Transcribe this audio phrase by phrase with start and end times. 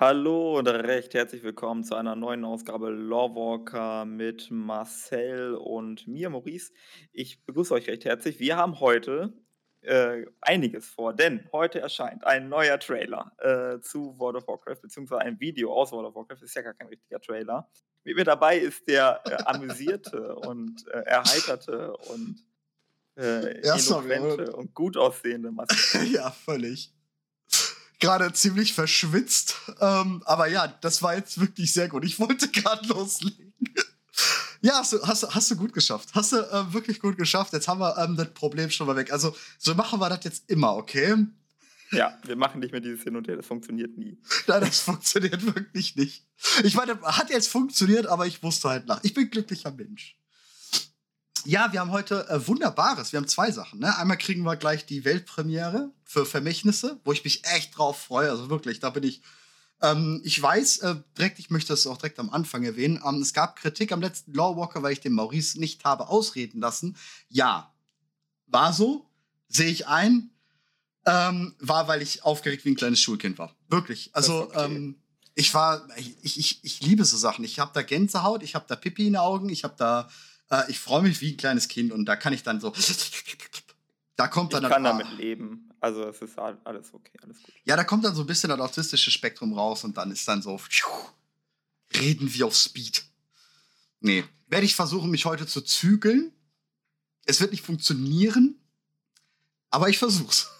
[0.00, 6.72] Hallo und recht herzlich willkommen zu einer neuen Ausgabe Lawwalker mit Marcel und mir, Maurice.
[7.12, 8.40] Ich begrüße euch recht herzlich.
[8.40, 9.34] Wir haben heute
[9.82, 15.20] äh, einiges vor, denn heute erscheint ein neuer Trailer äh, zu World of Warcraft, beziehungsweise
[15.20, 16.44] ein Video aus World of Warcraft.
[16.44, 17.68] Ist ja gar kein richtiger Trailer.
[18.02, 22.42] Mit mir dabei ist der äh, amüsierte und äh, erheiterte und
[23.18, 26.06] äh, ja, eloquente und gut aussehende Marcel.
[26.10, 26.90] ja, völlig
[28.00, 29.56] gerade ziemlich verschwitzt.
[29.80, 32.04] Ähm, aber ja, das war jetzt wirklich sehr gut.
[32.04, 33.52] Ich wollte gerade loslegen.
[34.62, 36.08] ja, hast du, hast, hast du gut geschafft.
[36.14, 37.52] Hast du äh, wirklich gut geschafft.
[37.52, 39.12] Jetzt haben wir ähm, das Problem schon mal weg.
[39.12, 41.14] Also, so machen wir das jetzt immer, okay?
[41.92, 43.36] Ja, wir machen nicht mehr dieses Hin und Her.
[43.36, 44.18] Das funktioniert nie.
[44.46, 46.24] Nein, das funktioniert wirklich nicht.
[46.64, 49.02] Ich meine, hat jetzt funktioniert, aber ich wusste halt nach.
[49.02, 50.16] Ich bin glücklicher Mensch.
[51.44, 53.12] Ja, wir haben heute äh, Wunderbares.
[53.12, 53.80] Wir haben zwei Sachen.
[53.80, 53.96] Ne?
[53.96, 58.30] Einmal kriegen wir gleich die Weltpremiere für Vermächtnisse, wo ich mich echt drauf freue.
[58.30, 59.22] Also wirklich, da bin ich.
[59.82, 63.02] Ähm, ich weiß äh, direkt, ich möchte das auch direkt am Anfang erwähnen.
[63.06, 66.96] Ähm, es gab Kritik am letzten Lawwalker, weil ich den Maurice nicht habe ausreden lassen.
[67.28, 67.72] Ja,
[68.46, 69.08] war so,
[69.48, 70.30] sehe ich ein.
[71.06, 73.56] Ähm, war, weil ich aufgeregt wie ein kleines Schulkind war.
[73.68, 74.10] Wirklich.
[74.12, 74.66] Also, okay.
[74.66, 74.96] ähm,
[75.34, 77.42] ich war, ich, ich, ich liebe so Sachen.
[77.44, 80.08] Ich habe da Gänsehaut, ich habe da Pipi in den Augen, ich habe da
[80.50, 82.72] äh, ich freue mich wie ein kleines Kind und da kann ich dann so.
[84.16, 84.62] Da kommt dann.
[84.64, 85.70] Ich kann dann, damit leben.
[85.80, 87.54] Also es ist alles okay, alles gut.
[87.64, 90.42] Ja, da kommt dann so ein bisschen das autistische Spektrum raus und dann ist dann
[90.42, 90.60] so.
[91.96, 93.02] Reden wir auf Speed.
[94.00, 94.24] Nee.
[94.48, 96.34] Werde ich versuchen, mich heute zu zügeln.
[97.24, 98.60] Es wird nicht funktionieren,
[99.70, 100.50] aber ich versuch's.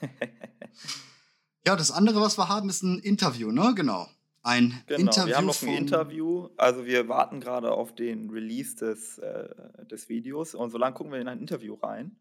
[1.66, 3.74] ja, das andere, was wir haben, ist ein Interview, ne?
[3.74, 4.08] Genau
[4.46, 5.26] ein genau, Interview.
[5.26, 6.48] Wir haben noch ein Interview.
[6.56, 9.48] Also wir warten gerade auf den Release des, äh,
[9.90, 12.16] des Videos und so lange gucken wir in ein Interview rein.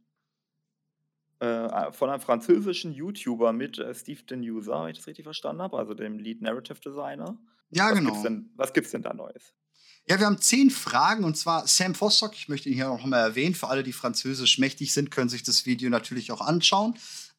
[1.40, 5.78] Äh, von einem französischen YouTuber mit äh, Steve Denuser, wenn ich das richtig verstanden habe,
[5.78, 7.38] also dem Lead Narrative Designer.
[7.70, 8.10] Ja, was genau.
[8.12, 9.54] Gibt's denn, was gibt's denn da Neues?
[10.08, 13.20] Ja, wir haben zehn Fragen und zwar Sam Fostock, ich möchte ihn hier noch mal
[13.20, 13.56] erwähnen.
[13.56, 16.96] Für alle, die französisch mächtig sind, können sich das Video natürlich auch anschauen.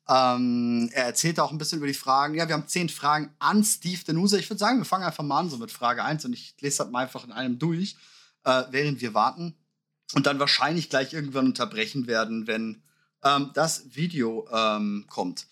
[0.09, 2.34] Ähm, er erzählt auch ein bisschen über die Fragen.
[2.34, 4.37] Ja, wir haben zehn Fragen an Steve Denusa.
[4.37, 6.78] Ich würde sagen, wir fangen einfach mal an so mit Frage 1 und ich lese
[6.78, 7.97] das mal einfach in einem durch,
[8.45, 9.56] äh, während wir warten.
[10.15, 12.83] Und dann wahrscheinlich gleich irgendwann unterbrechen werden, wenn
[13.25, 15.47] ähm, das Video ähm, kommt.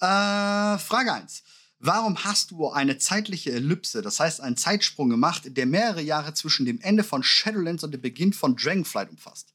[0.00, 1.44] Äh, Frage 1.
[1.78, 6.64] Warum hast du eine zeitliche Ellipse, das heißt einen Zeitsprung gemacht, der mehrere Jahre zwischen
[6.64, 9.51] dem Ende von Shadowlands und dem Beginn von Dragonflight umfasst?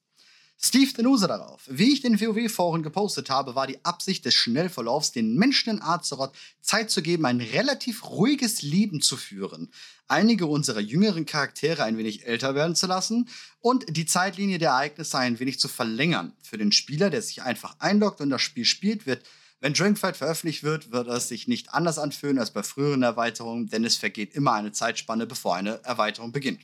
[0.59, 1.62] Steve Denusa darauf.
[1.68, 6.35] Wie ich den WoW-Foren gepostet habe, war die Absicht des Schnellverlaufs, den Menschen in Azeroth
[6.62, 9.72] Zeit zu geben, ein relativ ruhiges Leben zu führen,
[10.07, 13.29] einige unserer jüngeren Charaktere ein wenig älter werden zu lassen
[13.59, 16.34] und die Zeitlinie der Ereignisse ein wenig zu verlängern.
[16.41, 19.24] Für den Spieler, der sich einfach einloggt und das Spiel spielt, wird
[19.59, 23.85] wenn Dragonfight veröffentlicht wird, wird es sich nicht anders anfühlen als bei früheren Erweiterungen, denn
[23.85, 26.62] es vergeht immer eine Zeitspanne, bevor eine Erweiterung beginnt.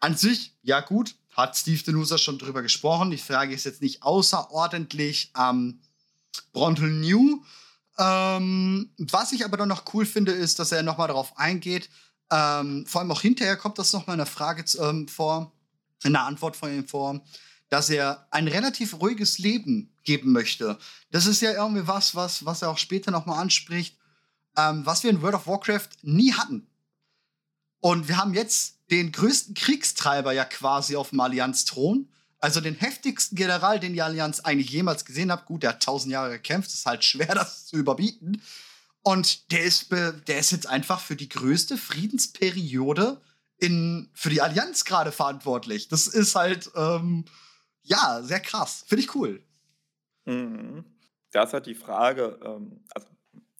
[0.00, 3.10] An sich, ja gut, hat Steve Denusa schon drüber gesprochen.
[3.10, 5.80] Die Frage ist jetzt nicht außerordentlich ähm,
[6.52, 7.42] Brontel New.
[7.98, 11.88] Ähm, was ich aber dann noch cool finde, ist, dass er nochmal darauf eingeht.
[12.30, 15.52] Ähm, vor allem auch hinterher kommt das nochmal in der Frage ähm, vor,
[16.04, 17.20] in der Antwort von ihm vor,
[17.68, 20.78] dass er ein relativ ruhiges Leben geben möchte.
[21.10, 23.96] Das ist ja irgendwie was, was, was er auch später nochmal anspricht,
[24.56, 26.66] ähm, was wir in World of Warcraft nie hatten.
[27.80, 32.08] Und wir haben jetzt den größten Kriegstreiber ja quasi auf dem Allianz-Thron.
[32.38, 35.46] Also den heftigsten General, den die Allianz eigentlich jemals gesehen hat.
[35.46, 38.42] Gut, der hat tausend Jahre gekämpft, ist halt schwer, das zu überbieten.
[39.02, 43.20] Und der ist, der ist jetzt einfach für die größte Friedensperiode
[43.56, 45.88] in, für die Allianz gerade verantwortlich.
[45.88, 47.24] Das ist halt, ähm,
[47.82, 48.84] ja, sehr krass.
[48.86, 49.42] Finde ich cool.
[50.24, 50.84] Mhm.
[51.32, 53.06] Da ist halt die Frage, ähm, also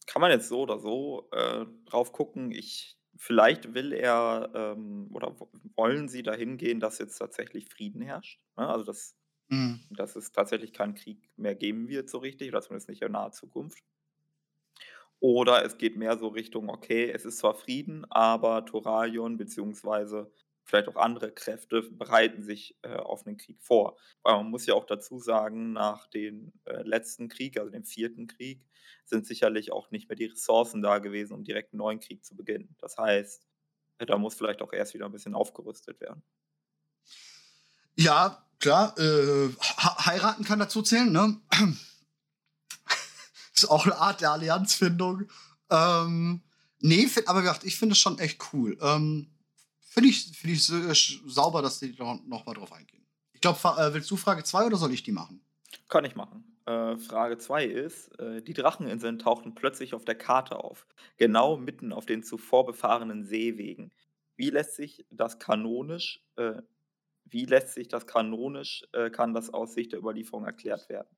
[0.06, 2.50] kann man jetzt so oder so äh, drauf gucken.
[2.50, 5.36] Ich Vielleicht will er ähm, oder
[5.76, 8.40] wollen sie dahin gehen, dass jetzt tatsächlich Frieden herrscht.
[8.56, 8.66] Ne?
[8.66, 9.14] Also dass,
[9.50, 9.90] Mhm.
[9.90, 13.32] dass es tatsächlich keinen Krieg mehr geben wird, so richtig, oder zumindest nicht in naher
[13.32, 13.80] Zukunft.
[15.20, 20.32] Oder es geht mehr so Richtung, okay, es ist zwar Frieden, aber Thoralion beziehungsweise
[20.70, 23.98] vielleicht auch andere Kräfte bereiten sich äh, auf einen Krieg vor.
[24.22, 28.26] Weil man muss ja auch dazu sagen, nach dem äh, letzten Krieg, also dem vierten
[28.26, 28.64] Krieg,
[29.04, 32.36] sind sicherlich auch nicht mehr die Ressourcen da gewesen, um direkt einen neuen Krieg zu
[32.36, 32.74] beginnen.
[32.78, 33.46] Das heißt,
[33.98, 36.22] da muss vielleicht auch erst wieder ein bisschen aufgerüstet werden.
[37.96, 39.50] Ja, klar, äh,
[40.06, 41.40] heiraten kann dazu zählen, ne?
[43.54, 45.28] ist auch eine Art der Allianzfindung.
[45.70, 46.42] Ähm,
[46.78, 48.78] nee, aber ich finde es schon echt cool.
[48.80, 49.28] Ähm,
[49.90, 53.04] Finde ich, find ich sauber, dass die noch, noch mal drauf eingehen.
[53.32, 55.40] Ich glaube, äh, willst du Frage 2 oder soll ich die machen?
[55.88, 56.44] Kann ich machen.
[56.64, 61.92] Äh, Frage 2 ist, äh, die Dracheninseln tauchten plötzlich auf der Karte auf, genau mitten
[61.92, 63.90] auf den zuvor befahrenen Seewegen.
[64.36, 66.62] Wie lässt sich das kanonisch, äh,
[67.24, 71.08] wie lässt sich das kanonisch, kann das aus Sicht der Überlieferung erklärt werden?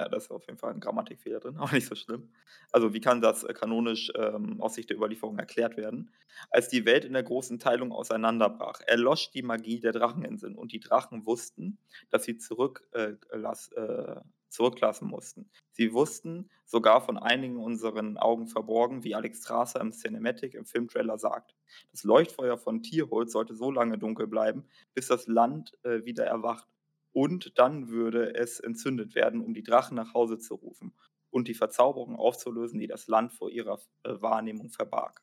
[0.00, 2.30] Ja, da ist auf jeden Fall ein Grammatikfehler drin, aber nicht so schlimm.
[2.72, 6.10] Also, wie kann das, äh, kanonisch, ähm, aus Sicht der Überlieferung erklärt werden?
[6.50, 10.80] Als die Welt in der großen Teilung auseinanderbrach, erlosch die Magie der Dracheninseln und die
[10.80, 14.16] Drachen wussten, dass sie zurück äh, lass äh,
[14.48, 15.50] zurücklassen mussten.
[15.72, 21.18] Sie wussten, sogar von einigen unseren Augen verborgen, wie Alex Strasser im Cinematic im Filmtrailer
[21.18, 21.54] sagt.
[21.92, 24.64] Das Leuchtfeuer von Tierholz sollte so lange dunkel bleiben,
[24.94, 26.66] bis das Land äh, wieder erwacht.
[27.12, 30.94] Und dann würde es entzündet werden, um die Drachen nach Hause zu rufen
[31.30, 35.22] und die Verzauberung aufzulösen, die das Land vor ihrer äh, Wahrnehmung verbarg.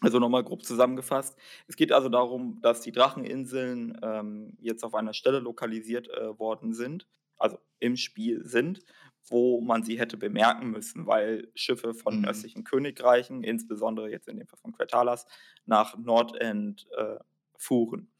[0.00, 1.38] Also nochmal grob zusammengefasst.
[1.68, 6.74] Es geht also darum, dass die Dracheninseln ähm, jetzt auf einer Stelle lokalisiert äh, worden
[6.74, 7.06] sind,
[7.36, 8.80] also im Spiel sind,
[9.28, 12.24] wo man sie hätte bemerken müssen, weil Schiffe von Mhm.
[12.24, 15.26] östlichen Königreichen, insbesondere jetzt in dem Fall von Quetalas,
[15.66, 17.18] nach Nordend äh,
[17.56, 18.10] fuhren.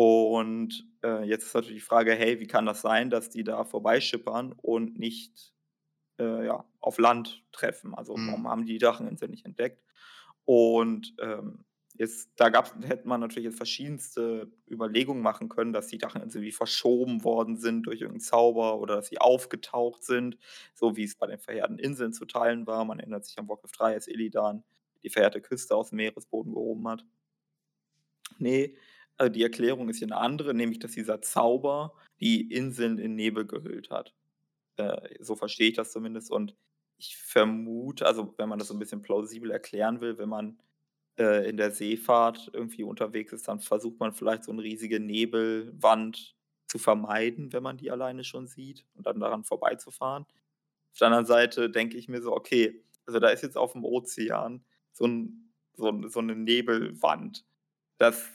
[0.00, 3.64] Und äh, jetzt ist natürlich die Frage, hey, wie kann das sein, dass die da
[3.64, 5.52] vorbeischippern und nicht
[6.18, 7.94] äh, ja, auf Land treffen?
[7.94, 8.48] Also warum Mhm.
[8.48, 9.84] haben die die Dracheninseln nicht entdeckt?
[10.44, 11.64] Und ähm,
[11.94, 16.52] jetzt, da gab's, hätte man natürlich jetzt verschiedenste Überlegungen machen können, dass die Dracheninseln wie
[16.52, 20.38] verschoben worden sind durch irgendeinen Zauber oder dass sie aufgetaucht sind,
[20.74, 22.84] so wie es bei den verheerten Inseln zu teilen war.
[22.84, 24.64] Man erinnert sich an Warcraft 3, als Illidan
[25.02, 27.04] die verheerte Küste aus dem Meeresboden gehoben hat.
[28.38, 28.76] Nee,
[29.18, 33.46] äh, die Erklärung ist hier eine andere, nämlich dass dieser Zauber die Inseln in Nebel
[33.46, 34.14] gehüllt hat.
[34.78, 36.56] Äh, so verstehe ich das zumindest und
[36.98, 40.58] ich vermute also, wenn man das so 'n bisschen plausibel erklären will, wenn man,
[41.18, 46.36] äh, in der Seefahrt irgendwie unterwegs ist, dann versucht man vielleicht so 'ne riesige Nebelwand
[46.68, 50.24] zu vermeiden, wenn man die alleine schon sieht und dann daran vorbeizufahren.
[50.94, 54.64] Auf der anderen Seite denke ich mir so: „Okay, also da ist jetzt aufm Ozean
[54.92, 57.46] so 'n so so 'ne Nebelwand.“
[57.98, 58.30] Das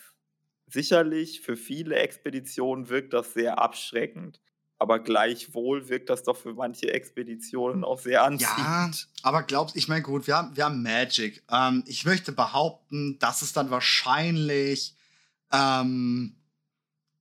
[0.74, 4.42] sicherlich für viele Expeditionen wirkt das sehr abschreckend,
[4.80, 9.08] aber gleichwohl wirkt das doch für manche Expeditionen auch sehr Ja, anziehend.
[9.22, 11.44] aber glaubst ich meine, gut, wir haben wir haben Magic.
[11.52, 14.96] Ähm, ich möchte behaupten, dass es dann wahrscheinlich,
[15.52, 16.38] ähm,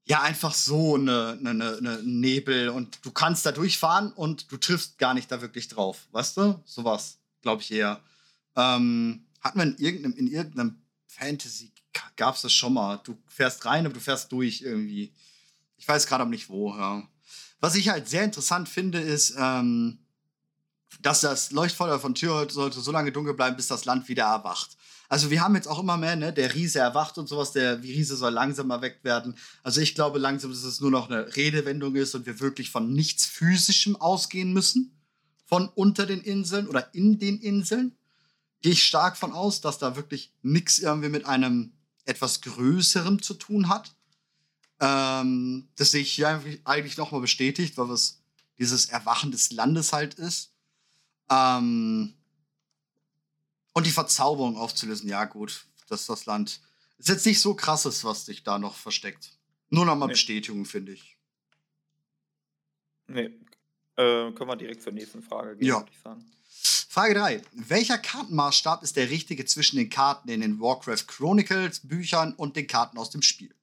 [0.07, 4.59] ja, einfach so 'ne 'ne 'ne 'ne Nebel und du kannst da durchfahren und du
[4.59, 6.63] triffst gar nicht da wirklich drauf, weißt du?
[6.67, 8.03] So was, glaube ich eher.
[8.57, 13.01] Ähm, hatten wir in irgend 'nem in irgend 'nem Fantasy ga gab's das schon mal.
[13.05, 15.13] Du fährst rein, aber du fährst durch irgendwie.
[15.79, 17.03] Ich weiß grad aber nicht wo, ja.
[17.61, 19.99] Was ich halt sehr interessant finde, ist, ähm,
[21.01, 24.77] dass das Leuchtfeuer von Tyrhold sollte so lange dunkel bleiben, bis das Land wieder erwacht.
[25.09, 27.83] Also, wir haben jetzt auch immer mehr, ne, der Riese erwacht und so was, der
[27.83, 29.37] Riese soll langsam erweckt werden.
[29.63, 32.93] Also, ich glaube langsam, dass es nur noch 'ne Redewendung ist und wir wirklich von
[32.93, 34.97] nichts Physischem ausgehen müssen,
[35.47, 37.95] von unter den Inseln oder in den Inseln.
[38.63, 41.73] Gehe ich stark von aus, dass da wirklich nix irgendwie mit einem
[42.05, 43.95] etwas Größerem zu tun hat.
[44.81, 48.21] Ähm, das sehe ich hier eigentlich noch mal bestätigt, weil es
[48.59, 50.53] dieses Erwachen des Landes halt ist.
[51.31, 52.15] Ähm
[53.75, 56.61] und die Verzauberung aufzulösen, ja gut, dass das Land
[56.99, 59.39] ist jetzt nicht so Krasses, was sich da noch versteckt.
[59.71, 60.13] Nur noch mal Ne.
[60.13, 61.17] Bestätigung, finde ich.
[63.09, 63.27] Ne,
[63.97, 65.81] äh, können wir direkt zur nächsten Frage gehen, Ja.
[65.81, 66.31] würde ich sagen.
[66.93, 67.41] Frage 3.
[67.55, 72.67] Welcher Kartenmaßstab ist der richtige zwischen den Karten in den Warcraft Chronicles Büchern und den
[72.67, 73.55] Karten aus dem Spiel?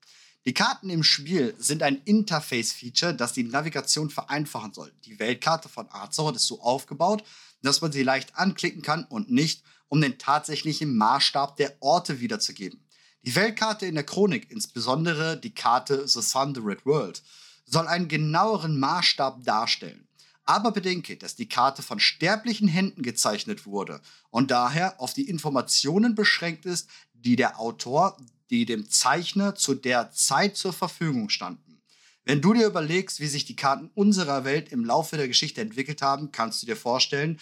[0.46, 4.92] Die Karten im Spiel sind ein Interface-Feature, das die Navigation vereinfachen soll.
[5.06, 7.24] Die Weltkarte von Azeroth ist so aufgebaut,
[7.62, 12.84] dass man sie leicht anklicken kann und nicht, um den tatsächlichen Maßstab der Orte wiederzugeben.
[13.22, 17.22] Die Weltkarte in der Chronik, insbesondere die Karte The Thundered World,
[17.64, 20.09] soll einen genaueren Maßstab darstellen.
[20.50, 24.02] Aber bedenke, dass die Karte von sterblichen Händen gezeichnet wurde
[24.32, 28.18] und daher auf die Informationen beschränkt ist, die der Autor,
[28.50, 31.84] die dem Zeichner zu der Zeit zur Verfügung standen.
[32.26, 36.02] Wenn du dir überlegst, wie sich die Karten unserer Welt im Laufe der Geschichte entwickelt
[36.02, 37.40] haben, kannst du dir vorstellen,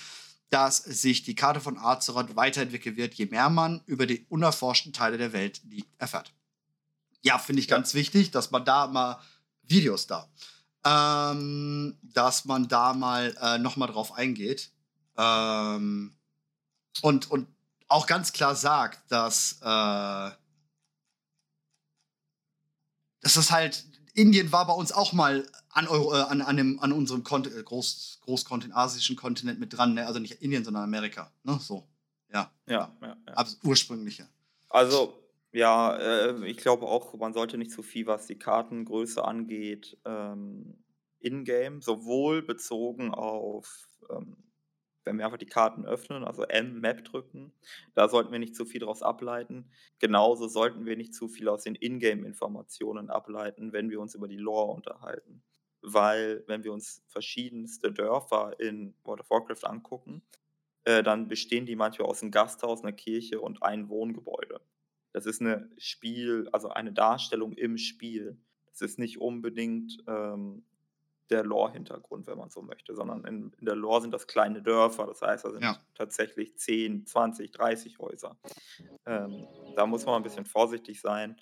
[0.50, 5.18] dass sich die Karte von Azeroth weiterentwickeln wird, je mehr man über die unerforschten Teile
[5.18, 6.34] der Welt liegt, erfährt.
[7.22, 9.22] Ja, finde ich ganz wichtig, dass man da mal
[9.64, 10.30] Videos da,
[10.88, 14.72] ähm, dass man da mal äh, noch mal drauf eingeht
[15.18, 16.16] ähm,
[17.02, 17.48] und und
[17.88, 20.32] auch ganz klar sagt, dass äh,
[23.22, 26.80] dass das halt Indien war bei uns auch mal an, Euro, äh, an, an, dem,
[26.80, 29.94] an unserem Kont äh, Groß, Großkontinent, asischen Kontinent mit dran.
[29.94, 30.08] Ne?
[30.08, 31.32] Also nicht Indien, sondern Amerika.
[31.44, 31.60] Ne?
[31.62, 31.88] So.
[32.34, 32.52] Ja.
[32.66, 33.46] Ja, ja, ja.
[33.64, 34.28] Ursprüngliche.
[34.70, 35.14] Also,
[35.52, 40.84] ja, äh, ich glaube auch, man sollte nicht zu viel, was die Kartengröße angeht, ähm,
[41.20, 44.38] in-game, sowohl bezogen auf, ähm,
[45.04, 47.54] wenn wir einfach die Karten öffnen, also M-Map drücken,
[47.96, 49.72] da sollten wir nicht zu viel daraus ableiten.
[50.00, 54.38] Genauso sollten wir nicht zu viel aus den In-Game-Informationen ableiten, wenn wir uns über die
[54.38, 55.44] Lore unterhalten.
[55.82, 60.24] Weil, wenn wir uns verschiedenste Dörfer in World of Warcraft angucken,
[60.84, 64.60] äh, dann bestehen die manchmal aus einem Gasthaus, einer Kirche und einem Wohngebäude.
[65.18, 68.38] Das ist eine Spiel, also eine Darstellung im Spiel.
[68.70, 70.64] Das ist nicht unbedingt ähm,
[71.32, 75.08] der Lore-Hintergrund, wenn man so möchte, sondern in, in, der Lore sind das kleine Dörfer,
[75.08, 75.76] das heißt, da sind ja.
[75.96, 78.38] tatsächlich 10, 20, 30 Häuser.
[79.08, 81.36] Ähm, da muss man ein bisschen vorsichtig sein.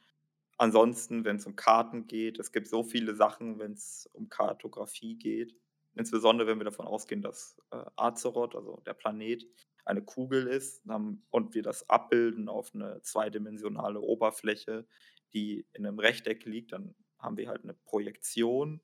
[0.58, 5.17] Ansonsten, wenn es um Karten geht, es gibt so viele Sachen, wenn es um Kartografie
[5.17, 5.53] geht,
[5.96, 9.46] insbesondere wenn wir davon ausgehen, dass äh, Azeroth, also der Planet,
[9.86, 10.84] eine Kugel ist
[11.30, 14.88] und wir das abbilden auf eine zweidimensionale Oberfläche,
[15.34, 18.82] die in einem Rechteck liegt, dann haben wir halt eine Projektion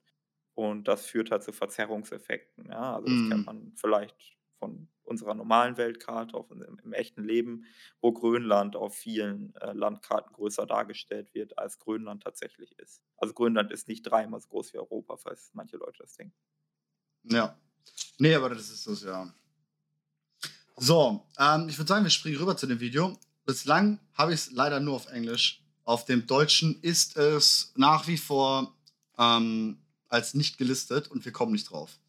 [0.53, 2.67] und das führt halt zu Verzerrungseffekten.
[2.69, 2.95] Ja?
[2.95, 3.29] Also das mm.
[3.29, 7.65] kennt man vielleicht von unserer normalen Weltkarte, auch im, im, echten Leben,
[7.99, 13.03] wo Grönland auf vielen äh, Landkarten größer dargestellt wird, als Grönland tatsächlich ist.
[13.17, 16.35] Also Grönland ist nicht dreimal so groß wie Europa, falls manche Leute das denken.
[17.23, 17.59] Ja.
[18.19, 19.33] Nee, aber das ist das, ja.
[20.83, 23.15] So, ähm, ich würde sagen, wir springen rüber zu dem Video.
[23.45, 25.61] Bislang habe ich es leider nur auf Englisch.
[25.83, 28.75] Auf dem Deutschen ist es nach wie vor
[29.19, 29.77] ähm,
[30.09, 31.99] als nicht gelistet und wir kommen nicht drauf.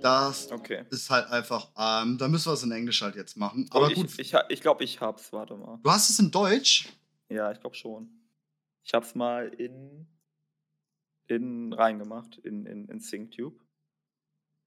[0.00, 0.84] Das okay.
[0.90, 3.66] ist halt einfach, ähm, da müssen wir es in Englisch halt jetzt machen.
[3.70, 4.16] Aber oh, gut.
[4.20, 5.80] Ich, ich, ich glaube, ich hab's, warte mal.
[5.82, 6.88] Du hast es in Deutsch?
[7.28, 8.10] Ja, ich glaube schon.
[8.84, 10.06] Ich hab's mal in,
[11.26, 13.60] in reingemacht, in, in, in SyncTube.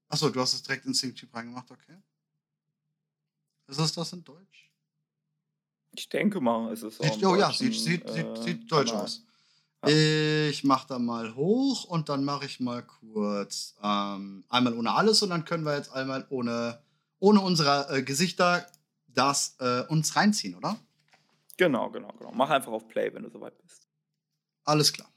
[0.08, 1.96] Achso, du hast es direkt in SyncTube reingemacht, okay.
[3.66, 4.70] Ist es das in Deutsch?
[5.96, 7.22] Ich denke mal, es ist auch.
[7.22, 9.04] Oh ja, sieht, sieht, äh, sieht, deutsch Kanal.
[9.04, 9.24] aus.
[9.86, 10.48] Ja.
[10.48, 15.22] Ich mache da mal hoch und dann mache ich mal kurz ähm, einmal ohne alles
[15.22, 16.82] und dann können wir jetzt einmal ohne,
[17.18, 18.66] ohne unsere äh, Gesichter
[19.08, 20.78] das äh, uns reinziehen, oder?
[21.56, 22.32] Genau, genau, genau.
[22.32, 23.86] Mach einfach auf Play, wenn du soweit bist.
[24.64, 25.08] Alles klar.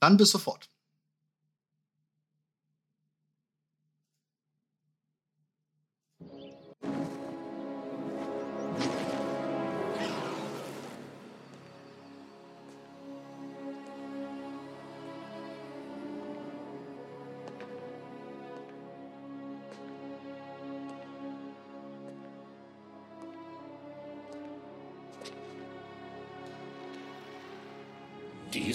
[0.00, 0.70] Dann bis sofort.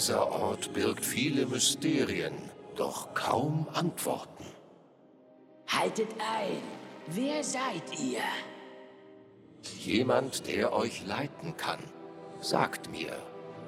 [0.02, 2.34] Dieser Ort birgt viele Mysterien,
[2.74, 4.44] doch kaum Antworten.
[5.68, 6.60] Haltet ein!
[7.06, 8.18] Wer seid ihr?
[9.78, 11.78] Jemand, der euch leiten kann.
[12.40, 13.16] Sagt mir,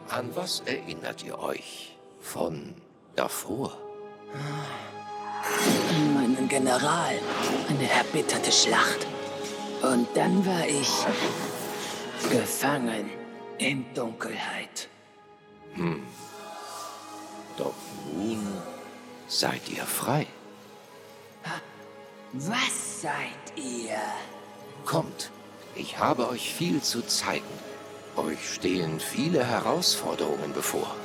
[0.09, 2.75] an was erinnert ihr euch von
[3.15, 3.79] davor?
[4.33, 7.15] An meinen General.
[7.69, 9.07] Eine erbitterte Schlacht.
[9.83, 10.91] Und dann war ich
[12.29, 13.09] gefangen
[13.59, 14.89] in Dunkelheit.
[15.75, 16.03] Hm.
[17.57, 17.75] Doch
[18.15, 18.47] nun
[19.29, 20.27] seid ihr frei.
[22.33, 23.97] Was seid ihr?
[24.85, 25.31] Kommt,
[25.77, 27.45] ich habe euch viel zu zeigen.
[28.17, 30.97] Euch stehen viele Herausforderungen bevor.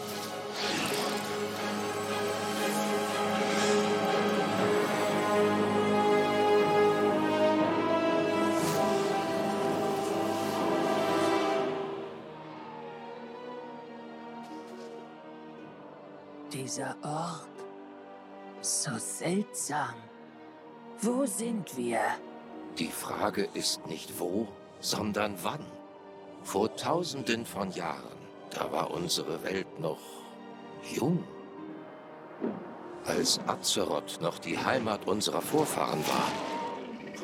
[16.69, 17.49] Dieser Ort.
[18.61, 19.95] So seltsam.
[21.01, 21.99] Wo sind wir?
[22.77, 24.47] Die Frage ist nicht wo,
[24.79, 25.65] sondern wann.
[26.43, 28.19] Vor tausenden von Jahren,
[28.51, 29.97] da war unsere Welt noch
[30.93, 31.23] jung.
[33.03, 36.31] Als Azeroth noch die Heimat unserer Vorfahren war.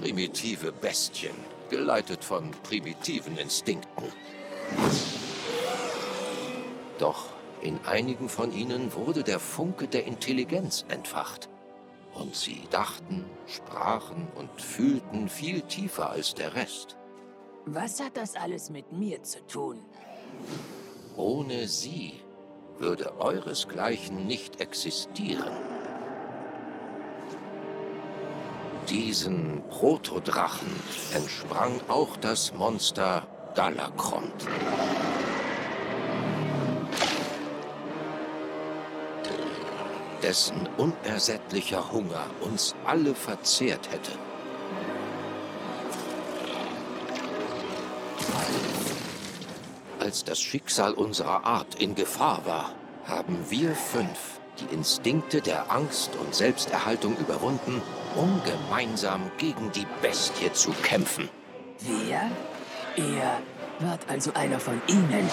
[0.01, 1.35] Primitive Bestien,
[1.69, 4.11] geleitet von primitiven Instinkten.
[6.97, 7.34] Doch
[7.65, 11.49] in einigen von ihnen wurde der Funke der Intelligenz entfacht.
[12.13, 16.95] Und sie dachten, sprachen und fühlten viel tiefer als der Rest.
[17.65, 19.79] Was hat das alles mit mir zu tun?
[21.17, 22.13] Ohne sie
[22.77, 25.51] würde euresgleichen nicht existieren.
[28.89, 30.69] Diesen Protodrachen
[31.15, 34.45] entsprang auch das Monster Galakrond.
[40.25, 44.11] Dessen unersättlicher Hunger uns alle verzehrt hätte.
[49.99, 52.71] Als das Schicksal unserer Art in Gefahr war,
[53.05, 57.83] haben wir fünf die Instinkte der Angst und Selbsterhaltung überwunden,
[58.15, 61.29] um gemeinsam gegen die Bestie zu kämpfen.
[61.81, 62.31] Wir?
[62.95, 63.41] Er
[63.79, 65.29] wird also einer von ihnen.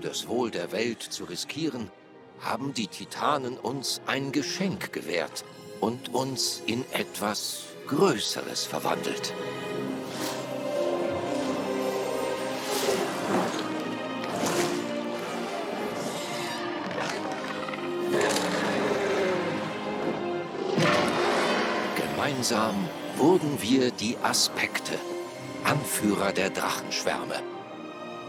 [0.00, 1.90] Für das Wohl der Welt zu riskieren,
[2.40, 5.44] haben die Titanen uns ein Geschenk gewährt
[5.80, 9.34] und uns in etwas Größeres verwandelt.
[21.96, 22.74] Gemeinsam
[23.16, 24.94] wurden wir die Aspekte,
[25.64, 27.49] Anführer der Drachenschwärme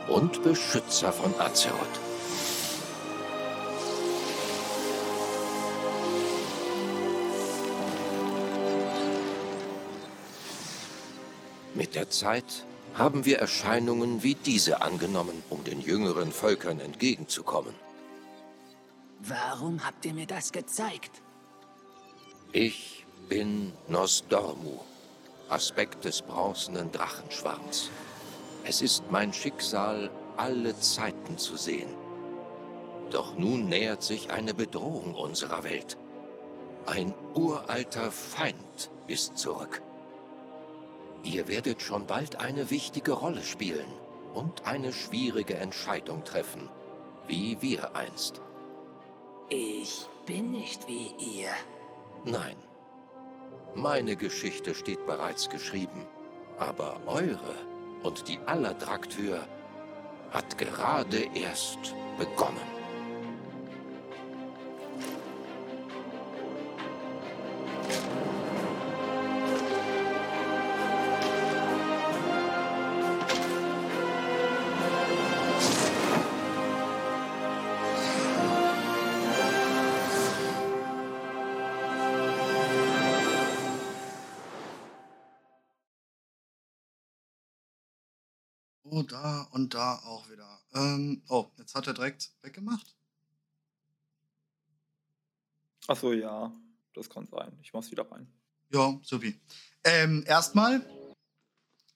[0.08, 2.00] und Beschützer von Azeroth.
[11.74, 17.74] Mit der Zeit haben wir Erscheinungen wie diese angenommen, um den jüngeren Völkern entgegenzukommen.
[19.20, 21.22] Warum habt ihr mir das gezeigt?
[22.52, 24.80] Ich bin Nosdormu,
[25.50, 27.90] Aspekt des bronzenen Drachenschwarms.
[28.64, 31.90] Es ist mein Schicksal, alle Zeiten zu sehen.
[33.10, 35.98] Doch nun nähert sich eine Bedrohung unserer Welt.
[36.86, 39.82] Ein uralter Feind ist zurück.
[41.24, 43.86] Ihr werdet schon bald eine wichtige Rolle spielen
[44.34, 46.70] und eine schwierige Entscheidung treffen,
[47.28, 48.42] wie wir einst.
[49.50, 51.50] Ich bin nicht wie ihr.
[52.24, 52.56] Nein.
[53.76, 56.08] Meine Geschichte steht bereits geschrieben,
[56.58, 57.56] aber eure
[58.04, 59.40] und die aller Draktür
[60.32, 62.81] hat gerade erst begonnen.
[88.94, 90.60] Oh, da und da auch wieder.
[90.74, 92.94] Ähm, oh, jetzt hat er direkt weggemacht.
[95.88, 96.52] Achso, ja,
[96.94, 97.58] das kann sein.
[97.64, 98.28] Ich mach's wieder rein.
[98.70, 99.40] Ja, supi.
[99.86, 100.86] Ähm, erstmal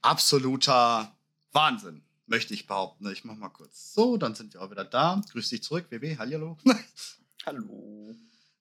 [0.02, 1.14] absoluter
[1.52, 3.12] Wahnsinn, möchte ich behaupten.
[3.12, 5.22] Ich mach mal kurz so, dann sind wir auch wieder da.
[5.34, 6.58] Grüß dich zurück, WB, hallo.
[7.46, 8.16] Hallo.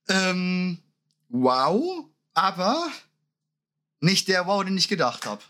[0.09, 0.83] ähm,
[1.29, 2.91] wow, aber
[4.01, 5.43] nicht der Wow, den ich gedacht habe.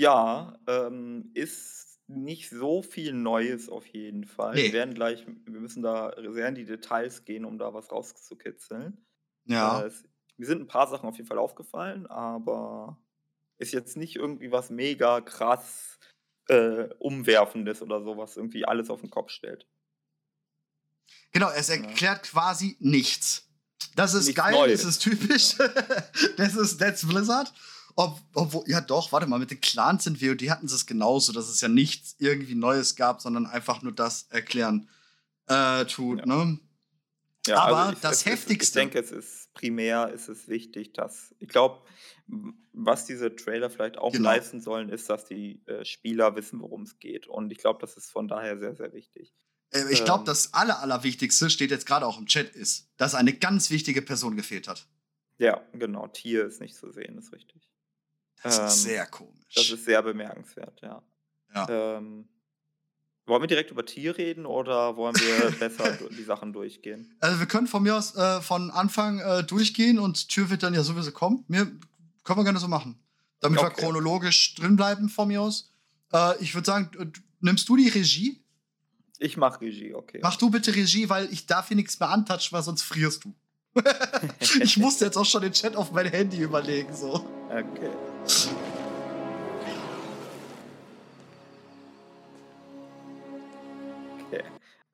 [0.00, 4.54] Ja, ähm, ist nicht so viel Neues auf jeden Fall.
[4.54, 4.64] Nee.
[4.64, 9.04] Wir werden gleich, wir müssen da sehr in die Details gehen, um da was rauszukitzeln.
[9.44, 9.82] Ja.
[9.82, 10.04] Äh, es,
[10.38, 12.98] mir sind ein paar Sachen auf jeden Fall aufgefallen, aber
[13.58, 15.98] ist jetzt nicht irgendwie was mega krass
[16.48, 19.68] äh, Umwerfendes oder so, was irgendwie alles auf den Kopf stellt.
[21.32, 23.50] Genau, es erklärt quasi nichts.
[23.96, 24.80] Das ist Nichts geil, Neues.
[24.80, 25.56] das ist typisch.
[26.38, 27.52] das ist That's Blizzard.
[27.96, 31.32] Ob, obwohl, ja doch, warte mal, mit den Clans in WoD hatten sie es genauso,
[31.32, 34.88] dass es ja nichts irgendwie Neues gab, sondern einfach nur das erklären
[35.46, 36.26] äh, tut, Ja.
[36.26, 36.58] ne?
[37.46, 40.46] Ja, Aber also ich, das es, es, ich Heftigste- denke, es ist primär ist es
[40.46, 41.80] wichtig, dass ich glaube,
[42.72, 44.28] was diese Trailer vielleicht auch Genau.
[44.28, 47.26] leisten sollen, ist, dass die äh, Spieler wissen, worum es geht.
[47.26, 49.34] Und ich glaube, das ist von daher sehr, sehr wichtig.
[49.72, 50.26] Äh, ich glaube, Ähm.
[50.26, 54.36] das Aller, Allerwichtigste steht jetzt gerade auch im Chat ist, dass eine ganz wichtige Person
[54.36, 54.86] gefehlt hat.
[55.38, 56.08] Ja, genau.
[56.08, 57.69] Tier ist nicht zu sehen, ist richtig.
[58.42, 59.54] Das Ähm, ist sehr komisch.
[59.54, 61.02] Das ist sehr bemerkenswert, ja.
[61.54, 61.68] Ja.
[61.68, 62.28] Ähm,
[63.26, 67.14] wollen wir direkt über Tier reden oder wollen wir besser die Sachen durchgehen?
[67.20, 70.74] Also wir können von mir aus äh, von Anfang äh, durchgehen und Tür wird dann
[70.74, 71.44] ja sowieso kommen.
[71.48, 71.66] Mir,
[72.24, 72.98] können wir gerne so machen.
[73.40, 73.82] Damit wir Okay.
[73.82, 75.72] chronologisch drin bleiben von mir aus.
[76.12, 78.42] Äh, ich würde sagen, nimmst du die Regie?
[79.18, 80.20] Ich mache Regie, okay.
[80.22, 83.34] Mach du bitte Regie, weil ich darf hier nichts mehr antatschen, weil sonst frierst du.
[84.60, 86.94] ich musste jetzt auch schon den Chat auf mein Handy überlegen.
[86.94, 87.24] So.
[87.48, 87.90] Okay.
[94.26, 94.42] Okay.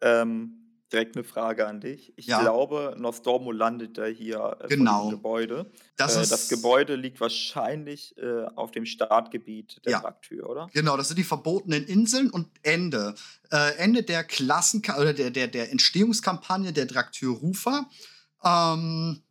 [0.01, 0.53] Ähm,
[0.93, 2.13] direkt eine Frage an dich.
[2.17, 2.41] Ich Ja.
[2.41, 5.11] glaube, Nostormo landet da hier äh, vor Genau.
[5.11, 5.71] Gebäude.
[5.97, 10.01] Das äh, das Gebäude liegt wahrscheinlich äh, auf dem Startgebiet der Ja.
[10.01, 10.69] Draktür, oder?
[10.73, 13.15] Genau, das sind die verbotenen Inseln und Ende.
[13.51, 17.87] Äh, Ende der Klassen oder der, der, der Entstehungskampagne der Draktür Rufer.
[18.45, 19.23] Ähm,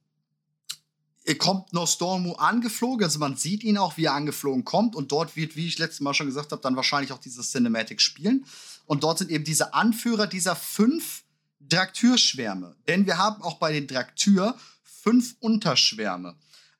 [1.34, 5.56] kommt Nostormu angeflogen, also man sieht ihn auch, wie er angeflogen kommt und dort wird,
[5.56, 8.46] wie ich letztes Mal schon gesagt habe, dann wahrscheinlich auch dieses Cinematic spielen.
[8.86, 11.24] Und dort sind eben diese Anführer dieser fünf
[11.60, 12.76] Draktürschwärme.
[12.88, 16.36] Denn wir haben auch bei den Draktür fünf Unterschwärme.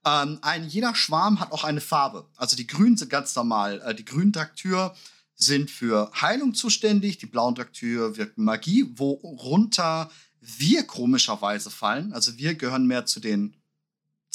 [0.06, 2.28] Ähm, ein, jeder Schwarm hat auch eine Farbe.
[2.38, 3.82] Also die Grünen sind ganz normal.
[3.84, 4.96] Äh, die grünen Draktür
[5.36, 12.14] sind für Heilung zuständig, die blauen Draktür wirken Magie, worunter wir komischerweise fallen.
[12.14, 13.56] Also wir gehören mehr zu den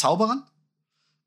[0.00, 0.42] Zauberern.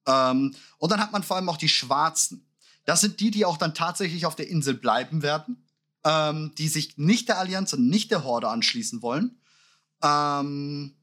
[0.08, 2.46] Ähm, und dann hat man vor allem auch die Schwarzen.
[2.86, 5.66] Das sind die, die auch dann tatsächlich auf der Insel bleiben werden,
[6.04, 9.40] ähm, die sich nicht der Allianz und nicht der Horde anschließen wollen.
[10.04, 10.96] Ähm,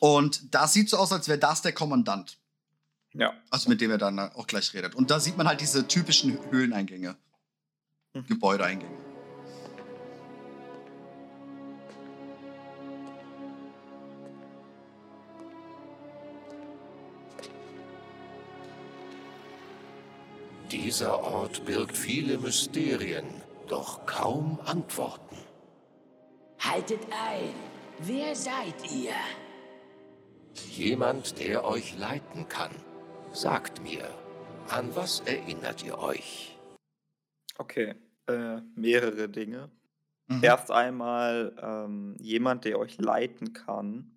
[0.00, 2.38] und das sieht so aus, als wäre das der Kommandant.
[3.14, 3.32] Ja.
[3.50, 4.94] Also mit dem er dann auch gleich redet.
[4.94, 7.16] Und da sieht man halt diese typischen Höhleneingänge,
[8.14, 8.26] Mhm.
[8.26, 9.11] Gebäudeeingänge.
[20.72, 23.26] Dieser Ort birgt viele Mysterien,
[23.68, 25.36] doch kaum Antworten.
[26.60, 27.52] Haltet ein.
[27.98, 29.12] Wer seid ihr?
[30.70, 32.70] Jemand, der euch leiten kann.
[33.32, 34.08] Sagt mir,
[34.70, 36.58] an was erinnert ihr euch?
[37.58, 37.94] Okay,
[38.26, 39.70] äh, mehrere Dinge.
[40.28, 40.42] Mhm.
[40.42, 44.10] Erst einmal, ähm, jemand, der euch leiten kann,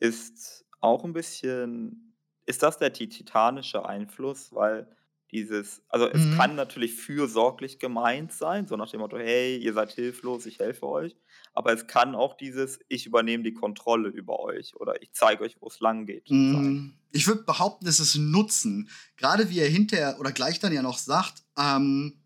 [0.00, 2.04] ist auch ein bisschen
[2.46, 4.52] ist das der ti titanische Einfluss?
[4.52, 4.88] Weil
[5.34, 6.30] dieses also, es Mhm.
[6.30, 10.86] kann natürlich fürsorglich gemeint sein, so nach dem Motto: „Hey, ihr seid hilflos, ich helfe
[10.86, 11.16] euch.“
[11.52, 15.56] Aber es kann auch dieses: „Ich übernehme die Kontrolle über euch“ oder „Ich zeige euch,
[15.60, 16.78] wo es langgeht“ sein.
[16.78, 18.88] Mm, Ich würde behaupten, es ist Nutzen.
[19.16, 22.22] Gerade wie er hinterher oder gleich dann ja noch sagt, ähm,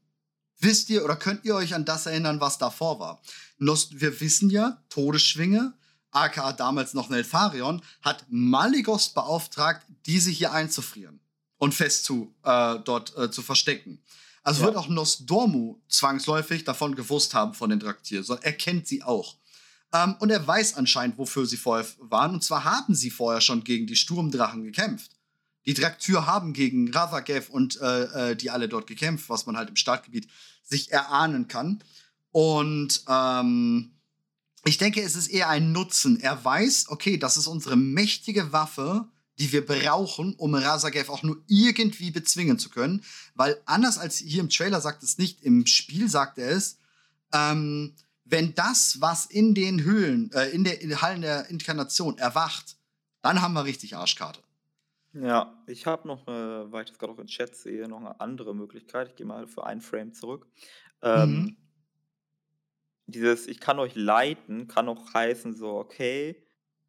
[0.61, 3.23] wisst ihr oder könnt ihr euch an das erinnern, was davor war?
[3.59, 5.75] Wir wissen ja, Todesschwinge,
[6.11, 11.21] aka damals noch Neltharion, hat Maligos beauftragt, diese hier einzufrieren
[11.59, 14.01] und fest zu, äh, dort äh, zu verstecken.
[14.43, 14.67] Also Ja.
[14.69, 19.37] wird auch Nosdormu zwangsläufig davon gewusst haben von den Draktyr, sondern er kennt sie auch.
[19.93, 22.35] Ähm, und er weiß anscheinend, wofür sie vorher waren.
[22.35, 25.13] Und zwar haben sie vorher schon gegen die Sturmdrachen gekämpft.
[25.67, 29.69] Die Draktyr haben gegen Ravagath und äh, äh, die alle dort gekämpft, was man halt
[29.69, 30.29] im Startgebiet
[30.63, 31.83] sich erahnen kann.
[32.33, 33.91] Und ähm,
[34.65, 36.21] ich denke, es ist eher ein Nutzen.
[36.21, 41.43] Er weiß, okay, das ist unsere mächtige Waffe, die wir brauchen, um Razagath auch nur
[41.47, 43.05] irgendwie bezwingen zu können.
[43.35, 46.79] Weil anders als hier im Trailer sagt es nicht, im Spiel sagt er es,
[47.33, 52.19] ähm, wenn das, was in den Höhlen, äh, in, der, in den Hallen der Inkarnation
[52.19, 52.77] erwacht,
[53.23, 54.43] dann haben wir richtig Arschkarte.
[55.15, 58.21] Ja, ich habe noch 'ne weil ich das grad auch im Chat sehe, noch eine
[58.21, 59.09] andere Möglichkeit.
[59.09, 60.47] Ich gehe mal für einen Frame zurück.
[61.03, 61.57] Ähm, Mhm.
[63.07, 66.45] dieses „Ich kann euch leiten“ kann auch heißen so: „Okay,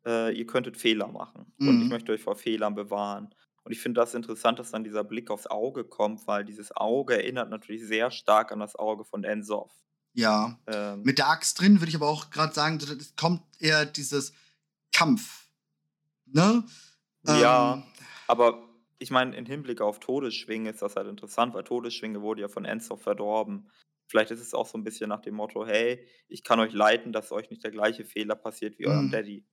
[0.05, 1.91] äh, ihr könntet Fehler machen und ich Mhm.
[1.91, 3.33] möchte euch vor Fehlern bewahren.“
[3.63, 7.15] Und ich finde das interessant, dass dann dieser Blick aufs Auge kommt, weil dieses Auge
[7.15, 9.73] erinnert natürlich sehr stark an das Auge von Ensoth.
[10.13, 10.59] Ja.
[10.67, 14.33] Ähm Mit der Axt drin würde ich aber auch gerade sagen, es kommt eher dieses
[14.91, 15.47] Kampf.
[16.25, 16.65] Ne?
[17.23, 17.93] Ja, Ähm,
[18.27, 22.47] aber ich meine, im Hinblick auf Todesschwinge ist das halt interessant, weil Todesschwinge wurde ja
[22.49, 23.71] von Enzoff verdorben.
[24.07, 27.11] Vielleicht ist es auch so ein bisschen nach dem Motto: „Hey, ich kann euch leiten,
[27.13, 29.09] dass euch nicht der gleiche Fehler passiert wie eurem Mhm.
[29.09, 29.45] Daddy.“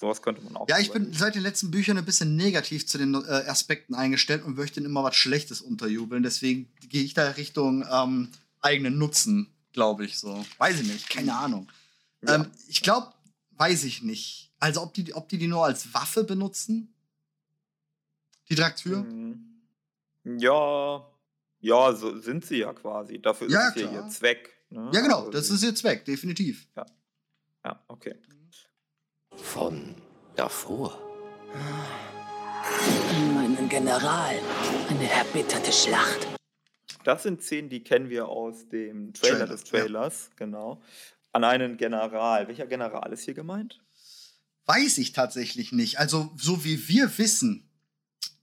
[0.00, 2.86] So was könnte man auch Ja, ich bin seit den letzten Büchern ein bisschen negativ
[2.86, 6.22] zu den äh, Aspekten eingestellt und möchte immer was Schlechtes unterjubeln.
[6.22, 8.30] Deswegen gehe ich da Richtung ähm,
[8.62, 10.42] eigenen Nutzen, glaube ich so.
[10.56, 11.68] Weiß ich nicht, keine Ahnung.
[12.22, 12.36] Ja.
[12.36, 13.12] Ähm, ich glaube,
[13.58, 14.50] weiß ich nicht.
[14.58, 16.94] Also ob die, ob die die nur als Waffe benutzen?
[18.48, 19.02] Die Draktyr?
[19.02, 19.60] Mhm.
[20.24, 21.06] Ja,
[21.60, 23.20] ja, so sind sie ja quasi.
[23.20, 23.92] Dafür ist Ja, ja klar.
[23.92, 24.90] ihr Zweck, ne?
[24.94, 26.66] Ja, genau, Also das ist ihr Zweck, definitiv.
[27.64, 28.14] ja, okay.
[29.42, 29.94] Von
[30.36, 30.98] davor.
[33.10, 34.34] An meinen General.
[34.88, 36.26] Eine erbitterte Schlacht.
[37.04, 39.80] Das sind Szenen, die kennen wir aus dem Trailer Trailer, des ja.
[39.80, 40.82] Trailers, genau.
[41.32, 42.46] An einen General.
[42.48, 43.80] Welcher General ist hier gemeint?
[44.66, 45.98] Weiß ich tatsächlich nicht.
[45.98, 47.68] Also, so wie wir wissen,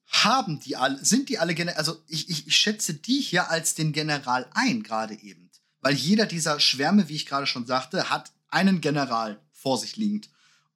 [0.08, 3.76] haben die alle, sind die alle General, also ich, ich, ich schätze die hier als
[3.76, 5.50] den General ein, gerade eben.
[5.82, 10.30] Weil jeder dieser Schwärme, wie ich gerade schon sagte, hat einen General vor sich liegend.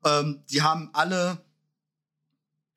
[0.06, 1.44] Ähm, die haben alle,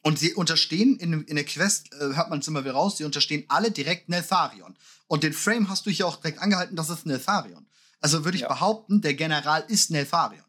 [0.02, 3.04] und sie unterstehen, in, in der Quest äh, hört man es immer wieder raus, sie
[3.04, 4.76] unterstehen alle direkt Neltharion.
[5.06, 7.66] Und den Frame hast du hier auch direkt angehalten, das ist Neltharion.
[8.00, 8.48] Also würde ich Ja.
[8.48, 10.44] behaupten, der General ist Neltharion.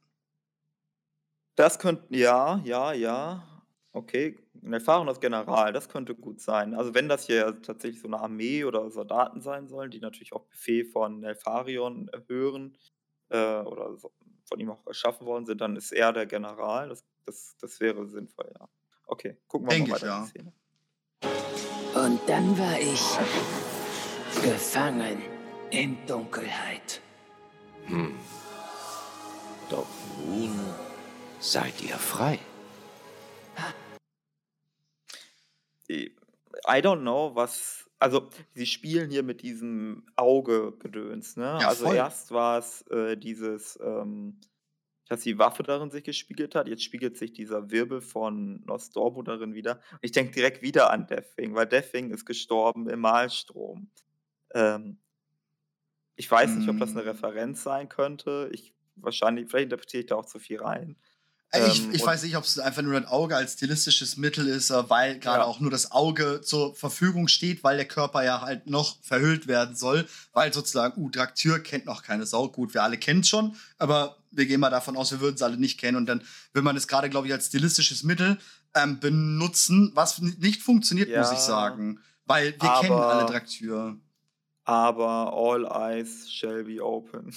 [1.55, 3.43] Das könnte, ja, ja, ja.
[3.93, 6.73] Okay, ein erfahrenes General, das könnte gut sein.
[6.75, 10.45] Also wenn das hier tatsächlich so eine Armee oder Soldaten sein sollen, die natürlich auch
[10.47, 12.77] Befehl von Nelfarion hören
[13.29, 14.11] äh, oder so,
[14.45, 16.89] von ihm auch erschaffen worden sind, dann ist er der General.
[16.89, 18.67] Das, das, das wäre sinnvoll, ja.
[19.07, 20.21] Okay, gucken wir Denk mal ich, weiter ja.
[20.23, 20.53] die Szene.
[21.95, 25.21] Und dann war ich gefangen
[25.71, 27.01] in Dunkelheit.
[29.69, 29.87] Doch
[30.25, 30.59] nun
[31.39, 32.39] seid ihr frei.
[36.67, 37.84] I don't know, was.
[37.99, 41.45] Also, sie spielen hier mit diesem Auge-Gedöns, ne?
[41.57, 41.95] Ja, also, voll.
[41.95, 44.39] erst war es äh, dieses, ähm,
[45.07, 46.67] dass die Waffe darin sich gespiegelt hat.
[46.67, 49.81] Jetzt spiegelt sich dieser Wirbel von Nostormo darin wieder.
[50.01, 53.91] Ich denke direkt wieder an Deathwing, weil Deathwing ist gestorben im Malstrom.
[54.53, 54.99] Ähm,
[56.15, 57.07] ich weiß nicht, ob das eine Mm.
[57.07, 58.49] Referenz sein könnte.
[58.53, 60.97] Ich wahrscheinlich, vielleicht interpretiere ich da auch zu viel rein.
[61.55, 64.47] Äh, Ich, Ähm, ich weiß nicht, ob es einfach nur das Auge als stilistisches Mittel
[64.47, 65.43] ist, äh, weil gerade Ja.
[65.45, 69.75] auch nur das Auge zur Verfügung steht, weil der Körper ja halt noch verhüllt werden
[69.75, 72.49] soll, weil sozusagen, uh, Draktyr kennt noch keine Sau.
[72.49, 75.41] Gut, wir alle kennen es schon, aber wir gehen mal davon aus, wir würden es
[75.41, 76.21] alle nicht kennen und dann
[76.53, 78.37] will man es gerade, glaube ich, als stilistisches Mittel
[78.75, 83.97] ähm, benutzen, was nicht funktioniert, muss ich Ja, sagen, weil wir kennen alle aber- Draktyr.
[84.63, 87.33] Aber all eyes shall be open.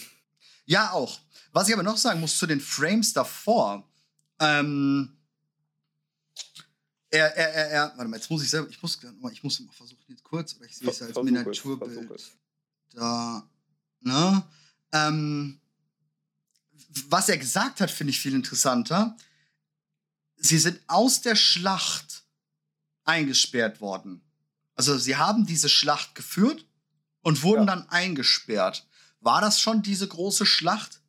[0.64, 1.18] Ja, auch.
[1.52, 3.87] Was ich aber noch sagen muss zu den Frames davor.
[4.40, 5.16] Ähm,
[7.10, 8.98] er, er, er, er, warte mal, jetzt muss ich selber, ich muss,
[9.32, 12.10] ich muss mal versuchen, jetzt kurz, oder ich sehe es ja als Versuch Miniaturbild.
[12.10, 12.32] es.
[12.92, 13.48] Da,
[14.00, 14.42] ne?
[14.92, 15.60] Ähm,
[17.08, 19.16] was er gesagt hat, finde ich viel interessanter.
[20.36, 22.24] Sie sind aus der Schlacht
[23.04, 24.20] eingesperrt worden.
[24.74, 26.64] Also sie haben diese Schlacht geführt
[27.22, 27.74] und wurden Ja.
[27.74, 28.86] dann eingesperrt.
[29.20, 31.00] War das schon diese große Schlacht?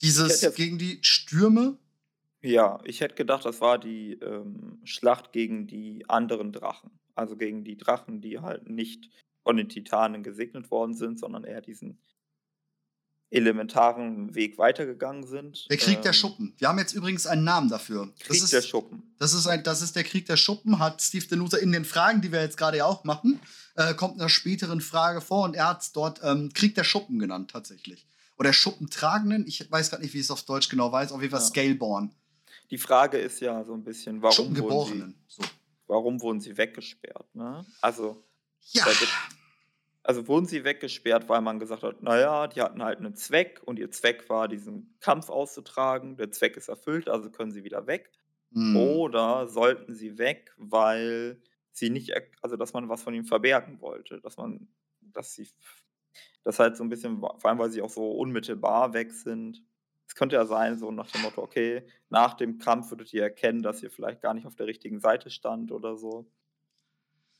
[0.00, 1.76] Dieses gegen die Stürme?
[2.42, 6.90] Ja, ich hätte gedacht, das war die ähm, Schlacht gegen die anderen Drachen.
[7.14, 9.10] Also gegen die Drachen, die halt nicht
[9.42, 11.98] von den Titanen gesegnet worden sind, sondern eher diesen
[13.30, 15.66] elementaren Weg weitergegangen sind.
[15.70, 16.54] Der Krieg der Ähm, Schuppen.
[16.58, 18.08] Wir haben jetzt übrigens einen Namen dafür.
[18.18, 19.14] Das Krieg ist, der Schuppen.
[19.18, 22.22] Das ist, ein, das ist der Krieg der Schuppen, hat Steve Denusa in den Fragen,
[22.22, 23.38] die wir jetzt gerade ja auch machen,
[23.76, 26.84] äh, kommt in einer späteren Frage vor und er hat es dort ähm, Krieg der
[26.84, 28.06] Schuppen genannt, tatsächlich.
[28.36, 31.30] Oder Schuppentragenden, ich weiß gerade nicht, wie ich es auf Deutsch genau weiß, auf jeden
[31.30, 31.46] Fall Ja.
[31.46, 32.10] Scaleborn.
[32.70, 35.34] Die Frage ist ja so ein bisschen, warum wurden sie.
[35.34, 35.42] So.
[35.86, 37.34] warum wurden sie weggesperrt?
[37.34, 37.64] Ne?
[37.80, 38.24] Also,
[38.72, 38.84] Ja,
[40.02, 43.78] also wurden sie weggesperrt, weil man gesagt hat, naja, die hatten halt einen Zweck und
[43.78, 46.16] ihr Zweck war, diesen Kampf auszutragen.
[46.16, 48.10] Der Zweck ist erfüllt, also können sie wieder weg.
[48.52, 48.76] hm.
[48.76, 51.40] Oder sollten sie weg, weil
[51.72, 54.68] sie nicht, also dass man was von ihnen verbergen wollte, dass man,
[55.00, 55.48] dass sie,
[56.44, 59.62] das halt so ein bisschen, vor allem weil sie auch so unmittelbar weg sind.
[60.10, 63.62] Es könnte ja sein, so nach dem Motto, okay, nach dem Kampf würdet ihr erkennen,
[63.62, 66.28] dass ihr vielleicht gar nicht auf der richtigen Seite stand oder so.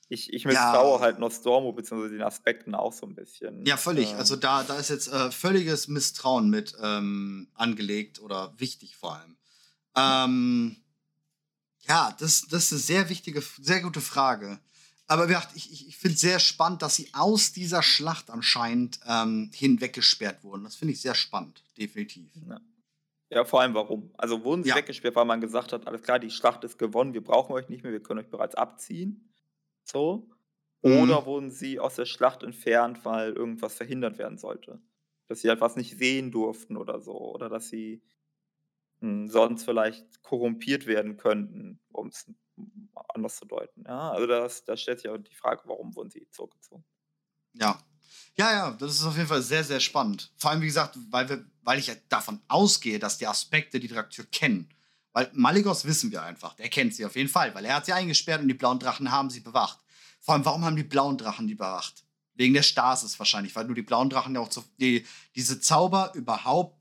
[0.08, 0.50] Ich, ich Ja.
[0.50, 2.10] misstraue halt Nostormo bzw.
[2.10, 3.66] den Aspekten auch so ein bisschen.
[3.66, 4.12] Ja, völlig.
[4.12, 9.16] Ähm, Also da, da ist jetzt äh, völliges Misstrauen mit ähm, angelegt oder wichtig vor
[9.16, 9.36] allem.
[9.96, 10.76] Ähm,
[11.80, 14.60] ja, das, das ist eine sehr wichtige, sehr gute Frage.
[15.10, 18.30] Aber wie gesagt, ich, ich, ich finde es sehr spannend, dass sie aus dieser Schlacht
[18.30, 20.62] anscheinend ähm, hinweggesperrt wurden.
[20.62, 22.30] Das finde ich sehr spannend, definitiv.
[23.28, 24.14] Ja, vor allem warum?
[24.16, 24.76] Also wurden sie Ja.
[24.76, 27.82] weggesperrt, weil man gesagt hat, alles klar, die Schlacht ist gewonnen, wir brauchen euch nicht
[27.82, 29.34] mehr, wir können euch bereits abziehen.
[29.82, 30.28] So.
[30.82, 30.98] Mhm.
[30.98, 34.80] Oder wurden sie aus der Schlacht entfernt, weil irgendwas verhindert werden sollte?
[35.26, 37.18] Dass sie halt was nicht sehen durften oder so.
[37.34, 38.00] Oder dass sie
[39.00, 42.30] sonst vielleicht korrumpiert werden könnten, um es
[43.08, 43.84] anders zu deuten.
[43.86, 46.84] Ja, also das, da stellt sich auch die Frage, warum wurden sie zurückgezogen?
[47.54, 47.78] Ja.
[48.36, 50.32] Ja, ja, das ist auf jeden Fall sehr, sehr spannend.
[50.36, 54.24] Vor allem, wie gesagt, weil, wir, weil ich davon ausgehe, dass die Aspekte die Traktur
[54.30, 54.68] kennen.
[55.12, 56.54] Weil Maligos wissen wir einfach.
[56.54, 59.10] Der kennt sie auf jeden Fall, weil er hat sie eingesperrt und die blauen Drachen
[59.10, 59.78] haben sie bewacht.
[60.20, 62.04] Vor allem, warum haben die blauen Drachen die bewacht?
[62.34, 66.12] Wegen der Stasis wahrscheinlich, weil nur die blauen Drachen ja auch zu, die, diese Zauber
[66.14, 66.79] überhaupt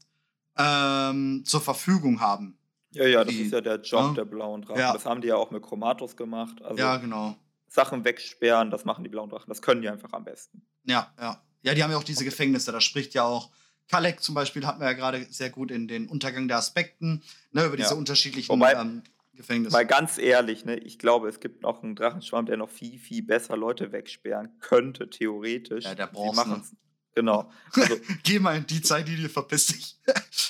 [0.59, 2.57] ähm, zur Verfügung haben.
[2.91, 4.13] Ja, ja, das Die- ist ja der Job ja.
[4.13, 4.79] der blauen Drachen.
[4.79, 4.93] Ja.
[4.93, 6.61] Das haben die ja auch mit Chromatos gemacht.
[6.63, 7.35] Also ja, genau.
[7.67, 9.47] Sachen wegsperren, das machen die blauen Drachen.
[9.47, 10.63] Das können die einfach am besten.
[10.85, 11.41] Ja, ja.
[11.61, 12.71] Ja, die haben ja auch diese Gefängnisse.
[12.71, 13.51] Da spricht ja auch
[13.89, 17.65] Kalek zum Beispiel, hatten wir ja gerade sehr gut in den Untergang der Aspekten, ne,
[17.65, 17.95] über diese Ja.
[17.95, 19.71] unterschiedlichen Wobei- ähm, Gefängnisse.
[19.73, 23.23] Mal ganz ehrlich, ne, ich glaube, es gibt noch einen Drachenschwarm, der noch viel, viel
[23.23, 25.85] besser Leute wegsperren könnte, theoretisch.
[25.85, 26.35] Ja, der Bronze.
[26.41, 26.75] machen's-
[27.15, 27.49] Genau.
[27.73, 29.97] Also, Geh mal in die Zeit, die dir verpiss dich.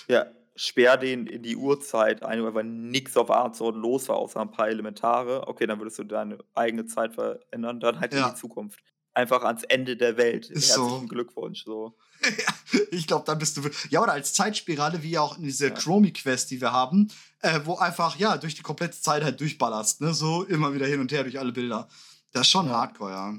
[0.07, 4.51] ja, sperr den in die Uhrzeit ein, weil nichts auf Arzort los war, außer ein
[4.51, 5.47] paar Elementare.
[5.47, 8.27] Okay, dann würdest du deine eigene Zeit verändern, dann halt Ja.
[8.27, 8.79] in die Zukunft.
[9.13, 10.49] Einfach ans Ende der Welt.
[10.49, 10.83] Ist so.
[10.83, 11.63] Herzlichen Glückwunsch.
[11.65, 11.97] So.
[12.91, 13.61] ich glaube, dann bist du.
[13.89, 15.73] Ja, oder als Zeitspirale, wie auch in dieser Ja.
[15.73, 17.09] Chromie-Quest, die wir haben,
[17.41, 20.13] äh, wo einfach, ja, durch die komplette Zeit halt durchballerst, ne?
[20.13, 21.87] So immer wieder hin und her durch alle Bilder.
[22.31, 22.73] Das ist schon Ja.
[22.73, 23.33] hardcore, ja.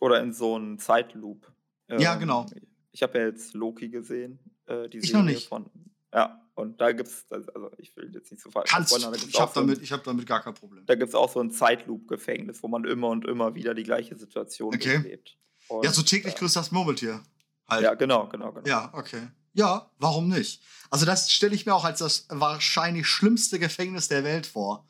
[0.00, 1.50] Oder in so einen Zeitloop.
[1.98, 2.46] Ja, Ähm, genau.
[2.92, 4.38] Ich habe ja jetzt Loki gesehen.
[4.66, 5.48] Äh, die Ich Serie noch nicht.
[5.48, 5.70] Von,
[6.12, 9.40] ja, Und da gibt es, also ich will jetzt nicht so falsch Kannst, gibt's ich
[9.40, 10.84] habe so damit, ich hab damit gar kein Problem.
[10.86, 14.16] Da gibt es auch so ein Zeitloop-Gefängnis, wo man immer und immer wieder die gleiche
[14.16, 15.20] Situation Okay.
[15.68, 17.22] Und, Ja, so täglich äh, grüßt das Murmeltier.
[17.68, 17.82] Halt.
[17.84, 18.66] Ja, genau, genau, genau.
[18.68, 19.28] Ja, okay.
[19.52, 20.62] Ja, warum nicht?
[20.90, 24.86] Also das stelle ich mir auch als das wahrscheinlich schlimmste Gefängnis der Welt vor.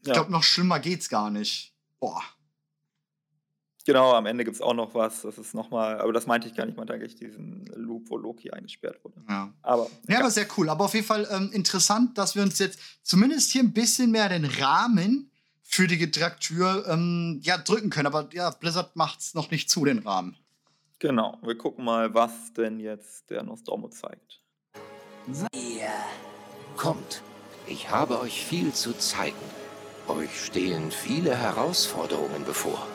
[0.00, 0.14] Ich Ja.
[0.14, 1.74] glaube, noch schlimmer geht's gar nicht.
[2.00, 2.22] Boah.
[3.84, 5.22] Genau, am Ende gibt es auch noch was.
[5.22, 8.16] Das ist nochmal, aber das meinte ich gar nicht, ich meinte eigentlich diesen Loop, wo
[8.16, 9.16] Loki eingesperrt wurde.
[9.28, 9.52] Ja.
[9.62, 10.68] Aber Ja, aber sehr cool.
[10.68, 14.28] Aber auf jeden Fall ähm, interessant, dass wir uns jetzt zumindest hier ein bisschen mehr
[14.28, 15.30] den Rahmen
[15.62, 18.06] für die Gedraktür ähm, ja, drücken können.
[18.06, 20.36] Aber ja, Blizzard macht's noch nicht zu, den Rahmen.
[20.98, 21.38] genau.
[21.42, 24.40] Wir gucken mal, was denn jetzt der Nostromo zeigt.
[25.52, 25.88] Ihr
[26.76, 27.22] Kommt,
[27.66, 29.36] ich habe euch viel zu zeigen.
[30.08, 32.86] Euch stehen viele Herausforderungen bevor.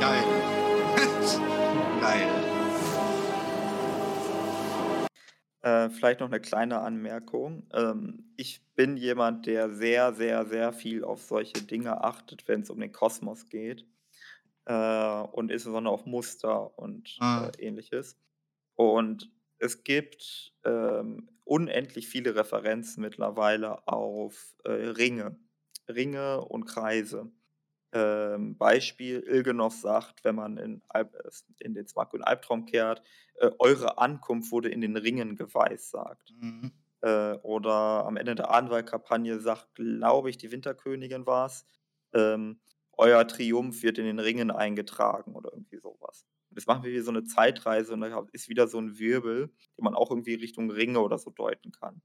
[0.00, 0.24] Geil.
[2.00, 2.28] Geil.
[5.62, 7.66] Äh, vielleicht noch eine kleine Anmerkung.
[7.72, 12.70] Ähm, ich bin jemand, der sehr, sehr, sehr viel auf solche Dinge achtet, wenn es
[12.70, 13.86] um den Kosmos geht.
[14.66, 14.74] Äh,
[15.32, 17.46] und insbesondere auf Muster und Ah.
[17.58, 18.18] äh, ähnliches.
[18.76, 19.30] Und
[19.64, 25.38] es gibt ähm, unendlich viele Referenzen mittlerweile auf äh, Ringe.
[25.88, 27.32] Ringe und Kreise.
[27.92, 31.30] Ähm, Beispiel, Ilgenov sagt, wenn man in, Alb äh,
[31.64, 33.02] in den Smark und Albtraum kehrt,
[33.36, 36.34] äh, eure Ankunft wurde in den Ringen geweissagt.
[36.38, 36.72] Mhm.
[37.00, 41.64] Äh, oder am Ende der Ahnwahl-Kampagne sagt, glaube ich, die Winterkönigin war es,
[42.12, 42.60] ähm,
[42.92, 46.26] euer Triumph wird in den Ringen eingetragen oder irgendwie sowas.
[46.54, 49.84] Jetzt machen wir hier so eine Zeitreise und da ist wieder so ein Wirbel, den
[49.84, 52.00] man auch irgendwie Richtung Ringe oder so deuten kann.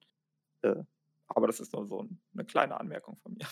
[0.62, 0.84] Äh,
[1.28, 3.48] aber das ist nur so ein, eine kleine Anmerkung von mir.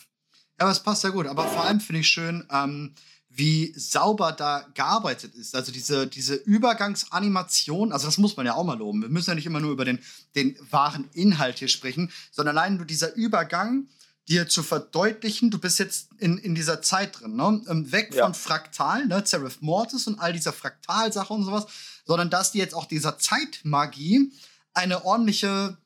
[0.59, 1.27] Ja, aber es passt ja gut.
[1.27, 2.95] Aber vor allem finde ich schön, ähm,
[3.29, 5.55] wie sauber da gearbeitet ist.
[5.55, 9.01] Also diese, diese Übergangsanimation, also das muss man ja auch mal loben.
[9.03, 9.99] Wir müssen ja nicht immer nur über den,
[10.35, 13.89] den wahren Inhalt hier sprechen, sondern allein nur dieser Übergang,
[14.29, 17.61] dir zu verdeutlichen, du bist jetzt in, in dieser Zeit drin, ne?
[17.69, 18.25] Ähm, Weg Ja.
[18.25, 19.21] von Fraktal, ne?
[19.25, 21.67] Seraph Mortis und all dieser Fraktalsache und sowas,
[22.05, 24.31] sondern dass die jetzt auch dieser Zeitmagie
[24.73, 25.77] eine ordentliche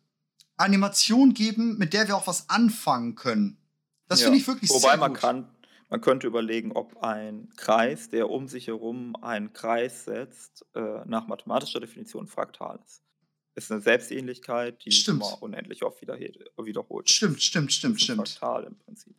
[0.58, 3.58] Animation geben, mit der wir auch was anfangen können.
[4.08, 4.26] Das Ja.
[4.26, 5.22] finde ich wirklich Wobei sehr man gut.
[5.22, 5.50] kann,
[5.90, 11.28] man könnte überlegen, ob ein Kreis, der um sich herum einen Kreis setzt, äh, nach
[11.28, 13.02] mathematischer Definition fraktal ist.
[13.56, 15.22] Ist eine Selbstähnlichkeit, die sich Stimmt.
[15.24, 17.10] immer unendlich oft wieder, wiederholt.
[17.10, 18.30] Stimmt, stimmt, stimmt, stimmt.
[18.30, 19.16] Fraktal im Prinzip.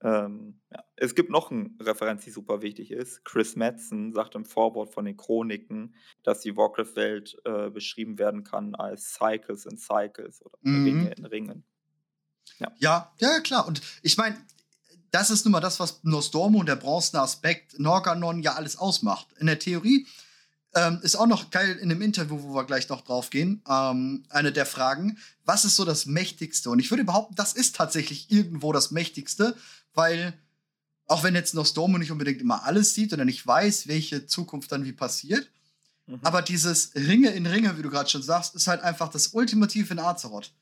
[0.00, 0.84] Ähm, ja.
[0.96, 3.24] Es gibt noch eine Referenz, die super wichtig ist.
[3.24, 8.74] Chris Madsen sagt im Vorwort von den Chroniken, dass die Warcraft-Welt äh, beschrieben werden kann
[8.74, 10.84] als Cycles in Cycles oder Mhm.
[10.84, 11.64] Ringe in Ringen.
[12.58, 13.66] Ja, ja, ja, klar.
[13.66, 14.36] Und ich meine,
[15.10, 19.26] das ist nun mal das, was Nostormo und der bronzene Aspekt Norganon ja alles ausmacht.
[19.38, 20.06] In der Theorie
[20.74, 24.24] ähm, ist auch noch geil in dem Interview, wo wir gleich noch drauf gehen, ähm,
[24.28, 26.70] eine der Fragen, was ist so das Mächtigste?
[26.70, 29.56] Und ich würde behaupten, das ist tatsächlich irgendwo das Mächtigste,
[29.94, 30.34] weil
[31.06, 34.84] auch wenn jetzt Nostormo nicht unbedingt immer alles sieht oder nicht weiß, welche Zukunft dann
[34.84, 35.48] wie passiert,
[36.08, 36.20] Mhm.
[36.22, 39.92] aber dieses Ringe in Ringe, wie du gerade schon sagst, ist halt einfach das Ultimative
[39.92, 40.52] in Azeroth.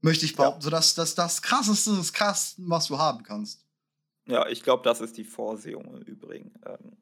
[0.00, 0.60] Möchte ich behaupten.
[0.62, 3.64] So dass das, das krasseste des Krassen, was du haben kannst.
[4.26, 6.52] Ja, ich glaube, das ist die Vorsehung im Übrigen.
[6.66, 6.96] Ähm,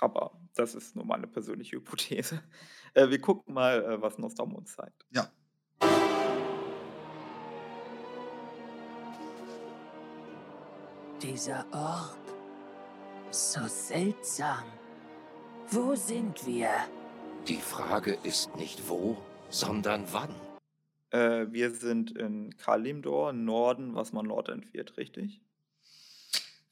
[0.00, 2.42] aber das ist nur meine persönliche Hypothese.
[2.92, 5.06] Äh, wir gucken mal, äh, was Nostradamus zeigt.
[5.10, 5.30] Ja.
[11.22, 12.18] Dieser Ort.
[13.30, 14.64] So seltsam.
[15.70, 16.70] Wo sind wir?
[17.46, 19.16] Die Frage ist nicht wo,
[19.50, 20.34] sondern wann.
[21.10, 25.40] Äh, wir sind in Kalimdor, Norden, was man Nordend wird, richtig?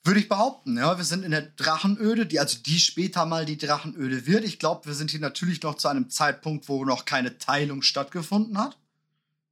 [0.08, 0.96] Würde ich behaupten, ja.
[0.96, 4.42] Wir sind in der Drachenöde, die, also die später mal die Drachenöde wird.
[4.44, 8.56] Ich glaube, wir sind hier natürlich noch zu einem Zeitpunkt, wo noch keine Teilung stattgefunden
[8.58, 8.78] hat.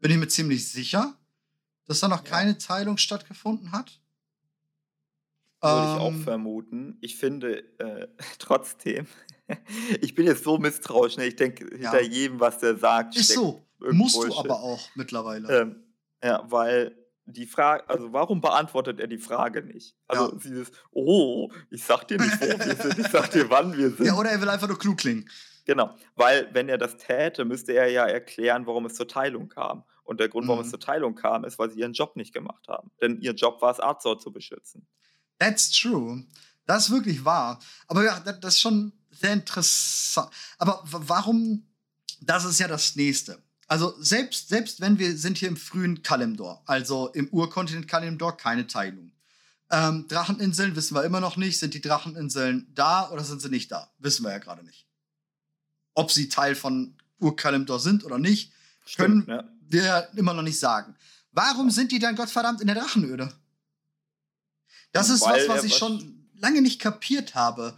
[0.00, 1.14] Bin ich mir ziemlich sicher,
[1.84, 2.30] dass da noch Ja.
[2.30, 4.00] keine Teilung stattgefunden hat.
[5.60, 6.96] Würde ich auch Ähm, vermuten.
[7.02, 9.06] Ich finde äh, trotzdem,
[10.00, 11.26] ich bin jetzt so misstrauisch, ne?
[11.26, 11.92] ich denke Ja.
[11.92, 13.62] hinter jedem, was der sagt, Ist steckt so.
[13.92, 15.60] Musst du aber auch mittlerweile.
[15.60, 15.76] Ähm,
[16.24, 19.94] ja, weil die Frage, also warum beantwortet er die Frage nicht?
[20.06, 20.38] Also Ja.
[20.42, 24.06] dieses, oh, ich sag dir nicht, wo wir sind, ich sag dir, wann wir sind.
[24.06, 25.28] ja, oder er will einfach nur klug klingen.
[25.64, 29.82] Genau, weil wenn er das täte, müsste er ja erklären, warum es zur Teilung kam.
[30.04, 30.70] Und der Grund, warum es Mhm.
[30.70, 32.92] zur Teilung kam, ist, weil sie ihren Job nicht gemacht haben.
[33.02, 34.86] Denn ihr Job war es, Azor zu beschützen.
[35.40, 36.24] That's true.
[36.66, 37.58] Das ist wirklich wahr.
[37.88, 40.30] Aber ja, das, ist schon sehr interessant.
[40.58, 41.66] Aber warum?
[42.20, 43.42] Das ist ja das nächste.
[43.66, 48.66] Also selbst, selbst wenn wir sind hier im frühen Kalimdor, also im Urkontinent Kalimdor, keine
[48.66, 49.12] Teilung.
[49.70, 51.58] Ähm, Dracheninseln wissen wir immer noch nicht.
[51.58, 53.90] Sind die Dracheninseln da oder sind sie nicht da?
[53.98, 54.86] Wissen wir ja gerade nicht.
[55.94, 58.52] ob sie Teil von Urkalimdor sind oder nicht,
[58.84, 59.44] Stimmt, können ja.
[59.62, 60.94] wir immer noch nicht sagen.
[61.32, 63.32] Warum sind die dann Gottverdammt in der Drachenöde?
[64.92, 67.76] Das ist Weil was, was ich schon lange nicht kapiert habe.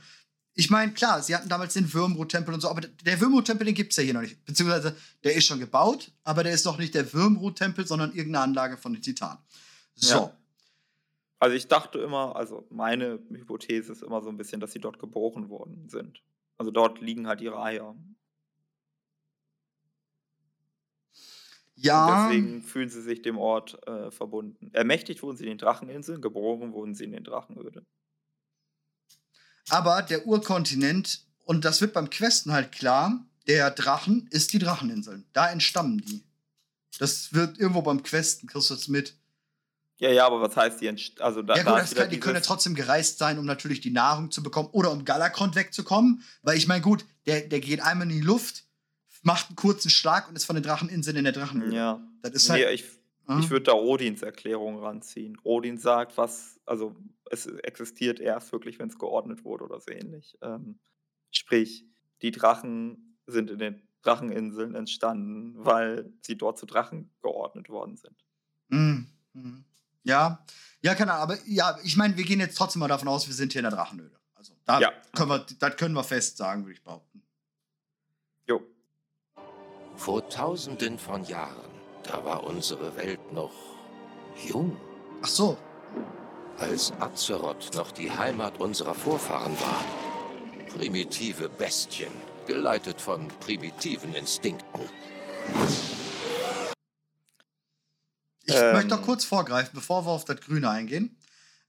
[0.58, 3.92] Ich meine, klar, sie hatten damals den Würmrut-Tempel und so, aber der Würmrut-Tempel, den gibt
[3.92, 4.44] es ja hier noch nicht.
[4.44, 8.76] Beziehungsweise, der ist schon gebaut, aber der ist noch nicht der Würmrut-Tempel, sondern irgendeine Anlage
[8.76, 9.38] von den Titanen.
[9.94, 10.14] So.
[10.16, 10.36] Ja.
[11.38, 14.98] Also ich dachte immer, also meine Hypothese ist immer so ein bisschen, dass sie dort
[14.98, 16.24] geboren worden sind.
[16.56, 17.94] Also dort liegen halt ihre Eier.
[21.76, 24.70] Ja, Und deswegen fühlen sie sich dem Ort äh, verbunden.
[24.72, 27.86] Ermächtigt wurden sie in den Dracheninseln, geboren wurden sie in den Drachenöden.
[29.70, 35.24] Aber der Urkontinent, und das wird beim Questen halt klar, der Drachen ist die Dracheninseln.
[35.32, 36.24] Da entstammen die.
[36.98, 39.14] Das wird irgendwo beim Questen, kriegst du das mit.
[39.98, 40.88] Ja, ja, aber was heißt die?
[40.88, 43.38] Entst- Also da, ja da gut, ist das kann, die können ja trotzdem gereist sein,
[43.38, 46.22] um natürlich die Nahrung zu bekommen oder um Galakrond wegzukommen.
[46.42, 48.64] Weil ich meine, gut, der, der geht einmal in die Luft,
[49.22, 51.74] macht einen kurzen Schlag und ist von den Dracheninseln in der Drachenhöhle.
[51.74, 52.00] Ja.
[52.22, 52.74] Das ist Nee, halt.
[52.80, 52.84] ich,
[53.28, 53.38] Ah.
[53.40, 55.38] ich würde da Odins Erklärung ranziehen.
[55.44, 56.96] Odin sagt, was, also
[57.30, 60.36] es existiert erst wirklich, wenn es geordnet wurde oder so ähnlich.
[60.42, 60.78] Ähm,
[61.30, 61.84] sprich,
[62.22, 68.24] die Drachen sind in den Dracheninseln entstanden, weil sie dort zu Drachen geordnet worden sind.
[68.68, 69.06] Mhm.
[69.34, 69.64] Mhm.
[70.04, 70.42] Ja,
[70.80, 73.34] ja, keine Ahnung, aber ja, ich meine, wir gehen jetzt trotzdem mal davon aus, wir
[73.34, 74.18] sind hier in der Drachenhöhle.
[74.34, 74.92] Also, da Ja.
[75.14, 77.22] können wir, das können wir fest sagen, würde ich behaupten.
[78.46, 78.62] Jo.
[79.96, 81.70] Vor tausenden von Jahren,
[82.08, 83.52] da war unsere Welt noch
[84.46, 84.76] jung.
[85.22, 85.56] Ach so,
[86.58, 89.84] Als Azeroth noch die Heimat unserer Vorfahren war.
[90.76, 92.10] Primitive Bestien,
[92.48, 94.80] geleitet von primitiven Instinkten.
[98.44, 98.72] ich Ähm.
[98.72, 101.16] möchte noch kurz vorgreifen, bevor wir auf das Grüne eingehen.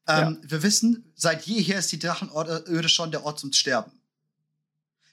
[0.07, 3.91] Ähm, Wir wissen, seit jeher ist die Drachenöde schon der Ort zum Sterben.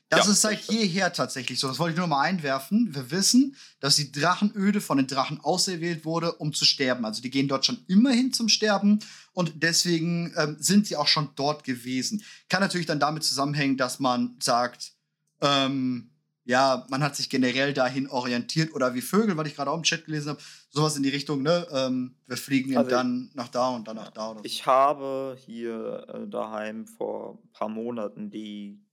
[0.09, 1.67] Das Ja, ist seit jeher tatsächlich so.
[1.67, 2.95] Das wollte ich nur mal einwerfen.
[2.95, 7.05] Wir wissen, dass die Drachenöde von den Drachen auserwählt wurde, um zu sterben.
[7.05, 9.01] Also die gehen dort schon immer hin zum Sterben
[9.33, 12.23] und deswegen ähm, sind sie auch schon dort gewesen.
[12.49, 14.93] Kann natürlich dann damit zusammenhängen, dass man sagt,
[15.41, 16.13] ähm,
[16.45, 19.83] ja, man hat sich generell dahin orientiert oder wie Vögel, weil ich gerade auch im
[19.83, 20.41] Chat gelesen habe,
[20.71, 21.67] sowas in die Richtung, ne?
[21.73, 24.45] Ähm, wir fliegen Also dann nach da und dann nach da oder so.
[24.45, 28.86] Ich habe hier äh, daheim vor ein paar Monaten die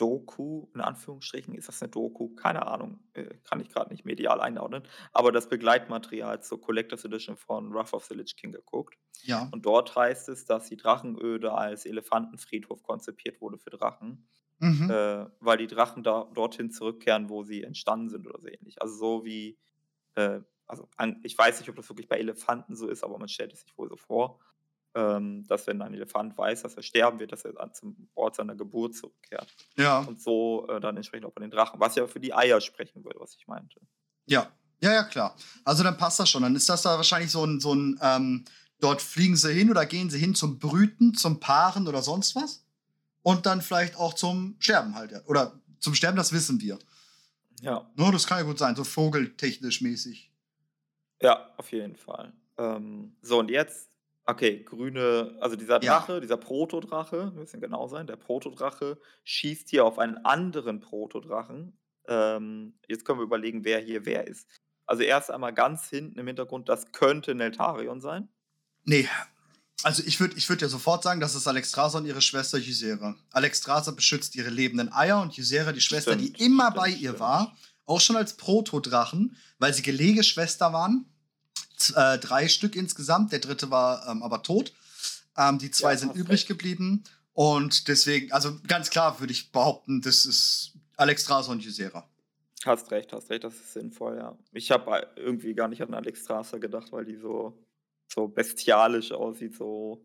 [0.00, 2.34] Doku, in Anführungsstrichen, ist das eine Doku?
[2.34, 7.36] Keine Ahnung, äh, kann ich gerade nicht medial einordnen, aber das Begleitmaterial zur Collectors Edition
[7.36, 8.96] von Wrath of the Lich King geguckt.
[9.22, 9.52] ja.
[9.52, 14.28] Und dort heißt es, dass die Drachenöde als Elefantenfriedhof konzipiert wurde für Drachen,
[14.60, 14.86] Mhm.
[14.88, 18.82] äh, weil die Drachen da, dorthin zurückkehren, wo sie entstanden sind oder so ähnlich.
[18.82, 19.58] Also so wie,
[20.14, 23.28] äh, also an, ich weiß nicht, ob das wirklich bei Elefanten so ist, aber man
[23.28, 24.40] stellt es sich wohl so vor,
[24.92, 28.96] dass wenn ein Elefant weiß, dass er sterben wird, dass er zum Ort seiner Geburt
[28.96, 29.54] zurückkehrt.
[29.76, 30.00] ja.
[30.00, 33.04] Und so äh, dann entsprechend auch bei den Drachen, was ja für die Eier sprechen
[33.04, 33.80] würde, was ich meinte.
[34.26, 34.50] Ja,
[34.82, 35.36] ja, ja, klar.
[35.64, 36.42] Also dann passt das schon.
[36.42, 38.44] Dann ist das da wahrscheinlich so ein, so ein ähm,
[38.80, 42.64] dort fliegen sie hin oder gehen sie hin zum Brüten, zum Paaren oder sonst was.
[43.22, 45.12] Und dann vielleicht auch zum Sterben halt.
[45.26, 46.78] Oder zum Sterben, das wissen wir.
[47.60, 47.90] Ja.
[47.94, 50.32] No, das kann ja gut sein, so vogeltechnisch mäßig.
[51.20, 52.32] Ja, auf jeden Fall.
[52.56, 53.89] Ähm, so, und jetzt,
[54.30, 55.98] okay, grüne, also dieser Ja.
[55.98, 61.78] Drache, dieser Protodrache, wir müssen genau sein, der Protodrache schießt hier auf einen anderen Protodrachen.
[62.08, 64.48] Ähm, jetzt können wir überlegen, wer hier wer ist.
[64.86, 68.28] Also erst einmal ganz hinten im Hintergrund, das könnte Neltarion sein.
[68.84, 69.08] Nee.
[69.82, 73.16] Also ich würde ich würd ja sofort sagen, das ist Alexstrasza und ihre Schwester Ysera.
[73.32, 76.96] Alexstrasza beschützt ihre lebenden Eier und Ysera die Schwester, Stimmt, die immer stimmt, bei ihr
[77.10, 77.20] stimmt.
[77.20, 77.56] war,
[77.86, 81.06] auch schon als Protodrachen, weil sie Gelegeschwester waren.
[81.96, 84.72] Äh, drei Stück insgesamt, der dritte war ähm, aber tot.
[85.36, 86.48] Ähm, die zwei Ja, sind übrig recht.
[86.48, 87.04] geblieben.
[87.32, 92.06] Und deswegen, also ganz klar würde ich behaupten, das ist Alexstrasza und Ysera.
[92.66, 94.36] Hast recht, hast recht, das ist sinnvoll, ja.
[94.52, 97.56] Ich habe irgendwie gar nicht an Alexstrasza gedacht, weil die so,
[98.06, 100.04] so bestialisch aussieht, so.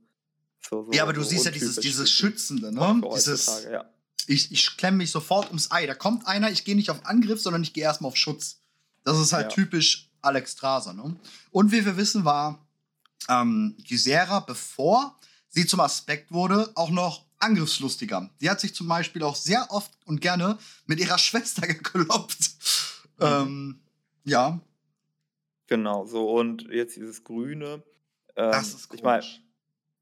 [0.62, 3.02] so, so Ja, aber du so siehst ja dieses, dieses Schützende, ne?
[3.14, 3.84] Dieses, ja.
[4.28, 5.86] ich, ich klemme mich sofort ums Ei.
[5.86, 8.62] Da kommt einer, ich gehe nicht auf Angriff, sondern ich gehe erstmal auf Schutz.
[9.04, 9.56] Das ist halt Ja.
[9.56, 10.94] typisch Alex Straser.
[10.94, 11.16] Ne?
[11.52, 12.66] Und wie wir wissen, war
[13.30, 15.18] ähm, Gisera, bevor
[15.50, 18.30] sie zum Aspekt wurde, auch noch angriffslustiger.
[18.40, 22.52] Sie hat sich zum Beispiel auch sehr oft und gerne mit ihrer Schwester geklopft.
[23.20, 23.26] Mhm.
[23.26, 23.80] Ähm,
[24.24, 24.60] ja,
[25.68, 27.84] Genau, so und jetzt dieses Grüne.
[28.36, 29.42] Ähm, das ist ich mein, komisch.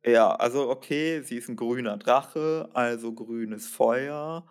[0.06, 4.46] ja, also okay, sie ist ein grüner Drache, also grünes Feuer.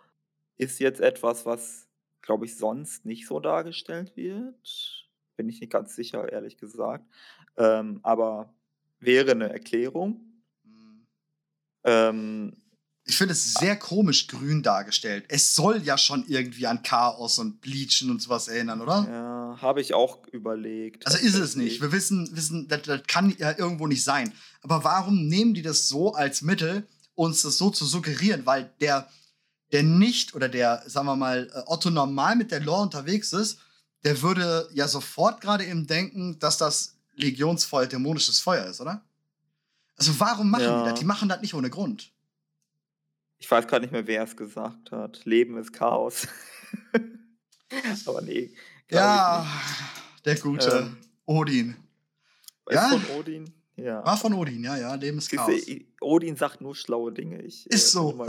[0.57, 1.87] Ist jetzt etwas, was,
[2.21, 5.02] glaube ich, sonst nicht so dargestellt wird.
[5.35, 7.05] Bin ich nicht ganz sicher, ehrlich gesagt.
[7.57, 8.53] Ähm, aber
[8.99, 10.21] wäre eine Erklärung.
[10.63, 11.05] Hm.
[11.83, 12.57] Ähm,
[13.05, 15.25] Ich finde es sehr komisch grün dargestellt.
[15.27, 19.05] Es soll ja schon irgendwie an Chaos und Bleachen und sowas erinnern, oder?
[19.09, 21.05] Ja, habe ich auch überlegt.
[21.05, 21.81] Also ist es nicht.
[21.81, 24.31] Wir wissen, wissen das, das kann ja irgendwo nicht sein.
[24.61, 28.45] Aber warum nehmen die das so als Mittel, uns das so zu suggerieren?
[28.45, 29.09] Weil der,
[29.73, 33.59] der nicht oder der, sagen wir mal, äh, Otto normal mit der Lore unterwegs ist,
[34.03, 39.03] der würde ja sofort gerade eben denken, dass das Legionsfeuer dämonisches Feuer ist, oder?
[39.95, 40.83] Also warum machen Ja.
[40.83, 40.99] die das?
[40.99, 42.11] Die machen das nicht ohne Grund.
[43.37, 45.23] Ich weiß gerade nicht mehr, wer es gesagt hat.
[45.25, 46.27] Leben ist Chaos.
[48.05, 48.51] Aber nee.
[48.89, 49.45] Ja,
[50.25, 51.75] der gute Ähm, Odin.
[52.69, 52.85] ja.
[52.93, 53.53] Ist von Odin?
[53.75, 54.05] Ja.
[54.05, 55.61] War von Odin, ja, ja, Leben ist Chaos.
[55.99, 57.41] Odin sagt nur schlaue Dinge.
[57.41, 58.11] Ich Ist äh, so.
[58.25, 58.27] Fan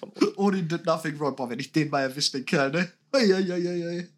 [0.00, 0.32] von Odin.
[0.36, 1.36] Odin did nothing wrong.
[1.36, 2.90] Boah, wenn ich den mal erwischt, den Kerl, ne?
[3.12, 4.08] Eieieiei.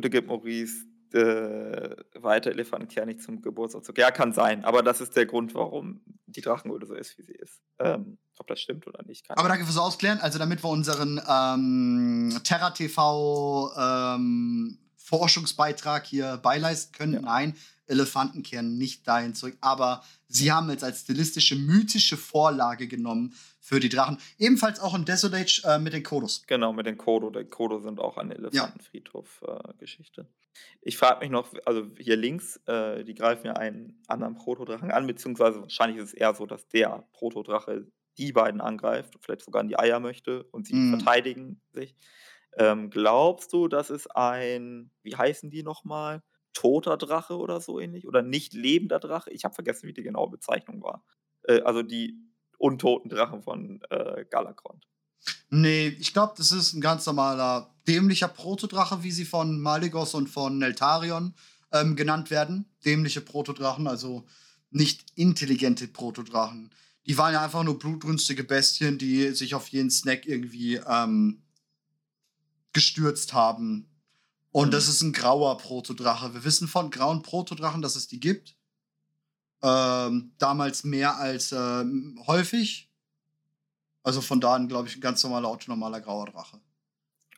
[0.00, 3.98] Bitte gib Maurice äh, weiter Elefantenkern nicht zum Geburtstag.
[3.98, 7.32] Ja, kann sein, aber das ist der Grund, warum die Drachenhöhle so ist, wie sie
[7.32, 7.60] ist.
[7.80, 10.18] Ähm, ob das stimmt oder nicht, kann Aber danke fürs Ausklären.
[10.20, 17.20] Also, damit wir unseren ähm, Terra TV ähm, Forschungsbeitrag hier beileisten können, Ja.
[17.20, 17.56] nein,
[17.90, 19.56] Elefanten kehren nicht dahin zurück.
[19.60, 24.18] Aber sie haben es als stilistische, mythische Vorlage genommen für die Drachen.
[24.38, 26.44] Ebenfalls auch in Desert Age äh, mit den Kodos.
[26.46, 27.30] Genau, mit den Kodo.
[27.30, 30.26] Der Kodo sind auch eine Elefantenfriedhof-Geschichte.
[30.82, 35.06] ich frage mich noch, also hier links, äh, die greifen ja einen anderen Protodrachen an,
[35.06, 37.86] beziehungsweise wahrscheinlich ist es eher so, dass der Protodrache
[38.18, 40.98] die beiden angreift, vielleicht sogar in die Eier möchte und sie Mhm.
[40.98, 41.94] verteidigen sich.
[42.58, 46.22] Ähm, glaubst du, das ist ein, wie heißen die nochmal?
[46.52, 48.06] Toter Drache oder so ähnlich?
[48.06, 49.30] Oder nicht lebender Drache?
[49.30, 51.04] Ich habe vergessen, wie die genaue Bezeichnung war.
[51.42, 52.18] Äh, also die
[52.58, 54.86] untoten Drachen von äh, Galakrond.
[55.50, 60.28] Nee, ich glaube, das ist ein ganz normaler, dämlicher Protodrache, wie sie von Maligos und
[60.28, 61.34] von Neltarion
[61.72, 62.66] ähm, genannt werden.
[62.84, 64.24] Dämliche Protodrachen, also
[64.70, 66.70] nicht intelligente Protodrachen.
[67.06, 71.42] Die waren ja einfach nur blutrünstige Bestien, die sich auf jeden Snack irgendwie ähm,
[72.72, 73.89] gestürzt haben.
[74.52, 74.72] Und Mhm.
[74.72, 76.34] das ist ein grauer Protodrache.
[76.34, 78.56] Wir wissen von grauen Protodrachen, dass es die gibt.
[79.62, 82.90] Ähm, damals mehr als ähm, häufig.
[84.02, 86.58] Also von da an, glaube ich, ein ganz normaler, autonormaler grauer Drache.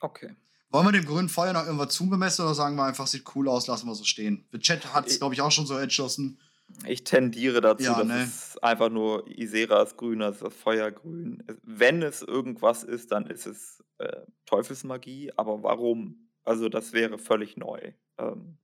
[0.00, 0.34] Okay.
[0.70, 3.66] Wollen wir dem grünen Feuer noch irgendwas zubemessen oder sagen wir einfach, sieht cool aus,
[3.66, 4.46] lassen wir so stehen?
[4.52, 6.38] Der Chat hat es, glaube ich, auch schon so entschlossen.
[6.86, 8.22] Ich tendiere dazu, Ja, dass ne?
[8.22, 11.42] es einfach nur Isera ist grün, ist das Feuergrün.
[11.62, 16.28] Wenn es irgendwas ist, dann ist es äh, Teufelsmagie, aber warum?
[16.44, 17.92] Also das wäre völlig neu.
[18.18, 18.58] Ähm,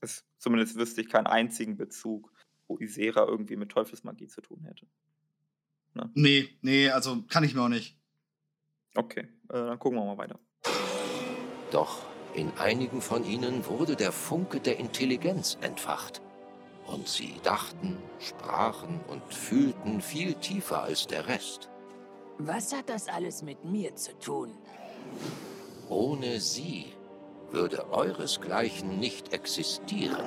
[0.00, 2.32] es, zumindest wüsste ich keinen einzigen Bezug,
[2.68, 4.86] wo Isera irgendwie mit Teufelsmagie zu tun hätte.
[6.14, 7.98] Nee, nee, also kann ich mir auch nicht.
[8.94, 10.38] Okay, äh, dann gucken wir mal weiter.
[11.70, 12.04] Doch
[12.34, 16.20] in einigen von ihnen wurde der Funke der Intelligenz entfacht.
[16.86, 21.68] Und sie dachten, sprachen und fühlten viel tiefer als der Rest.
[22.38, 24.52] Was hat das alles mit mir zu tun?
[25.88, 26.92] Ohne sie
[27.56, 30.22] würde euresgleichen nicht existieren.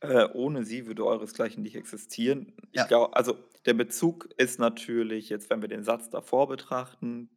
[0.00, 2.54] Äh, ohne sie würde euresgleichen nicht existieren.
[2.72, 2.86] Ich Ja.
[2.86, 7.28] glaube, also der Bezug ist natürlich, jetzt wenn wir den Satz davor betrachten,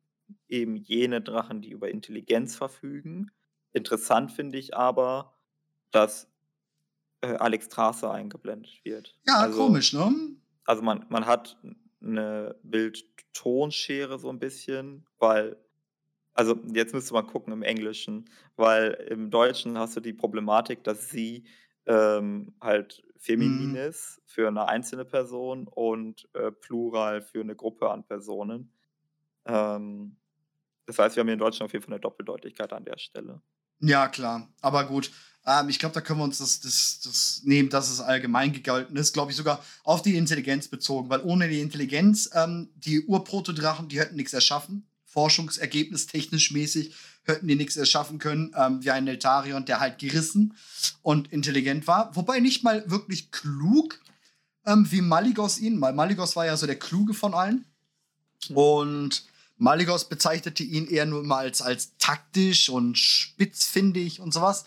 [0.47, 3.29] eben jene Drachen, die über Intelligenz verfügen.
[3.73, 5.35] Interessant finde ich aber,
[5.91, 6.31] dass
[7.19, 9.19] äh, Alex Straße eingeblendet wird.
[9.27, 10.13] Ja, also, komisch, ne?
[10.63, 11.57] Also man, man hat
[12.01, 15.57] eine Bild-Tonschere so ein bisschen, weil,
[16.33, 21.09] also jetzt müsste man gucken im Englischen, weil im Deutschen hast du die Problematik, dass
[21.09, 21.45] sie
[21.85, 23.75] ähm, halt feminin Mhm.
[23.75, 28.71] ist für eine einzelne Person und äh, plural für eine Gruppe an Personen.
[29.45, 30.17] Ähm,
[30.85, 33.41] das heißt, wir haben hier in Deutschland auf jeden Fall eine Doppeldeutigkeit an der Stelle.
[33.79, 34.49] Ja, klar.
[34.61, 35.11] Aber gut.
[35.45, 38.95] Ähm, ich glaube, da können wir uns das, das, das nehmen, dass es allgemein gegolten
[38.95, 43.89] ist, glaube ich, sogar auf die Intelligenz bezogen, weil ohne die Intelligenz, ähm, die Urprotodrachen,
[43.89, 44.87] die hätten nichts erschaffen.
[45.13, 46.93] Forschungsergebnis technisch mäßig
[47.25, 50.55] hätten die nichts erschaffen können, ähm, wie ein Neltarion, der halt gerissen
[51.01, 52.15] und intelligent war.
[52.15, 53.99] Wobei nicht mal wirklich klug,
[54.65, 57.65] ähm, wie Maligos ihn, weil Maligos war ja so der Kluge von allen.
[58.49, 59.25] Und
[59.57, 64.65] Maligos bezeichnete ihn eher nur mal als, als taktisch und spitzfindig und sowas.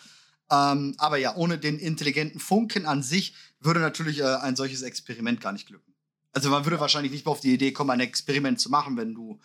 [0.50, 5.40] Ähm, aber ja, ohne den intelligenten Funken an sich würde natürlich äh, ein solches Experiment
[5.40, 5.92] gar nicht glücken.
[6.32, 9.14] Also man würde wahrscheinlich nicht mal auf die Idee kommen, ein Experiment zu machen, wenn
[9.14, 9.40] du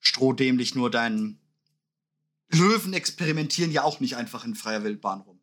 [0.00, 1.40] strohdämlich nur deinen
[2.50, 5.40] Löwen experimentieren ja auch nicht einfach in freier Wildbahn rum.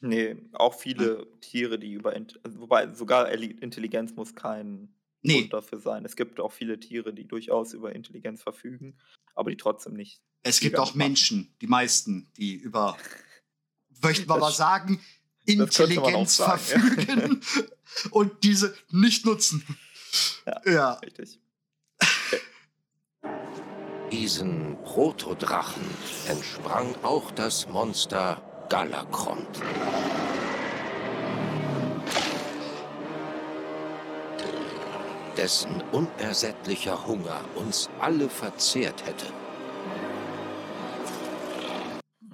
[0.00, 5.78] Nee, auch viele Tiere, die über, also wobei sogar Intelligenz muss kein Nee, Grund dafür
[5.80, 6.04] sein.
[6.06, 8.98] Es gibt auch viele Tiere, die durchaus über Intelligenz verfügen,
[9.34, 10.22] aber die trotzdem nicht.
[10.42, 10.98] es gibt auch machen.
[10.98, 12.96] Menschen, die meisten, die über,
[14.02, 15.00] möchten wir mal sagen,
[15.44, 16.78] Intelligenz sagen, ja.
[16.78, 17.40] verfügen
[18.10, 19.62] und diese nicht nutzen.
[20.46, 20.92] Ja, Ja.
[20.94, 21.38] richtig.
[24.10, 25.84] Diesen Protodrachen
[26.28, 29.46] entsprang auch das Monster Galakrond.
[35.36, 39.26] Dessen unersättlicher Hunger uns alle verzehrt hätte.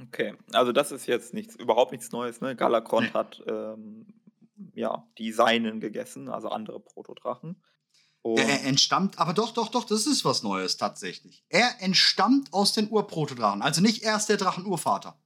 [0.09, 2.41] Okay, also das ist jetzt nichts, überhaupt nichts Neues.
[2.41, 2.57] Ne?
[2.57, 3.11] Galakron Nee.
[3.11, 4.07] hat ähm,
[4.75, 7.63] ja, die Seinen gegessen, also andere Protodrachen.
[8.35, 11.45] Und, Er, entstammt, aber doch, doch, doch, das ist was Neues tatsächlich.
[11.49, 13.63] Er entstammt aus den Urprotodrachen.
[13.63, 15.17] Also nicht erst der Drachenurvater.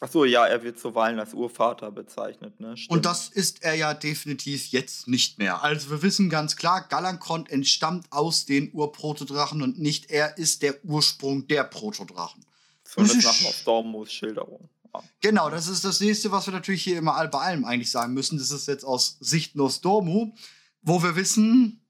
[0.00, 2.58] Achso, ja, er wird zuweilen als Urvater bezeichnet.
[2.60, 2.74] Ne?
[2.88, 5.62] Und das ist er ja definitiv jetzt nicht mehr.
[5.62, 10.84] Also wir wissen ganz klar, Galakrond entstammt aus den Urprotodrachen und nicht er ist der
[10.84, 12.44] Ursprung der Protodrachen.
[12.84, 14.68] Zumindest das ist- nach Nostormus Schilderung.
[14.94, 15.02] Ja.
[15.20, 18.38] Genau, das ist das nächste, was wir natürlich hier immer bei allem eigentlich sagen müssen.
[18.38, 20.34] Das ist jetzt aus Sicht Nostormu,
[20.82, 21.80] wo wir wissen,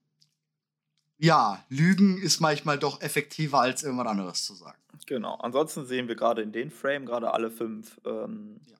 [1.17, 4.77] ja, Lügen ist manchmal doch effektiver als irgendwas anderes zu sagen.
[5.05, 5.35] Genau.
[5.35, 8.77] Ansonsten sehen wir gerade in den Frame gerade alle fünf ähm, Ja.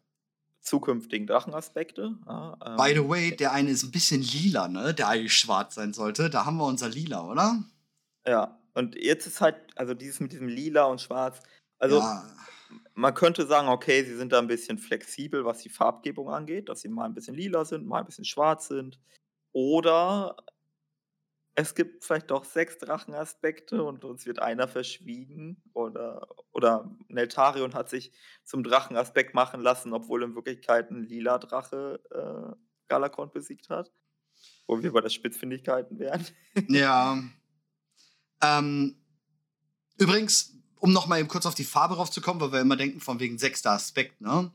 [0.61, 2.18] zukünftigen Drachenaspekte.
[2.26, 4.93] Ja, ähm, By the way, der eine ist ein bisschen lila, ne?
[4.93, 6.30] Der eigentlich schwarz sein sollte.
[6.30, 7.64] Da haben wir unser lila, oder?
[8.26, 11.39] Ja, und jetzt ist halt, also dieses mit diesem Lila und Schwarz,
[11.78, 12.24] also ja.
[12.93, 16.82] man könnte sagen, okay, sie sind da ein bisschen flexibel, was die Farbgebung angeht, dass
[16.82, 18.99] sie mal ein bisschen lila sind, mal ein bisschen schwarz sind.
[19.54, 20.36] Oder
[21.56, 25.62] es gibt vielleicht doch sechs Drachenaspekte und uns wird einer verschwiegen.
[25.74, 28.12] Oder, oder Neltarion hat sich
[28.43, 32.56] zum Drachenaspekt machen lassen, obwohl in Wirklichkeit ein lila Drache äh,
[32.88, 33.91] Galakrond besiegt hat.
[34.68, 36.26] Wo wir bei der Spitzfindigkeiten wären.
[36.70, 37.22] Ja.
[38.41, 38.97] Ähm,
[39.97, 43.20] übrigens, um noch mal eben kurz auf die Farbe raufzukommen, weil wir immer denken, von
[43.20, 44.51] wegen sechster Aspekt, ne?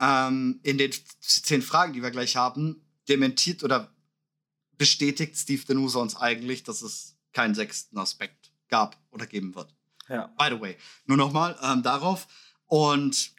[0.00, 3.92] Ähm, in den zehn Fragen, die wir gleich haben, dementiert oder
[4.82, 9.72] bestätigt Steve Denusa uns eigentlich, dass es keinen sechsten Aspekt gab oder geben wird.
[10.08, 10.26] Ja.
[10.36, 10.76] By the way,
[11.06, 12.26] nur noch mal ähm, darauf.
[12.66, 13.30] Und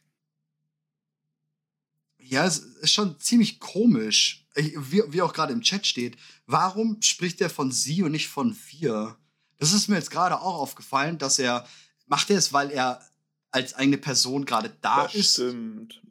[2.18, 6.16] ja, es ist schon ziemlich komisch, wie, wie auch gerade im Chat steht.
[6.46, 9.18] Warum spricht er von sie und nicht von wir?
[9.58, 11.68] Das ist mir jetzt gerade auch aufgefallen, dass er,
[12.06, 13.06] macht er es, weil er
[13.52, 15.34] als eigene Person gerade da das ist?
[15.34, 16.02] stimmt.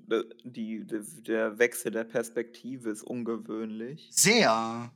[0.45, 4.11] Die, der, der Wechsel der Perspektive ist ungewöhnlich.
[4.13, 4.93] Sehr.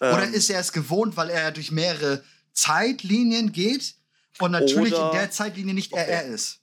[0.00, 3.94] Oder Ähm, ist er es gewohnt, weil er durch mehrere Zeitlinien geht
[4.40, 6.10] und natürlich Oder- in der Zeitlinie nicht er Okay.
[6.12, 6.60] er ist?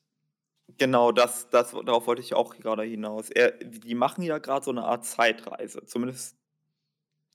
[0.77, 3.29] Genau, das, das, darauf wollte ich auch gerade hinaus.
[3.29, 5.83] Er, die machen ja gerade so eine Art Zeitreise.
[5.85, 6.37] Zumindest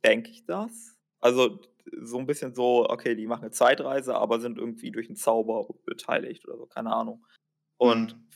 [0.05, 0.97] denke ich das.
[1.21, 1.61] Also
[2.03, 5.67] so ein bisschen so, okay, die machen eine Zeitreise, aber sind irgendwie durch einen Zauber
[5.85, 7.27] beteiligt oder so, keine Ahnung.
[7.77, 8.29] Und Mhm.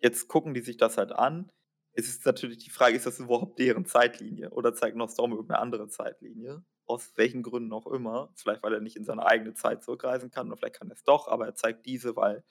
[0.00, 1.50] jetzt gucken die sich das halt an.
[1.94, 4.50] Es ist natürlich die Frage, ist das überhaupt deren Zeitlinie?
[4.50, 6.62] Oder zeigt Nostorm irgendeine andere Zeitlinie?
[6.86, 8.32] Aus welchen Gründen auch immer.
[8.34, 11.04] Vielleicht, weil er nicht in seine eigene Zeit zurückreisen kann, oder vielleicht kann er es
[11.04, 12.44] doch, aber er zeigt diese, weil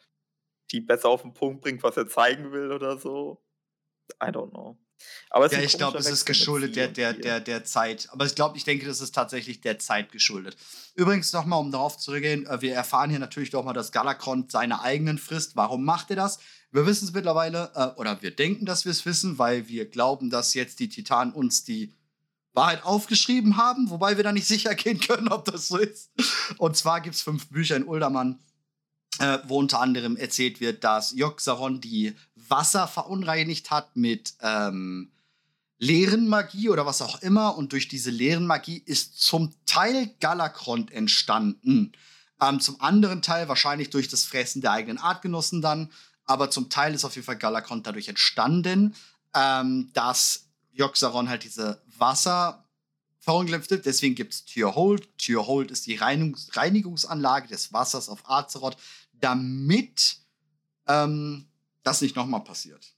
[0.72, 3.44] die besser auf den Punkt bringt, was er zeigen will oder so.
[4.22, 4.78] I don't know.
[5.30, 8.10] Aber es Ja, ich glaube, es ist geschuldet der, der, der, der Zeit.
[8.12, 10.58] Aber ich glaube, ich denke, das ist tatsächlich der Zeit geschuldet.
[10.96, 14.82] Übrigens nochmal, um darauf zurückzugehen, äh, wir erfahren hier natürlich doch mal, dass Galakrond seine
[14.82, 15.56] eigenen frisst.
[15.56, 16.40] Warum macht er das?
[16.72, 20.30] Wir wissen es mittlerweile, äh, oder wir denken, dass wir es wissen, weil wir glauben,
[20.30, 21.94] dass jetzt die Titanen uns die
[22.54, 26.12] Wahrheit aufgeschrieben haben, wobei wir da nicht sicher gehen können, ob das so ist.
[26.58, 28.40] Und zwar gibt es fünf Bücher in Uldaman,
[29.20, 35.12] äh, wo unter anderem erzählt wird, dass Yogg-Saron die Wasser verunreinigt hat mit ähm,
[35.78, 37.58] leeren Magie oder was auch immer.
[37.58, 41.94] Und durch diese leeren Magie ist zum Teil Galakrond entstanden.
[42.42, 45.92] Ähm, zum anderen Teil wahrscheinlich durch das Fressen der eigenen Artgenossen dann.
[46.26, 48.96] Aber zum Teil ist auf jeden Fall Galakrond dadurch entstanden,
[49.36, 52.66] ähm, dass Yogg-Saron halt diese Wasser
[53.20, 53.80] verunglimpfte.
[53.80, 55.18] Deswegen gibt es Tyrhold.
[55.18, 58.76] Tyrhold ist die Reinigungs Reinigungsanlage des Wassers auf Azeroth,
[59.14, 60.18] damit
[60.88, 61.48] ähm,
[61.84, 62.94] das nicht nochmal passiert.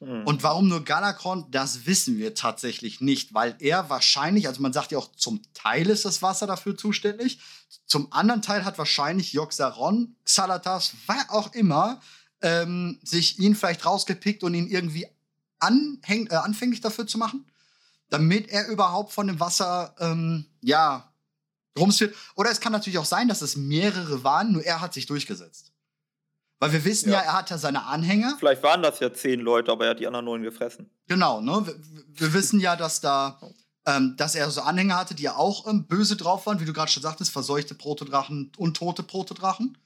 [0.00, 0.26] Hm.
[0.26, 4.92] Und warum nur Galakrond, das wissen wir tatsächlich nicht, weil er wahrscheinlich, also man sagt
[4.92, 7.40] ja auch, zum Teil ist das Wasser dafür zuständig,
[7.86, 12.00] zum anderen Teil hat wahrscheinlich Joxaron, Xalatas, wer auch immer,
[12.40, 15.06] ähm, sich ihn vielleicht rausgepickt und ihn irgendwie
[15.58, 17.44] anhäng, äh, anfänglich dafür zu machen,
[18.10, 21.12] damit er überhaupt von dem Wasser, ähm, ja,
[21.78, 22.14] rumsführt.
[22.34, 25.72] Oder es kann natürlich auch sein, dass es mehrere waren, nur er hat sich durchgesetzt.
[26.58, 27.24] Weil wir wissen ja, Ja.
[27.24, 28.36] er hat ja seine Anhänger.
[28.38, 30.90] Vielleicht waren das ja zehn Leute, aber er hat die anderen neun gefressen.
[31.06, 31.66] Genau, ne?
[31.66, 31.74] Wir,
[32.08, 33.40] wir wissen ja, dass da,
[33.86, 36.72] ähm, dass er so Anhänger hatte, die ja auch ähm, böse drauf waren, wie du
[36.74, 39.78] gerade schon sagtest, verseuchte Protodrachen und tote Protodrachen.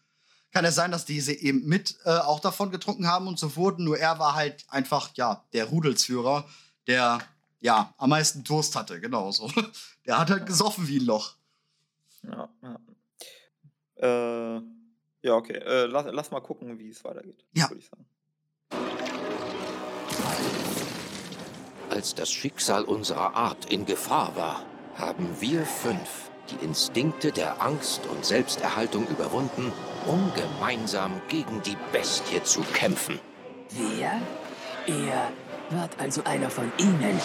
[0.51, 3.85] Kann es sein, dass diese eben mit äh, auch davon getrunken haben und so wurden,
[3.85, 6.45] nur er war halt einfach, ja, der Rudelsführer,
[6.87, 7.21] der
[7.65, 9.51] ja, am meisten Durst hatte, genau so.
[10.07, 11.35] Der hat halt gesoffen wie ein Loch.
[12.23, 14.57] Ja, ja.
[14.57, 14.63] Äh,
[15.23, 15.55] ja, okay.
[15.55, 17.43] Äh, lass, lass mal gucken, wie es weitergeht.
[17.55, 17.71] Ja.
[17.71, 18.07] Würde ich sagen.
[21.89, 24.63] Als das Schicksal unserer Art in Gefahr war,
[24.97, 29.73] haben wir fünf die Instinkte der Angst und Selbsterhaltung überwunden,
[30.07, 33.19] um gemeinsam gegen die Bestie zu kämpfen.
[33.71, 34.21] Wir?
[34.87, 35.33] Er
[35.71, 37.21] wird also einer von Ihnen.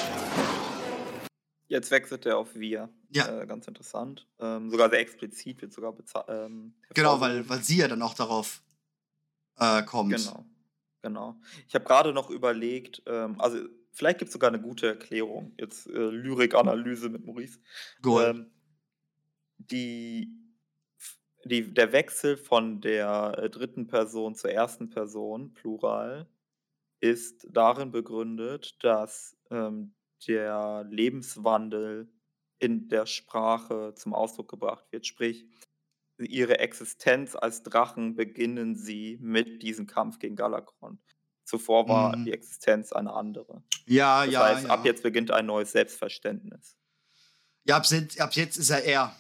[1.67, 2.89] Jetzt wechselt er auf wir.
[3.09, 3.41] Ja.
[3.41, 4.27] Äh, ganz interessant.
[4.39, 6.25] Ähm, sogar sehr explizit wird sogar bezahlt.
[6.29, 8.63] Ähm, Genau, weil, weil sie ja dann auch darauf
[9.57, 10.15] äh, kommt.
[10.15, 10.45] Genau,
[11.01, 11.39] genau.
[11.67, 13.59] Ich habe gerade noch überlegt, ähm, also
[13.91, 15.53] vielleicht gibt es sogar eine gute Erklärung.
[15.59, 17.59] Jetzt äh, Lyrikanalyse mit Maurice.
[18.01, 18.35] Gold.
[18.35, 18.51] Ähm,
[19.57, 20.33] die,
[21.45, 26.27] die, der Wechsel von der äh, dritten Person zur ersten Person, Plural,
[27.01, 29.95] ist darin begründet, dass ähm,
[30.27, 32.11] der Lebenswandel
[32.59, 35.07] in der Sprache zum Ausdruck gebracht wird.
[35.07, 35.45] Sprich,
[36.17, 40.99] ihre Existenz als Drachen beginnen sie mit diesem Kampf gegen Galakron.
[41.45, 42.25] Zuvor war Mhm.
[42.25, 43.63] die Existenz eine andere.
[43.87, 44.69] ja, Das ja, heißt, ja.
[44.69, 46.75] ab jetzt beginnt ein neues Selbstverständnis.
[47.63, 49.15] ja ab, jetzt, ab jetzt ist er er.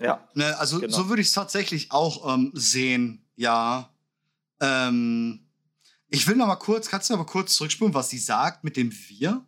[0.00, 0.96] Ja, Ne, also Genau.
[0.96, 3.94] so würde ich es tatsächlich auch ähm, sehen, ja.
[4.60, 5.41] Ähm,
[6.12, 8.76] ich will noch mal kurz, kannst du noch mal kurz zurückspulen, was sie sagt mit
[8.76, 9.44] dem Wir?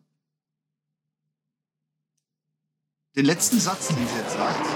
[3.14, 4.66] Den letzten Satz, den sie jetzt sagt.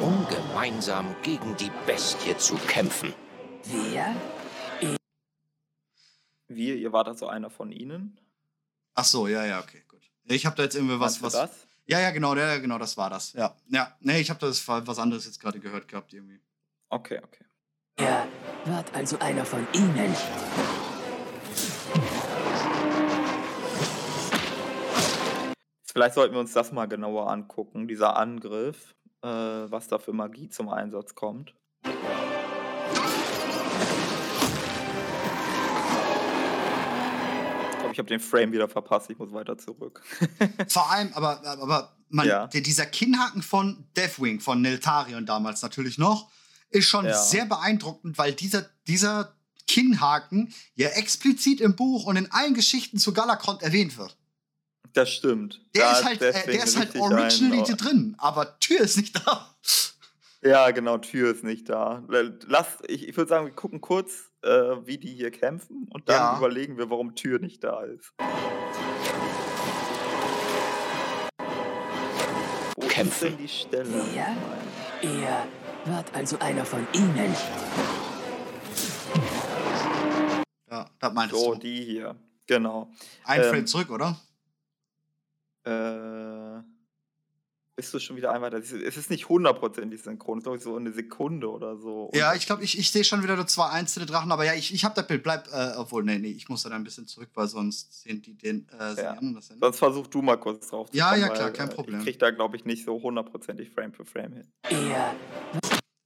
[0.00, 3.14] Um gemeinsam gegen die Bestie zu kämpfen.
[3.64, 4.16] Wir?
[6.48, 8.18] wir, ihr wart also einer von ihnen.
[8.94, 10.02] Ach so, ja, ja, okay, gut.
[10.24, 11.32] Ich habe da jetzt irgendwie was, was.
[11.32, 11.69] das?
[11.90, 13.32] Ja, ja, genau, ja, genau, das war das.
[13.32, 13.92] Ja, ja.
[13.98, 16.40] Nee, ich habe das was anderes jetzt gerade gehört gehabt irgendwie.
[16.88, 17.44] Okay, okay.
[17.96, 18.28] Er
[18.64, 20.14] wird also einer von Ihnen.
[25.84, 30.48] Vielleicht sollten wir uns das mal genauer angucken, dieser Angriff, äh, was da für Magie
[30.48, 31.56] zum Einsatz kommt.
[37.90, 40.02] Glaube, ich habe den Frame wieder verpasst, ich muss weiter zurück.
[40.68, 42.46] Vor allem, aber, aber man, Ja.
[42.48, 46.30] der, dieser Kinnhaken von Deathwing, von Neltarion damals natürlich noch,
[46.70, 47.14] ist schon Ja.
[47.20, 49.34] sehr beeindruckend, weil dieser, dieser
[49.68, 54.16] Kinnhaken ja explizit im Buch und in allen Geschichten zu Galakrond erwähnt wird.
[54.92, 55.60] Das stimmt.
[55.76, 59.14] Der Da ist halt, äh, der ist halt originally einen- drin, aber Tür ist nicht
[59.24, 59.54] da.
[60.42, 62.02] Ja, genau, Tür ist nicht da.
[62.08, 66.16] Lass, ich, ich würde sagen, wir gucken kurz, äh, wie die hier kämpfen und dann
[66.16, 66.38] Ja.
[66.38, 68.12] überlegen wir, warum Tür nicht da ist.
[72.76, 73.28] Wo ist Kämpfen.
[73.28, 74.04] denn die Stelle?
[74.14, 74.36] Ja.
[75.02, 75.46] Er
[75.86, 77.34] wird also einer von Ihnen.
[80.70, 81.60] Ja, das meintest So, du.
[81.60, 82.16] die hier.
[82.46, 82.90] Genau.
[83.24, 84.16] Ein ähm, Frame zurück, oder?
[85.64, 86.62] Äh,
[87.80, 88.58] bist du schon wieder einmal da?
[88.58, 92.04] Es ist nicht hundertprozentig synchron, es ist glaube ich so eine Sekunde oder so.
[92.04, 94.52] Und Ja, ich glaube, ich, ich sehe schon wieder nur zwei einzelne Drachen, aber ja,
[94.52, 95.22] ich, ich habe das Bild.
[95.22, 98.36] Bleib, äh, obwohl, nee, nee, ich muss da ein bisschen zurück, weil sonst sehen die
[98.36, 98.84] den äh, Ja.
[98.84, 99.48] das ja nicht.
[99.60, 101.98] Sonst versuch du mal kurz drauf zu Ja, kommen, ja, klar, weil, kein äh, Problem.
[102.00, 104.52] Ich krieg da, glaube ich, nicht so hundertprozentig Frame für Frame hin.
[104.64, 105.14] Er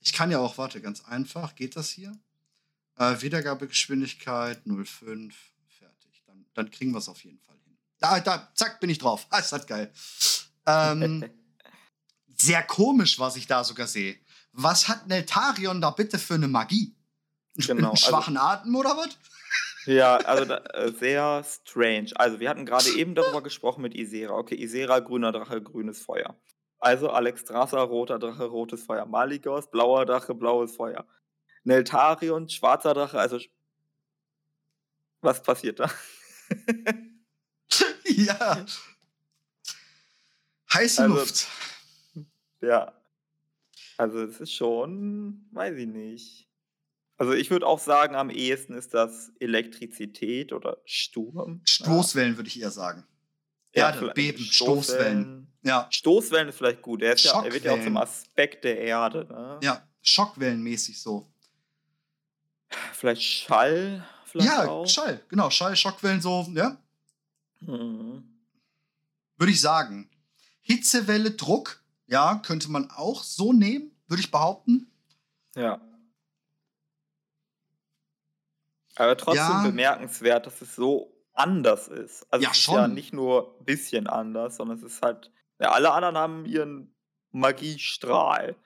[0.00, 1.56] Ich kann ja auch, warte, ganz einfach.
[1.56, 2.12] Geht das hier?
[2.98, 5.32] Äh, Wiedergabegeschwindigkeit 0,5.
[5.76, 6.22] Fertig.
[6.24, 7.76] Dann, dann kriegen wir es auf jeden Fall hin.
[7.98, 9.26] Da, da, zack, bin ich drauf.
[9.30, 9.92] Ah, ist das geil.
[10.66, 11.24] Ähm,
[12.44, 14.16] sehr komisch, was ich da sogar sehe.
[14.52, 16.94] Was hat Neltarion da bitte für eine Magie?
[17.56, 19.16] Genau, Einen also- schwachen Atem oder was?
[19.86, 22.10] Ja, also da, äh, sehr strange.
[22.16, 24.32] Also wir hatten gerade eben darüber gesprochen mit Isera.
[24.34, 26.34] Okay, Isera, grüner Drache, grünes Feuer.
[26.78, 29.04] Also Alexstrasza, roter Drache, rotes Feuer.
[29.06, 31.06] Maligos, blauer Drache, blaues Feuer.
[31.64, 33.38] Neltarion, schwarzer Drache, also
[35.20, 35.90] was passiert da?
[38.06, 38.64] ja.
[40.72, 41.46] Heiße Also- Luft.
[42.66, 42.92] Ja.
[43.96, 46.48] Also es ist schon, weiß ich nicht.
[47.16, 51.60] Also ich würde auch sagen, am ehesten ist das Elektrizität oder Sturm.
[51.64, 53.04] Stoßwellen würde ich eher sagen.
[53.74, 55.52] Ja, Erde, Beben, Stoßwellen.
[55.62, 57.02] Ja, Stoßwellen ist vielleicht gut.
[57.02, 57.96] Er, ja, er wird ja auch zum.
[57.96, 59.26] Aspekt der Erde.
[59.28, 59.60] Ne?
[59.62, 61.26] ja, Schockwellenmäßig so.
[62.92, 64.06] Vielleicht Schall.
[64.26, 64.86] Vielleicht ja, auch.
[64.86, 66.76] Schall, genau, Schall, Schockwellen so, ja,
[67.60, 68.24] Mhm.
[69.36, 70.10] würde ich sagen.
[70.60, 74.90] Hitzewelle, Druck, ja, könnte man auch so nehmen, würde ich behaupten.
[75.56, 75.80] Ja.
[78.96, 79.62] Aber trotzdem Ja.
[79.62, 82.26] bemerkenswert, dass es so anders ist.
[82.32, 82.94] Also Ja, es ist ja schon.
[82.94, 85.32] nicht nur ein bisschen anders, sondern es ist halt.
[85.60, 86.94] Ja, alle anderen haben ihren
[87.32, 88.56] Magiestrahl.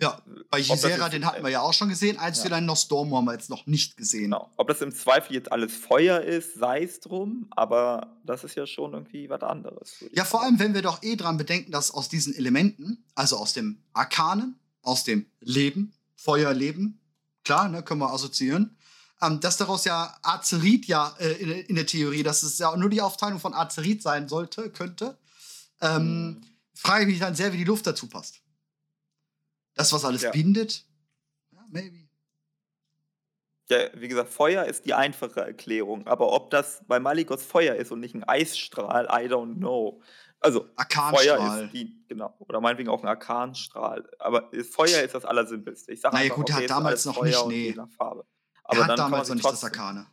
[0.00, 0.20] Ja,
[0.50, 2.18] bei Gisera, den hatten wir ja auch schon gesehen.
[2.18, 4.24] Einzellein Nostormo haben wir jetzt noch nicht gesehen.
[4.24, 4.50] Genau.
[4.56, 8.66] Ob das im Zweifel jetzt alles Feuer ist, sei es drum, aber das ist ja
[8.66, 10.04] schon irgendwie was anderes.
[10.12, 13.52] Ja, vor allem, wenn wir doch eh dran bedenken, dass aus diesen Elementen, also aus
[13.52, 16.98] dem Arkanen, aus dem Leben, Feuerleben,
[17.44, 18.76] klar, ne, können wir assoziieren,
[19.22, 22.90] ähm, dass daraus ja Azerit ja äh, in, in der Theorie, dass es ja nur
[22.90, 25.16] die Aufteilung von Azerit sein sollte, könnte,
[25.80, 26.40] ähm, Mhm.
[26.74, 28.40] frage ich mich dann sehr, wie die Luft dazu passt.
[29.74, 30.30] Das, was alles Ja.
[30.30, 30.84] bindet,
[31.52, 32.08] ja, maybe.
[33.70, 37.90] Ja, wie gesagt, Feuer ist die einfache Erklärung, aber ob das bei Maligos Feuer ist
[37.92, 40.02] und nicht ein Eisstrahl, I don't know.
[40.38, 40.68] Also,
[41.10, 44.06] Feuer ist die, genau, oder meinetwegen auch ein Arkanstrahl.
[44.18, 45.92] Aber Feuer ist das Allersimpelste.
[45.92, 47.68] Ich sage Na ja, einfach, gut, okay, hat ist damals noch Feuer nicht, und nee.
[47.68, 48.26] je nach Farbe.
[48.64, 50.06] Er Aber hat kann man damals noch nicht das Arkane.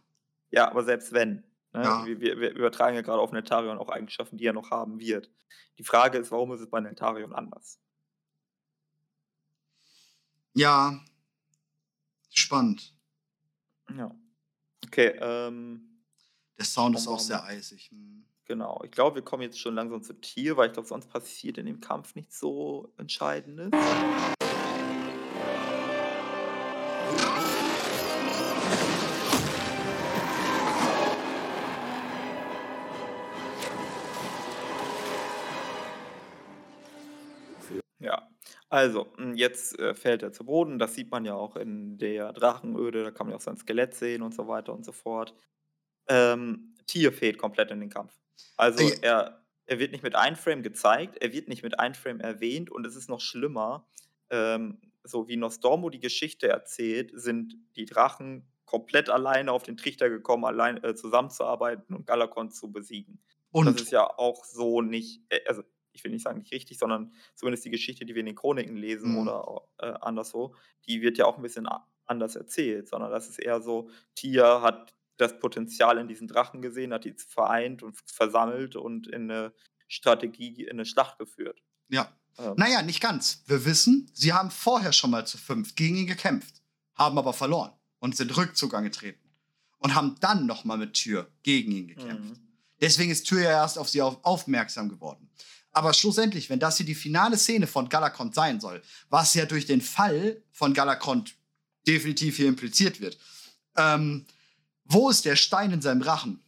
[0.52, 1.44] Ja, aber selbst wenn.
[1.74, 1.84] Ne?
[1.84, 2.06] Ja.
[2.06, 5.30] Wir, wir, wir übertragen ja gerade auf Netarion auch Eigenschaften, die er noch haben wird.
[5.78, 7.80] Die Frage ist, warum ist es bei Netarion anders?
[10.54, 11.00] Ja,
[12.30, 12.94] spannend.
[13.96, 14.14] Ja.
[14.86, 16.04] Okay, ähm,
[16.58, 17.90] Der Sound ist auch sehr eisig.
[17.92, 18.26] Hm.
[18.46, 18.82] genau.
[18.84, 21.66] Ich glaube, wir kommen jetzt schon langsam zu Tier, weil ich glaube, sonst passiert in
[21.66, 23.72] dem Kampf nichts so Entscheidendes.
[38.72, 40.80] Also m, jetzt äh, fällt er zu Boden.
[40.80, 43.04] Das sieht man ja auch in der Drachenöde.
[43.04, 45.36] Da kann man ja auch sein Skelett sehen und so weiter und so fort.
[46.08, 48.20] Ähm, Tier fehlt komplett in den Kampf.
[48.58, 52.86] Also er, er wird nicht mit Einframe gezeigt, er wird nicht mit Einframe erwähnt und
[52.86, 53.88] es ist noch schlimmer.
[54.30, 60.10] Ähm, so wie Nostormo die Geschichte erzählt, sind die Drachen komplett alleine auf den Trichter
[60.10, 63.22] gekommen, allein äh, zusammenzuarbeiten und Galakon zu besiegen.
[63.52, 65.64] Und Das ist ja auch so nicht, äh, also
[65.94, 68.78] ich will nicht sagen nicht richtig, sondern zumindest die Geschichte, die wir in den Chroniken
[68.78, 69.18] lesen Mhm.
[69.20, 70.56] oder äh, anderswo,
[70.88, 71.68] die wird ja auch ein bisschen
[72.06, 76.94] anders erzählt, sondern das ist eher so, Tia hat das Potenzial in diesen Drachen gesehen,
[76.94, 79.54] hat die vereint und versammelt und in eine
[79.88, 81.62] Strategie, in eine Schlacht geführt.
[81.90, 82.12] ja.
[82.38, 83.44] Ähm, Naja, nicht ganz.
[83.46, 86.62] Wir wissen, sie haben vorher schon mal zu fünft gegen ihn gekämpft,
[86.96, 89.30] haben aber verloren und sind Rückzug angetreten
[89.80, 92.40] und haben dann noch mal mit Tür gegen ihn gekämpft.
[92.40, 92.48] mhm.
[92.80, 95.30] Deswegen ist Tür ja erst auf sie auf aufmerksam geworden.
[95.72, 99.66] Aber schlussendlich, wenn das hier die finale Szene von Galakrond sein soll, was ja durch
[99.66, 101.36] den Fall von Galakrond
[101.88, 103.18] definitiv hier impliziert wird,
[103.78, 104.26] ähm,
[104.86, 106.42] wo ist der Stein in seinem Rachen?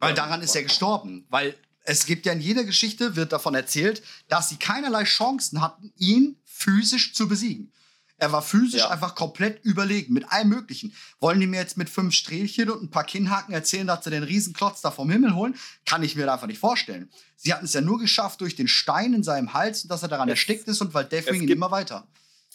[0.00, 1.24] Weil daran ist er gestorben.
[1.30, 5.92] Weil es gibt ja in jeder Geschichte, wird davon erzählt, dass sie keinerlei Chancen hatten,
[5.96, 7.72] ihn physisch zu besiegen.
[8.16, 8.90] Er war physisch Ja.
[8.90, 10.94] einfach komplett überlegen, mit allem Möglichen.
[11.20, 14.22] Wollen die mir jetzt mit fünf Strählchen und ein paar Kinnhaken erzählen, dass sie den
[14.22, 15.56] Riesenklotz da vom Himmel holen?
[15.84, 17.10] Kann ich mir einfach nicht vorstellen.
[17.36, 20.08] Sie hatten es ja nur geschafft durch den Stein in seinem Hals und dass er
[20.08, 22.06] daran Es- erstickt ist und weil ihn gibt- immer weiter.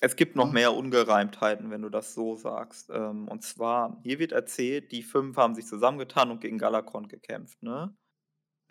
[0.01, 2.89] Es gibt noch mehr Ungereimtheiten, wenn du das so sagst.
[2.89, 7.61] Ähm, und zwar, hier wird erzählt, die fünf haben sich zusammengetan und gegen Galakon gekämpft.
[7.61, 7.93] Ne?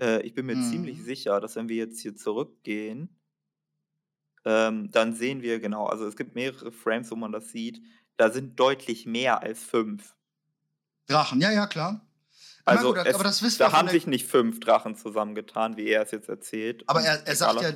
[0.01, 0.71] Äh, ich bin mir Mhm.
[0.71, 3.18] ziemlich sicher, dass wenn wir jetzt hier zurückgehen,
[4.49, 7.83] ähm, dann sehen wir genau, also es gibt mehrere Frames, wo man das sieht,
[8.17, 10.15] da sind deutlich mehr als fünf.
[11.07, 12.01] Drachen, ja, ja, klar.
[12.65, 15.77] Also gut, es, aber das wissen wir da von haben sich nicht fünf Drachen zusammengetan,
[15.77, 16.83] wie er es jetzt erzählt.
[16.87, 17.73] Aber er- er sagt ja,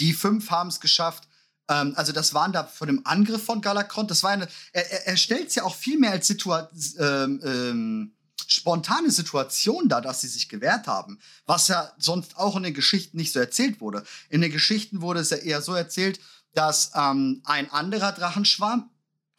[0.00, 1.28] die fünf haben es geschafft.
[1.68, 4.10] Ähm, also das waren da von dem Angriff von Galakrond.
[4.10, 4.48] Das war eine.
[4.72, 8.16] Er, er, stellt es ja auch viel mehr als Situa ähm, ähm,
[8.48, 11.18] spontane Situation dar, dass sie sich gewehrt haben.
[11.46, 14.04] Was ja sonst auch in den Geschichten nicht so erzählt wurde.
[14.28, 16.20] In den Geschichten wurde es ja eher so erzählt,
[16.54, 18.90] dass ähm, ein anderer Drachenschwarm,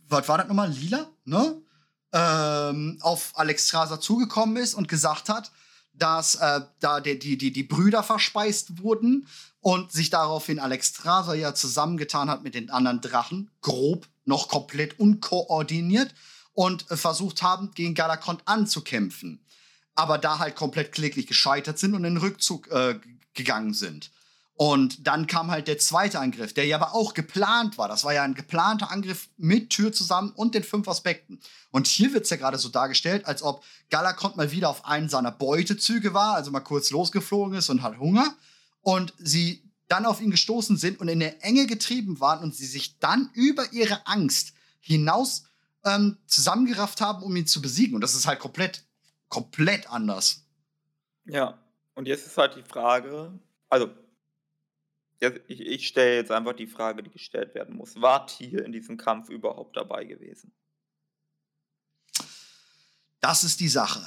[0.07, 1.61] was war das nochmal, Lila, ne?
[2.15, 5.51] Ähm, auf Alexstrasza zugekommen ist und gesagt hat,
[5.93, 9.27] dass äh, da die, die, die, die Brüder verspeist wurden
[9.61, 16.13] und sich daraufhin Alexstrasza ja zusammengetan hat mit den anderen Drachen, grob, noch komplett unkoordiniert
[16.53, 19.45] und äh, versucht haben, gegen Galakrond anzukämpfen.
[19.95, 22.99] Aber da halt komplett kläglich gescheitert sind und in den Rückzug äh,
[23.33, 24.11] gegangen sind.
[24.55, 27.87] Und dann kam halt der zweite Angriff, der ja aber auch geplant war.
[27.87, 31.39] Das war ja ein geplanter Angriff mit Tür zusammen und den fünf Aspekten.
[31.71, 35.09] Und hier wird es ja gerade so dargestellt, als ob Galakrond mal wieder auf einen
[35.09, 38.35] seiner Beutezüge war, also mal kurz losgeflogen ist und hat Hunger.
[38.81, 42.67] Und sie dann auf ihn gestoßen sind und in der Enge getrieben waren und sie
[42.67, 45.45] sich dann über ihre Angst hinaus
[45.85, 47.95] ähm, zusammengerafft haben, um ihn zu besiegen.
[47.95, 48.85] Und das ist halt komplett,
[49.29, 50.45] komplett anders.
[51.25, 51.57] Ja,
[51.95, 53.31] und jetzt ist halt die Frage,
[53.69, 53.89] also
[55.47, 58.01] ich, ich stelle jetzt einfach die Frage, die gestellt werden muss.
[58.01, 60.51] War Tier in diesem Kampf überhaupt dabei gewesen?
[63.19, 64.05] Das ist die Sache.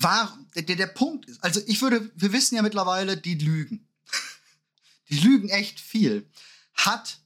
[0.00, 3.86] War, der, der Punkt ist, also ich würde, wir wissen ja mittlerweile, die lügen.
[5.10, 6.28] Die lügen echt viel.
[6.74, 7.18] Hat,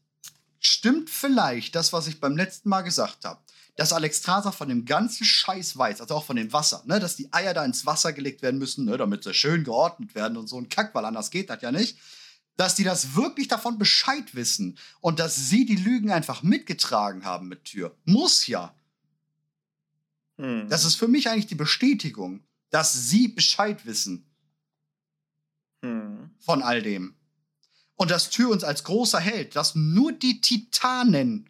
[0.63, 3.41] stimmt vielleicht das, was ich beim letzten Mal gesagt habe,
[3.77, 7.33] dass Alexstrasza von dem ganzen Scheiß weiß, also auch von dem Wasser, ne, dass die
[7.33, 10.59] Eier da ins Wasser gelegt werden müssen, ne, damit sie schön geordnet werden und so
[10.59, 11.99] ein Kack, weil anders geht das ja nicht.
[12.57, 17.49] Dass die das wirklich davon Bescheid wissen und dass sie die Lügen einfach mitgetragen haben
[17.49, 17.97] mit Tür.
[18.05, 18.75] Muss ja.
[20.37, 20.69] Hm.
[20.69, 24.27] Das ist für mich eigentlich die Bestätigung, dass sie Bescheid wissen
[25.83, 26.31] Hm.
[26.39, 27.17] von all dem.
[28.03, 31.49] Und dass Tür uns als großer Held, dass nur die Titanen,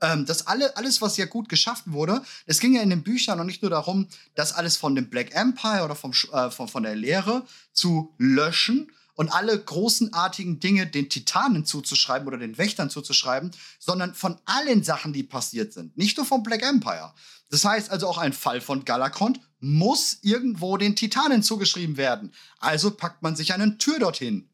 [0.00, 3.36] ähm, dass alle, alles, was ja gut geschaffen wurde, es ging ja in den Büchern
[3.36, 6.84] noch nicht nur darum, das alles von dem Black Empire oder vom, äh, von, von
[6.84, 13.50] der Lehre zu löschen und alle großenartigen Dinge den Titanen zuzuschreiben oder den Wächtern zuzuschreiben,
[13.80, 15.96] sondern von allen Sachen, die passiert sind.
[15.98, 17.12] Nicht nur vom Black Empire.
[17.50, 22.32] Das heißt also auch ein Fall von Galakrond muss irgendwo den Titanen zugeschrieben werden.
[22.60, 24.48] Also packt man sich eine Tür dorthin.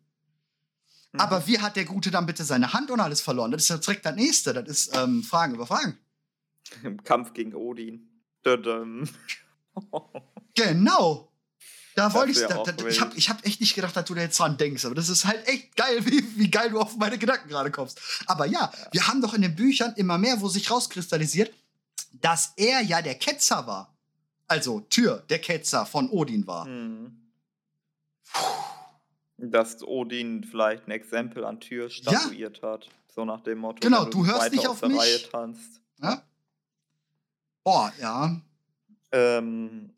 [1.15, 1.21] Mhm.
[1.21, 3.53] Aber wie hat der Gute dann bitte seine Hand und alles verloren?
[3.53, 4.53] Das ist ja direkt das nächste.
[4.53, 5.97] Das ist ähm, Fragen über Fragen.
[6.83, 8.11] Im Kampf gegen Odin.
[10.57, 11.33] Genau.
[11.97, 12.39] Da wollte ich.
[12.39, 14.85] Da, da, ich habe ich hab echt nicht gedacht, dass du da jetzt dran denkst.
[14.85, 18.01] Aber das ist halt echt geil, wie, wie geil du auf meine Gedanken gerade kommst.
[18.27, 21.53] Aber ja, wir haben doch in den Büchern immer mehr, wo sich rauskristallisiert,
[22.13, 23.97] dass er ja der Ketzer war.
[24.47, 26.67] Also Tür, der Ketzer von Odin war.
[26.67, 27.21] Hm.
[29.37, 32.89] Dass Odin vielleicht ein Exempel an Tür statuiert hat.
[33.09, 33.81] So nach dem Motto.
[33.81, 34.99] Genau, du hörst nicht auf der mich.
[34.99, 35.81] Reihe tanzt.
[36.01, 36.23] Ja?
[37.63, 38.41] Boah, ja.
[39.13, 39.95] Ähm,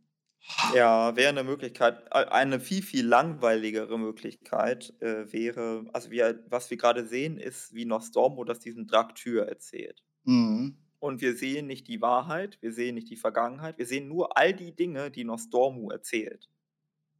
[0.74, 6.76] ja, wäre eine Möglichkeit, eine viel, viel langweiligere Möglichkeit äh, wäre, also wir, was wir
[6.76, 10.04] gerade sehen, ist, wie Nostormo das diesem Draktyr erzählt.
[10.24, 10.76] Mhm.
[10.98, 14.54] Und wir sehen nicht die Wahrheit, wir sehen nicht die Vergangenheit, wir sehen nur all
[14.54, 16.48] die Dinge, die Nostormo erzählt.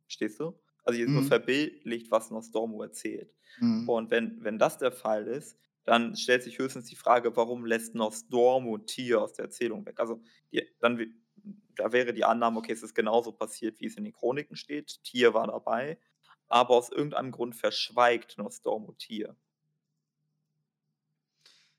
[0.05, 0.59] Verstehst du?
[0.87, 1.25] Also hier ist nur Mhm.
[1.25, 3.35] verbildlicht, was Nostormo erzählt.
[3.61, 3.87] Mhm.
[3.87, 7.95] Und wenn, wenn das der Fall ist, dann stellt sich höchstens die Frage, warum lässt
[7.95, 10.01] Nostormo Tier aus der Erzählung weg?
[10.01, 10.23] Also
[10.53, 11.15] die, dann,
[11.77, 15.03] da wäre die Annahme, okay, es ist genauso passiert, wie es in den Chroniken steht.
[15.05, 15.99] Tier war dabei,
[16.49, 19.37] aber aus irgendeinem Grund verschweigt Nostormo Tier.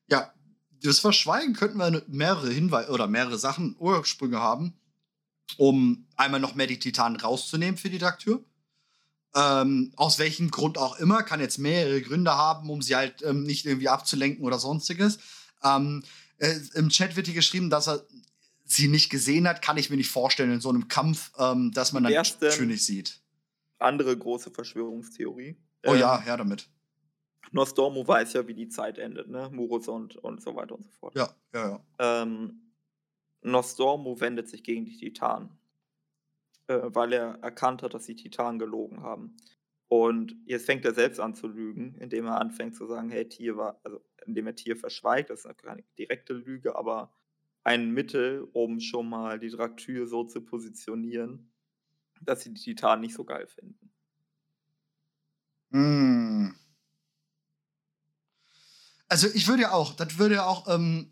[0.10, 0.34] Ja,
[0.84, 4.80] das Verschweigen könnten wir mehrere Hinweise oder mehrere Sachen, Ursprünge haben,
[5.58, 8.44] um einmal noch mehr die Titanen rauszunehmen für die Daktür.
[9.40, 13.44] Ähm, aus welchem Grund auch immer, kann jetzt mehrere Gründe haben, um sie halt ähm,
[13.44, 15.20] nicht irgendwie abzulenken oder sonstiges.
[15.64, 16.04] Ähm,
[16.40, 18.04] äh, Im Chat wird hier geschrieben, dass er
[18.66, 21.94] sie nicht gesehen hat, kann ich mir nicht vorstellen in so einem Kampf, ähm, dass
[21.94, 23.22] man dann denn- Tür nicht sieht.
[23.80, 25.56] Andere große Verschwörungstheorie.
[25.86, 26.68] Oh Ähm, ja, her damit.
[27.52, 29.50] Nostormo weiß ja, wie die Zeit endet, ne?
[29.54, 31.16] Murus und, und so weiter und so fort.
[31.16, 31.70] Ja, ja,
[32.00, 32.22] ja.
[32.24, 32.62] Ähm,
[33.42, 35.50] Nostormo wendet sich gegen die Titanen,
[36.68, 39.36] äh, weil er erkannt hat, dass die Titanen gelogen haben.
[39.90, 43.56] Und jetzt fängt er selbst an zu lügen, indem er anfängt zu sagen, hey, Tier
[43.56, 47.14] war, also indem er Tier verschweigt, das ist keine direkte Lüge, aber
[47.64, 51.52] ein Mittel, um schon mal die Draktyr so zu positionieren,
[52.22, 53.92] dass sie die Titanen nicht so geil finden.
[55.72, 56.56] Hm.
[59.10, 61.10] Also ich würde ja auch, das würde ja auch, ähm,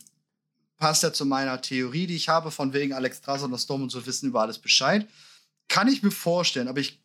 [0.78, 3.84] passt ja zu meiner Theorie, die ich habe, von wegen Alex Strasser und das Storm
[3.84, 5.08] und so wissen über alles Bescheid.
[5.68, 7.01] Kann ich mir vorstellen, aber ich,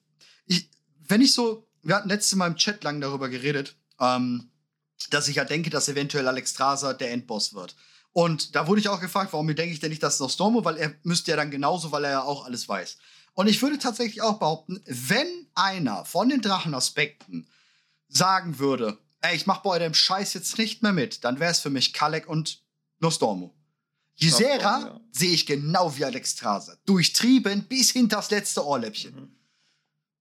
[0.46, 0.68] ich,
[1.06, 4.50] wenn ich so, wir hatten letztes Mal im Chat lang darüber geredet, ähm,
[5.11, 7.74] dass ich ja denke, dass eventuell Alex Strasser der Endboss wird.
[8.12, 10.94] Und da wurde ich auch gefragt, warum denke ich denn nicht, dass Nostormo, weil er
[11.04, 12.98] müsste ja dann genauso, weil er ja auch alles weiß.
[13.34, 17.48] Und ich würde tatsächlich auch behaupten, wenn einer von den Drachenaspekten
[18.08, 21.61] sagen würde, ey, ich mach bei eurem Scheiß jetzt nicht mehr mit, dann wäre es
[21.61, 22.62] für mich Kalek und
[22.98, 23.54] Nostormo.
[24.29, 25.01] Nostormo, ja.
[25.12, 26.77] sehe ich genau wie Alexstrasza.
[26.87, 29.14] Durchtrieben bis hinter das letzte Ohrläppchen.
[29.14, 29.37] Mhm.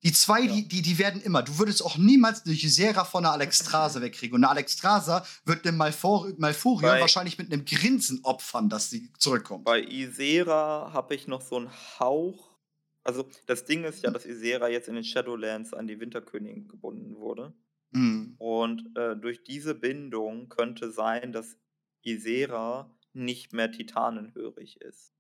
[0.04, 0.54] Die zwei, Ja.
[0.54, 1.44] die, die, die werden immer.
[1.44, 4.36] Du würdest auch niemals eine Ysera von einer Alexstrasza wegkriegen.
[4.36, 9.66] Und eine Alexstrasza wird dem Malfor Malfurion wahrscheinlich mit einem Grinsen opfern, dass sie zurückkommt.
[9.66, 11.70] Bei Isera habe ich noch so einen
[12.00, 12.58] Hauch.
[13.04, 17.16] Also, das Ding ist ja, dass Isera jetzt in den Shadowlands an die Winterkönigin gebunden
[17.18, 17.54] wurde.
[17.94, 18.36] Hm.
[18.38, 21.58] Und äh, durch diese Bindung könnte sein, dass
[22.04, 22.90] Isera
[23.20, 25.12] nicht mehr titanenhörig ist.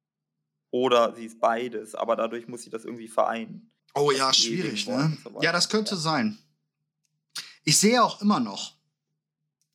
[0.71, 3.71] Oder sie ist beides, aber dadurch muss sie das irgendwie vereinen.
[3.95, 5.17] Oh ja, schwierig, ne?
[5.23, 5.41] so.
[5.41, 6.01] Ja, das könnte Ja.
[6.01, 6.37] sein.
[7.63, 8.75] Ich sehe auch immer noch.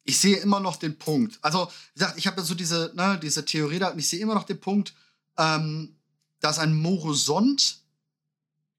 [0.04, 1.38] Ich sehe immer noch den Punkt.
[1.42, 4.20] Also, wie gesagt, ich habe ja so diese, ne, diese Theorie da und ich sehe
[4.20, 4.94] immer noch den Punkt,
[5.38, 5.96] ähm,
[6.40, 7.82] dass ein Morosond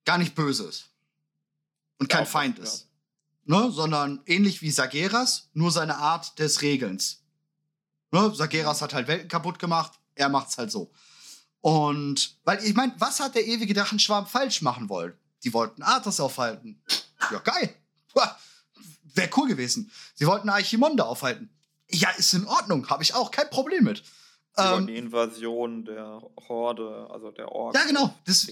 [0.05, 0.89] gar nicht böse ist.
[1.97, 2.63] Und kein Ja, Feind ja.
[2.63, 2.87] ist.
[3.45, 3.71] Ne?
[3.71, 7.23] Sondern ähnlich wie Sageras, nur seine Art des Regelns.
[8.15, 8.33] Ne?
[8.33, 10.89] Sageras hat halt Welten kaputt gemacht, er macht's halt so.
[11.59, 15.13] Und, weil ich meine, was hat der ewige Drachenschwarm falsch machen wollen?
[15.43, 16.81] Die wollten Arthas aufhalten.
[17.31, 17.75] Ja, geil.
[19.15, 19.91] Wäre cool gewesen.
[20.13, 21.49] Sie wollten Archimonde aufhalten.
[21.89, 24.03] Ja, ist in Ordnung, habe ich auch kein Problem mit.
[24.57, 27.77] Ähm, die Invasion der Horde, also der Orks.
[27.77, 28.15] ja, genau.
[28.25, 28.47] Das,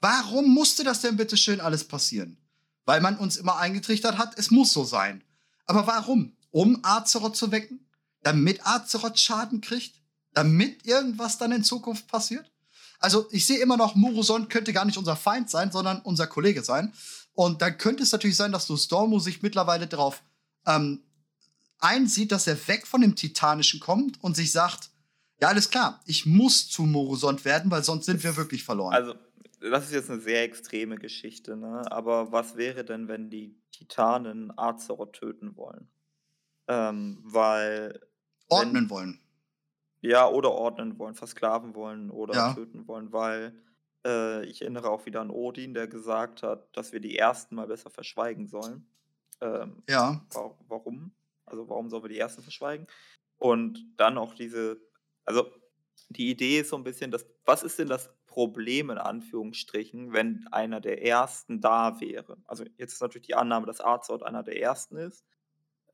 [0.00, 2.36] warum musste das denn bitte schön alles passieren?
[2.84, 5.24] Weil man uns immer eingetrichtert hat, es muss so sein.
[5.64, 6.36] Aber warum?
[6.50, 7.85] Um Azeroth zu wecken?
[8.22, 9.94] Damit Azeroth Schaden kriegt?
[10.32, 12.50] Damit irgendwas dann in Zukunft passiert?
[12.98, 16.62] Also, ich sehe immer noch, Murozond könnte gar nicht unser Feind sein, sondern unser Kollege
[16.62, 16.92] sein.
[17.32, 20.22] Und dann könnte es natürlich sein, dass Stormo sich mittlerweile darauf
[20.66, 21.02] ähm,
[21.78, 24.90] einsieht, dass er weg von dem Titanischen kommt und sich sagt,
[25.40, 28.94] ja, alles klar, ich muss zu Morosond werden, weil sonst sind wir wirklich verloren.
[28.94, 29.14] Also,
[29.60, 31.82] das ist jetzt eine sehr extreme Geschichte, ne?
[31.90, 35.88] Aber was wäre denn, wenn die Titanen Azeroth töten wollen?
[36.68, 38.00] Ähm, weil,
[38.48, 39.20] ordnen wollen.
[40.00, 42.46] ja, oder ordnen wollen, versklaven wollen oder Ja.
[42.46, 43.62] töten wollen, weil
[44.06, 47.66] äh, ich erinnere auch wieder an Odin, der gesagt hat, dass wir die Ersten mal
[47.66, 48.88] besser verschweigen sollen.
[49.40, 51.14] Ähm, Ja, wa- warum?
[51.46, 52.86] Also warum sollen wir die Ersten verschweigen?
[53.38, 54.80] Und dann auch diese,
[55.24, 55.50] also
[56.08, 60.46] die Idee ist so ein bisschen, dass, was ist denn das Problem in Anführungsstrichen, wenn
[60.52, 62.38] einer der Ersten da wäre?
[62.46, 65.24] Also jetzt ist natürlich die Annahme, dass Arzort einer der Ersten ist.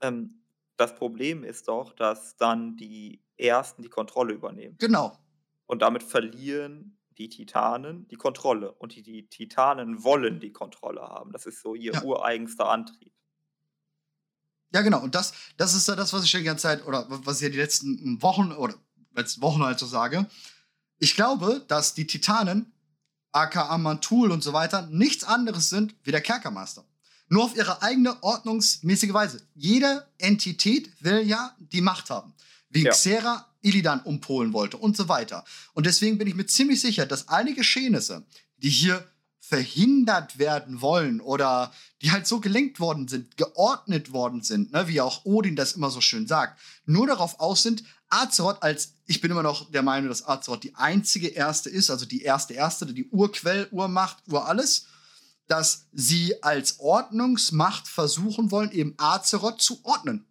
[0.00, 0.41] Ähm,
[0.76, 4.76] das Problem ist doch, dass dann die Ersten die Kontrolle übernehmen.
[4.78, 5.18] genau.
[5.66, 8.72] Und damit verlieren die Titanen die Kontrolle.
[8.72, 11.32] Und die, die Titanen wollen die Kontrolle haben.
[11.32, 12.02] Das ist so ihr Ja.
[12.02, 13.12] ureigenster Antrieb.
[14.74, 15.00] Ja, genau.
[15.02, 17.42] Und das, das ist ja das, was ich schon die ganze Zeit, oder was ich
[17.42, 18.74] ja die letzten Wochen oder
[19.14, 20.26] letzten Wochen halt so sage.
[20.98, 22.72] Ich glaube, dass die Titanen,
[23.32, 26.84] aka Mantul und so weiter, nichts anderes sind wie der Kerkermeister.
[27.32, 29.40] Nur auf ihre eigene ordnungsmäßige Weise.
[29.54, 32.34] Jede Entität will ja die Macht haben.
[32.68, 32.90] Wie Ja.
[32.90, 35.42] Xera Illidan umpolen wollte und so weiter.
[35.72, 38.26] Und deswegen bin ich mir ziemlich sicher, dass all die Geschehnisse,
[38.58, 39.08] die hier
[39.40, 41.72] verhindert werden wollen oder
[42.02, 45.88] die halt so gelenkt worden sind, geordnet worden sind, ne, wie auch Odin das immer
[45.88, 50.10] so schön sagt, nur darauf aus sind, Azeroth als, ich bin immer noch der Meinung,
[50.10, 54.86] dass Azeroth die einzige Erste ist, also die erste Erste, die Urquell, Urmacht, Uralles,
[55.52, 60.24] dass sie als Ordnungsmacht versuchen wollen, eben Azeroth zu ordnen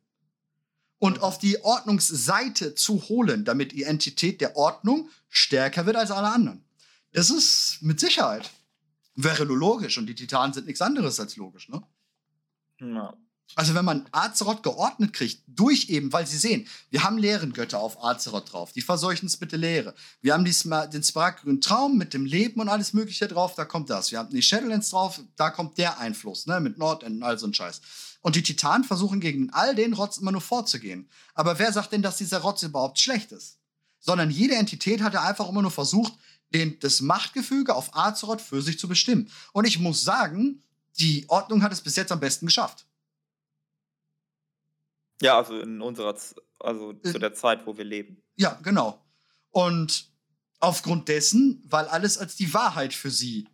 [0.97, 6.31] und auf die Ordnungsseite zu holen, damit die Entität der Ordnung stärker wird als alle
[6.31, 6.65] anderen.
[7.11, 8.49] Das ist mit Sicherheit.
[9.13, 11.83] Wäre nur logisch und die Titanen sind nichts anderes als logisch, ne?
[12.79, 13.13] Ja.
[13.55, 17.79] Also wenn man Azeroth geordnet kriegt, durch eben, weil sie sehen, wir haben leeren Götter
[17.79, 19.93] auf Azeroth drauf, die verseuchen es mit der Leere.
[20.21, 23.89] Wir haben Sma den smaragdgrünen Traum mit dem Leben und alles mögliche drauf, da kommt
[23.89, 24.11] das.
[24.11, 27.47] Wir haben die Shadowlands drauf, da kommt der Einfluss, ne, mit Nordend und all so
[27.47, 27.81] ein Scheiß.
[28.21, 31.09] Und die Titanen versuchen gegen all den Rotz immer nur vorzugehen.
[31.33, 33.57] Aber wer sagt denn, dass dieser Rotz überhaupt schlecht ist?
[33.99, 36.13] Sondern jede Entität hat ja einfach immer nur versucht,
[36.53, 39.29] den, das Machtgefüge auf Azeroth für sich zu bestimmen.
[39.53, 40.61] Und ich muss sagen,
[40.99, 42.85] die Ordnung hat es bis jetzt am besten geschafft.
[45.21, 46.15] Ja, also in unserer,
[46.59, 47.11] also Äh.
[47.11, 48.21] zu der Zeit, wo wir leben.
[48.35, 49.03] Ja, genau.
[49.51, 50.09] Und
[50.59, 53.47] aufgrund dessen, weil alles als die Wahrheit für sie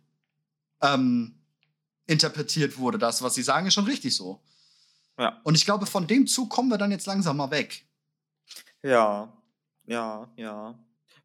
[0.82, 1.34] ähm,
[2.06, 4.42] interpretiert wurde, das, was sie sagen, ist schon richtig so.
[5.18, 5.40] Ja.
[5.44, 7.86] Und ich glaube, von dem Zug kommen wir dann jetzt langsam mal weg.
[8.82, 9.32] Ja,
[9.86, 10.78] ja, ja.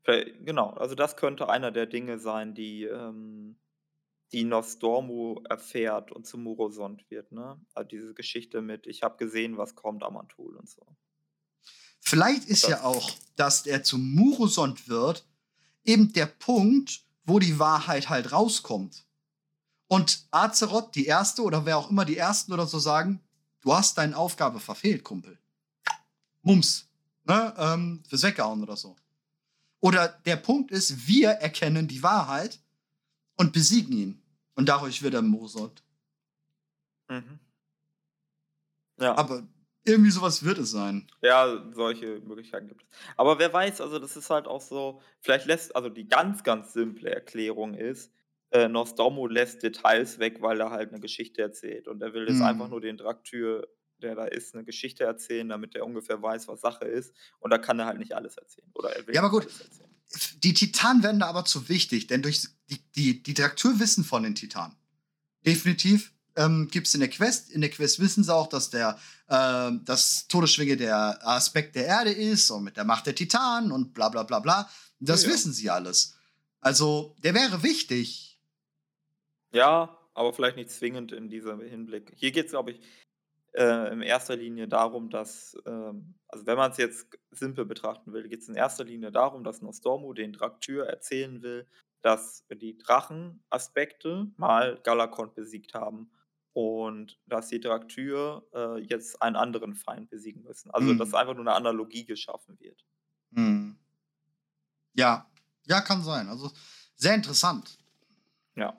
[0.05, 3.55] Genau, also das könnte einer der Dinge sein, die, ähm,
[4.33, 7.59] die Nostormu erfährt und zu Murosond wird, ne?
[7.73, 10.85] Also diese Geschichte mit, ich habe gesehen, was kommt, Amantul und so.
[11.99, 15.25] Vielleicht ist ja auch, dass er zu Murosond wird,
[15.85, 19.05] eben der Punkt, wo die Wahrheit halt rauskommt.
[19.87, 23.21] Und Azeroth, die Erste oder wer auch immer die Ersten oder so sagen,
[23.61, 25.37] du hast deine Aufgabe verfehlt, Kumpel.
[26.41, 26.89] Mums.
[27.25, 27.53] Ne?
[27.57, 28.95] Ähm, fürs Weggehauen oder so.
[29.79, 32.59] Oder der Punkt ist, wir erkennen die Wahrheit
[33.35, 34.22] und besiegen ihn.
[34.55, 35.83] Und dadurch wird er Murosond.
[37.09, 37.39] Mhm.
[38.99, 39.15] Ja.
[39.17, 39.47] Aber
[39.85, 41.07] irgendwie sowas wird es sein.
[41.21, 42.89] Ja, solche Möglichkeiten gibt es.
[43.17, 46.73] Aber wer weiß, also das ist halt auch so, vielleicht lässt, also die ganz, ganz
[46.73, 48.13] simple Erklärung ist,
[48.51, 51.87] äh, Nostromo lässt Details weg, weil er halt eine Geschichte erzählt.
[51.87, 52.43] Und er will jetzt Mhm.
[52.43, 53.67] einfach nur den Draktür,
[53.97, 57.13] der da ist, eine Geschichte erzählen, damit er ungefähr weiß, was Sache ist.
[57.39, 58.69] Und da kann er halt nicht alles erzählen.
[58.75, 59.43] Oder er will Ja, aber gut.
[59.43, 59.92] alles erzählen.
[60.43, 64.23] Die Titanen werden da aber zu wichtig, denn durch die, die, die Traktur wissen von
[64.23, 64.75] den Titanen.
[65.45, 67.49] Definitiv ähm, gibt es in der Quest.
[67.51, 68.99] In der Quest wissen sie auch, dass der
[69.29, 73.93] ähm, das Todesschwinge der Aspekt der Erde ist und mit der Macht der Titanen und
[73.93, 74.69] bla bla bla bla.
[74.99, 75.33] Das Ja, ja.
[75.33, 76.15] wissen sie alles.
[76.61, 78.39] Also, der wäre wichtig.
[79.51, 82.13] Ja, aber vielleicht nicht zwingend in diesem Hinblick.
[82.15, 82.79] Hier geht es, glaube ich,
[83.53, 88.27] äh, in erster Linie darum, dass, ähm, also wenn man es jetzt simpel betrachten will,
[88.27, 91.67] geht es in erster Linie darum, dass Nostormu den Draktyr erzählen will,
[92.01, 96.11] dass die Drachenaspekte mal Galakon besiegt haben
[96.53, 100.69] und dass die Draktyr äh, jetzt einen anderen Feind besiegen müssen.
[100.71, 101.15] Also, dass Mhm.
[101.15, 102.85] einfach nur eine Analogie geschaffen wird.
[103.33, 103.77] Hm.
[104.93, 105.29] Ja,
[105.65, 106.27] ja, kann sein.
[106.27, 106.51] Also
[106.95, 107.77] sehr interessant.
[108.55, 108.77] Ja.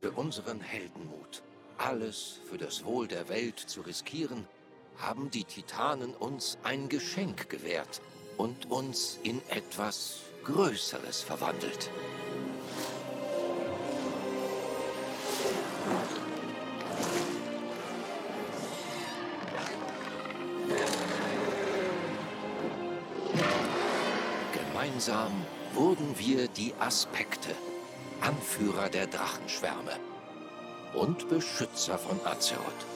[0.00, 1.42] Für unseren Heldenmut,
[1.80, 4.46] alles für das Wohl der Welt zu riskieren,
[4.98, 8.02] haben die Titanen uns ein Geschenk gewährt
[8.36, 11.90] und uns in etwas Größeres verwandelt.
[24.52, 25.32] Gemeinsam
[25.72, 27.50] wurden wir die Aspekte,
[28.20, 30.09] Anführer der Drachenschwärme
[30.94, 32.86] und Beschützer von Azeroth.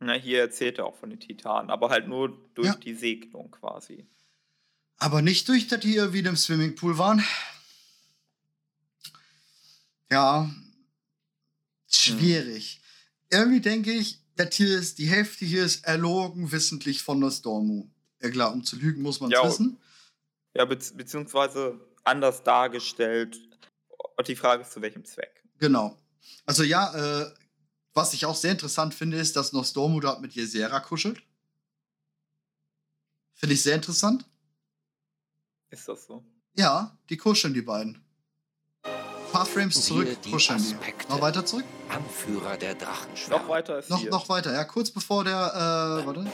[0.00, 2.74] Na, hier erzählt er auch von den Titanen, aber halt nur durch Ja.
[2.74, 4.06] die Segnung quasi.
[4.98, 7.24] Aber nicht durch, dass die hier wieder im Swimmingpool waren.
[10.10, 10.50] Ja,
[11.90, 12.80] schwierig.
[13.30, 17.88] Irgendwie denke ich, das hier ist, die Hälfte hier ist erlogen wissentlich von Nostormu.
[18.22, 19.78] Ja klar, um zu lügen muss man es Ja, wissen.
[20.54, 23.40] Ja, bezieh beziehungsweise anders dargestellt.
[24.16, 25.42] Und die Frage ist, zu welchem Zweck?
[25.58, 25.96] Genau.
[26.46, 27.34] Also ja, äh,
[27.94, 31.22] was ich auch sehr interessant finde, ist, dass Nostormu dort mit Jesera kuschelt.
[33.34, 34.24] Finde ich sehr interessant.
[35.70, 36.24] Ist das so?
[36.54, 38.04] Ja, die kuscheln, die beiden.
[38.82, 40.74] Ein paar Frames zurück, die kuscheln die.
[40.74, 41.08] Aspekte.
[41.08, 41.64] Noch weiter zurück?
[41.88, 43.42] Anführer der Drachenschwärme.
[43.42, 44.10] Noch weiter ist Noch, hier.
[44.10, 45.32] noch weiter, ja, kurz bevor der,
[46.02, 46.30] äh, warte.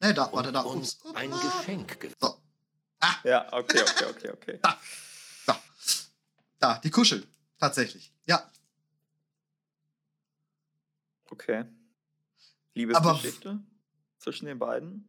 [0.00, 0.60] Ne, da, warte, da.
[0.62, 1.14] und uns Ups.
[1.16, 1.40] ein Ah.
[1.40, 2.08] Geschenk.
[2.20, 2.36] So,
[3.24, 4.58] Ja, okay, okay, okay, okay.
[4.62, 4.78] da.
[6.58, 7.26] Da, die kuscheln.
[7.62, 8.12] Tatsächlich.
[8.26, 8.50] Ja.
[11.30, 11.64] Okay.
[12.74, 13.60] Liebesgeschichte
[14.18, 15.08] zwischen den beiden?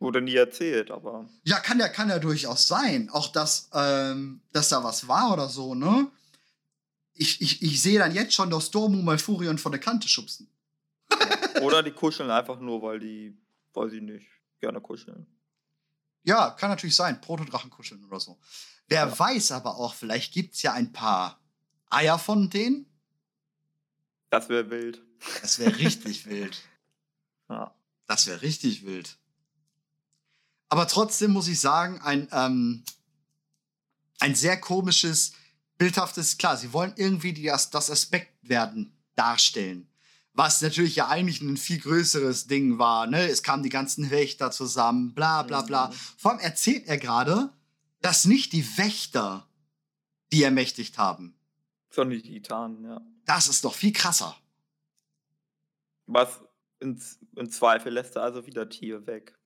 [0.00, 3.10] Wurde nie erzählt, aber Ja, kann ja, kann ja durchaus sein.
[3.10, 6.10] Auch dass, ähm, dass da was war oder so, ne?
[7.14, 10.50] Ich, ich, ich sehe dann jetzt schon Nostormu mal Furion von der Kante schubsen.
[11.62, 13.38] oder die kuscheln einfach nur, weil die,
[13.72, 14.26] weiß ich nicht,
[14.58, 15.28] gerne kuscheln.
[16.24, 17.20] Ja, kann natürlich sein.
[17.20, 18.36] Protodrachen kuscheln oder so.
[18.88, 19.18] Wer Ja.
[19.18, 21.38] weiß aber auch, vielleicht gibt es ja ein paar
[21.90, 22.86] Eier von denen.
[24.30, 25.02] Das wäre wild.
[25.42, 26.60] Das wäre richtig wild.
[27.50, 27.74] Ja.
[28.06, 29.16] Das wäre richtig wild.
[30.68, 32.84] Aber trotzdem muss ich sagen, ein, ähm,
[34.20, 35.32] ein sehr komisches,
[35.78, 39.88] bildhaftes, klar, sie wollen irgendwie die, das, das Aspekt werden darstellen.
[40.34, 43.06] Was natürlich ja eigentlich ein viel größeres Ding war.
[43.06, 43.26] Ne?
[43.30, 45.88] Es kamen die ganzen Wächter zusammen, bla bla bla.
[45.88, 45.92] Mhm.
[46.18, 47.50] Vor allem erzählt er gerade,
[48.00, 49.48] dass nicht die Wächter
[50.32, 51.34] die ermächtigt haben.
[51.90, 53.00] Sondern die Titanen, ja.
[53.24, 54.36] Das ist doch viel krasser.
[56.06, 56.40] Was
[56.80, 57.02] in,
[57.36, 59.38] in Zweifel lässt er also wieder Tier weg.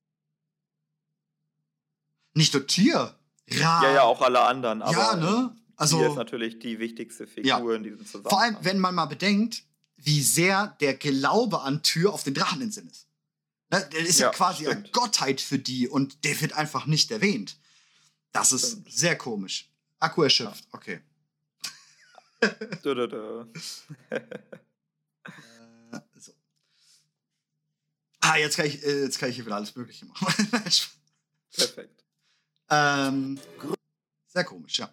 [2.33, 3.17] Nicht nur Tier.
[3.49, 4.81] Ra Ja, ja, auch alle anderen.
[4.81, 5.55] Aber ja, ne?
[5.75, 7.75] Also, Tier ist natürlich die wichtigste Figur Ja.
[7.75, 8.29] in diesem Zusammenhang.
[8.29, 9.63] vor allem, wenn man mal bedenkt,
[9.97, 13.07] wie sehr der Glaube an Tür auf den Dracheninseln ist.
[13.71, 13.87] Ne?
[13.91, 14.93] Der ist ja, Ja, quasi eine stimmt.
[14.93, 17.57] Gottheit für die und der wird einfach nicht erwähnt.
[18.33, 18.91] Das ist Stimmt.
[18.91, 19.69] sehr komisch.
[19.99, 21.01] Akku erschöpft, okay.
[22.83, 23.45] Dö, dö, dö.
[24.09, 24.19] Äh,
[26.17, 26.33] so.
[28.19, 30.49] Ah, jetzt kann, ich, äh, jetzt kann ich hier wieder alles Mögliche machen.
[31.55, 32.03] Perfekt.
[32.69, 33.39] ähm,
[34.27, 34.91] sehr komisch, ja.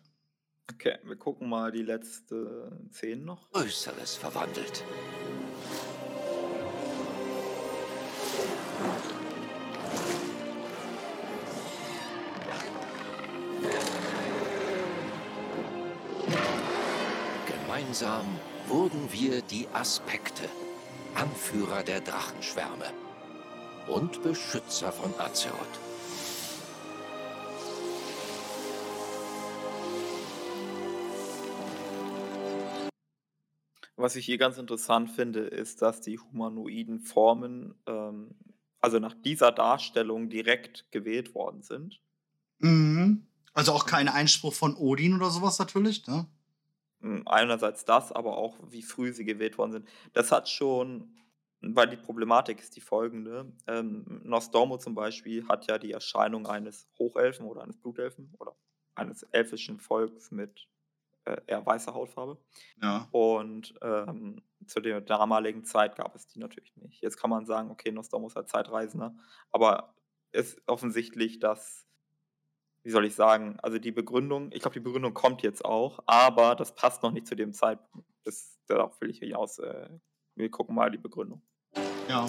[0.70, 3.50] Okay, wir gucken mal die letzte Szene noch.
[3.50, 4.84] Größeres verwandelt.
[17.80, 18.26] Gemeinsam
[18.68, 20.46] wurden wir die Aspekte,
[21.14, 22.84] Anführer der Drachenschwärme
[23.88, 25.56] und Beschützer von Azeroth.
[33.96, 38.34] Was ich hier ganz interessant finde, ist, dass die humanoiden Formen, ähm,
[38.80, 42.02] also nach dieser Darstellung direkt gewählt worden sind.
[42.58, 43.26] Mhm.
[43.54, 46.26] Also auch kein Einspruch von Odin oder sowas natürlich, ne?
[47.00, 49.88] Mm, Einerseits das, aber auch wie früh sie gewählt worden sind.
[50.12, 51.16] Das hat schon,
[51.60, 53.52] weil die Problematik ist die folgende.
[53.66, 58.54] Ähm, Nostormo zum Beispiel hat ja die Erscheinung eines Hochelfen oder eines Blutelfen oder
[58.94, 60.68] eines elfischen Volks mit
[61.24, 62.38] äh, eher weißer Hautfarbe.
[62.82, 63.08] Ja.
[63.12, 67.02] Und ähm, zu der damaligen Zeit gab es die natürlich nicht.
[67.02, 69.14] Jetzt kann man sagen, okay, Nostormo ist halt Zeitreisender,
[69.50, 69.94] aber
[70.32, 71.86] es ist offensichtlich, dass,
[72.82, 76.54] wie soll ich sagen, also die Begründung, ich glaube, die Begründung kommt jetzt auch, aber
[76.54, 78.08] das passt noch nicht zu dem Zeitpunkt.
[78.24, 79.58] Das, darauf will ich hinaus.
[79.58, 79.88] Äh,
[80.34, 81.42] wir gucken mal die Begründung.
[82.08, 82.28] Ja.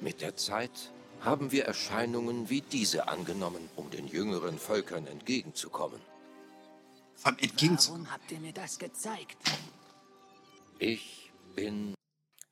[0.00, 6.00] Mit der Zeit haben wir Erscheinungen wie diese angenommen, um den jüngeren Völkern entgegenzukommen.
[7.14, 8.04] Vom entgegenzukommen.
[8.04, 9.38] Warum habt ihr mir das gezeigt?
[10.78, 11.94] Ich bin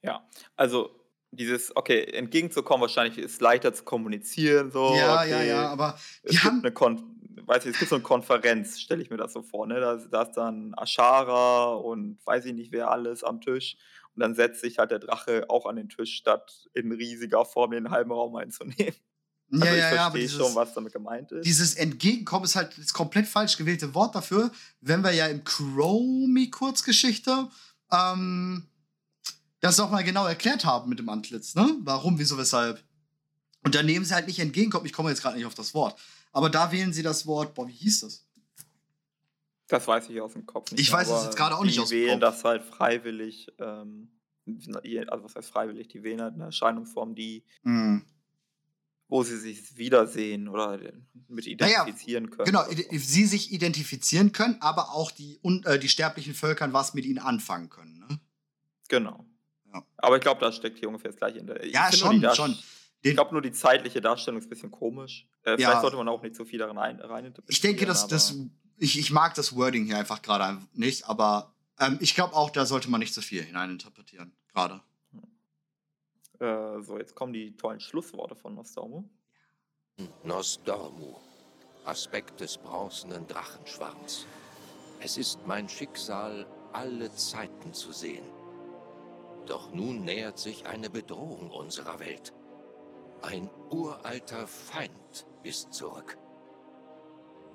[0.03, 1.04] Ja, also
[1.37, 4.95] dieses, okay, entgegenzukommen wahrscheinlich ist leichter zu kommunizieren, so.
[4.97, 5.31] ja, okay.
[5.31, 6.59] ja, ja, aber Es die gibt haben.
[6.61, 7.11] eine Kon
[7.47, 9.79] weiß ich, es gibt so eine Konferenz, stelle ich mir das so vor, ne?
[9.81, 13.77] Da, da ist dann Ashara und weiß ich nicht wer alles am Tisch.
[14.15, 17.73] Und dann setzt sich halt der Drache auch an den Tisch, statt in riesiger Form
[17.73, 18.95] den halben Raum einzunehmen.
[19.53, 21.45] Also Ja, ich ja, ja, aber verstehe dieses, schon, was damit gemeint ist.
[21.45, 24.51] dieses Entgegenkommen ist halt das komplett falsch gewählte Wort dafür,
[24.81, 27.49] wenn wir ja im Chromie-Kurzgeschichte
[27.93, 28.67] ähm,
[29.65, 31.77] das nochmal genau erklärt haben mit dem Antlitz, ne?
[31.81, 32.85] Warum, wieso, weshalb.
[33.63, 34.85] Und dann nehmen sie halt nicht entgegenkommen.
[34.87, 35.99] Ich komme jetzt gerade nicht auf das Wort.
[36.33, 38.27] Aber da wählen sie das Wort, boah, wie hieß das?
[39.69, 40.81] Das weiß ich aus dem Kopf nicht.
[40.83, 42.35] Ich weiß es jetzt gerade auch nicht die aus dem wählen Kopf.
[42.35, 44.11] das halt freiwillig, ähm,
[45.09, 48.05] also was heißt freiwillig, die wählen halt eine Erscheinungsform, die, Hm.
[49.09, 50.79] wo sie sich wiedersehen oder
[51.29, 52.45] mit Naja, identifizieren können.
[52.45, 52.99] Genau, so.
[52.99, 57.19] sie sich identifizieren können, aber auch die, un, äh, die sterblichen Völkern was mit ihnen
[57.21, 57.99] anfangen können.
[58.01, 58.21] Ne?
[58.89, 59.25] Genau.
[59.75, 59.83] Ja.
[59.99, 61.63] Aber ich glaube, das steckt hier ungefähr das gleiche in der.
[61.63, 62.53] ich Ja, schon, schon.
[62.53, 65.27] Ich Den, glaube, nur die zeitliche Darstellung ist ein bisschen komisch.
[65.43, 65.57] Äh, Ja.
[65.57, 68.35] Vielleicht sollte man auch nicht so viel darin ein, rein ich denke, dass das,
[68.79, 72.65] ich, ich mag das Wording hier einfach gerade nicht, aber ähm, ich glaube auch, da
[72.65, 74.33] sollte man nicht so viel hineininterpretieren.
[74.55, 74.81] Gerade.
[76.39, 79.09] Äh, so, jetzt kommen die tollen Schlussworte von Nostormo.
[80.25, 81.17] Nosdormu,
[81.85, 84.27] Aspekt des bronzenen Drachenschwarms.
[85.01, 88.25] Es ist mein Schicksal, alle Zeiten zu sehen.
[89.47, 92.33] Doch nun nähert sich eine Bedrohung unserer Welt.
[93.23, 96.19] Ein uralter Feind ist zurück.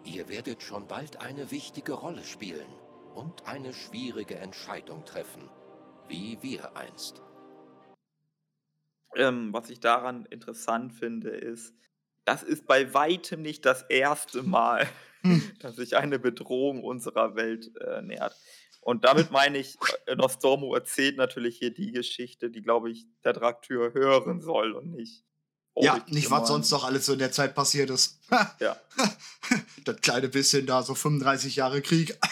[0.04, 2.72] Ihr werdet schon bald eine wichtige Rolle spielen
[3.16, 5.50] und eine schwierige Entscheidung treffen,
[6.08, 7.22] wie wir einst.
[9.16, 11.74] Ähm, was ich daran interessant finde, ist,
[12.26, 14.88] das ist bei weitem nicht das erste Mal,
[15.22, 15.42] Hm.
[15.60, 18.36] dass sich eine Bedrohung unserer Welt äh, nähert.
[18.90, 23.34] Und damit meine ich, äh, Nostormo erzählt natürlich hier die Geschichte, die, glaube ich, der
[23.34, 25.24] Draktür hören soll und nicht.
[25.76, 28.20] ja, Ulrich nicht, was sonst noch alles so in der Zeit passiert ist.
[28.60, 28.76] Ja.
[29.86, 32.18] das kleine bisschen da, so 35 Jahre Krieg.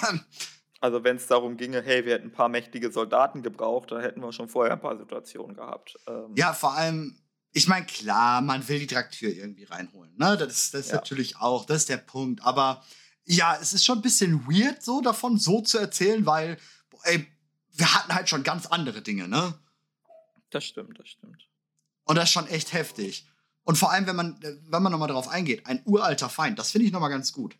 [0.79, 4.21] Also wenn es darum ginge, hey, wir hätten ein paar mächtige Soldaten gebraucht, dann hätten
[4.21, 5.97] wir schon vorher ein paar Situationen gehabt.
[6.07, 7.17] Ähm, Ja, vor allem,
[7.51, 10.13] ich meine, klar, man will die Draktür irgendwie reinholen.
[10.17, 10.37] Ne?
[10.37, 10.97] Das, ist- das ist Ja.
[10.97, 12.43] natürlich auch, das ist der Punkt.
[12.43, 12.83] Aber
[13.27, 16.57] ja, es ist schon ein bisschen weird, so davon so zu erzählen, weil,
[17.03, 17.27] ey,
[17.73, 19.53] wir hatten halt schon ganz andere Dinge, ne?
[20.49, 21.47] Das stimmt, das stimmt.
[22.05, 23.27] Und das ist schon echt heftig.
[23.63, 26.71] Und vor allem, wenn man, äh, wenn man nochmal darauf eingeht, ein uralter Feind, das
[26.71, 27.55] finde ich nochmal ganz gut.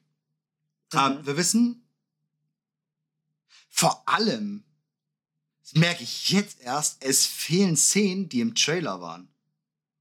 [0.94, 1.26] Ähm, Mhm.
[1.26, 1.84] wir wissen,
[3.70, 4.64] vor allem,
[5.62, 9.28] das merke ich jetzt erst, es fehlen Szenen, die im Trailer waren.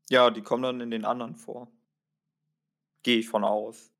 [0.08, 1.66] Ja, die kommen dann in den anderen vor.
[3.02, 3.90] Gehe ich von aus.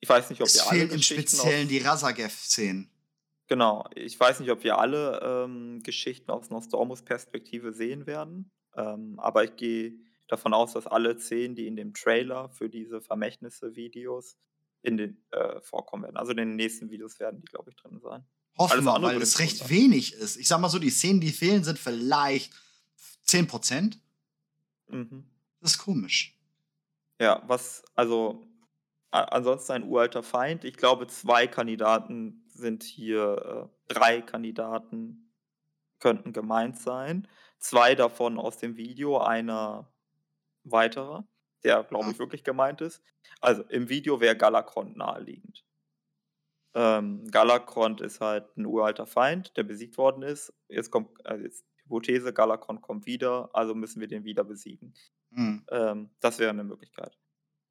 [0.00, 2.90] Ich weiß nicht, ob Es wir alle im Speziellen aus, die Razagev-Szenen.
[3.48, 8.50] Genau, ich weiß nicht, ob wir alle ähm, Geschichten aus Nostormus Perspektive sehen werden.
[8.76, 9.94] Ähm, aber ich gehe
[10.28, 14.36] davon aus, dass alle Szenen, die in dem Trailer für diese Vermächtnisse-Videos
[14.82, 16.16] in den äh, vorkommen werden.
[16.16, 18.24] Also in den nächsten Videos werden die, glaube ich, drin sein.
[18.56, 19.76] Hoffen wir, weil es recht wundern.
[19.76, 20.36] wenig ist.
[20.36, 22.52] Ich sag mal so, die Szenen, die fehlen, sind vielleicht
[23.26, 23.98] 10%.
[24.88, 25.24] Mhm.
[25.60, 26.36] Das ist komisch.
[27.20, 28.47] Ja, was, also
[29.10, 30.64] ansonsten ein uralter Feind.
[30.64, 35.30] Ich glaube, zwei Kandidaten sind hier, äh, drei Kandidaten
[36.00, 37.28] könnten gemeint sein.
[37.58, 39.90] Zwei davon aus dem Video, einer
[40.64, 41.26] weiterer,
[41.64, 43.02] der, glaube ich, wirklich gemeint ist.
[43.40, 45.64] Also im Video wäre Galakrond naheliegend.
[46.74, 50.52] Ähm, Galakrond ist halt ein uralter Feind, der besiegt worden ist.
[50.68, 54.94] Jetzt kommt, also jetzt Hypothese, Galakrond kommt wieder, also müssen wir den wieder besiegen.
[55.32, 55.64] Hm.
[55.70, 57.18] Ähm, das wäre eine Möglichkeit.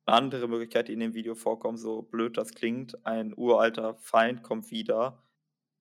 [0.08, 4.42] Eine andere Möglichkeit, die in dem Video vorkommt, so blöd das klingt, ein uralter Feind
[4.42, 5.22] kommt wieder.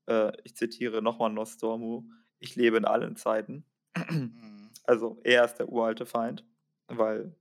[0.06, 3.64] Äh, ich zitiere nochmal Nostormu, ich lebe in allen Zeiten.
[3.96, 4.34] Hm.
[4.88, 6.44] Also er ist der uralte Feind,
[6.86, 7.34] weil,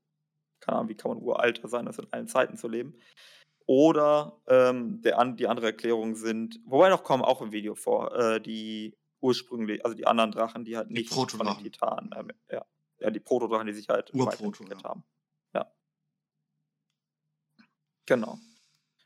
[0.62, 2.95] keine Ahnung, wie kann man uralter sein, als in allen Zeiten zu leben.
[3.68, 8.41] Oder ähm, der, die andere Erklärung sind, wobei doch kommen auch im Video vor, äh,
[8.41, 11.72] die ursprünglich, also die anderen Drachen, die halt Die nicht von den.
[11.72, 12.66] Titanen, ähm, ja,
[12.99, 14.90] ja, die Protodrachen, die sich halt weiterentwickelt ja.
[14.90, 15.03] haben.
[18.06, 18.40] Genau.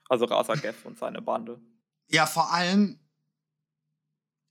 [0.10, 1.62] Also Rasagev und seine Bande.
[2.08, 3.00] Ja, vor allem,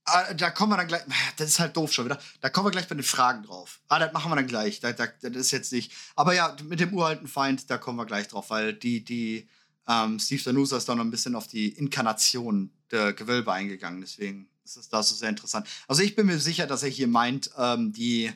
[0.06, 1.02] äh, da kommen wir dann gleich,
[1.36, 3.80] das ist halt doof schon wieder, da kommen wir gleich bei den Fragen drauf.
[3.88, 6.80] Ah, das machen wir dann gleich, da, da, das ist jetzt nicht, aber ja, mit
[6.80, 9.48] dem uralten Feind, da kommen wir gleich drauf, weil die, die,
[9.88, 14.48] ähm, Steve Danusa ist da noch ein bisschen auf die Inkarnation der Gewölbe eingegangen, deswegen
[14.64, 15.66] ist es da so sehr interessant.
[15.88, 18.30] Also ich bin mir sicher, dass er hier meint, ähm, die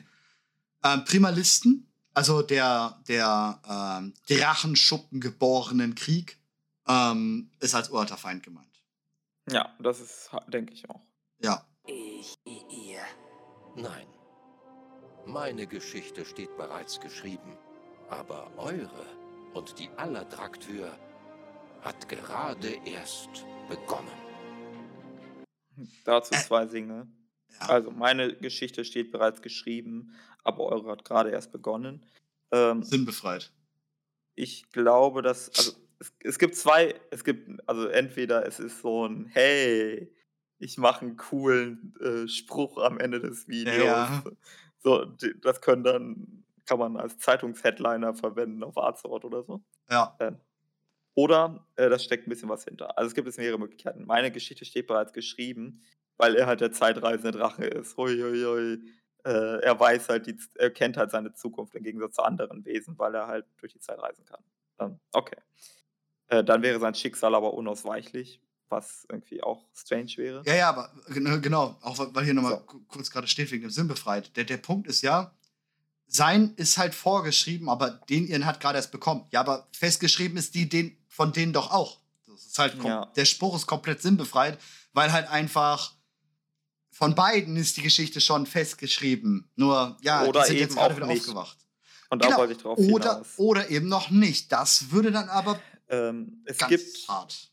[0.83, 6.37] ähm, Primalisten, also der, der ähm, Drachenschuppen geborenen Krieg,
[6.87, 8.83] ähm, ist als uralter Feind gemeint.
[9.49, 11.01] Ja, das ist, denke ich auch.
[11.39, 11.65] Ja.
[11.85, 13.01] Ich, ihr.
[13.75, 14.07] Nein.
[15.25, 17.57] Meine Geschichte steht bereits geschrieben.
[18.09, 19.05] Aber eure
[19.53, 20.91] und die aller Draktür
[21.81, 24.07] hat gerade erst begonnen.
[26.05, 27.07] Dazu zwei Dinge.
[27.59, 27.69] Ja.
[27.69, 30.13] Also, meine Geschichte steht bereits geschrieben,
[30.43, 32.05] aber eure hat gerade erst begonnen.
[32.51, 33.51] Ähm, Sinnbefreit.
[34.35, 39.07] ich glaube, dass, also es, es gibt zwei, es gibt, also entweder es ist so
[39.07, 40.13] ein, hey,
[40.59, 43.83] ich mache einen coolen äh, Spruch am Ende des Videos.
[43.83, 44.23] Ja.
[44.79, 45.05] So,
[45.41, 49.63] das können dann, kann man als Zeitungsheadliner verwenden auf Azeroth oder so.
[49.89, 50.15] Ja.
[50.19, 50.37] Ähm,
[51.15, 52.97] oder äh, da steckt ein bisschen was hinter.
[52.97, 54.05] Also es gibt es mehrere Möglichkeiten.
[54.05, 55.81] Meine Geschichte steht bereits geschrieben,
[56.23, 57.97] weil er halt der zeitreisende Drache ist.
[57.97, 58.81] Hui, hui, hui.
[59.25, 62.97] Äh, er weiß halt, die, er kennt halt seine Zukunft im Gegensatz zu anderen Wesen,
[62.97, 64.41] weil er halt durch die Zeit reisen kann.
[64.79, 65.35] Ähm, okay.
[66.27, 70.43] Äh, dann wäre sein Schicksal aber unausweichlich, was irgendwie auch strange wäre.
[70.45, 72.79] Ja, ja, aber gen- genau, auch weil- hier nochmal So.
[72.87, 74.35] kurz gerade steht wegen dem Sinnbefreit.
[74.37, 75.33] Der, der Punkt ist ja,
[76.07, 79.25] sein ist halt vorgeschrieben, aber den ihren hat gerade erst bekommen.
[79.31, 81.99] Ja, aber festgeschrieben ist die den, von denen doch auch.
[82.27, 83.05] Das ist halt Ja.
[83.15, 84.57] Der Spruch ist komplett sinnbefreit,
[84.93, 85.93] weil halt einfach
[86.93, 89.49] von beiden ist die Geschichte schon festgeschrieben.
[89.55, 91.21] Nur, ja, Oder die sind jetzt gerade auch wieder nicht.
[91.27, 91.57] aufgewacht.
[92.09, 92.39] Und da Genau.
[92.39, 93.33] wollte ich drauf Oder, hinaus.
[93.37, 94.51] oder eben noch nicht.
[94.51, 95.59] Das würde dann aber
[95.89, 97.51] Ähm, es ganz gibt hart.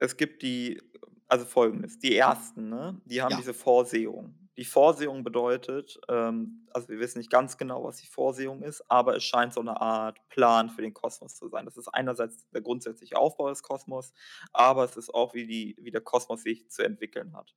[0.00, 0.80] es gibt die,
[1.28, 3.36] also folgendes, die ersten, ne, die haben Ja.
[3.38, 4.34] diese Vorsehung.
[4.56, 9.16] Die Vorsehung bedeutet, ähm, also wir wissen nicht ganz genau, was die Vorsehung ist, aber
[9.16, 11.64] es scheint so eine Art Plan für den Kosmos zu sein.
[11.64, 14.12] Das ist einerseits der grundsätzliche Aufbau des Kosmos,
[14.52, 17.54] aber es ist auch, wie, die, wie der Kosmos sich zu entwickeln hat.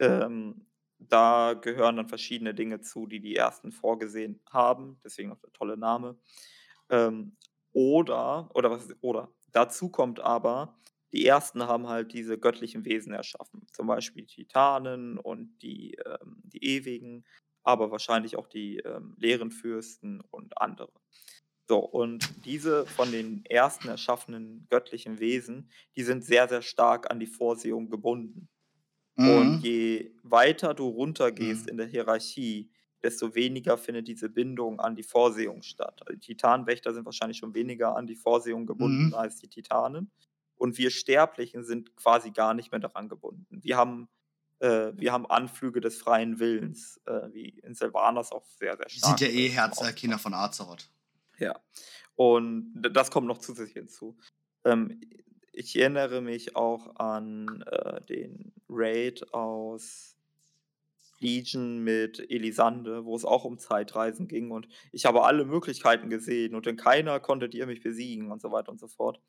[0.00, 0.66] Ähm,
[0.98, 5.76] da gehören dann verschiedene Dinge zu, die die ersten vorgesehen haben, deswegen auch der tolle
[5.76, 6.18] Name.
[6.90, 7.36] Ähm,
[7.72, 10.76] oder, oder was, oder, dazu kommt aber,
[11.12, 13.66] die ersten haben halt diese göttlichen Wesen erschaffen.
[13.72, 17.24] Zum Beispiel Titanen und die, ähm, die Ewigen,
[17.62, 20.92] aber wahrscheinlich auch die ähm, leeren Fürsten und andere.
[21.66, 27.20] So, und diese von den ersten erschaffenen göttlichen Wesen, die sind sehr, sehr stark an
[27.20, 28.48] die Vorsehung gebunden.
[29.18, 29.60] Und Mhm.
[29.62, 31.68] je weiter du runtergehst Mhm.
[31.70, 32.70] in der Hierarchie,
[33.02, 36.00] desto weniger findet diese Bindung an die Vorsehung statt.
[36.06, 39.14] Also die Titanwächter sind wahrscheinlich schon weniger an die Vorsehung gebunden Mhm.
[39.14, 40.10] als die Titanen.
[40.56, 43.60] Und wir Sterblichen sind quasi gar nicht mehr daran gebunden.
[43.62, 44.08] Wir haben,
[44.60, 49.18] äh, wir haben Anflüge des freien Willens, äh, wie in Sylvanas auch sehr, sehr stark.
[49.18, 49.54] sind ja eh äh, zum
[49.86, 50.20] Herzkinder Ausdruck.
[50.22, 50.90] von Azeroth.
[51.38, 51.54] Ja.
[52.16, 54.16] Und das kommt noch zusätzlich hinzu.
[54.64, 55.00] Ähm,
[55.58, 60.16] ich erinnere mich auch an äh, den Raid aus
[61.18, 66.54] Legion mit Elisande, wo es auch um Zeitreisen ging und ich habe alle Möglichkeiten gesehen
[66.54, 69.20] und in keiner konntet ihr mich besiegen und so weiter und so fort.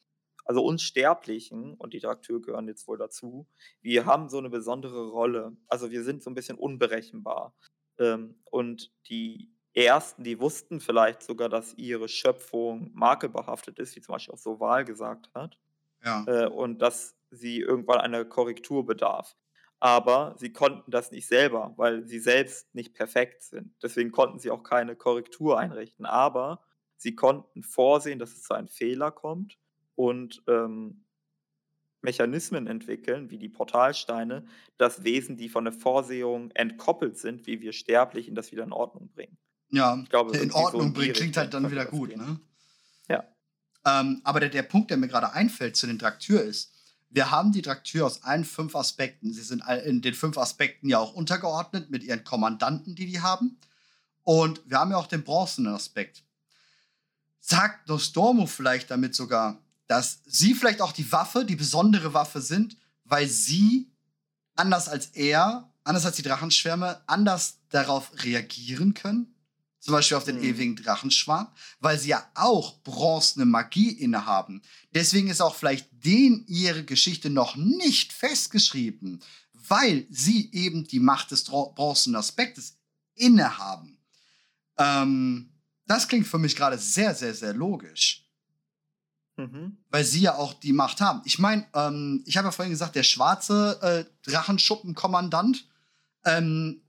[0.46, 3.48] Also uns Sterblichen, und die Traktur gehören jetzt wohl dazu,
[3.82, 5.58] wir haben so eine besondere Rolle.
[5.68, 7.56] Also wir sind so ein bisschen unberechenbar.
[8.00, 14.14] Ähm, und die Ersten, die wussten vielleicht sogar, dass ihre Schöpfung makelbehaftet ist, wie zum
[14.14, 15.58] Beispiel auch Soval gesagt hat
[16.04, 16.26] Ja.
[16.26, 19.38] äh, und dass sie irgendwann einer Korrektur bedarf.
[19.80, 23.76] Aber sie konnten das nicht selber, weil sie selbst nicht perfekt sind.
[23.82, 26.06] Deswegen konnten sie auch keine Korrektur einrichten.
[26.06, 26.62] Aber
[26.98, 29.58] sie konnten vorsehen, dass es zu einem Fehler kommt
[29.96, 31.06] und ähm,
[32.02, 34.46] Mechanismen entwickeln, wie die Portalsteine,
[34.78, 39.10] dass Wesen, die von der Vorsehung entkoppelt sind, wie wir Sterblichen, das wieder in Ordnung
[39.10, 39.38] bringen.
[39.72, 42.40] Ja, Ich glaube, in so Ordnung die bringt, klingt halt dann wieder gut, ne?
[43.86, 46.72] Ähm, aber der, der Punkt, der mir gerade einfällt zu den Draktür ist,
[47.10, 49.34] wir haben die Draktür aus allen fünf Aspekten.
[49.34, 53.58] Sie sind in den fünf Aspekten ja auch untergeordnet mit ihren Kommandanten, die die haben.
[54.24, 56.24] Und wir haben ja auch den bronzenen Aspekt.
[57.40, 59.58] Sagt Nostormo vielleicht damit sogar,
[59.88, 63.92] dass sie vielleicht auch die Waffe, die besondere Waffe sind, weil sie
[64.56, 69.34] anders als er, anders als die Drachenschwärme, anders darauf reagieren können?
[69.80, 70.44] Zum Beispiel auf den Mhm.
[70.44, 71.48] ewigen Drachenschwarm,
[71.80, 74.62] weil sie ja auch bronzene Magie innehaben.
[74.94, 79.22] Deswegen ist auch vielleicht denen ihre Geschichte noch nicht festgeschrieben,
[79.54, 82.76] weil sie eben die Macht des bronzenen Aspektes
[83.16, 83.98] innehaben.
[84.78, 85.52] Ähm,
[85.86, 88.26] das klingt für mich gerade sehr, sehr, sehr logisch
[89.38, 89.78] Mhm.
[89.90, 91.22] weil sie ja auch die Macht haben.
[91.24, 95.66] Ich meine, ähm, ich habe ja vorhin gesagt, der schwarze äh, Drachenschuppenkommandant
[96.26, 96.82] ähm,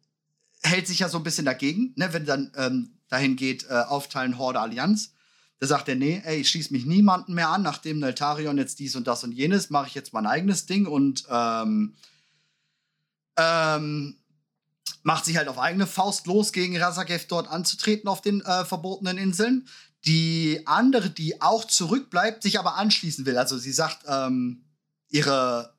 [0.63, 4.39] hält sich ja so ein bisschen dagegen, ne, wenn dann ähm, dahin geht, äh, aufteilen
[4.39, 5.13] Horde Allianz.
[5.59, 8.97] Da sagt er, nee, ey, ich schließe mich niemanden mehr an, nachdem Neltarion jetzt dies
[8.97, 11.95] und das und jenes, mache ich jetzt mein eigenes Ding und ähm,
[13.37, 14.17] ähm,
[15.03, 19.19] macht sich halt auf eigene Faust los, gegen Razagev dort anzutreten auf den äh, verbotenen
[19.19, 19.67] Inseln.
[20.07, 23.37] Die andere, die auch zurückbleibt, sich aber anschließen will.
[23.37, 24.65] Also sie sagt, ähm,
[25.11, 25.75] ihre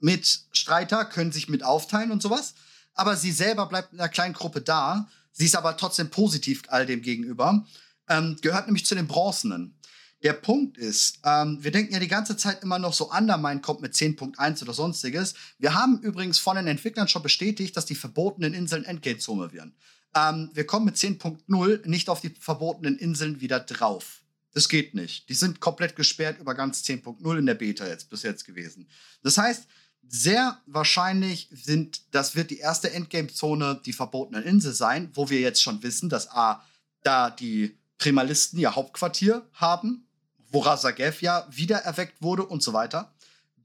[0.00, 2.54] mit Streiter, können sich mit aufteilen und sowas.
[2.94, 5.08] Aber sie selber bleibt in einer kleinen Gruppe da.
[5.32, 7.66] Sie ist aber trotzdem positiv all dem gegenüber.
[8.08, 9.76] Ähm, gehört nämlich zu den Bronzenen.
[10.22, 13.82] Der Punkt ist, ähm, wir denken ja die ganze Zeit immer noch so, Undermine kommt
[13.82, 15.34] mit 10.1 oder sonstiges.
[15.58, 19.76] Wir haben übrigens von den Entwicklern schon bestätigt, dass die verbotenen Inseln Endgame-Zone werden.
[20.14, 24.22] Ähm, wir kommen mit 10.0 nicht auf die verbotenen Inseln wieder drauf.
[24.54, 25.28] Das geht nicht.
[25.28, 28.88] Die sind komplett gesperrt über ganz 10.0 in der Beta jetzt bis jetzt gewesen.
[29.22, 29.66] Das heißt,
[30.08, 35.62] sehr wahrscheinlich sind, das wird die erste Endgame-Zone die verbotenen Insel sein, wo wir jetzt
[35.62, 36.64] schon wissen, dass A,
[37.02, 40.06] da die Primalisten ihr Hauptquartier haben,
[40.50, 43.12] wo Razagev ja wiedererweckt wurde und so weiter.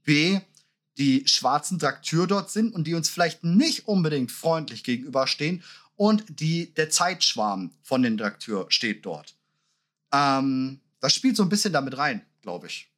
[0.03, 0.39] B,
[0.97, 5.63] die schwarzen Draktyr dort sind und die uns vielleicht nicht unbedingt freundlich gegenüberstehen
[5.95, 9.35] und die, der Zeitschwarm von den Draktyr steht dort.
[10.13, 12.91] Ähm, das spielt so ein bisschen damit rein, glaube ich.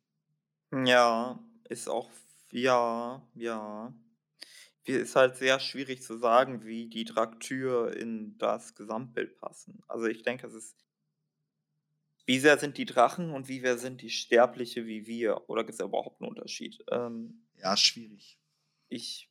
[0.85, 1.39] Ja,
[1.69, 2.09] ist auch,
[2.51, 3.93] ja, ja.
[4.83, 9.83] Ist halt sehr schwierig zu sagen, wie die Draktyr in das Gesamtbild passen.
[9.87, 10.75] Also ich denke, es ist
[12.25, 15.49] wie sehr sind die Drachen und wie sehr sind die Sterbliche wie wir?
[15.49, 16.83] Oder gibt es überhaupt einen Unterschied?
[16.91, 18.39] Ähm, ja, schwierig.
[18.89, 19.29] Ich,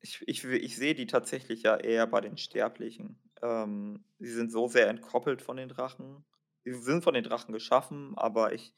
[0.00, 3.18] ich, ich, ich sehe die tatsächlich ja eher bei den Sterblichen.
[3.42, 6.24] Ähm, sie sind so sehr entkoppelt von den Drachen.
[6.64, 8.72] Sie sind von den Drachen geschaffen, aber ich.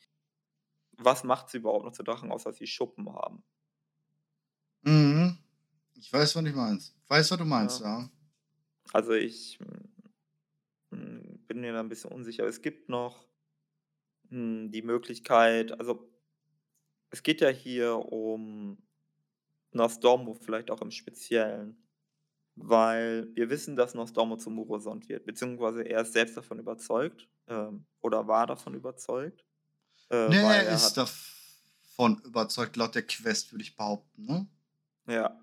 [0.99, 3.43] Was macht sie überhaupt noch zu Drachen, außer dass sie Schuppen haben?
[4.83, 5.39] Mhm.
[5.95, 6.95] Ich weiß, was du meinst.
[7.03, 8.01] Ich weiß, was du meinst, ja.
[8.01, 8.11] ja.
[8.93, 9.59] Also ich
[10.91, 12.45] hm, bin mir da ein bisschen unsicher.
[12.45, 13.27] Es gibt noch
[14.31, 16.11] hm, die Möglichkeit, also
[17.11, 18.79] es geht ja hier um
[19.73, 21.83] Nostormo vielleicht auch im Speziellen,
[22.55, 27.87] weil wir wissen, dass Nostormo zum Murosond wird, beziehungsweise er ist selbst davon überzeugt ähm,
[28.01, 29.45] oder war davon überzeugt.
[30.11, 34.47] Äh, nee, er, ist davon überzeugt, laut der Quest, würde ich behaupten, ne?
[35.07, 35.39] Ja.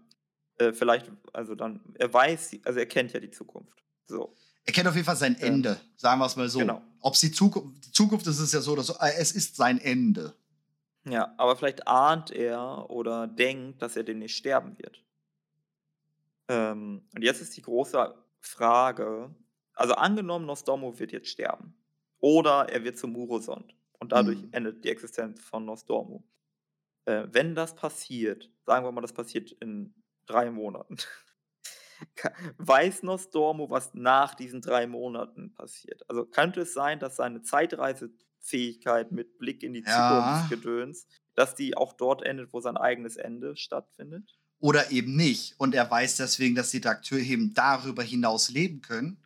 [0.58, 3.84] Äh, vielleicht, also dann, er weiß, also er kennt ja die Zukunft.
[4.08, 4.34] So.
[4.66, 5.78] Er kennt auf jeden Fall sein Ende, ja.
[5.98, 6.60] sagen wir es mal so.
[6.60, 6.82] Genau.
[7.02, 9.56] Ob es die Zukunft, die Zukunft ist, ist ja so oder so, äh, es ist
[9.56, 10.34] sein Ende.
[11.08, 15.04] Ja, aber vielleicht ahnt er oder denkt, dass er demnächst sterben wird.
[16.48, 19.30] Ähm, und jetzt ist die große Frage,
[19.74, 21.76] also angenommen, Nostormo wird jetzt sterben.
[22.20, 23.76] Oder er wird zum Murosond.
[24.06, 24.50] Und dadurch hm.
[24.52, 26.24] endet die Existenz von Nostormo.
[27.06, 29.96] Äh, wenn das passiert, sagen wir mal, das passiert in
[30.28, 30.98] drei Monaten.
[32.58, 36.08] Weiß Nostormo, was nach diesen drei Monaten passiert?
[36.08, 40.38] Also könnte es sein, dass seine Zeitreisefähigkeit mit Blick in die ja.
[40.38, 44.38] Zukunft gedöns, dass die auch dort endet, wo sein eigenes Ende stattfindet?
[44.60, 45.60] Oder eben nicht.
[45.60, 49.25] Und er weiß deswegen, dass die Draktyr eben darüber hinaus leben können.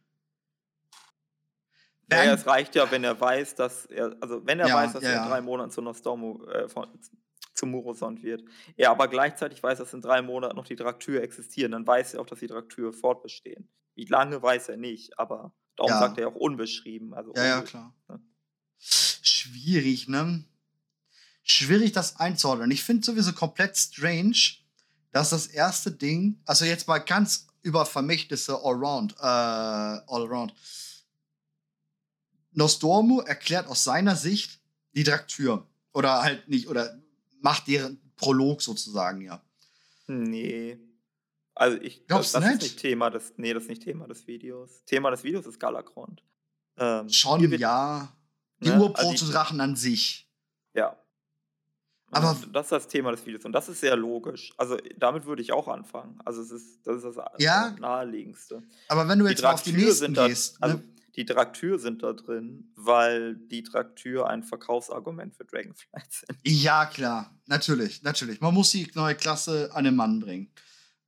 [2.11, 5.03] Ja, es reicht ja, wenn er weiß, dass er, also wenn er ja, weiß, dass
[5.03, 6.88] ja, er in drei Monaten zu Nostormo, äh, von,
[7.53, 8.44] zum Murosond wird.
[8.77, 12.22] Er aber gleichzeitig weiß, dass in drei Monaten noch die Draktür existieren, dann weiß er
[12.22, 13.69] auch, dass die Draktür fortbestehen.
[13.95, 15.99] Wie lange weiß er nicht, aber darum ja.
[15.99, 17.14] sagt er auch unbeschrieben.
[17.14, 17.94] Also ja, ja, klar.
[18.07, 18.22] Ne?
[18.77, 20.45] Schwierig, ne?
[21.44, 22.72] Schwierig, das einzuordnen.
[22.72, 24.38] Ich finde sowieso komplett strange,
[25.11, 30.53] dass das erste Ding, also jetzt mal ganz über Vermächtnisse allround, äh, allround.
[32.52, 34.60] Nostormu erklärt aus seiner Sicht
[34.94, 35.68] die Draktür.
[35.94, 37.00] Oder halt nicht, oder
[37.42, 39.42] macht deren Prolog sozusagen, ja.
[40.08, 40.80] Nee.
[41.56, 44.28] Also ich glaube, das, das ist nicht Thema des, nee, das ist nicht Thema des
[44.28, 44.84] Videos.
[44.86, 46.24] Thema des Videos ist Galakrond.
[46.78, 48.16] Ähm, Schon, wird, ja.
[48.62, 48.80] Die ne?
[48.80, 50.30] Urproto-Drachen also an sich.
[50.74, 50.98] Ja.
[52.12, 54.52] Aber und das ist das Thema des Videos und das ist sehr logisch.
[54.58, 56.20] Also damit würde ich auch anfangen.
[56.26, 58.64] Also es ist das ist das ja, naheliegendste.
[58.88, 60.84] Aber wenn du jetzt mal auf die nächsten gehst, da, also ne?
[61.20, 66.40] Die Traktür sind da drin, weil die Traktür ein Verkaufsargument für Dragonflight sind.
[66.46, 67.38] Ja, klar.
[67.46, 68.40] Natürlich, natürlich.
[68.40, 70.50] Man muss die neue Klasse an den Mann bringen.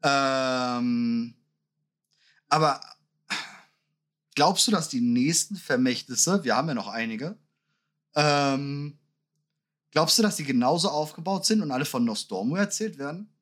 [0.04, 1.34] Ähm,
[2.50, 2.82] aber
[4.36, 7.38] glaubst du, dass die nächsten Vermächtnisse, wir haben ja noch einige,
[8.14, 9.00] ähm,
[9.92, 13.34] glaubst du, dass die genauso aufgebaut sind und alle von Nostormo erzählt werden?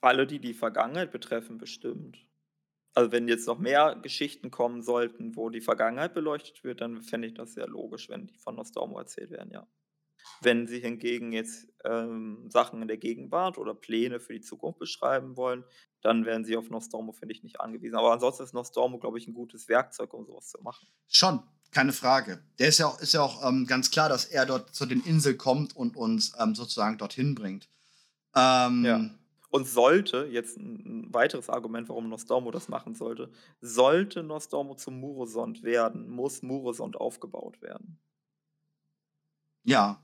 [0.00, 2.27] Alle, die die Vergangenheit betreffen, bestimmt.
[2.98, 7.28] Also wenn jetzt noch mehr Geschichten kommen sollten, wo die Vergangenheit beleuchtet wird, dann fände
[7.28, 9.68] ich das sehr logisch, wenn die von Nostormo erzählt werden, ja.
[10.40, 15.36] Wenn sie hingegen jetzt ähm, Sachen in der Gegenwart oder Pläne für die Zukunft beschreiben
[15.36, 15.62] wollen,
[16.00, 17.94] dann werden sie auf Nostormo, finde ich, nicht angewiesen.
[17.94, 20.88] Aber ansonsten ist Nostormo, glaube ich, ein gutes Werkzeug, um sowas zu machen.
[21.06, 22.42] Schon, keine Frage.
[22.58, 25.04] Der ist ja auch, ist ja auch ähm, ganz klar, dass er dort zu den
[25.04, 27.68] Inseln kommt und uns ähm, sozusagen dorthin bringt.
[28.34, 29.08] Ähm, ja.
[29.50, 33.30] Und sollte, jetzt ein, weiteres Argument, warum Nostormo das machen sollte,
[33.60, 37.98] sollte Nostormo zum Murosond werden, muss Murosond aufgebaut werden.
[39.64, 40.02] Ja.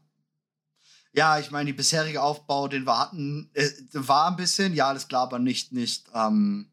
[1.13, 5.09] Ja, ich meine, die bisherige Aufbau, den wir hatten, äh, war ein bisschen, ja, alles
[5.09, 6.71] klar, aber nicht, nicht, ähm,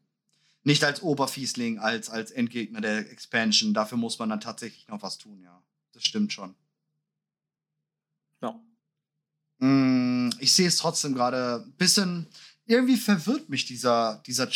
[0.64, 3.74] nicht als Oberfiesling, als, als Endgegner der Expansion.
[3.74, 5.62] Dafür muss man dann tatsächlich noch was tun, ja.
[5.92, 6.54] Das stimmt schon.
[8.40, 8.60] Ja.
[9.58, 12.28] Mm, ich sehe es trotzdem gerade ein bisschen.
[12.66, 14.46] Irgendwie verwirrt mich dieser, dieser,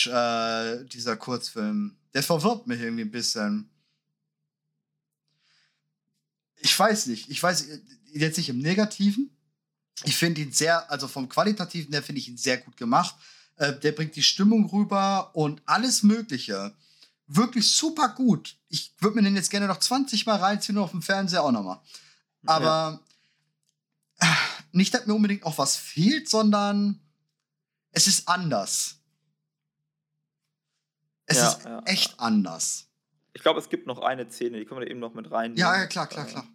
[0.81, 1.97] äh, dieser Kurzfilm.
[2.15, 3.69] Der verwirrt mich irgendwie ein bisschen.
[6.57, 7.29] Ich weiß nicht.
[7.29, 7.67] Ich weiß
[8.13, 9.31] jetzt nicht im Negativen.
[10.05, 13.15] Ich finde ihn sehr, also vom Qualitativen her finde ich ihn sehr gut gemacht.
[13.57, 16.75] Äh, der bringt die Stimmung rüber und alles Mögliche.
[17.27, 18.57] Wirklich super gut.
[18.69, 21.53] Ich würde mir den jetzt gerne noch 20 Mal reinziehen und auf dem Fernseher auch
[21.53, 21.81] nochmal.
[22.45, 23.01] Aber
[24.21, 24.29] ja.
[24.29, 24.35] Äh,
[24.73, 27.01] nicht, dass mir unbedingt auch was fehlt, sondern
[27.97, 29.01] es ist anders.
[31.25, 31.83] Es ja, ist ja.
[31.87, 32.89] echt anders.
[33.33, 35.57] Ich glaube, es gibt noch eine Szene, die können wir eben noch mit rein.
[35.57, 36.47] Ja, ja, klar, klar, klar.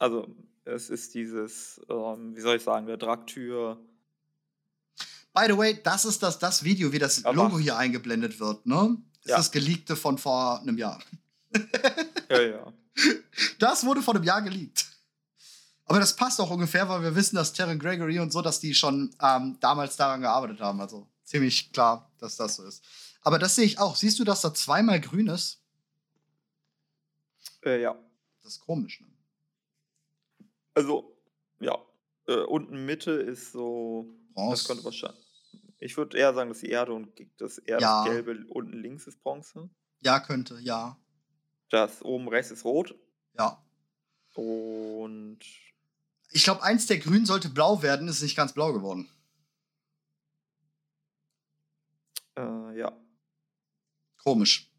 [0.00, 0.26] Also,
[0.64, 3.78] es ist dieses, ähm, wie soll ich sagen, der Draktür.
[5.32, 8.66] By the way, das ist das, das Video, wie das Aber Logo hier eingeblendet wird,
[8.66, 8.96] ne?
[9.22, 9.36] Ist ja.
[9.36, 11.00] das geleakte von vor einem Jahr.
[12.30, 12.72] ja, ja.
[13.58, 14.86] Das wurde vor einem Jahr geleakt.
[15.84, 18.74] Aber das passt auch ungefähr, weil wir wissen, dass Terran Gregory und so, dass die
[18.74, 20.80] schon ähm, damals daran gearbeitet haben.
[20.80, 22.84] Also ziemlich klar, dass das so ist.
[23.22, 23.96] Aber das sehe ich auch.
[23.96, 25.60] Siehst du, dass da zweimal grün ist?
[27.64, 27.96] Äh, ja.
[28.42, 29.09] Das ist komisch, ne?
[30.80, 31.14] Also,
[31.60, 31.78] ja.
[32.26, 34.06] Äh, unten Mitte ist so.
[34.32, 34.50] Bronze.
[34.52, 35.26] Das könnte wahrscheinlich.
[35.78, 38.04] Ich würde eher sagen, dass die Erde und das eher ja.
[38.04, 39.68] das Gelbe unten links ist Bronze.
[40.00, 40.98] Ja, könnte, ja.
[41.68, 42.94] Das oben rechts ist Rot.
[43.36, 43.62] Ja.
[44.34, 45.40] Und.
[46.30, 49.10] Ich glaube, eins der Grün sollte blau werden, ist nicht ganz blau geworden.
[52.36, 52.98] Äh, ja.
[54.16, 54.72] Komisch.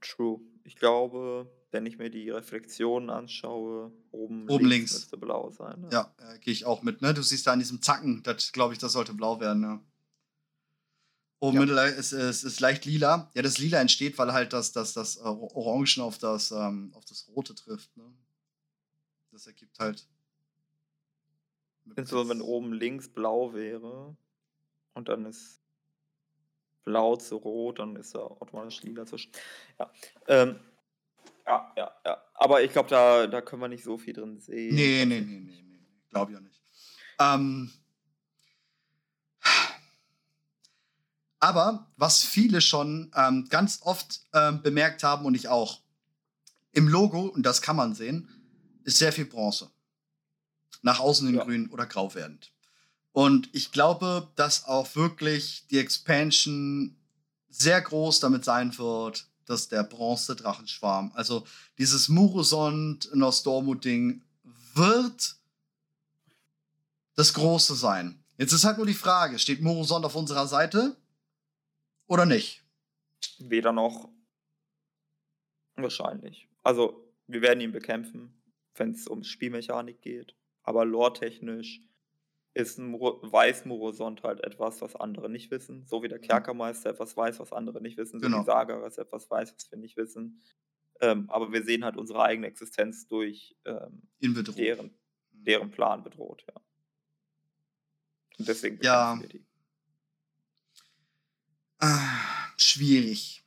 [0.00, 4.92] True ich glaube, wenn ich mir die Reflexionen anschaue, oben, oben links, links.
[4.94, 5.82] müsste blau sein.
[5.82, 5.88] Ne?
[5.92, 7.02] Ja, äh, gehe ich auch mit.
[7.02, 7.14] Ne?
[7.14, 9.60] Du siehst da an diesem Zacken, das glaube ich, das sollte blau werden.
[9.60, 9.80] Ne?
[11.40, 11.60] Oben ja.
[11.60, 13.30] Mittel ist, ist, ist leicht lila.
[13.34, 17.28] Ja, das Lila entsteht, weil halt das, das, das Orangen auf das, ähm, auf das
[17.28, 17.94] Rote trifft.
[17.96, 18.04] Ne?
[19.30, 20.08] Das ergibt halt.
[22.04, 24.16] So, wenn oben links blau wäre
[24.94, 25.60] und dann ist
[26.84, 29.32] blau zu rot, dann ist er automatisch lila zwischen.
[29.78, 29.90] Ja.
[30.28, 30.60] Ähm,
[31.46, 32.22] ja, ja, ja.
[32.34, 34.74] Aber ich glaube, da, da können wir nicht so viel drin sehen.
[34.74, 35.78] Nee, nee, nee, nee, nee.
[36.10, 36.60] Glaube ich auch nicht.
[37.18, 37.70] Ähm,
[41.40, 45.80] aber was viele schon ähm, ganz oft ähm, bemerkt haben und ich auch,
[46.72, 48.28] im Logo, und das kann man sehen,
[48.84, 49.70] ist sehr viel Bronze.
[50.82, 51.44] Nach außen in ja.
[51.44, 52.53] grün oder grau werdend.
[53.14, 56.96] Und ich glaube, dass auch wirklich die Expansion
[57.48, 61.46] sehr groß damit sein wird, dass der Bronze-Drachenschwarm, also
[61.78, 64.20] dieses Murosond Nostormu-Ding,
[64.74, 65.36] wird
[67.14, 68.18] das Große sein.
[68.36, 70.96] Jetzt ist halt nur die Frage, steht Murosond auf unserer Seite
[72.08, 72.64] oder nicht?
[73.38, 74.08] Weder noch.
[75.76, 76.48] Wahrscheinlich.
[76.64, 78.42] Also, wir werden ihn bekämpfen,
[78.74, 80.34] wenn es um Spielmechanik geht.
[80.64, 81.80] Aber lore-technisch
[82.54, 85.84] ist ein weiß Murosond halt etwas, was andere nicht wissen.
[85.86, 86.22] So wie der mhm.
[86.22, 88.20] Kerkermeister etwas weiß, was andere nicht wissen.
[88.20, 88.40] So genau.
[88.40, 90.40] wie Sageras etwas weiß, was wir nicht wissen.
[91.00, 94.92] Ähm, aber wir sehen halt unsere eigene Existenz durch ähm, deren, mhm.
[95.32, 96.54] deren Plan bedroht, ja.
[98.38, 99.18] Und deswegen ja.
[99.20, 99.44] wir die.
[101.78, 103.44] Ah, schwierig.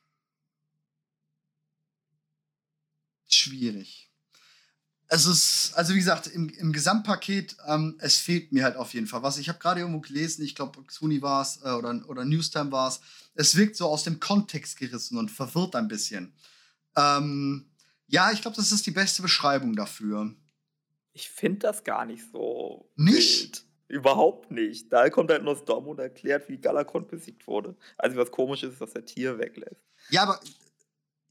[3.27, 4.06] Schwierig
[5.09, 9.07] es ist, also wie gesagt, im, im Gesamtpaket, ähm, es fehlt mir halt auf jeden
[9.07, 9.37] Fall was.
[9.37, 12.89] Ich habe gerade irgendwo gelesen, ich glaube, Xuni war es äh, oder, oder Newstime war
[12.89, 12.99] es.
[13.33, 16.33] Es wirkt so aus dem Kontext gerissen und verwirrt ein bisschen.
[16.97, 17.69] Ähm,
[18.07, 20.33] ja, ich glaube, das ist die beste Beschreibung dafür.
[21.13, 22.91] Ich finde das gar nicht so.
[22.95, 23.41] Nicht?
[23.41, 23.63] Wild.
[23.89, 24.91] Überhaupt nicht.
[24.91, 27.77] Da kommt halt Nostorm und erklärt, wie Galakon besiegt wurde.
[27.97, 29.81] Also was komisch ist, dass er Tier weglässt.
[30.09, 30.41] Ja, aber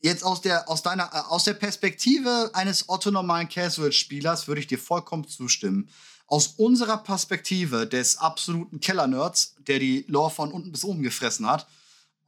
[0.06, 4.78] Jetzt aus der, aus deiner, äh, aus der Perspektive eines otto-normalen Casual-Spielers würde ich dir
[4.78, 5.88] vollkommen zustimmen.
[6.28, 11.66] Aus unserer Perspektive des absoluten Keller-Nerds, der die Lore von unten bis oben gefressen hat,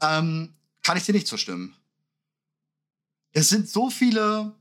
[0.01, 1.77] ähm, kann ich dir nicht zustimmen.
[3.31, 4.57] Es sind so viele.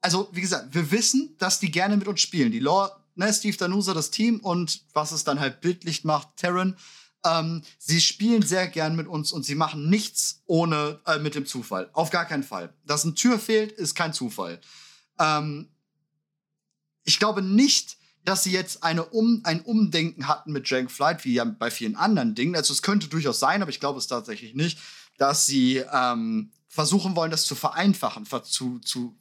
[0.00, 2.50] Also, wie gesagt, wir wissen, dass die gerne mit uns spielen.
[2.50, 6.76] Die Lore, ne, Steve Danusa, das Team und was es dann halt bildlich macht, Terran.
[7.24, 11.46] Ähm, sie spielen sehr gern mit uns und sie machen nichts ohne äh, mit dem
[11.46, 11.90] Zufall.
[11.92, 12.72] Auf gar keinen Fall.
[12.84, 14.60] Dass eine Tür fehlt, ist kein Zufall.
[15.18, 15.68] Ähm,
[17.04, 21.44] ich glaube nicht, dass sie jetzt eine um, ein Umdenken hatten mit Dragonflight, wie ja
[21.44, 22.56] bei vielen anderen Dingen.
[22.56, 24.78] Also es könnte durchaus sein, aber ich glaube es tatsächlich nicht,
[25.16, 29.16] dass sie ähm, versuchen wollen, das zu vereinfachen, zu, zu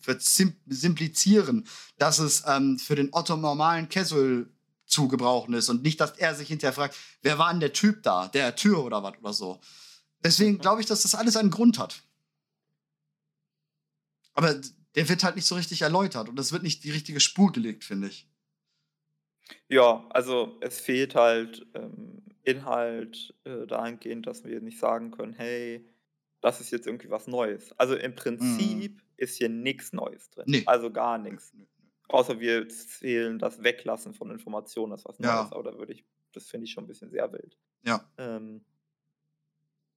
[0.67, 1.65] simplizieren,
[1.97, 4.47] dass es ähm, für den Otto normalen Casual
[4.95, 8.01] zu gebrauchen ist und nicht, dass er sich hinterher fragt, wer war denn der Typ
[8.03, 9.59] da, der Tür oder was oder so.
[10.23, 12.03] Deswegen glaube ich, dass das alles einen Grund hat.
[14.33, 14.59] Aber
[14.95, 17.83] der wird halt nicht so richtig erläutert und es wird nicht die richtige Spur gelegt,
[17.83, 18.27] finde ich.
[19.67, 25.85] Ja, also es fehlt halt ähm, Inhalt äh, dahingehend, dass wir nicht sagen können, hey,
[26.41, 27.77] das ist jetzt irgendwie was Neues.
[27.77, 29.01] Also im Prinzip mm.
[29.17, 30.45] ist hier nichts Neues drin.
[30.47, 30.63] Nee.
[30.65, 31.53] Also gar nichts.
[32.07, 35.31] Außer wir zählen das Weglassen von Informationen als was Neues.
[35.33, 35.49] Ja.
[35.51, 37.57] Aber da würde ich, das finde ich schon ein bisschen sehr wild.
[37.83, 38.09] Ja.
[38.17, 38.63] Ähm,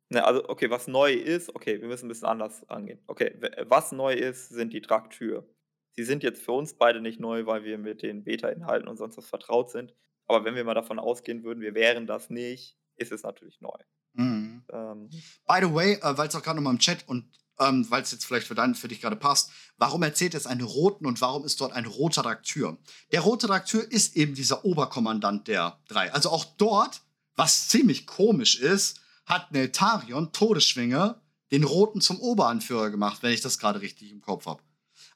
[0.09, 3.01] ne, also, okay, was neu ist, okay, wir müssen ein bisschen anders angehen.
[3.07, 5.49] Okay, was neu ist, sind die Traktür.
[5.93, 9.17] Sie sind jetzt für uns beide nicht neu, weil wir mit den Beta-Inhalten und sonst
[9.17, 9.95] was vertraut sind.
[10.27, 13.77] Aber wenn wir mal davon ausgehen würden, wir wären das nicht, ist es natürlich neu.
[14.13, 14.65] Mhm.
[14.71, 15.09] Ähm,
[15.47, 17.31] By the way, äh, weil es auch gerade nochmal im Chat und
[17.61, 20.63] ähm, weil es jetzt vielleicht für, dein, für dich gerade passt, warum erzählt es einen
[20.63, 22.79] roten und warum ist dort ein roter Trakteur?
[23.13, 26.13] Der rote Trakteur ist eben dieser Oberkommandant der drei.
[26.13, 27.03] Also auch dort,
[27.37, 31.21] was ziemlich komisch ist, hat Neltarion Todesschwinge
[31.51, 34.63] den roten zum Oberanführer gemacht, wenn ich das gerade richtig im Kopf habe.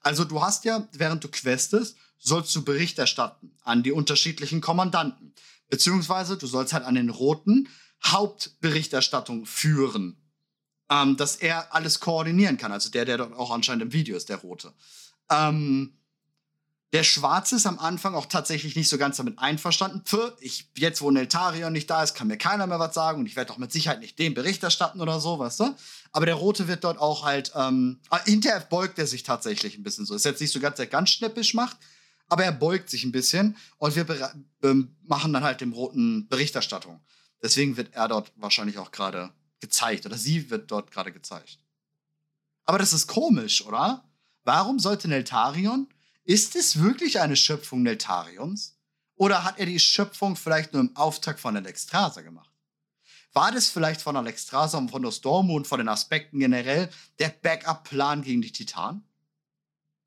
[0.01, 5.35] Also du hast ja, während du questest, sollst du Bericht erstatten an die unterschiedlichen Kommandanten.
[5.69, 7.69] Beziehungsweise du sollst halt an den Roten
[8.05, 10.22] Hauptberichterstattung führen
[10.93, 12.73] ähm, dass er alles koordinieren kann.
[12.73, 14.73] Also der, der dort auch anscheinend im Video ist, der Rote.
[15.31, 15.95] Ähm,
[16.93, 20.03] der Schwarze ist am Anfang auch tatsächlich nicht so ganz damit einverstanden.
[20.05, 23.27] Pff, ich, jetzt, wo Neltarion nicht da ist, kann mir keiner mehr was sagen und
[23.27, 25.75] ich werde doch mit Sicherheit nicht dem Bericht erstatten oder so, weißt du?
[26.13, 29.83] Aber der Rote wird dort auch halt, ähm, ah, hinterher beugt er sich tatsächlich ein
[29.83, 30.15] bisschen so.
[30.15, 31.79] Ist jetzt nicht so ganz, der ganz schnäppisch macht,
[32.29, 34.07] aber er beugt sich ein bisschen und wir
[35.05, 37.01] machen dann halt dem Roten Berichterstattung.
[37.43, 39.31] Deswegen wird er dort wahrscheinlich auch gerade
[39.63, 41.59] gezeigt oder sie wird dort gerade gezeigt.
[42.65, 44.05] Aber das ist komisch, oder?
[44.45, 45.89] Warum sollte Neltarion?
[46.25, 48.77] Ist es wirklich eine Schöpfung Neltarions?
[49.17, 52.51] Oder hat er die Schöpfung vielleicht nur im Auftakt von Alexstrasza gemacht?
[53.33, 58.23] War das vielleicht von Alexstrasza und von Nostormu und von den Aspekten generell der Backup-Plan
[58.23, 59.05] gegen die Titanen?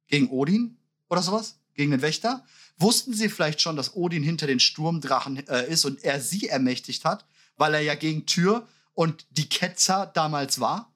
[0.08, 0.78] Gegen Odin
[1.10, 1.60] oder sowas?
[1.74, 2.46] Gegen den Wächter?
[2.78, 7.06] Wussten sie vielleicht schon, dass Odin hinter den Sturmdrachen äh, ist und er sie ermächtigt
[7.06, 7.26] hat,
[7.58, 10.92] weil er ja gegen Tür und die Ketzer damals war?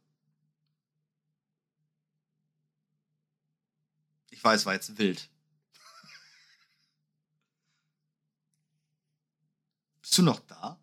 [4.31, 5.29] Ich weiß, war jetzt wild.
[10.01, 10.79] Bist du noch da?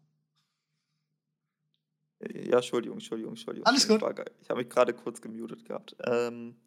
[2.20, 3.66] Ja, Entschuldigung, Entschuldigung, Entschuldigung.
[3.66, 4.02] Alles gut.
[4.40, 5.97] Ich habe mich gerade kurz gemutet gehabt.
[6.05, 6.60] Ähm,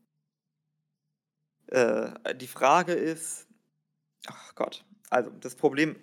[1.67, 3.47] äh, die Frage ist,
[4.27, 5.95] ach Gott, also das Problem,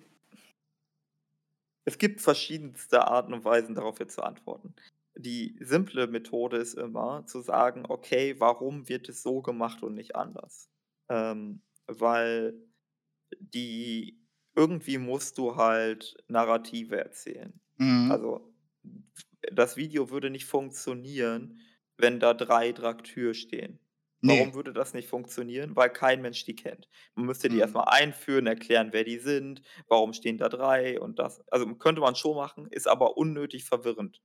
[1.87, 4.75] es gibt verschiedenste Arten und Weisen, darauf jetzt zu antworten.
[5.15, 10.13] Die simple Methode ist immer zu sagen, okay, warum wird es so gemacht und nicht
[10.17, 10.69] anders?
[11.07, 12.61] Ähm, weil
[13.39, 14.19] die
[14.53, 17.57] irgendwie musst du halt Narrative erzählen.
[17.77, 18.11] Mhm.
[18.11, 18.53] Also
[19.53, 21.61] das Video würde nicht funktionieren,
[21.95, 23.79] wenn da drei Draktür stehen.
[24.21, 24.39] Nee.
[24.39, 25.75] Warum würde das nicht funktionieren?
[25.75, 26.87] Weil kein Mensch die kennt.
[27.13, 27.61] Man müsste die mhm.
[27.61, 31.43] erstmal einführen, erklären, wer die sind, warum stehen da drei und das.
[31.51, 34.21] Also könnte man schon machen, ist aber unnötig verwirrend.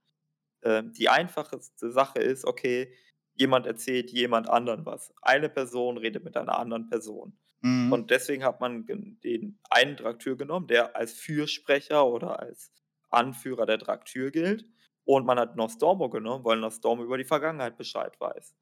[0.61, 2.93] Äh, die einfachste Sache ist, okay,
[3.35, 5.13] jemand erzählt jemand anderen was.
[5.21, 7.37] Eine Person redet mit einer anderen Person.
[7.61, 7.91] Mhm.
[7.91, 12.71] Und deswegen hat man den einen Draktür genommen, der als Fürsprecher oder als
[13.09, 14.65] Anführer der Draktür gilt.
[15.05, 18.55] Und man hat Nostormo genommen, weil Nostormo über die Vergangenheit Bescheid weiß.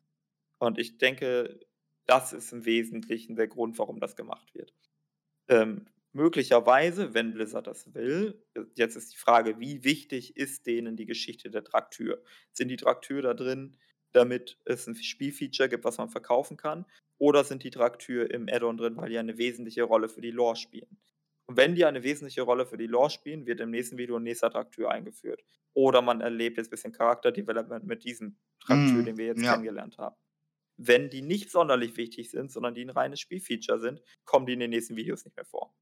[0.61, 1.59] Und ich denke,
[2.05, 4.71] das ist im Wesentlichen der Grund, warum das gemacht wird.
[5.47, 11.07] Ähm, möglicherweise, wenn Blizzard das will, jetzt ist die Frage, wie wichtig ist denen die
[11.07, 12.21] Geschichte der Traktür?
[12.51, 13.75] Sind die Traktür da drin,
[14.11, 16.85] damit es ein Spielfeature gibt, was man verkaufen kann?
[17.17, 20.57] Oder sind die Traktür im Add-on drin, weil die eine wesentliche Rolle für die Lore
[20.57, 20.99] spielen?
[21.47, 24.23] Und wenn die eine wesentliche Rolle für die Lore spielen, wird im nächsten Video ein
[24.23, 25.43] nächster Traktür eingeführt.
[25.73, 29.53] Oder man erlebt jetzt ein bisschen Charakterdevelopment mit diesem Traktür, mm, den wir jetzt ja.
[29.53, 30.15] kennengelernt haben.
[30.87, 34.59] Wenn die nicht sonderlich wichtig sind, sondern die ein reines Spielfeature sind, kommen die in
[34.59, 35.73] den nächsten Videos nicht mehr vor.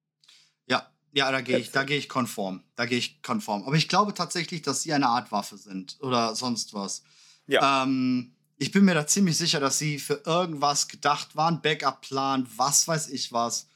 [0.67, 2.63] Ja, ja, da gehe ich, da gehe ich konform.
[2.75, 3.63] Da gehe ich konform.
[3.63, 7.03] Aber ich glaube tatsächlich, dass sie eine Art Waffe sind oder sonst was.
[7.47, 7.83] Ja.
[7.83, 12.87] Ähm, ich bin mir da ziemlich sicher, dass sie für irgendwas gedacht waren, Backup-Plan, was
[12.87, 13.67] weiß ich was.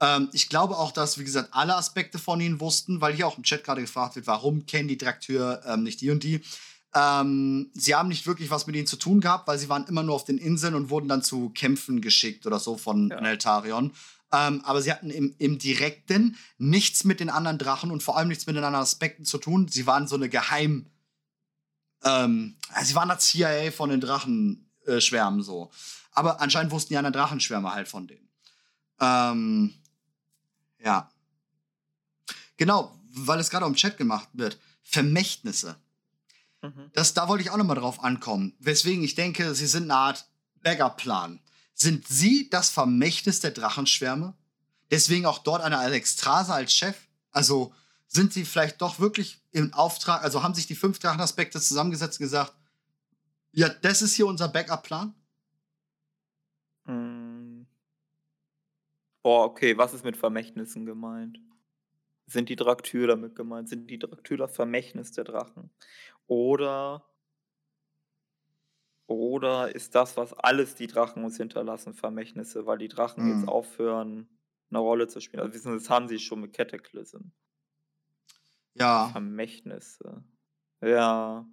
[0.00, 3.38] Ähm, ich glaube auch, dass, wie gesagt, alle Aspekte von ihnen wussten, weil hier auch
[3.38, 6.42] im Chat gerade gefragt wird, warum kennen die Direkteur ähm, nicht die und die.
[6.98, 10.02] Ähm, sie haben nicht wirklich was mit ihnen zu tun gehabt, weil sie waren immer
[10.02, 13.20] nur auf den Inseln und wurden dann zu Kämpfen geschickt oder so von Ja.
[13.20, 13.92] Neltarion.
[14.32, 18.28] Ähm, aber sie hatten im, im Direkten nichts mit den anderen Drachen und vor allem
[18.28, 19.68] nichts mit den anderen Aspekten zu tun.
[19.68, 20.86] Sie waren so eine Geheim.
[22.02, 25.70] Ähm, sie waren das CIA von den Drachenschwärmen äh, so.
[26.12, 28.28] Aber anscheinend wussten die anderen Drachenschwärme halt von denen.
[29.00, 29.74] Ähm,
[30.82, 31.10] ja.
[32.56, 34.58] Genau, weil es gerade im Chat gemacht wird.
[34.82, 35.76] Vermächtnisse.
[36.66, 36.90] Mhm.
[36.92, 38.54] Das, da wollte ich auch noch mal drauf ankommen.
[38.58, 40.28] Weswegen ich denke, sie sind eine Art
[40.62, 41.40] Backup-Plan.
[41.74, 44.34] Sind sie das Vermächtnis der Drachenschwärme?
[44.90, 46.96] Deswegen auch dort eine Alexstrase als Chef?
[47.30, 47.72] Also
[48.06, 52.24] sind sie vielleicht doch wirklich im Auftrag, also haben sich die fünf Drachenaspekte zusammengesetzt und
[52.24, 52.54] gesagt,
[53.52, 55.14] ja, das ist hier unser Backup-Plan?
[59.26, 61.40] Boah, okay, was ist mit Vermächtnissen gemeint?
[62.28, 63.68] Sind die Draktyr damit gemeint?
[63.68, 65.70] Sind die Draktyr das Vermächtnis der Drachen?
[66.28, 67.04] Oder
[69.08, 73.30] oder ist das, was alles die Drachen uns hinterlassen, Vermächtnisse, weil die Drachen Hm.
[73.30, 74.28] jetzt aufhören,
[74.70, 75.42] eine Rolle zu spielen?
[75.42, 77.30] Also wissen das haben sie schon mit Cataclysm.
[78.74, 79.08] Ja.
[79.12, 80.24] Vermächtnisse.
[80.80, 81.46] Ja.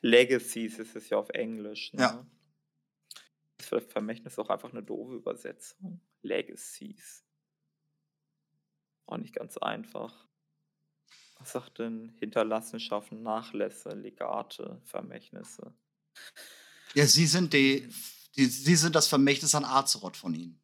[0.00, 1.92] Legacies ist es ja auf Englisch.
[1.92, 2.02] Ne?
[2.02, 2.26] Ja.
[3.58, 6.00] Ist vielleicht Vermächtnis auch einfach eine doofe Übersetzung?
[6.22, 7.24] Legacies.
[9.06, 10.28] Auch nicht ganz einfach.
[11.38, 15.72] Was sagt denn Hinterlassenschaften, Nachlässe, Legate, Vermächtnisse?
[16.94, 17.88] Ja, sie sind die,
[18.36, 20.60] die, sie sind das Vermächtnis an Azeroth von ihnen.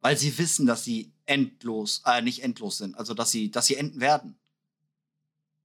[0.00, 3.76] Weil sie wissen, dass sie endlos, äh, nicht endlos sind, also dass sie, dass sie
[3.76, 4.38] enden werden.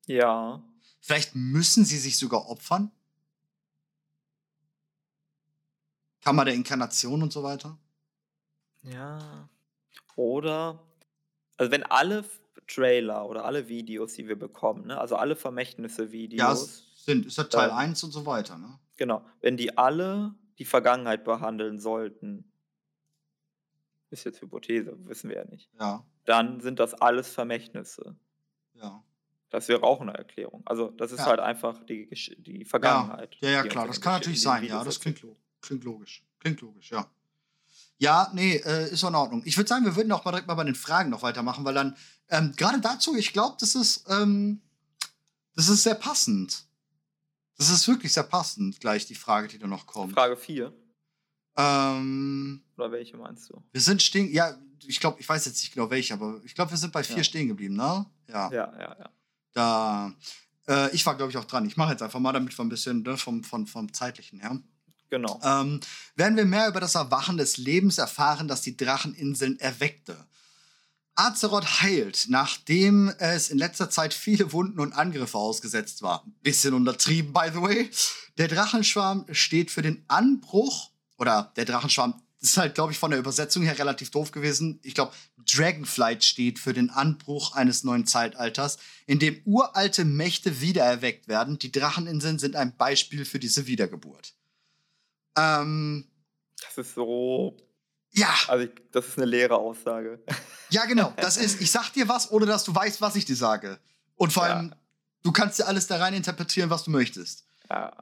[0.05, 0.63] Ja.
[1.01, 2.91] Vielleicht müssen sie sich sogar opfern.
[6.21, 7.77] Kammer der Inkarnation und so weiter.
[8.83, 9.49] Ja.
[10.15, 10.83] Oder,
[11.57, 12.23] also wenn alle
[12.67, 16.61] Trailer oder alle Videos, die wir bekommen, ne, also alle Ja, Vermächtnisse-Videos,
[16.95, 18.79] es sind, ist ja Teil Ähm, 1 und so weiter, ne?
[18.97, 22.51] Genau, wenn die alle die Vergangenheit behandeln sollten,
[24.09, 28.15] ist jetzt Hypothese, wissen wir ja nicht, Ja, dann sind das alles Vermächtnisse.
[28.73, 29.03] ja.
[29.49, 30.61] Das wäre auch eine Erklärung.
[30.65, 31.27] Also, das ist Ja.
[31.27, 33.37] halt einfach die, die Vergangenheit.
[33.39, 36.21] Ja, ja, uns klar, das kann natürlich sein, ja, das klingt, lo klingt logisch.
[36.39, 37.09] Klingt logisch, ja.
[37.97, 39.43] Ja, nee, äh, ist in Ordnung.
[39.45, 41.73] Ich würde sagen, wir würden auch mal direkt mal bei den Fragen noch weitermachen, weil
[41.73, 41.95] dann,
[42.29, 44.61] ähm, gerade dazu, ich glaube, das ist, ähm,
[45.55, 46.63] das ist sehr passend.
[47.57, 50.13] Das ist wirklich sehr passend, gleich die Frage, die da noch kommt.
[50.13, 50.71] Frage 4,
[51.57, 53.63] Ähm, oder welche meinst du?
[53.71, 54.55] wir sind stehen, ja,
[54.85, 57.17] ich glaube, ich weiß jetzt nicht genau welche, aber ich glaube, wir sind bei vier
[57.17, 57.23] Ja.
[57.23, 58.05] stehen geblieben, ne?
[58.27, 58.51] Ja.
[58.51, 59.09] Ja, ja, ja.
[59.53, 60.13] Da,
[60.67, 61.65] äh, ich war, glaube ich, auch dran.
[61.65, 64.61] Ich mache jetzt einfach mal, damit wir ein bisschen ne, vom, vom, vom zeitlichen her.
[65.09, 65.39] Genau.
[65.43, 65.79] Ähm,
[66.15, 70.27] werden wir mehr über das Erwachen des Lebens erfahren, das die Dracheninseln erweckte.
[71.17, 76.25] Azeroth heilt, nachdem es in letzter Zeit viele Wunden und Angriffe ausgesetzt war.
[76.43, 77.89] Bisschen untertrieben, by the way.
[78.37, 83.09] Der Drachenschwarm steht für den Anbruch, oder der Drachenschwarm das ist halt, glaube ich, von
[83.09, 84.79] der Übersetzung her relativ doof gewesen.
[84.83, 85.11] Ich glaube,
[85.51, 88.77] Dragonflight steht für den Anbruch eines neuen Zeitalters,
[89.07, 91.57] in dem uralte Mächte wiedererweckt werden.
[91.57, 94.35] Die Dracheninseln sind ein Beispiel für diese Wiedergeburt.
[95.35, 96.05] Ähm,
[96.61, 97.57] Das ist so,
[98.17, 100.21] ja, also ich, das ist eine leere Aussage.
[100.69, 101.13] ja, genau.
[101.17, 103.79] Das ist, ich sag dir was, ohne dass du weißt, was ich dir sage.
[104.15, 104.55] Und vor Ja.
[104.55, 104.75] allem,
[105.23, 107.45] du kannst dir alles da rein interpretieren, was du möchtest.
[107.69, 107.93] Ja.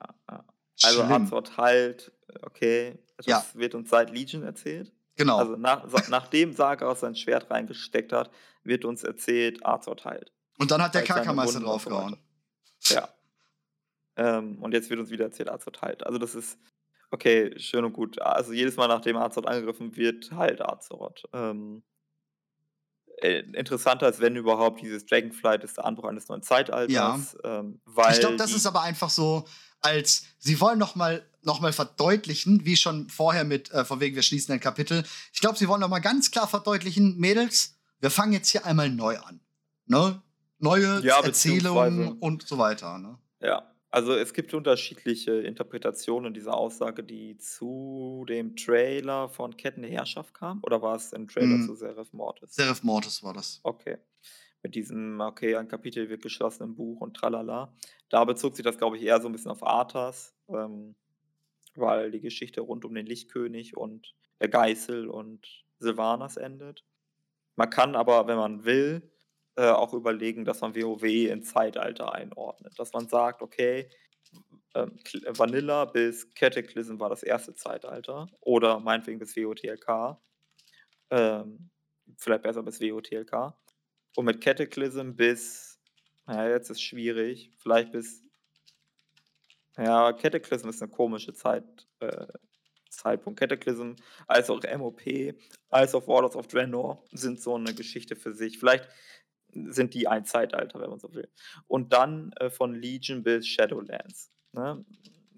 [0.83, 1.03] Also.
[1.03, 2.11] Azeroth halt,
[2.41, 3.45] okay, das Ja.
[3.53, 4.91] wird uns seit Legion erzählt.
[5.15, 5.37] Genau.
[5.37, 8.29] Also nach, nachdem Sargeras sein Schwert reingesteckt hat,
[8.63, 10.31] wird uns erzählt, Azeroth heilt.
[10.57, 12.17] und dann hat der seine Kerkermeister und so draufgehauen.
[12.83, 13.09] Ja.
[14.17, 16.05] Ähm, und jetzt wird uns wieder erzählt, Azeroth heilt.
[16.05, 16.57] Also das ist,
[17.15, 18.21] okay, schön und gut.
[18.21, 21.23] Also jedes Mal, nachdem Azeroth angegriffen wird, heilt Azeroth.
[21.33, 21.83] Ähm,
[23.21, 27.37] äh, interessanter ist, wenn überhaupt, dieses Dragonflight ist der Anbruch eines neuen Zeitalters.
[27.43, 29.45] Ähm, weil ich glaube, das ist aber einfach so,
[29.81, 34.15] als sie wollen noch mal, noch mal verdeutlichen, wie schon vorher mit, äh, von wegen
[34.15, 35.03] wir schließen ein Kapitel.
[35.31, 38.89] Ich glaube, sie wollen noch mal ganz klar verdeutlichen, Mädels, wir fangen jetzt hier einmal
[38.89, 39.39] neu an.
[39.85, 40.21] Ne?
[40.57, 42.97] Neue Ja, Erzählungen und so weiter.
[42.97, 43.17] Ne?
[43.39, 49.91] Ja, also es gibt unterschiedliche Interpretationen dieser Aussage, die zu dem Trailer von Ketten der
[49.91, 50.59] Herrschaft kam.
[50.63, 51.65] Oder war es ein Trailer Mhm.
[51.65, 52.53] zu Seraph Mortis?
[52.55, 53.61] Seraph Mortis war das.
[53.63, 53.97] Okay.
[54.63, 57.73] Mit diesem, okay, ein Kapitel wird geschlossen im Buch und tralala.
[58.09, 60.95] Da bezog sich das, glaube ich, eher so ein bisschen auf Arthas, ähm,
[61.75, 66.83] weil die Geschichte rund um den Lichtkönig und der Geißel und Sylvanas endet.
[67.55, 69.09] Man kann aber, wenn man will,
[69.55, 72.77] äh, auch überlegen, dass man WoW in Zeitalter einordnet.
[72.77, 73.89] Dass man sagt, okay,
[74.73, 80.17] ähm, Kl- Vanilla bis Cataclysm war das erste Zeitalter oder meinetwegen bis WOTLK.
[81.11, 81.69] Ähm,
[82.17, 83.53] vielleicht besser bis WOTLK.
[84.15, 85.79] Und mit Cataclysm bis,
[86.25, 88.23] naja, jetzt ist schwierig, vielleicht bis,
[89.77, 91.65] ja, Cataclysm ist eine komische Zeit,
[91.99, 92.27] äh,
[92.89, 93.39] Zeitpunkt.
[93.39, 93.95] Cataclysm,
[94.25, 95.01] als auch MOP,
[95.69, 98.57] als auch Warlords of Draenor sind so eine Geschichte für sich.
[98.57, 98.87] Vielleicht
[99.55, 101.29] sind die ein Zeitalter, wenn man so will.
[101.67, 104.85] Und dann äh, von Legion bis Shadowlands, ne?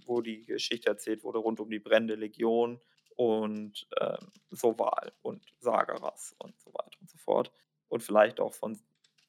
[0.06, 2.80] wo die Geschichte erzählt wurde rund um die brennende Legion
[3.16, 4.18] und äh,
[4.52, 7.52] Soval und Sagaras und so weiter und so fort.
[7.90, 8.78] Und vielleicht auch von,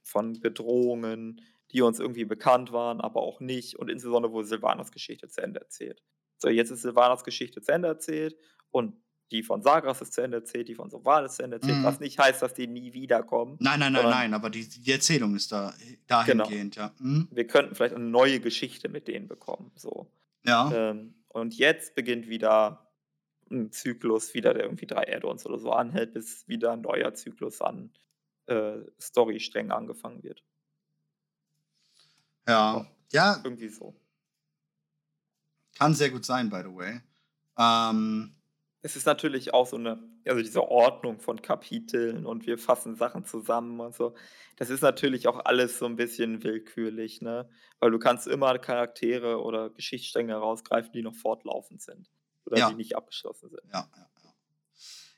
[0.02, 1.40] von Bedrohungen,
[1.72, 3.76] die uns irgendwie bekannt waren, aber auch nicht.
[3.76, 6.02] Und insbesondere, wo Silvanas Geschichte zu Ende erzählt.
[6.38, 8.36] So, jetzt ist Silvanas Geschichte zu Ende erzählt
[8.70, 8.96] und
[9.30, 11.84] die von Sagras ist zu Ende erzählt, die von Soval ist zu Ende erzählt, Mhm.
[11.84, 13.56] was nicht heißt, dass die nie wiederkommen.
[13.60, 15.74] Nein, nein, nein, nein, aber die, die Erzählung ist da
[16.26, 16.44] Genau.
[16.44, 16.92] dahingehend, ja.
[16.98, 17.28] Mhm.
[17.30, 19.70] Wir könnten vielleicht eine neue Geschichte mit denen bekommen.
[19.76, 20.10] So.
[20.46, 20.72] Ja.
[20.72, 22.86] Ähm, und jetzt beginnt wieder
[23.50, 27.60] ein Zyklus, wieder der irgendwie drei Add-ons oder so anhält, bis wieder ein neuer Zyklus
[27.60, 27.90] an
[28.46, 30.42] äh, Storysträngen angefangen wird.
[32.46, 32.86] Ja.
[33.12, 33.94] Ja, Irgendwie so.
[35.78, 37.00] kann sehr gut sein, by the way.
[37.58, 38.34] Ähm,
[38.80, 43.24] Es ist natürlich auch so eine, also diese Ordnung von Kapiteln und wir fassen Sachen
[43.24, 44.14] zusammen und so.
[44.56, 47.48] Das ist natürlich auch alles so ein bisschen willkürlich, ne?
[47.80, 52.08] Weil du kannst immer Charaktere oder Geschichtsstränge herausgreifen, die noch fortlaufend sind.
[52.44, 52.70] Oder Ja.
[52.70, 53.62] die nicht abgeschlossen sind.
[53.72, 54.10] ja, ja,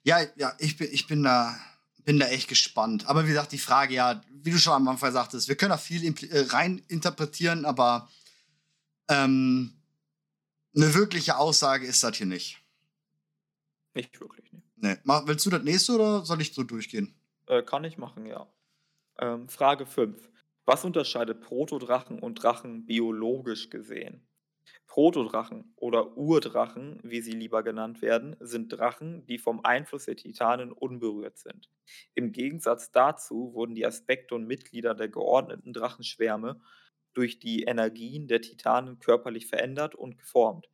[0.03, 0.27] ja.
[0.37, 1.55] Ja, ich bin, ich bin da,
[2.05, 3.07] bin da echt gespannt.
[3.09, 5.77] Aber wie gesagt, die Frage, ja, wie du schon am Anfang sagtest, wir können da
[5.77, 8.09] viel äh, rein interpretieren, aber
[9.09, 9.75] ähm,
[10.75, 12.60] eine wirkliche Aussage ist das hier nicht.
[13.95, 14.63] Nicht wirklich, ne?
[14.77, 14.97] Nee.
[15.05, 17.15] Mach, willst du das nächste oder soll ich so durchgehen?
[17.47, 18.47] Äh, kann ich machen, ja.
[19.19, 20.31] Ähm, Frage 5.
[20.65, 24.27] Was unterscheidet Protodrachen und Drachen biologisch gesehen?
[24.87, 30.73] Protodrachen oder Urdrachen, wie sie lieber genannt werden, sind Drachen, die vom Einfluss der Titanen
[30.73, 31.69] unberührt sind.
[32.15, 36.61] Im Gegensatz dazu wurden die Aspekte und Mitglieder der geordneten Drachenschwärme
[37.15, 40.69] durch die Energien der Titanen körperlich verändert und geformt.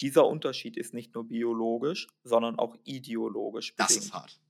[0.00, 4.04] Dieser Unterschied ist nicht nur biologisch, sondern auch ideologisch Das bedingt.
[4.04, 4.40] ist hart.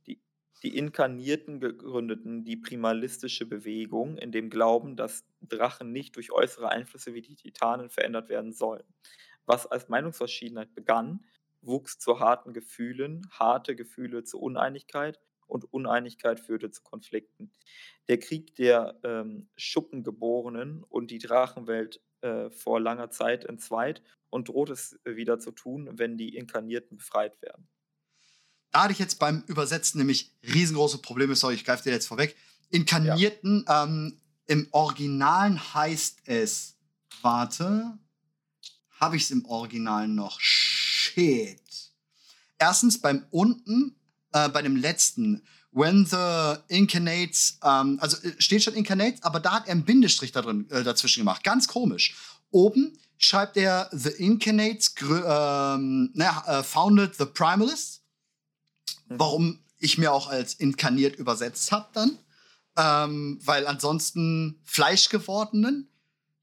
[0.63, 7.15] Die Inkarnierten gegründeten die primalistische Bewegung in dem Glauben, dass Drachen nicht durch äußere Einflüsse
[7.15, 8.85] wie die Titanen verändert werden sollen.
[9.47, 11.25] Was als Meinungsverschiedenheit begann,
[11.63, 17.53] wuchs zu harten Gefühlen, harte Gefühle zu Uneinigkeit und Uneinigkeit führte zu Konflikten.
[18.09, 24.71] Der Krieg der ähm, Schuppengeborenen und die Drachenwelt äh, vor langer Zeit entzweit und droht
[24.71, 27.69] es wieder zu tun, wenn die Inkarnierten befreit werden.
[28.71, 31.35] Da hatte ich jetzt beim Übersetzen nämlich riesengroße Probleme.
[31.35, 32.37] Sorry, ich greife dir jetzt vorweg.
[32.71, 36.77] Inkarnierten, ähm, im Originalen heißt es,
[37.23, 37.99] warte,
[39.01, 40.39] habe ich es im Original noch?
[40.41, 41.61] Shit.
[42.59, 43.97] Erstens beim unten,
[44.33, 45.43] äh, bei dem letzten,
[45.73, 50.33] when the incarnates, ähm, also äh, steht schon incarnates, aber da hat er einen Bindestrich
[50.33, 51.43] da drin, äh, dazwischen gemacht.
[51.43, 52.17] Ganz komisch.
[52.51, 58.01] Oben schreibt er the incarnates ähm, na, äh, founded the primalists
[59.11, 62.19] warum ich mir auch als inkarniert übersetzt habe dann.
[62.77, 65.89] Ähm, weil ansonsten Fleischgewordenen,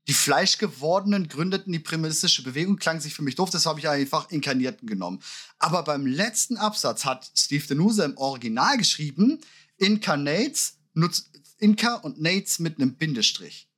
[0.08, 4.30] die Fleischgewordenen gründeten die primistische Bewegung, klang sich für mich doof, das habe ich einfach
[4.30, 5.22] Inkarnierten genommen.
[5.60, 9.40] Aber beim letzten Absatz hat Steve Denuse im Original geschrieben,
[9.78, 11.30] Incarnates, nutzt
[11.60, 13.70] Inka und Nates mit einem Bindestrich.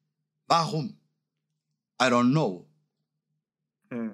[0.47, 0.97] Warum?
[2.01, 2.68] I don't know.
[3.91, 4.09] Hm.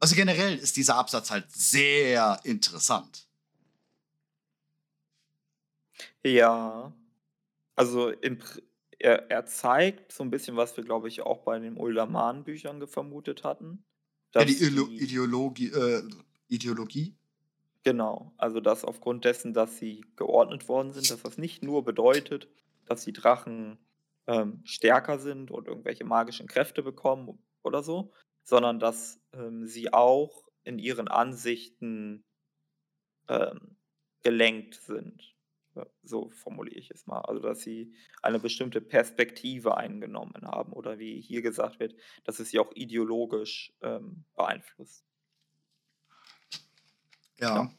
[0.00, 3.28] Also generell ist dieser Absatz halt sehr interessant.
[6.24, 6.92] Ja,
[7.76, 8.38] also im,
[8.98, 13.44] er, er zeigt so ein bisschen, was wir, glaube ich, auch bei den Uldaman-Büchern vermutet
[13.44, 13.84] hatten.
[14.34, 16.02] Ja, dass die die- Ideologie, äh,
[16.48, 17.16] Ideologie.
[17.84, 22.48] Genau, also dass aufgrund dessen, dass sie geordnet worden sind, dass das nicht nur bedeutet,
[22.84, 23.78] dass die Drachen
[24.26, 28.12] ähm, stärker sind und irgendwelche magischen Kräfte bekommen oder so,
[28.46, 32.24] sondern dass ähm, sie auch in ihren Ansichten
[33.28, 33.76] ähm,
[34.22, 35.34] gelenkt sind.
[35.74, 37.20] Ja, So formuliere ich es mal.
[37.22, 42.50] Also dass sie eine bestimmte Perspektive eingenommen haben oder wie hier gesagt wird, dass es
[42.50, 45.04] sie auch ideologisch ähm, beeinflusst.
[47.40, 47.56] Ja.
[47.56, 47.70] Ja.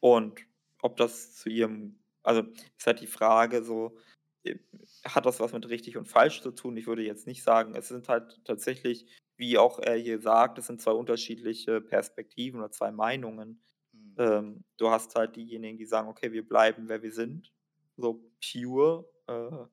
[0.00, 0.40] Und
[0.82, 2.42] ob das zu ihrem, also
[2.78, 3.98] ist halt die Frage so,
[4.44, 4.56] äh,
[5.04, 6.76] hat das was mit richtig und falsch zu tun?
[6.76, 9.06] Ich würde jetzt nicht sagen, es sind halt tatsächlich,
[9.36, 13.62] wie auch er hier sagt, es sind zwei unterschiedliche Perspektiven oder zwei Meinungen.
[13.92, 14.14] Hm.
[14.18, 17.52] Ähm, du hast halt diejenigen, die sagen, okay, wir bleiben, wer wir sind.
[17.96, 19.66] So pure, äh,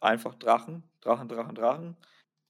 [0.00, 1.96] einfach Drachen, Drachen, Drachen, Drachen.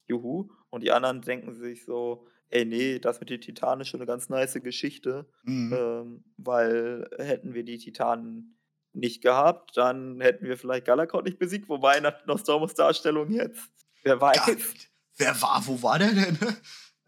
[0.07, 0.51] Juhu.
[0.71, 4.07] Und die anderen denken sich so, ey, nee, das mit den Titanen ist schon eine
[4.07, 5.73] ganz nice Geschichte, Mhm.
[5.73, 8.59] ähm, weil hätten wir die Titanen
[8.93, 13.71] nicht gehabt, dann hätten wir vielleicht Galakon nicht besiegt, wobei nach Nostormus Darstellung jetzt,
[14.03, 14.90] wer weiß.
[15.21, 16.39] Wer war, wo war der denn?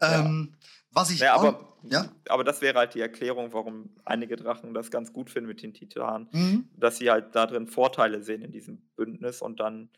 [0.01, 0.19] Ja.
[0.19, 0.55] ähm,
[0.91, 2.11] was ich Ja, aber, ja.
[2.29, 5.73] aber das wäre halt die Erklärung, warum einige Drachen das ganz gut finden mit den
[5.73, 6.69] Titanen, Mhm.
[6.77, 9.89] dass sie halt da drin Vorteile sehen in diesem Bündnis und dann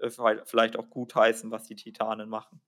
[0.00, 0.10] äh,
[0.44, 2.60] vielleicht auch gut heißen, was die Titanen machen.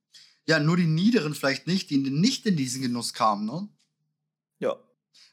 [0.47, 3.69] Ja, nur die Niederen vielleicht nicht, die nicht in diesen Genuss kamen, ne?
[4.61, 4.77] Ja.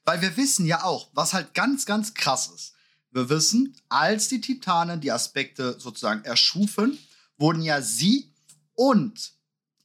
[0.04, 2.74] Weil wir wissen ja auch, was halt ganz, ganz krass ist.
[3.12, 6.98] Wir wissen, als die Titanen die Aspekte sozusagen erschufen,
[7.38, 8.34] wurden ja sie
[8.74, 9.34] und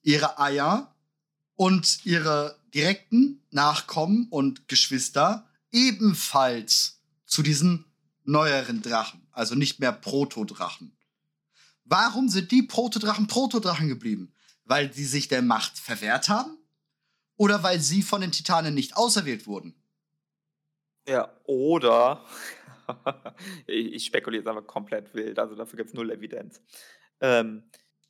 [0.06, 0.94] ihre Eier
[1.56, 7.84] und ihre direkten Nachkommen und Geschwister ebenfalls zu diesen
[8.22, 10.96] neueren Drachen, also nicht mehr Protodrachen.
[11.84, 14.32] Warum sind die Protodrachen Protodrachen geblieben?
[14.64, 16.56] Weil sie sich der Macht verwehrt haben?
[17.36, 19.74] Oder weil sie von den Titanen nicht auserwählt wurden?
[21.08, 22.24] Ja, oder
[23.66, 26.60] ich, spekuliere jetzt einfach komplett wild, also dafür gibt es null Evidenz.
[27.20, 27.64] Ähm,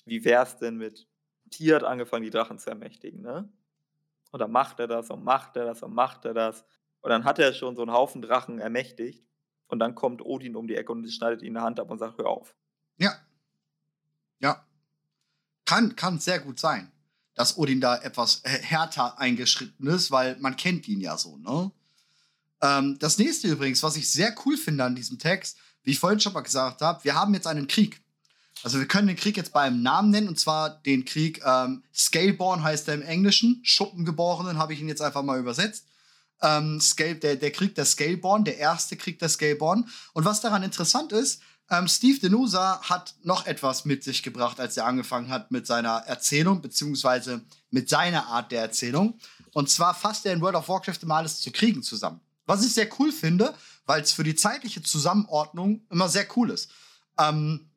[0.05, 1.07] wie wäre es denn mit
[1.51, 3.49] Tier hat angefangen, die Drachen zu ermächtigen, ne?
[4.33, 6.65] Und dann macht er das und macht er das und macht er das.
[7.01, 9.25] Und dann hat er schon so einen Haufen Drachen ermächtigt.
[9.69, 12.19] Und dann kommt Odin um die Ecke und schneidet ihm eine Hand ab und sagt,
[12.19, 12.55] hör auf.
[12.99, 13.15] Ja.
[14.41, 14.65] Ja.
[15.65, 16.93] Kann, kann sehr gut sein,
[17.35, 21.71] dass Odin da etwas äh, härter eingeschritten ist, weil man kennt ihn ja so, ne?
[22.63, 26.21] Ähm, das nächste übrigens, was ich sehr cool finde an diesem Text, wie ich vorhin
[26.21, 28.03] schon mal gesagt habe, wir haben jetzt einen Krieg.
[28.63, 32.63] Also wir können den Krieg jetzt beim Namen nennen, und zwar den Krieg ähm, Scaleborn
[32.63, 33.61] heißt er im Englischen.
[33.63, 35.87] Schuppengeborenen habe ich ihn jetzt einfach mal übersetzt.
[36.43, 39.89] Ähm, Scale, der, der Krieg der Scaleborn, der erste Krieg der Scaleborn.
[40.13, 44.77] Und was daran interessant ist, ähm, Steve Denusa hat noch etwas mit sich gebracht, als
[44.77, 49.19] er angefangen hat mit seiner Erzählung, beziehungsweise mit seiner Art der Erzählung.
[49.53, 52.21] Und zwar fasst er in World of Warcraft immer alles zu Kriegen zusammen.
[52.47, 53.55] Was ich sehr cool finde,
[53.87, 56.71] weil es für die zeitliche Zusammenordnung immer sehr cool ist.
[57.19, 57.69] Ähm,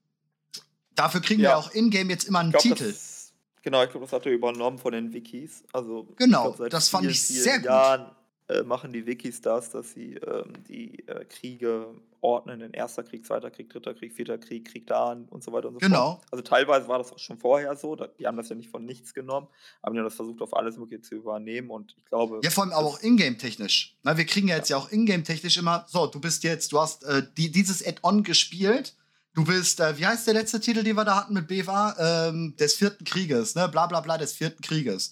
[1.00, 1.56] dafür kriegen wir Ja.
[1.58, 2.88] auch in-game jetzt immer einen glaub, Titel.
[2.90, 5.64] Das, genau, ich glaube, das hat er übernommen von den Wikis.
[5.74, 7.66] Also, Genau, glaub, seit das fand vielen, ich sehr gut.
[7.66, 8.12] Jahren
[8.48, 11.88] äh, machen die Wikis das, dass sie ähm, die äh, Kriege
[12.22, 15.68] ordnen in erster Krieg, zweiter Krieg, dritter Krieg, vierter Krieg, Krieg da und so weiter
[15.70, 16.16] und so Genau.
[16.16, 16.22] fort.
[16.32, 19.14] Also teilweise war das auch schon vorher so, die haben das ja nicht von nichts
[19.14, 19.48] genommen,
[19.84, 22.42] haben das versucht, auf alles Mögliche zu übernehmen und ich glaube.
[22.44, 23.96] Ja, vor allem aber auch ingame-technisch.
[24.04, 27.04] Na, wir kriegen ja jetzt ja auch ingame-technisch immer, so, du bist jetzt, du hast
[27.06, 28.96] äh, die, dieses Add-on gespielt.
[29.34, 32.28] Du bist, äh, wie heißt der letzte Titel, den wir da hatten mit BWA?
[32.30, 33.68] Ähm, des vierten Krieges, ne?
[33.70, 35.12] Bla bla bla des vierten Krieges.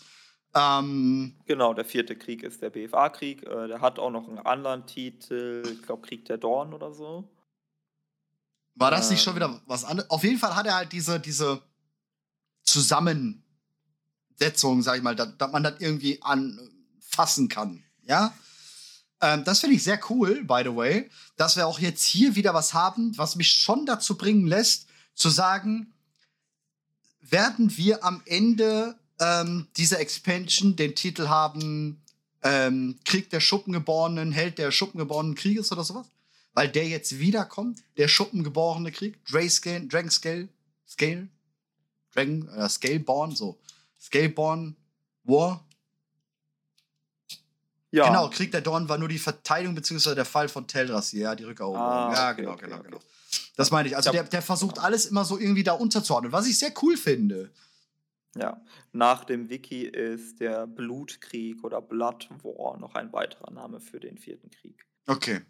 [0.56, 3.44] Ähm, Genau, der vierte Krieg ist der BFA-Krieg.
[3.44, 7.30] Äh, der hat auch noch einen anderen Titel, ich glaube Krieg der Dorn oder so.
[8.76, 9.38] war das nicht schon Ähm.
[9.38, 10.10] wieder was anderes?
[10.10, 11.62] Auf jeden Fall hat er halt diese, diese
[12.64, 17.84] Zusammensetzung, sag ich mal, dass man das irgendwie anfassen kann.
[18.04, 18.34] Ja?
[19.22, 22.54] Ähm, das finde ich sehr cool, by the way, dass wir auch jetzt hier wieder
[22.54, 25.94] was haben, was mich schon dazu bringen lässt, zu sagen,
[27.20, 32.04] werden wir am Ende ähm, dieser Expansion den Titel haben,
[32.44, 36.08] ähm, Krieg der Schuppengeborenen, Held der Schuppengeborenen Krieges oder sowas?
[36.54, 40.50] Weil der jetzt wiederkommt, der Schuppengeborene Krieg, Drayscale, Dragon Scale,
[40.88, 41.28] Scale,
[42.14, 43.60] Dragon, äh, Scaleborn, so.
[44.00, 44.76] Scaleborn
[45.24, 45.67] War.
[47.92, 50.16] Ja, Genau, Krieg der Dorn war nur die Verteidigung bzw.
[50.16, 51.86] der Fall von Teldrassil, ja, die Rückeroberung.
[51.86, 52.86] Ah, ja, okay, genau, okay, genau, okay.
[52.90, 53.00] genau.
[53.56, 53.96] Das meine ich.
[53.96, 57.52] Also der, der versucht alles immer so irgendwie da unterzuordnen, was ich sehr cool finde.
[58.36, 58.62] Ja,
[58.92, 64.18] nach dem Wiki ist der Blutkrieg oder Blood War noch ein weiterer Name für den
[64.18, 64.86] vierten Krieg.
[65.08, 65.42] Okay.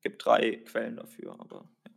[0.00, 1.92] Gibt drei Quellen dafür, aber ja.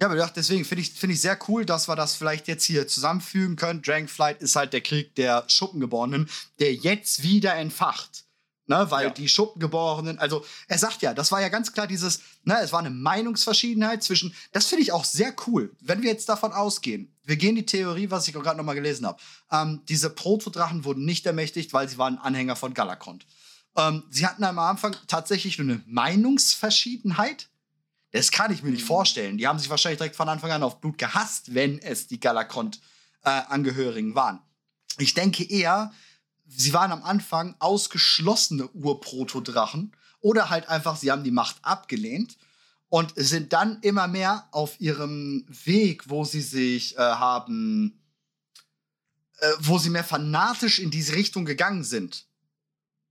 [0.00, 2.86] Ja, aber deswegen finde ich, find ich sehr cool, dass wir das vielleicht jetzt hier
[2.86, 3.82] zusammenfügen können.
[3.82, 6.28] Dragonflight ist halt der Krieg der Schuppengeborenen,
[6.60, 8.24] der jetzt wieder entfacht.
[8.70, 9.10] Ne, weil Ja.
[9.10, 12.80] die Schuppengeborenen, also er sagt ja, das war ja ganz klar dieses, ne, es war
[12.80, 17.36] eine Meinungsverschiedenheit zwischen, das finde ich auch sehr cool, wenn wir jetzt davon ausgehen, wir
[17.36, 19.18] gehen die Theorie, was ich gerade noch mal gelesen habe,
[19.50, 23.24] ähm, diese Protodrachen wurden nicht ermächtigt, weil sie waren Anhänger von Galakont.
[23.74, 27.48] Ähm, sie hatten am Anfang tatsächlich nur eine Meinungsverschiedenheit,
[28.12, 28.86] das kann ich mir nicht Mhm.
[28.86, 29.38] vorstellen.
[29.38, 34.14] Die haben sich wahrscheinlich direkt von Anfang an auf Blut gehasst, wenn es die Galakont-Angehörigen
[34.14, 34.40] waren.
[34.98, 35.90] Ich denke eher,
[36.48, 42.36] sie waren am Anfang ausgeschlossene Urprotodrachen oder halt einfach, sie haben die Macht abgelehnt
[42.88, 48.00] und sind dann immer mehr auf ihrem Weg, wo sie sich äh, haben,
[49.38, 52.24] äh, wo sie mehr fanatisch in diese Richtung gegangen sind.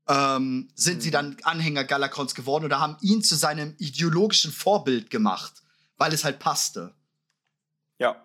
[0.10, 1.14] Ähm, sind sie Mhm.
[1.14, 5.62] dann Anhänger Galakons geworden oder haben ihn zu seinem ideologischen Vorbild gemacht,
[5.98, 6.94] weil es halt passte.
[8.00, 8.16] Ja,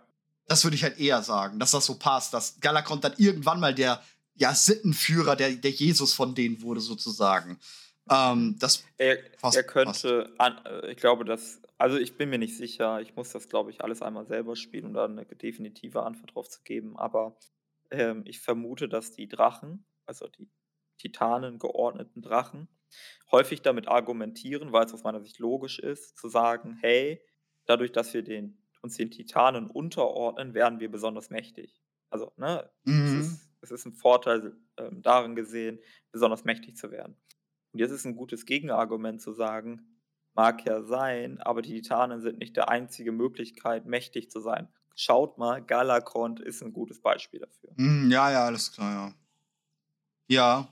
[0.47, 3.74] Das würde ich halt eher sagen, dass das so passt, dass Galakon dann irgendwann mal
[3.74, 4.02] der
[4.34, 7.59] ja, Sittenführer, der, der Jesus von denen wurde, sozusagen.
[8.10, 12.56] Ähm, das er, er könnte, an, äh, ich glaube, dass, also ich bin mir nicht
[12.56, 16.34] sicher, ich muss das, glaube ich, alles einmal selber spielen, um da eine definitive Antwort
[16.34, 17.36] drauf zu geben, aber
[17.90, 20.50] ähm, ich vermute, dass die Drachen, also die
[20.98, 22.68] Titanen geordneten Drachen,
[23.30, 27.20] häufig damit argumentieren, weil es aus meiner Sicht logisch ist, zu sagen, hey,
[27.66, 31.80] dadurch, dass wir den, uns den Titanen unterordnen, werden wir besonders mächtig.
[32.10, 33.20] Also, ne, mhm.
[33.20, 35.78] ist, es, ist, ein Vorteil ähm, darin gesehen,
[36.10, 37.16] besonders mächtig zu werden.
[37.72, 39.86] Und jetzt ist ein gutes Gegenargument zu sagen,
[40.34, 44.68] mag ja sein, aber die Titanen sind nicht die einzige Möglichkeit, mächtig zu sein.
[44.94, 47.70] Schaut mal, Galakrond ist ein gutes Beispiel dafür.
[47.76, 49.14] Mm, ja, ja, alles klar, ja.
[50.28, 50.68] Ja.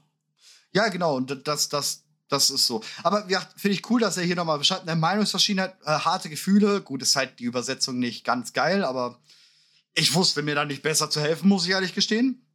[0.73, 2.83] Ja, genau, und das, das, das ist so.
[3.03, 6.81] Aber ja, finde ich cool, dass er hier nochmal beschreibt, eine Meinungsverschiedenheit, äh, harte Gefühle.
[6.83, 9.21] Gut, ist halt die Übersetzung nicht ganz geil, aber
[9.95, 12.47] ich wusste mir da nicht besser zu helfen, muss ich ehrlich gestehen.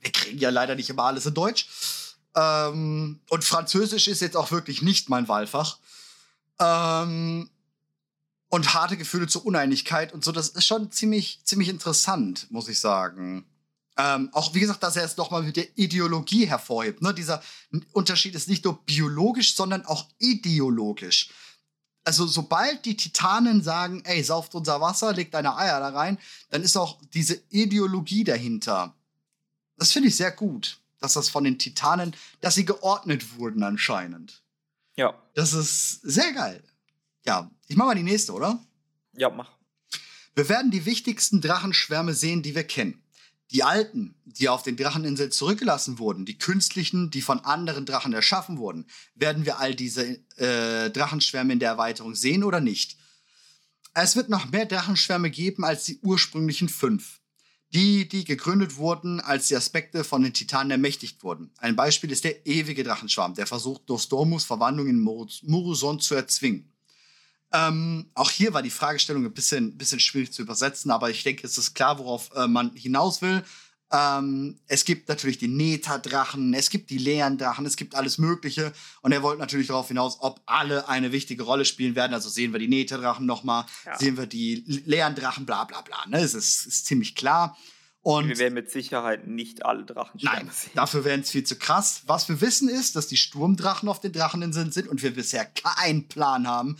[0.00, 1.68] Wir kriegen ja leider nicht immer alles in Deutsch.
[2.34, 5.78] Ähm, und Französisch ist jetzt auch wirklich nicht mein Wahlfach.
[6.60, 7.50] Ähm,
[8.50, 12.80] und harte Gefühle zur Uneinigkeit und so, das ist schon ziemlich, ziemlich interessant, muss ich
[12.80, 13.44] sagen.
[13.98, 17.02] Ähm, auch wie gesagt, dass er es nochmal mit der Ideologie hervorhebt.
[17.02, 17.12] Ne?
[17.12, 17.42] Dieser
[17.92, 21.30] Unterschied ist nicht nur biologisch, sondern auch ideologisch.
[22.04, 26.16] Also sobald die Titanen sagen, ey, sauft unser Wasser, legt deine Eier da rein,
[26.48, 28.94] dann ist auch diese Ideologie dahinter.
[29.78, 34.42] Das finde ich sehr gut dass das von den Titanen, dass sie geordnet wurden anscheinend.
[34.96, 35.14] Ja.
[35.34, 36.62] Das ist sehr geil.
[37.24, 38.64] Ja, ich mach mal die nächste, oder?
[39.12, 39.50] Ja, mach.
[40.34, 43.02] Wir werden die wichtigsten Drachenschwärme sehen, die wir kennen.
[43.50, 48.58] Die alten, die auf den Dracheninseln zurückgelassen wurden, die künstlichen, die von anderen Drachen erschaffen
[48.58, 48.86] wurden.
[49.14, 52.98] Werden wir all diese äh, Drachenschwärme in der Erweiterung sehen oder nicht?
[53.94, 57.17] Es wird noch mehr Drachenschwärme geben als die ursprünglichen fünf
[57.74, 61.50] die, die gegründet wurden, als die Aspekte von den Titanen ermächtigt wurden.
[61.58, 66.72] Ein Beispiel ist der ewige Drachenschwarm, der versucht, Nostormus Verwandlung in Muruson zu erzwingen.
[67.52, 71.46] Ähm, auch hier war die Fragestellung ein bisschen, bisschen schwierig zu übersetzen, aber ich denke,
[71.46, 73.42] es ist klar, worauf äh, man hinaus will.
[73.90, 78.72] Ähm, es gibt natürlich die Neta-Drachen, es gibt die leeren Drachen, es gibt alles Mögliche.
[79.00, 82.12] Und er wollte natürlich darauf hinaus, ob alle eine wichtige Rolle spielen werden.
[82.12, 83.98] Also sehen wir die Neta-Drachen nochmal, ja.
[83.98, 86.04] sehen wir die leeren Drachen, bla bla bla.
[86.06, 86.18] Ne?
[86.18, 87.56] Es ist, ist ziemlich klar.
[88.02, 90.70] Und wir werden mit Sicherheit nicht alle Drachen Nein, sehen.
[90.74, 92.02] dafür wären es viel zu krass.
[92.06, 96.08] Was wir wissen ist, dass die Sturmdrachen auf den Dracheninseln sind und wir bisher keinen
[96.08, 96.76] Plan haben,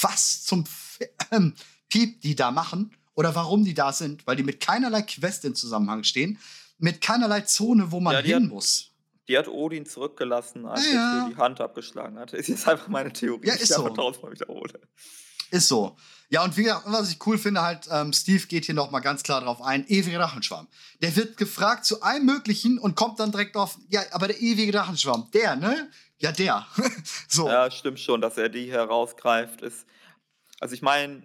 [0.00, 0.64] was zum
[0.98, 1.40] äh,
[1.88, 5.54] Piep die da machen oder warum die da sind, weil die mit keinerlei Quest in
[5.54, 6.38] Zusammenhang stehen,
[6.78, 8.92] mit keinerlei Zone, wo man ja, hin hat, muss.
[9.28, 12.32] Die hat Odin zurückgelassen, als ja, er die Hand abgeschlagen hat.
[12.32, 13.46] Ist jetzt einfach meine Theorie.
[13.46, 13.86] Ja, ist ich so.
[13.90, 14.80] tausendmal wiederhole.
[15.50, 15.98] Ist so.
[16.30, 19.22] Ja, und wie gesagt, was ich cool finde, halt, ähm, Steve geht hier nochmal ganz
[19.22, 20.66] klar drauf ein, ewiger Drachenschwarm.
[21.02, 24.72] Der wird gefragt zu allem Möglichen und kommt dann direkt auf, ja, aber der ewige
[24.72, 25.90] Drachenschwarm, der, ne?
[26.20, 26.66] Ja, der.
[27.28, 27.48] so.
[27.48, 29.60] Ja, stimmt schon, dass er die herausgreift.
[29.60, 29.84] Ist,
[30.58, 31.22] also ich meine,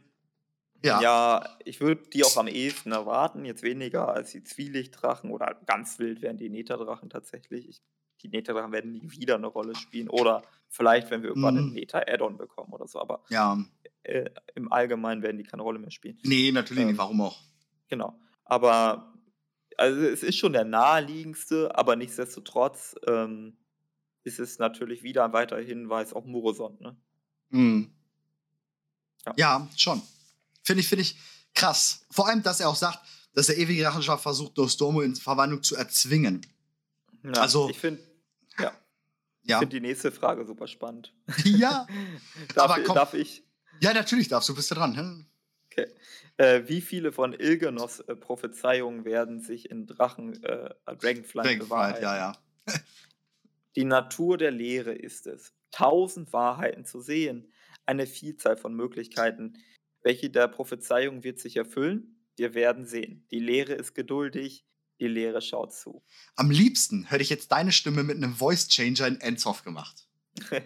[0.83, 1.01] ja.
[1.01, 5.99] Ja, ich würde die auch am ehesten erwarten, jetzt weniger als die Zwielichtdrachen oder ganz
[5.99, 7.67] wild wären die Neta-Drachen tatsächlich.
[7.67, 7.81] Ich,
[8.21, 11.73] die Neta-Drachen werden nie wieder eine Rolle spielen oder vielleicht, wenn wir irgendwann einen mhm.
[11.73, 13.57] Neta-Add-on bekommen oder so, aber ja.
[14.03, 16.19] äh, im Allgemeinen werden die keine Rolle mehr spielen.
[16.23, 17.39] Nee, natürlich ähm, nicht, warum auch?
[17.87, 19.13] Genau, aber
[19.77, 23.57] also es ist schon der naheliegendste, aber nichtsdestotrotz ähm,
[24.23, 26.97] ist es natürlich wieder ein weiterer Hinweis auf Murosond, ne?
[27.49, 27.91] Mhm.
[29.25, 29.33] Ja.
[29.37, 30.01] ja, schon.
[30.65, 31.17] Finde ich, finde ich
[31.53, 32.05] krass.
[32.09, 32.99] Vor allem, dass er auch sagt,
[33.33, 36.45] dass der ewige Drachenschaft versucht, Nostromo in Verwandlung zu erzwingen.
[37.23, 38.01] Ja, also, ich finde,
[38.57, 38.63] ja.
[38.63, 38.71] ja.
[39.43, 41.13] Ich finde die nächste Frage super spannend.
[41.43, 41.85] Ja.
[42.55, 43.43] darf, aber komm, darf ich?
[43.79, 44.97] Ja, natürlich darfst du, bist du dran.
[44.97, 45.25] Hm?
[45.71, 45.87] Okay.
[46.37, 52.03] Äh, wie viele von Ilgenos äh, Prophezeiungen werden sich in Drachen, äh, Dragonflight bewahrheiten?
[52.03, 52.35] Ja, ja.
[53.75, 57.51] die Natur der Lehre ist es, tausend Wahrheiten zu sehen,
[57.85, 59.57] eine Vielzahl von Möglichkeiten,
[60.05, 62.15] welche der Prophezeiung wird sich erfüllen?
[62.35, 63.25] Wir werden sehen.
[63.31, 64.63] Die Lehre ist geduldig,
[64.99, 66.03] die Lehre schaut zu.
[66.35, 70.07] Am liebsten hätte ich jetzt deine Stimme mit einem Voice Changer in Enzoff gemacht.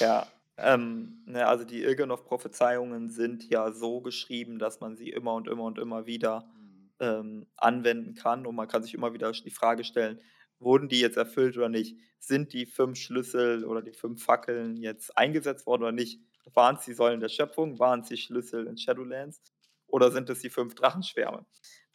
[0.00, 0.26] ja,
[0.56, 5.64] ähm, ne, also die Ilgenov-Prophezeiungen sind ja so geschrieben, dass man sie immer und immer
[5.64, 6.50] und immer wieder
[6.98, 10.20] ähm, anwenden kann und man kann sich immer wieder die Frage stellen,
[10.58, 11.96] wurden die jetzt erfüllt oder nicht?
[12.18, 16.20] Sind die fünf Schlüssel oder die fünf Fackeln jetzt eingesetzt worden oder nicht?
[16.54, 17.78] Waren es die Säulen der Schöpfung?
[17.78, 19.40] Waren es die Schlüssel in Shadowlands?
[19.86, 21.44] Oder sind es die fünf Drachenschwärme?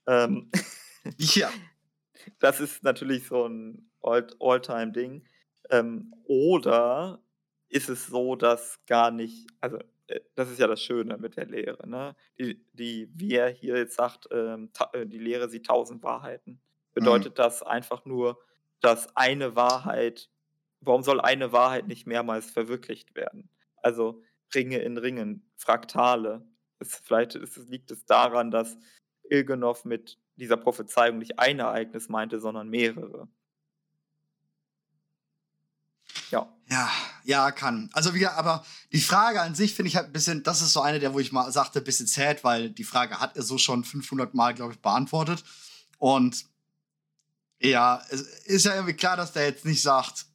[0.06, 0.52] Ähm,
[1.18, 1.50] ja.
[2.40, 5.26] Das ist natürlich so ein All-Time-Ding.
[5.70, 7.22] Ähm, oder
[7.70, 11.46] ist es so, dass gar nicht, also äh, das ist ja das Schöne mit der
[11.46, 12.16] Lehre, ne?
[12.40, 16.62] Die, die wie er hier jetzt sagt, ähm, äh, die Lehre sieht tausend Wahrheiten.
[16.94, 18.40] bedeutet das einfach nur,
[18.80, 20.30] dass eine Wahrheit
[20.82, 23.50] warum soll eine Wahrheit nicht mehrmals verwirklicht werden?
[23.82, 24.22] Also
[24.54, 26.46] Ringe in Ringen, Fraktale.
[26.80, 28.78] Es, vielleicht ist, liegt es daran, dass
[29.30, 33.28] Ilgenov mit dieser Prophezeiung nicht ein Ereignis meinte, sondern mehrere.
[36.32, 36.54] Ja.
[36.70, 36.92] Ja,
[37.24, 37.90] ja, kann.
[37.94, 40.82] Also wie aber die Frage an sich finde ich halt ein bisschen, das ist so
[40.82, 43.58] eine der, wo ich mal sagte, ein bisschen sad, weil die Frage hat er so
[43.58, 45.46] schon 500 Mal, glaube ich, beantwortet.
[45.98, 46.46] Und
[47.62, 50.26] ja, es ist ja irgendwie klar, dass der jetzt nicht sagt,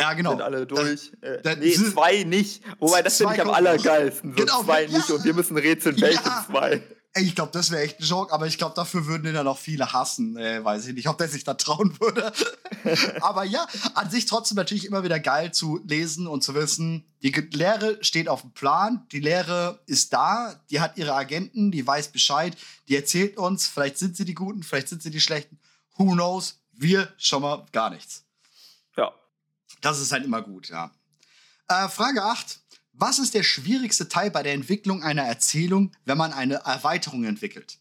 [0.00, 0.30] ja, genau.
[0.30, 1.12] Sind alle durch.
[1.20, 2.62] Da, äh, nee, zwei nicht.
[2.78, 4.30] Wobei, das finde ich am allergeilsten.
[4.30, 4.98] So genau, zwei ja.
[4.98, 6.46] nicht und wir müssen rätseln, welche ja.
[6.48, 6.82] zwei.
[7.14, 9.46] Ey, ich glaube, das wäre echt ein Joke, aber ich glaube, dafür würden ihn dann
[9.46, 10.38] auch viele hassen.
[10.38, 12.32] Äh, weiß ich nicht, ob der sich da trauen würde.
[13.20, 17.30] aber ja, an sich trotzdem natürlich immer wieder geil zu lesen und zu wissen, die
[17.30, 22.08] Lehre steht auf dem Plan, die Lehre ist da, die hat ihre Agenten, die weiß
[22.08, 22.56] Bescheid,
[22.88, 25.60] die erzählt uns, vielleicht sind sie die Guten, vielleicht sind sie die Schlechten.
[25.96, 26.62] Who knows?
[26.72, 28.24] Wir schon mal gar nichts.
[29.82, 30.90] Das ist halt immer gut, ja.
[31.68, 32.60] Äh, Frage 8.
[32.94, 37.78] Was ist der schwierigste Teil bei der Entwicklung einer Erzählung, wenn man eine Erweiterung entwickelt?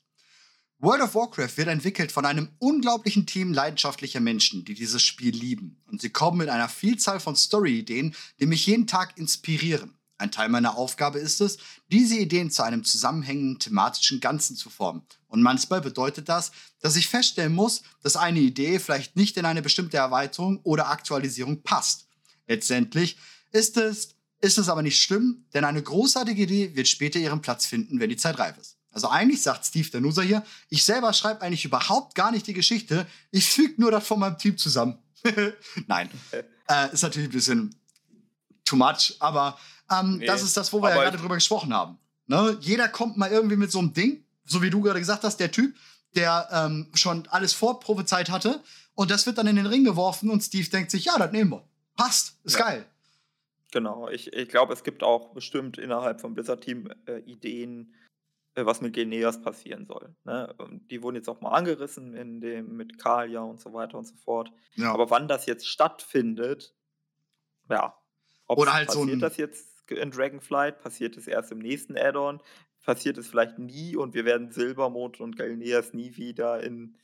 [0.80, 5.80] World of Warcraft wird entwickelt von einem unglaublichen Team leidenschaftlicher Menschen, die dieses Spiel lieben.
[5.86, 9.94] Und sie kommen mit einer Vielzahl von Story-Ideen, die mich jeden Tag inspirieren.
[10.18, 11.60] Ein Teil meiner Aufgabe ist es,
[11.92, 15.04] diese Ideen zu einem zusammenhängenden thematischen Ganzen zu formen.
[15.32, 16.52] Und manchmal bedeutet das,
[16.82, 21.64] dass ich feststellen muss, dass eine Idee vielleicht nicht in eine bestimmte Erweiterung oder Aktualisierung
[21.64, 22.08] passt.
[22.48, 23.18] Letztendlich
[23.54, 27.68] ist es ist es aber nicht schlimm, denn eine großartige Idee wird später ihren Platz
[27.68, 28.76] finden, wenn die Zeit reif ist.
[28.90, 32.54] Also eigentlich sagt Steve der Nuser hier, ich selber schreibe eigentlich überhaupt gar nicht die
[32.54, 34.98] Geschichte, ich füge nur das von meinem Team zusammen.
[35.88, 36.10] Nein,
[36.68, 37.76] äh, ist natürlich ein bisschen
[38.66, 39.58] too much, aber
[39.92, 42.00] ähm, nee, das ist das, wo wir ja gerade drüber gesprochen haben.
[42.26, 42.58] Ne?
[42.62, 45.52] Jeder kommt mal irgendwie mit so einem Ding, so wie du gerade gesagt hast, der
[45.52, 45.76] Typ,
[46.16, 48.62] der ähm, schon alles vorprophezeit hatte
[48.96, 51.52] und das wird dann in den Ring geworfen und Steve denkt sich, ja, das nehmen
[51.52, 51.64] wir.
[51.96, 52.66] Passt, ist ja.
[52.66, 52.86] geil.
[53.72, 57.94] Genau, ich, ich glaube, es gibt auch bestimmt innerhalb vom Blizzard-Team äh, Ideen,
[58.56, 60.14] äh, was mit Geneas passieren soll.
[60.26, 60.54] Ne?
[60.90, 64.16] die wurden jetzt auch mal angerissen in dem, mit Kalia und so weiter und so
[64.16, 64.52] fort.
[64.76, 64.94] Ja.
[64.94, 66.76] Aber wann das jetzt stattfindet,
[67.70, 67.98] ja.
[68.48, 70.82] Oder halt passiert so ein das jetzt in Dragonflight?
[70.82, 72.42] Passiert es erst im nächsten Add-on?
[72.84, 76.98] Passiert es vielleicht nie und wir werden Silbermond und Galneas nie wieder in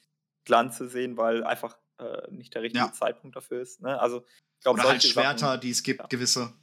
[0.43, 2.93] Glanze sehen, weil einfach äh, nicht der richtige ja.
[2.93, 3.81] Zeitpunkt dafür ist.
[3.81, 3.99] Ne?
[3.99, 4.23] Also
[4.61, 6.07] Glaub, Oder halt Schwerter, Sachen, die es gibt, ja.
[6.07, 6.53] gewisse.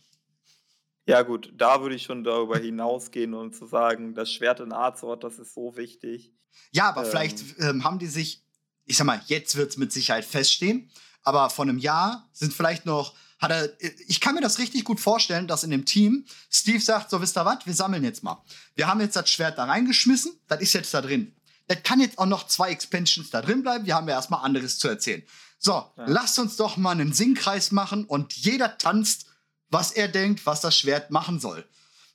[1.06, 5.22] Ja, gut, da würde ich schon darüber hinausgehen und zu sagen, das Schwert in Azeroth,
[5.22, 6.32] das ist so wichtig.
[6.72, 8.42] Ja, aber ähm, vielleicht ähm, haben die sich,
[8.84, 10.90] ich sag mal, jetzt wird es mit Sicherheit feststehen,
[11.22, 13.14] aber vor einem Jahr sind vielleicht noch,
[13.44, 13.70] hat er,
[14.08, 17.36] ich kann mir das richtig gut vorstellen, dass in dem Team Steve sagt, so wisst
[17.36, 18.42] ihr was, wir sammeln jetzt mal.
[18.74, 21.34] Wir haben jetzt das Schwert da reingeschmissen, das ist jetzt da drin.
[21.68, 24.78] Das kann jetzt auch noch zwei Expansions da drin bleiben, wir haben ja erstmal anderes
[24.78, 25.22] zu erzählen.
[25.58, 26.04] So, ja.
[26.06, 29.26] lasst uns doch mal einen Singkreis machen und jeder tanzt,
[29.70, 31.64] was er denkt, was das Schwert machen soll.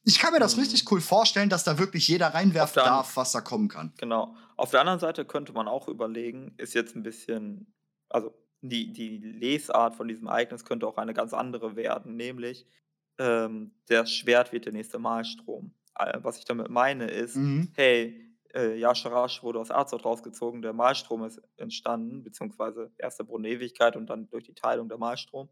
[0.04, 0.64] Ich kann mir das mhm.
[0.64, 3.94] richtig cool vorstellen, dass da wirklich jeder reinwerfen darf, was da kommen kann.
[3.98, 4.36] Genau.
[4.56, 7.74] Auf der anderen Seite könnte man auch überlegen, ist jetzt ein bisschen,
[8.10, 12.68] also die, die Lesart von diesem Ereignis könnte auch eine ganz andere werden, nämlich
[13.18, 15.74] ähm, das Schwert wird der nächste Malstrom.
[15.96, 17.72] Äh, was ich damit meine ist, mhm.
[17.76, 23.46] hey, äh, Yasharash wurde aus Azoth rausgezogen, der Malstrom ist entstanden, beziehungsweise erst der Brunnen
[23.46, 25.50] Ewigkeit und dann durch die Teilung der Malstrom.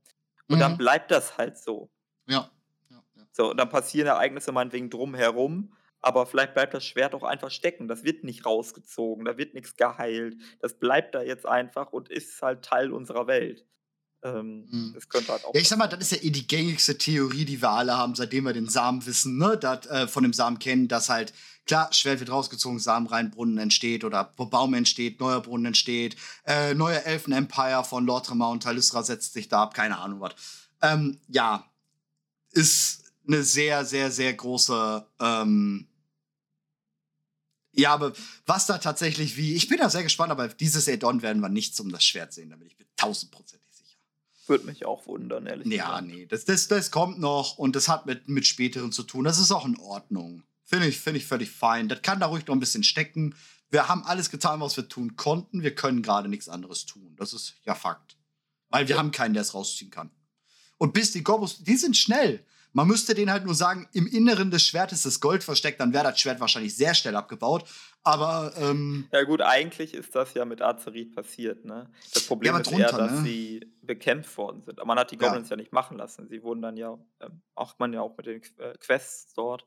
[0.48, 0.60] Und mhm.
[0.60, 1.90] dann bleibt das halt so.
[2.26, 2.50] Ja.
[2.90, 3.24] ja, ja.
[3.32, 7.88] So, und dann passieren Ereignisse meinetwegen drumherum, aber vielleicht bleibt das Schwert auch einfach stecken.
[7.88, 10.38] Das wird nicht rausgezogen, da wird nichts geheilt.
[10.60, 13.66] Das bleibt da jetzt einfach und ist halt Teil unserer Welt.
[14.24, 14.92] Ähm, mhm.
[14.94, 15.54] Das könnte halt auch.
[15.54, 18.16] Ja, ich sag mal, das ist ja eh die gängigste Theorie, die wir alle haben,
[18.16, 19.58] seitdem wir den Samen wissen, ne?
[19.58, 21.34] Dat, äh, von dem Samen kennen, dass halt
[21.68, 26.16] Klar, Schwert wird rausgezogen, Samenreinbrunnen entsteht oder Baum entsteht, neuer Brunnen entsteht,
[26.46, 30.34] äh, neuer Elfen-Empire von Lord Tremont, Talysra setzt sich da ab, keine Ahnung was.
[30.82, 31.70] Ähm, ja,
[32.52, 35.06] ist eine sehr, sehr, sehr große.
[35.20, 35.88] Ähm
[37.74, 38.14] ja, aber
[38.46, 39.54] was da tatsächlich wie.
[39.54, 42.50] Ich bin da sehr gespannt, aber dieses Add-on werden wir nichts um das Schwert sehen,
[42.50, 43.98] da bin ich mir tausendprozentig sicher.
[44.48, 45.90] Würde mich auch wundern, ehrlich gesagt.
[45.90, 49.26] Ja, nee, das, das, das kommt noch und das hat mit, mit späteren zu tun.
[49.26, 50.44] Das ist auch in Ordnung.
[50.64, 51.88] Finde ich, find ich völlig fein.
[51.88, 53.36] Das kann da ruhig noch ein bisschen stecken.
[53.70, 55.62] Wir haben alles getan, was wir tun konnten.
[55.62, 57.16] Wir können gerade nichts anderes tun.
[57.18, 58.18] Das ist ja Fakt.
[58.70, 59.00] Weil wir ja.
[59.00, 60.12] haben keinen, der es rausziehen kann.
[60.78, 62.46] Und bis die Gorbos, die sind schnell.
[62.78, 66.04] Man müsste denen halt nur sagen, im Inneren des Schwertes ist Gold versteckt, dann wäre
[66.04, 67.64] das Schwert wahrscheinlich sehr schnell abgebaut.
[68.04, 68.54] Aber.
[68.56, 71.90] Ähm, ja, gut, eigentlich ist das ja mit Azerit passiert, ne?
[72.14, 73.22] Das Problem ja, ist drunter, eher, dass ne?
[73.24, 74.78] sie bekämpft worden sind.
[74.78, 76.28] Aber man hat die Goblins ja, ja nicht machen lassen.
[76.28, 79.66] Sie wurden dann ja, ähm, auch man ja auch mit den äh, Quests dort,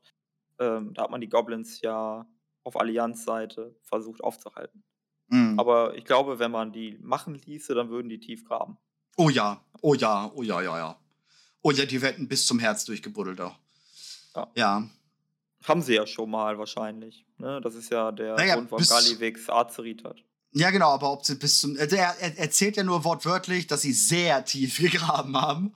[0.57, 2.25] ähm, da hat man die Goblins ja
[2.63, 4.85] auf Allianz-Seite versucht aufzuhalten.
[5.27, 5.59] Mhm.
[5.59, 8.77] Aber ich glaube, wenn man die machen ließe, dann würden die tief graben.
[9.17, 11.00] Oh ja, oh ja, oh ja, ja, ja.
[11.61, 13.55] Oh ja, die werden bis zum Herz durchgebuddelt auch.
[14.35, 14.51] Ja.
[14.55, 14.89] Ja.
[15.63, 17.25] Haben sie ja schon mal wahrscheinlich.
[17.37, 17.61] Ne?
[17.61, 20.17] Das ist ja der Naja, Grund, warum Gallivix Azerit hat.
[20.53, 21.77] Ja, genau, aber ob sie bis zum.
[21.79, 25.75] Also er, er erzählt ja nur wortwörtlich, dass sie sehr tief gegraben haben.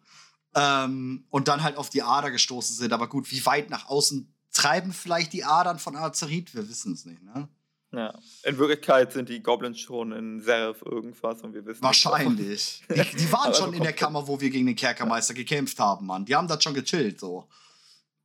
[0.56, 2.94] Ähm, und dann halt auf die Ader gestoßen sind.
[2.94, 6.56] Aber gut, wie weit nach außen treiben vielleicht die Adern von Azerit?
[6.56, 7.50] Wir wissen es nicht, ne?
[7.96, 8.20] Ja.
[8.44, 12.84] In Wirklichkeit sind die Goblins schon in Serif irgendwas und wir wissen nicht, Wahrscheinlich.
[12.90, 16.26] Die, die waren schon in der Kammer, wo wir gegen den Kerkermeister gekämpft haben, Mann.
[16.26, 17.48] Die haben das schon gechillt, so.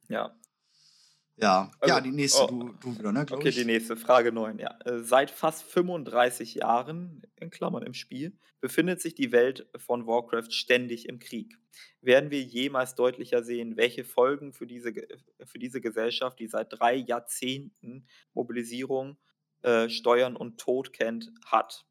[0.08, 0.34] Ja.
[1.36, 2.46] Ja, Also, ja, die nächste, oh.
[2.48, 3.26] du, du wieder, ne?
[3.30, 3.56] Okay, ich.
[3.56, 4.58] die nächste Frage 9.
[4.58, 4.78] Ja.
[4.84, 10.50] Äh, Seit fast 35 Jahren, in Klammern im Spiel, befindet sich die Welt von Warcraft
[10.50, 11.56] ständig im Krieg.
[12.02, 14.92] Werden wir jemals deutlicher sehen, welche Folgen für diese,
[15.44, 19.16] für diese Gesellschaft, die seit drei Jahrzehnten Mobilisierung,
[19.62, 21.86] äh, Steuern und Tod kennt, hat?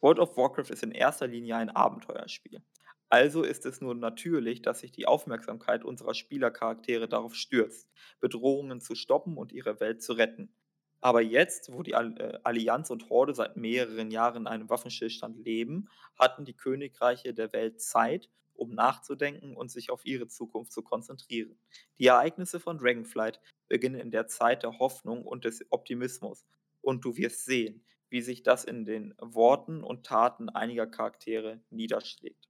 [0.00, 2.62] World of Warcraft ist in erster Linie ein Abenteuerspiel.
[3.08, 8.94] Also ist es nur natürlich, dass sich die Aufmerksamkeit unserer Spielercharaktere darauf stürzt, Bedrohungen zu
[8.94, 10.54] stoppen und ihre Welt zu retten.
[11.02, 15.88] Aber jetzt, wo die äh, Allianz und Horde seit mehreren Jahren in einem Waffenstillstand leben,
[16.18, 21.58] hatten die Königreiche der Welt Zeit, um nachzudenken und sich auf ihre Zukunft zu konzentrieren.
[21.98, 26.46] Die Ereignisse von Dragonflight beginnen in der Zeit der Hoffnung und des Optimismus.
[26.82, 32.48] Und du wirst sehen, wie sich das in den Worten und Taten einiger Charaktere niederschlägt.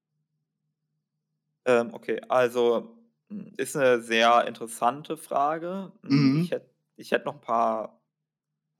[1.64, 2.98] Ähm, okay, also
[3.28, 5.92] mh, ist eine sehr interessante Frage.
[6.02, 6.38] Mh, Mhm.
[6.38, 8.02] Ich hätte ich hätt noch ein paar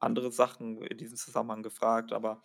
[0.00, 2.42] andere Sachen in diesem Zusammenhang gefragt, aber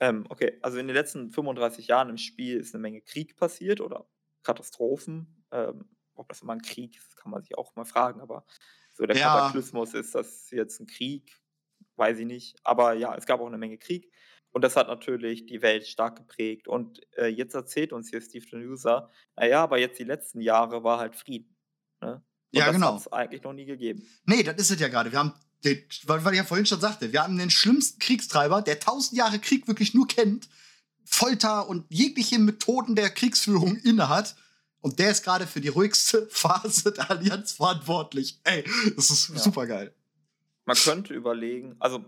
[0.00, 3.80] ähm, okay, also in den letzten 35 Jahren im Spiel ist eine Menge Krieg passiert
[3.80, 4.08] oder
[4.44, 5.44] Katastrophen.
[5.52, 8.46] Ähm, ob das immer ein Krieg ist, kann man sich auch mal fragen, aber
[8.94, 9.18] so der Ja.
[9.18, 11.36] Kataklysmus ist das jetzt ein Krieg,
[11.98, 12.56] weiß ich nicht.
[12.64, 14.10] Aber ja, es gab auch eine Menge Krieg
[14.52, 16.68] und das hat natürlich die Welt stark geprägt.
[16.68, 20.98] Und äh, jetzt erzählt uns hier Steve Denusa, naja, aber jetzt die letzten Jahre war
[20.98, 21.56] halt Frieden.
[22.00, 22.14] Ne?
[22.14, 22.22] Und
[22.58, 22.92] Ja, das genau.
[22.94, 24.02] hat es eigentlich noch nie gegeben.
[24.24, 25.12] Nee, das ist es ja gerade.
[25.12, 25.34] Wir haben,
[25.64, 29.18] den, weil, weil ich ja vorhin schon sagte, wir haben den schlimmsten Kriegstreiber, der tausend
[29.18, 30.48] Jahre Krieg wirklich nur kennt,
[31.04, 34.36] Folter und jegliche Methoden der Kriegsführung innehat.
[34.80, 38.40] Und der ist gerade für die ruhigste Phase der Allianz verantwortlich.
[38.44, 38.64] Ey,
[38.96, 39.38] das ist Ja.
[39.38, 39.92] super geil.
[40.68, 42.04] Man könnte überlegen, also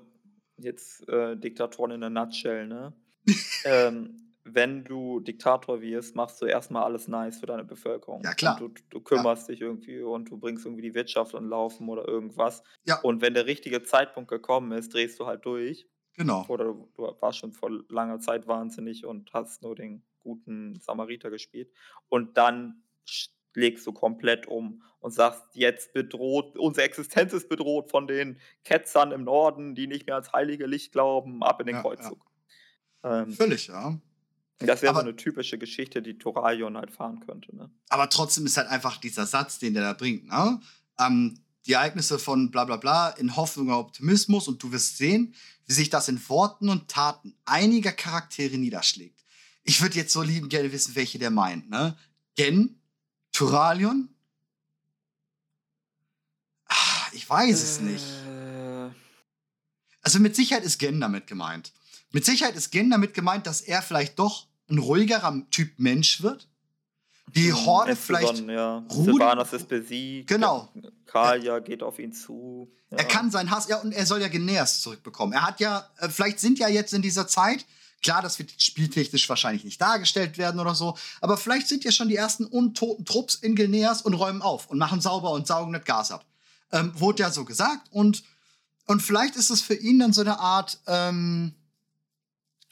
[0.58, 2.92] jetzt äh, Diktatoren in der Nutshell, ne?
[3.64, 8.22] ähm, wenn du Diktator wirst, machst du erstmal alles nice für deine Bevölkerung.
[8.22, 8.60] Ja, klar.
[8.60, 12.06] Und du, du kümmerst dich irgendwie und du bringst irgendwie die Wirtschaft an Laufen oder
[12.06, 12.62] irgendwas.
[12.84, 13.00] Ja.
[13.00, 15.88] Und wenn der richtige Zeitpunkt gekommen ist, drehst du halt durch.
[16.14, 16.44] Genau.
[16.48, 21.30] Oder du, du warst schon vor langer Zeit wahnsinnig und hast nur den guten Samariter
[21.30, 21.72] gespielt.
[22.10, 22.82] Und dann
[23.52, 29.12] schlägst du komplett um und sagst, jetzt bedroht, unsere Existenz ist bedroht von den Ketzern
[29.12, 32.24] im Norden, die nicht mehr ans heilige Licht glauben, ab in den Ja, Kreuzzug.
[33.02, 33.98] Ähm, Völlig, ja.
[34.58, 37.56] das wäre so eine typische Geschichte, die Toralion halt fahren könnte.
[37.56, 37.70] Ne?
[37.88, 40.60] Aber trotzdem ist halt einfach dieser Satz, den der da bringt, ne?
[40.98, 45.34] Ähm, die Ereignisse von bla bla bla in Hoffnung und Optimismus und du wirst sehen,
[45.66, 49.24] wie sich das in Worten und Taten einiger Charaktere niederschlägt.
[49.62, 51.96] Ich würde jetzt so lieben gerne wissen, welche der meint, ne?
[52.34, 52.79] Gen,
[53.40, 54.08] Turalion?
[56.66, 56.74] Ah,
[57.12, 58.04] Ich weiß es nicht.
[58.26, 58.90] Äh,
[60.02, 61.72] Also mit Sicherheit ist Gen damit gemeint.
[62.12, 66.48] Mit Sicherheit ist Gen damit gemeint, dass er vielleicht doch ein ruhigerer Typ Mensch wird.
[67.34, 68.78] Die hm, Horde vielleicht Ja.
[68.90, 70.28] Rud- Sylvanas ist besiegt.
[70.28, 70.68] Genau.
[71.06, 72.70] Kalia geht auf ihn zu.
[72.90, 72.98] Ja.
[72.98, 75.32] Er kann seinen Hass, ja, und er soll ja Genäers zurückbekommen.
[75.32, 77.64] Er hat ja, äh, vielleicht sind ja jetzt in dieser Zeit,
[78.02, 82.08] klar, das wird spieltechnisch wahrscheinlich nicht dargestellt werden oder so, aber vielleicht sind ja schon
[82.08, 85.84] die ersten untoten Trupps in Genäers und räumen auf und machen sauber und saugen das
[85.84, 86.24] Gas ab.
[86.72, 88.22] Ähm, wurde ja so gesagt und,
[88.86, 91.54] und vielleicht ist es für ihn dann so eine Art, ähm,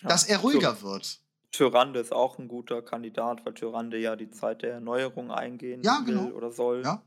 [0.01, 0.09] Ja.
[0.11, 1.19] dass er ruhiger wird.
[1.51, 5.99] Tyrande ist auch ein guter Kandidat, weil Tyrande ja die Zeit der Erneuerung eingehen Ja,
[6.05, 6.29] will genau.
[6.37, 6.83] oder soll.
[6.85, 7.03] Ja.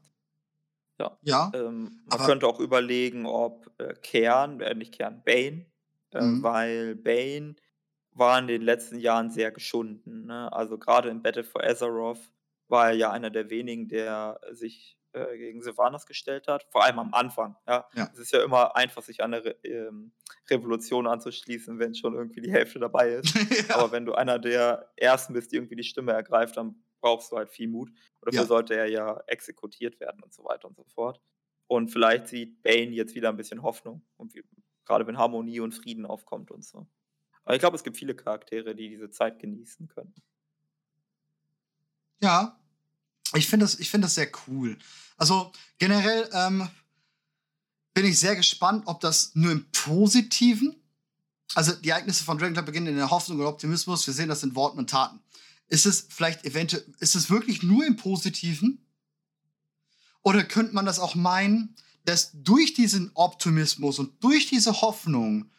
[0.99, 1.18] Ja.
[1.22, 5.65] Ja, Ähm, man könnte auch überlegen, ob äh, Kern, äh, nicht Kern, Bane,
[6.11, 6.43] äh, Mhm.
[6.43, 7.56] weil Bane
[8.13, 10.25] war in den letzten Jahren sehr geschunden.
[10.25, 10.51] Ne?
[10.53, 12.31] Also gerade im Battle for Azeroth
[12.67, 16.99] war er ja einer der wenigen, der sich äh, gegen Sylvanas gestellt hat, vor allem
[16.99, 17.55] am Anfang.
[17.67, 17.88] Ja?
[17.95, 18.09] Ja.
[18.13, 20.13] Es ist ja immer einfach, sich an eine Re ähm,
[20.49, 23.33] Revolution anzuschließen, wenn schon irgendwie die Hälfte dabei ist.
[23.69, 23.75] ja.
[23.75, 27.38] Aber wenn du einer der Ersten bist, die irgendwie die Stimme ergreift, dann brauchst du
[27.38, 27.89] halt viel Mut.
[27.89, 28.45] Und dafür Ja.
[28.47, 31.21] sollte er ja exekutiert werden und so weiter und so fort.
[31.67, 34.05] Und vielleicht sieht Bane jetzt wieder ein bisschen Hoffnung.
[34.17, 34.43] Und wie,
[34.85, 36.88] gerade wenn Harmonie und Frieden aufkommt und so.
[37.43, 40.13] Aber ich glaube, es gibt viele Charaktere, die diese Zeit genießen können.
[42.22, 42.59] Ja,
[43.34, 44.77] ich finde das, find das sehr cool.
[45.18, 46.68] Also generell ähm,
[47.93, 50.81] bin ich sehr gespannt, ob das nur im Positiven
[51.55, 54.05] also die Ereignisse von Dragon Club beginnen in der Hoffnung und Optimismus.
[54.07, 55.19] Wir sehen das in Worten und Taten.
[55.68, 58.85] Ist es vielleicht eventuell, ist es wirklich nur im Positiven?
[60.22, 65.51] Oder könnte man das auch meinen, dass durch diesen Optimismus und durch diese Hoffnung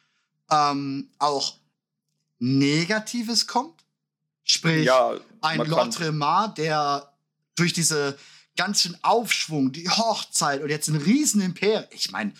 [0.50, 1.58] ähm, auch
[2.42, 3.84] Negatives kommt?
[4.44, 7.12] Sprich, Ja, ein kann- Lotremar, der
[7.54, 8.18] durch diese
[8.56, 12.32] ganzen Aufschwung, die Hochzeit und jetzt ein Riesenimperium, ich meine,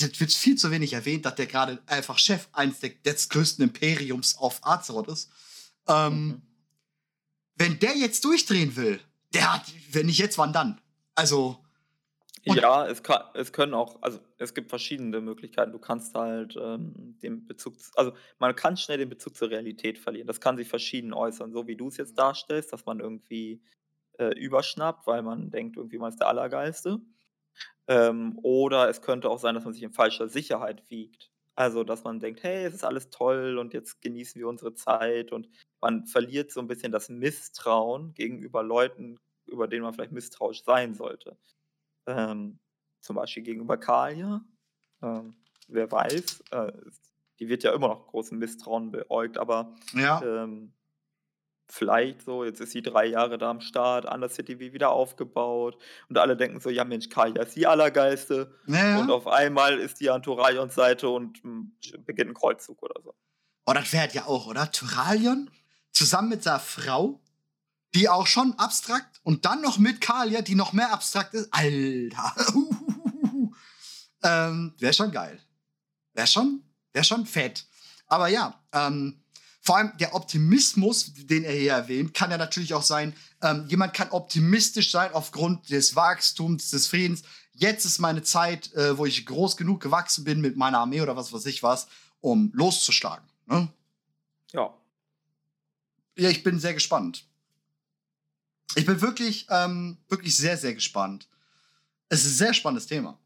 [0.00, 3.62] das wird viel zu wenig erwähnt, dass der gerade einfach Chef eines der, des größten
[3.64, 5.30] Imperiums auf Azeroth ist.
[5.86, 6.42] Ähm, Mhm.
[7.56, 9.00] Wenn der jetzt durchdrehen will,
[9.32, 9.62] der hat,
[9.92, 10.80] wenn nicht jetzt, wann dann?
[11.14, 11.63] Also,
[12.46, 15.72] Ja, es, kann, es können auch, also es gibt verschiedene Möglichkeiten.
[15.72, 20.26] Du kannst halt ähm, den Bezug, also man kann schnell den Bezug zur Realität verlieren.
[20.26, 23.62] Das kann sich verschieden äußern, so wie du es jetzt darstellst, dass man irgendwie
[24.18, 27.00] äh, überschnappt, weil man denkt, irgendwie man ist der Allergeilste.
[27.88, 31.30] Ähm, oder es könnte auch sein, dass man sich in falscher Sicherheit wiegt.
[31.56, 35.32] Also, dass man denkt, hey, es ist alles toll und jetzt genießen wir unsere Zeit
[35.32, 35.48] und
[35.80, 40.94] man verliert so ein bisschen das Misstrauen gegenüber Leuten, über denen man vielleicht misstrauisch sein
[40.94, 41.38] sollte.
[42.06, 42.58] Ähm,
[43.00, 44.44] zum Beispiel gegenüber Kalia.
[45.02, 45.36] Ähm,
[45.68, 46.72] wer weiß, äh,
[47.38, 50.22] die wird ja immer noch großem Misstrauen beäugt, aber ja.
[50.22, 50.72] ähm,
[51.68, 55.76] vielleicht so, jetzt ist sie drei Jahre da am Start, Undercity wie wieder aufgebaut
[56.08, 58.98] und alle denken so, ja Mensch, Kalia ist die Allergeiste ja.
[58.98, 61.72] und auf einmal ist die an Toraions Seite und mm,
[62.04, 63.14] beginnt ein Kreuzzug oder so.
[63.66, 64.70] Oh, das wäre ja auch, oder?
[64.70, 65.50] Turalion
[65.90, 67.20] zusammen mit seiner Frau,
[67.94, 71.48] die auch schon abstrakt und dann noch mit Kalia, die noch mehr abstrakt ist.
[71.52, 72.34] Alter.
[74.22, 75.40] ähm, wäre schon geil.
[76.12, 76.62] Wäre schon,
[76.92, 77.66] wär schon fett.
[78.06, 79.22] Aber ja, ähm,
[79.60, 83.94] vor allem der Optimismus, den er hier erwähnt, kann ja natürlich auch sein, ähm, jemand
[83.94, 87.22] kann optimistisch sein aufgrund des Wachstums, des Friedens.
[87.52, 91.16] Jetzt ist meine Zeit, äh, wo ich groß genug gewachsen bin mit meiner Armee oder
[91.16, 91.86] was weiß ich was,
[92.20, 93.26] um loszuschlagen.
[93.46, 93.68] Ne?
[94.52, 94.74] Ja,
[96.16, 97.24] Ja, ich bin sehr gespannt.
[98.76, 101.28] Ich bin wirklich, ähm, wirklich sehr, sehr gespannt.
[102.08, 103.18] Es ist ein sehr spannendes Thema.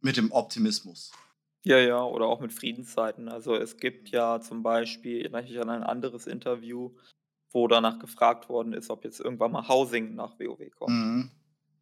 [0.00, 1.12] Mit dem Optimismus.
[1.64, 3.28] Ja, ja, oder auch mit Friedenszeiten.
[3.28, 6.96] Also es gibt ja zum Beispiel, ich erinnere mich an ein anderes Interview,
[7.50, 10.90] wo danach gefragt worden ist, ob jetzt irgendwann mal Housing nach WoW kommt.
[10.90, 11.30] Mhm.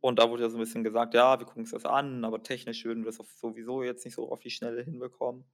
[0.00, 2.42] Und da wurde ja so ein bisschen gesagt, ja, wir gucken uns das an, aber
[2.42, 5.44] technisch würden wir das auf- sowieso jetzt nicht so auf die Schnelle hinbekommen.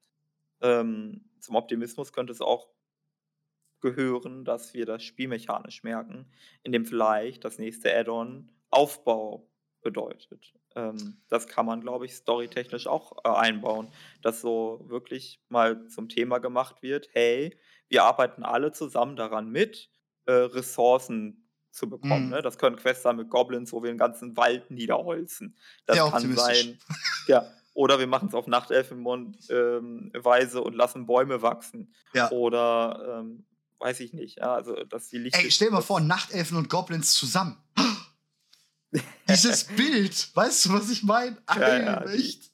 [0.60, 2.68] Ähm, zum Optimismus könnte es auch
[3.80, 6.30] gehören, dass wir das spielmechanisch merken,
[6.62, 9.48] indem vielleicht das nächste Add-on Aufbau
[9.82, 10.54] bedeutet.
[10.74, 13.88] Ähm, das kann man, glaube ich, storytechnisch auch äh, einbauen,
[14.22, 17.56] dass so wirklich mal zum Thema gemacht wird, hey,
[17.88, 19.90] wir arbeiten alle zusammen daran mit,
[20.26, 22.26] äh, Ressourcen zu bekommen.
[22.26, 22.30] Mhm.
[22.30, 22.42] Ne?
[22.42, 25.56] Das können Quests sein mit Goblins, wo wir den ganzen Wald niederholzen.
[25.84, 26.78] Das Sehr kann sein,
[27.28, 31.92] ja, oder wir machen es auf Nachtelfenweise und lassen Bäume wachsen.
[32.14, 32.30] Ja.
[32.30, 33.44] Oder ähm,
[33.78, 34.38] weiß ich nicht.
[34.38, 35.36] Ja, also dass die Licht.
[35.36, 37.56] Ey, stell dir mal vor, Nachtelfen und Goblins zusammen.
[39.28, 41.36] Dieses Bild, weißt du, was ich meine?
[41.54, 42.50] Ja, ja, die- echt?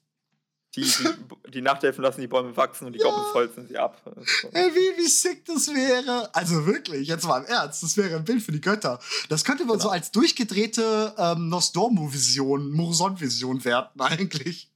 [0.75, 3.05] Die, die, die Nachtelfen lassen die Bäume wachsen und die Ja.
[3.05, 4.01] Goblins holzen sie ab.
[4.07, 4.49] So.
[4.53, 6.35] Ey, wie, wie sick das wäre.
[6.35, 8.99] Also wirklich, jetzt mal im Ernst, das wäre ein Bild für die Götter.
[9.29, 9.83] Das könnte man Genau.
[9.85, 14.72] so als durchgedrehte ähm, Nostormu-Vision, Murson-Vision werten eigentlich.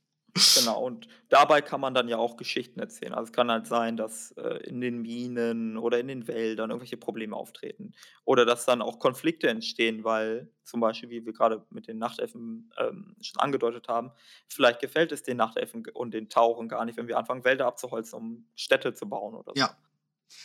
[0.59, 3.15] Genau, und dabei kann man dann ja auch Geschichten erzählen.
[3.15, 6.97] Also es kann halt sein, dass äh, in den Minen oder in den Wäldern irgendwelche
[6.97, 7.93] Probleme auftreten.
[8.25, 12.73] Oder dass dann auch Konflikte entstehen, weil zum Beispiel, wie wir gerade mit den Nachtelfen
[12.79, 14.13] ähm, schon angedeutet haben,
[14.49, 18.19] vielleicht gefällt es den Nachtelfen und den Tauchen gar nicht, wenn wir anfangen, Wälder abzuholzen,
[18.19, 19.61] um Städte zu bauen oder so.
[19.61, 19.77] Ja.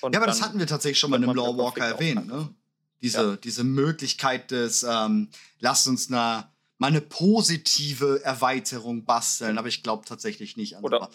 [0.02, 2.28] Und Ja, aber das hatten wir tatsächlich schon mal in man Law Walker erwähnt.
[2.28, 2.54] Ne?
[3.02, 6.51] Diese, diese Möglichkeit des, ähm, lasst uns eine,
[6.82, 11.10] mal eine positive Erweiterung basteln, aber ich glaube tatsächlich nicht an Oder-.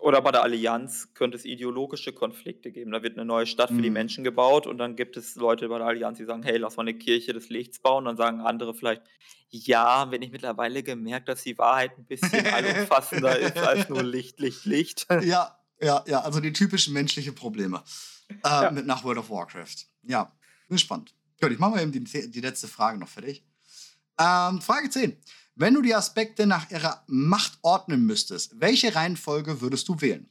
[0.00, 2.92] Oder bei der Allianz könnte es ideologische Konflikte geben.
[2.92, 3.94] Da wird eine neue Stadt für die Mhm.
[3.94, 6.82] Menschen gebaut und dann gibt es Leute bei der Allianz, die sagen, hey, lass mal
[6.82, 8.04] eine Kirche des Lichts bauen.
[8.04, 9.02] Dann sagen andere vielleicht,
[9.50, 14.38] ja, wenn ich mittlerweile gemerkt, dass die Wahrheit ein bisschen allumfassender ist als nur Licht,
[14.40, 15.06] Licht, Licht.
[15.22, 17.82] Ja, ja, ja, also die typischen menschlichen Probleme
[18.28, 18.70] äh, Ja.
[18.70, 19.86] mit nach World of Warcraft.
[20.04, 20.32] Ja,
[20.68, 21.12] bin gespannt.
[21.40, 23.44] Gut, ich mache mal eben die, die letzte Frage noch fertig.
[24.18, 25.16] Ähm, Frage 10.
[25.54, 30.28] Wenn du die Aspekte nach ihrer Macht ordnen müsstest, welche Reihenfolge würdest du wählen?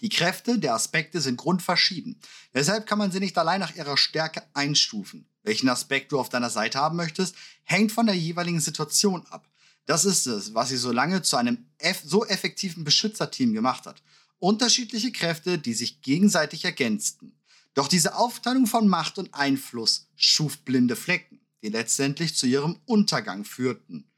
[0.00, 2.20] Die Kräfte der Aspekte sind grundverschieden.
[2.54, 5.26] Deshalb kann man sie nicht allein nach ihrer Stärke einstufen.
[5.42, 7.34] Welchen Aspekt du auf deiner Seite haben möchtest,
[7.64, 9.48] hängt von der jeweiligen Situation ab.
[9.86, 11.66] Das ist es, was sie so lange zu einem
[12.04, 14.02] so effektiven Beschützerteam gemacht hat.
[14.38, 17.32] Unterschiedliche Kräfte, die sich gegenseitig ergänzten.
[17.74, 23.44] Doch diese Aufteilung von Macht und Einfluss schuf blinde Flecken, die letztendlich zu ihrem Untergang
[23.44, 24.10] führten.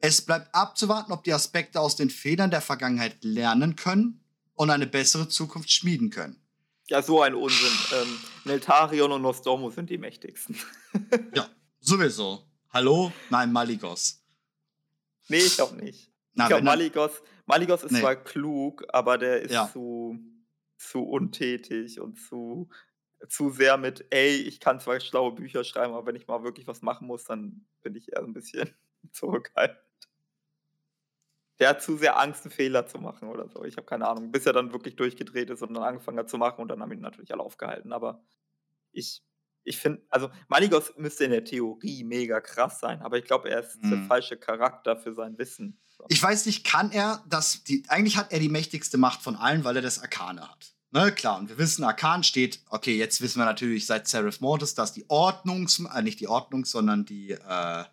[0.00, 4.20] Es bleibt abzuwarten, ob die Aspekte aus den Fehlern der Vergangenheit lernen können
[4.54, 6.40] und eine bessere Zukunft schmieden können.
[6.88, 7.72] Ja, so ein Unsinn.
[7.92, 10.56] Ähm, Neltarion und Nostormo sind die mächtigsten.
[11.34, 11.48] ja,
[11.80, 12.44] sowieso.
[12.70, 13.12] Hallo?
[13.28, 14.22] Nein, Maligos.
[15.28, 16.10] Nee, ich glaube nicht.
[16.34, 17.10] Na, ich glaube, Maligos,
[17.46, 18.00] Maligos ist nee.
[18.00, 19.70] zwar klug, aber der ist ja.
[19.70, 20.18] zu,
[20.78, 22.70] zu untätig und zu,
[23.26, 26.66] zu sehr mit, ey, ich kann zwar schlaue Bücher schreiben, aber wenn ich mal wirklich
[26.66, 28.70] was machen muss, dann bin ich eher ein bisschen
[29.12, 29.78] zurückhaltend.
[31.58, 33.64] Der hat zu sehr Angst, einen Fehler zu machen oder so.
[33.64, 36.38] Ich habe keine Ahnung, bis er dann wirklich durchgedreht ist und dann angefangen hat zu
[36.38, 37.92] machen und dann haben ihn natürlich alle aufgehalten.
[37.92, 38.22] Aber
[38.92, 39.24] ich,
[39.64, 43.60] ich finde, also Maligos müsste in der Theorie mega krass sein, aber ich glaube, er
[43.60, 43.90] ist mhm.
[43.90, 45.80] der falsche Charakter für sein Wissen.
[45.84, 46.04] So.
[46.08, 49.64] Ich weiß nicht, kann er das, die, eigentlich hat er die mächtigste Macht von allen,
[49.64, 50.77] weil er das Arkane hat.
[50.90, 54.74] Ne, klar, und wir wissen, Arkan steht, okay, jetzt wissen wir natürlich seit Seraph Mortis,
[54.74, 57.84] dass die Ordnungs, äh, nicht die Ordnung, sondern die, äh,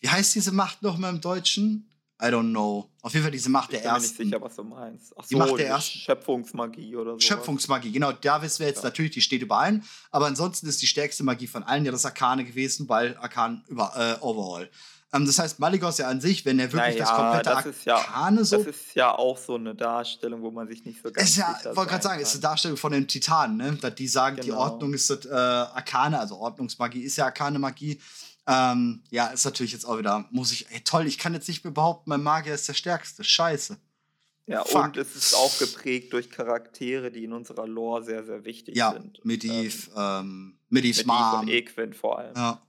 [0.00, 1.88] wie heißt diese Macht nochmal im Deutschen?
[2.20, 2.90] I don't know.
[3.02, 4.10] Auf jeden Fall diese Macht ich der ersten.
[4.10, 5.12] Ich bin mir nicht sicher, was du meinst.
[5.16, 5.98] Ach so, die Macht der ersten.
[5.98, 7.20] Schöpfungsmagie oder so.
[7.20, 8.12] Schöpfungsmagie, genau.
[8.12, 8.84] Da wissen wir jetzt ja.
[8.84, 9.84] natürlich, die steht über allen.
[10.10, 13.92] Aber ansonsten ist die stärkste Magie von allen ja das Arkane gewesen, weil Arkan über
[13.94, 14.70] äh, Overall.
[15.16, 18.38] Ähm, das heißt, Maligos ja an sich, wenn er wirklich naja, das komplette das Arkane
[18.38, 18.56] ja, so.
[18.58, 21.30] Das ist ja auch so eine Darstellung, wo man sich nicht so ganz.
[21.30, 22.22] Ist ja, wollte gerade sagen, kann.
[22.22, 23.92] ist eine Darstellung von den Titanen, ne?
[23.92, 24.46] Die sagen, genau.
[24.46, 28.00] die Ordnung ist das äh, Arkane, also Ordnungsmagie ist ja Arkane-Magie.
[28.48, 31.64] Ähm, ja, ist natürlich jetzt auch wieder, muss ich, ey, toll, ich kann jetzt nicht
[31.64, 33.24] mehr behaupten, mein Magier ist der Stärkste.
[33.24, 33.76] Scheiße.
[34.48, 34.84] Ja, Fuck.
[34.84, 38.92] und es ist auch geprägt durch Charaktere, die in unserer Lore sehr, sehr wichtig ja,
[38.92, 39.24] sind.
[39.24, 41.40] Medivh, ähm, ähm, Medivhs Mom.
[41.40, 42.36] und Equin vor allem.
[42.36, 42.62] Ja.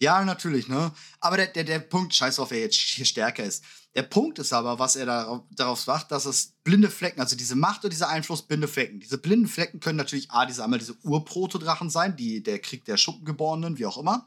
[0.00, 0.92] Ja, natürlich, ne?
[1.20, 3.64] Aber der, der, der Punkt, scheiß auf, wer jetzt hier stärker ist.
[3.94, 7.56] Der Punkt ist aber, was er darauf, darauf macht, dass es blinde Flecken, also diese
[7.56, 9.00] Macht und dieser Einfluss blinde Flecken.
[9.00, 12.98] Diese blinden Flecken können natürlich A, diese einmal diese Urprotodrachen sein, die, der Krieg der
[12.98, 14.26] Schuppengeborenen, wie auch immer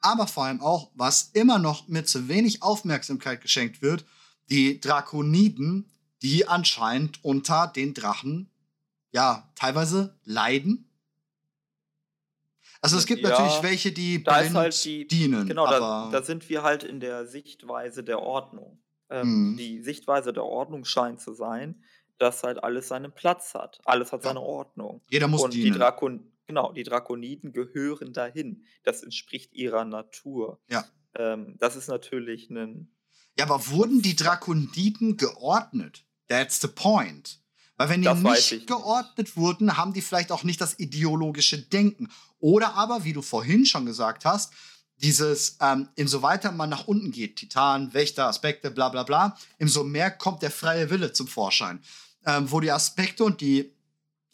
[0.00, 4.04] aber vor allem auch, was immer noch mit zu wenig Aufmerksamkeit geschenkt wird,
[4.48, 5.90] die Drakoniden,
[6.22, 8.50] die anscheinend unter den Drachen
[9.12, 10.89] ja teilweise leiden.
[12.82, 15.46] Also es gibt ja, natürlich welche, die da blind halt die, dienen.
[15.46, 18.80] Genau, da, da, sind wir halt in der Sichtweise der Ordnung.
[19.10, 19.56] Ähm, mhm.
[19.56, 21.82] Die Sichtweise der Ordnung scheint zu sein,
[22.18, 23.80] dass halt alles seinen Platz hat.
[23.84, 24.30] Alles hat ja.
[24.30, 25.02] seine Ordnung.
[25.10, 25.72] Jeder muss Und dienen.
[25.72, 28.64] Die Drakon Genau, die Drakoniden gehören dahin.
[28.82, 30.60] Das entspricht ihrer Natur.
[30.68, 30.84] Ja.
[31.14, 32.92] Ähm, das ist natürlich ein.
[33.38, 36.04] Ja, aber wurden die Drakoniden geordnet?
[36.26, 37.39] That's the point.
[37.80, 42.10] Weil wenn die nicht geordnet wurden, haben die vielleicht auch nicht das ideologische Denken.
[42.38, 44.52] Oder aber, wie du vorhin schon gesagt hast,
[44.98, 49.82] dieses, ähm, umso weiter man nach unten geht, Titan, Wächter, Aspekte, bla bla bla, umso
[49.82, 51.80] mehr kommt der freie Wille zum Vorschein.
[52.26, 53.72] Ähm, wo die Aspekte und die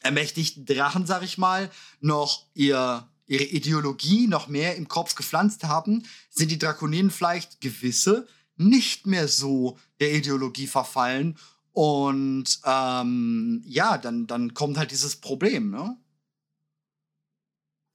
[0.02, 6.02] ermächtigten Drachen, sag ich mal, noch ihr, ihre Ideologie noch mehr im Kopf gepflanzt haben,
[6.31, 8.26] sind die Drakoniden vielleicht gewisse
[8.57, 11.39] nicht mehr so der Ideologie verfallen.
[11.77, 15.99] Und ähm, ja, dann, dann kommt halt dieses Problem, ne?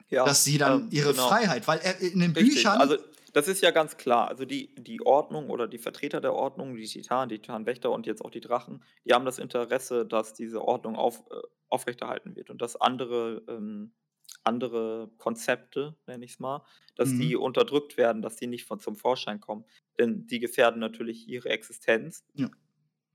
[0.08, 1.28] Ja, dass sie dann ähm, ihre genau.
[1.28, 2.58] Freiheit, weil er in den Richtig.
[2.58, 2.80] Büchern.
[2.80, 2.98] Also
[3.34, 4.28] das ist ja ganz klar.
[4.28, 8.24] Also die, die Ordnung oder die Vertreter der Ordnung, die Titanen, die Titanwächter und jetzt
[8.24, 12.62] auch die Drachen, die haben das Interesse, dass diese Ordnung auf, äh, aufrechterhalten wird und
[12.62, 13.94] dass andere, ähm,
[14.44, 16.64] andere Konzepte, nenne ich es mal,
[16.96, 17.20] dass mhm.
[17.20, 19.66] die unterdrückt werden, dass die nicht von zum Vorschein kommen.
[19.98, 22.48] Denn die gefährden natürlich ihre Existenz, ja.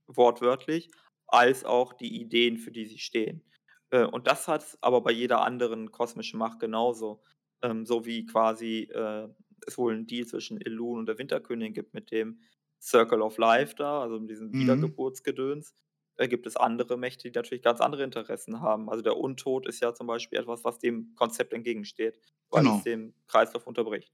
[0.07, 0.91] Wortwörtlich,
[1.27, 3.43] als auch die Ideen, für die sie stehen.
[3.91, 7.23] Äh, und das hat es aber bei jeder anderen kosmischen Macht genauso.
[7.63, 9.29] Ähm, so wie quasi äh,
[9.67, 12.41] es wohl einen Deal zwischen Elun und der Winterkönigin gibt mit dem
[12.81, 14.61] Circle of Life da, also mit diesem mhm.
[14.61, 15.75] Wiedergeburtsgedöns.
[16.17, 18.89] Da gibt es andere Mächte, die natürlich ganz andere Interessen haben.
[18.89, 22.19] Also der Untod ist ja zum Beispiel etwas, was dem Konzept entgegensteht,
[22.49, 22.79] weil genau.
[22.79, 24.13] es den Kreislauf unterbricht.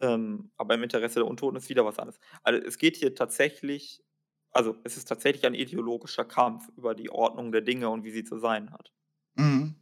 [0.00, 2.20] Ähm, aber im Interesse der Untoten ist wieder was anderes.
[2.42, 4.04] Also es geht hier tatsächlich,
[4.52, 8.24] also es ist tatsächlich ein ideologischer Kampf über die Ordnung der Dinge und wie sie
[8.24, 8.92] zu sein hat.
[9.34, 9.74] Mhm.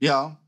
[0.00, 0.38] Ja.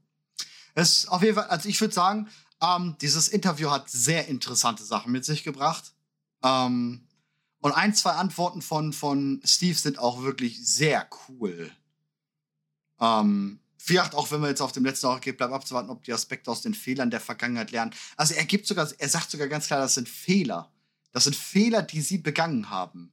[0.74, 2.28] Es auf jeden Fall, also ich würde sagen,
[2.62, 5.94] ähm, dieses Interview hat sehr interessante Sachen mit sich gebracht.
[6.42, 7.06] Ähm,
[7.60, 11.70] und ein, zwei Antworten von, von Steve sind auch wirklich sehr cool.
[13.00, 16.12] Ähm, vielleicht auch, wenn wir jetzt auf dem letzten Ort geht, bleibt abzuwarten, ob die
[16.12, 17.94] Aspekte aus den Fehlern der Vergangenheit lernen.
[18.16, 20.72] Also er gibt sogar, er sagt sogar ganz klar, das sind Fehler.
[21.12, 23.12] Das sind Fehler, die sie begangen haben.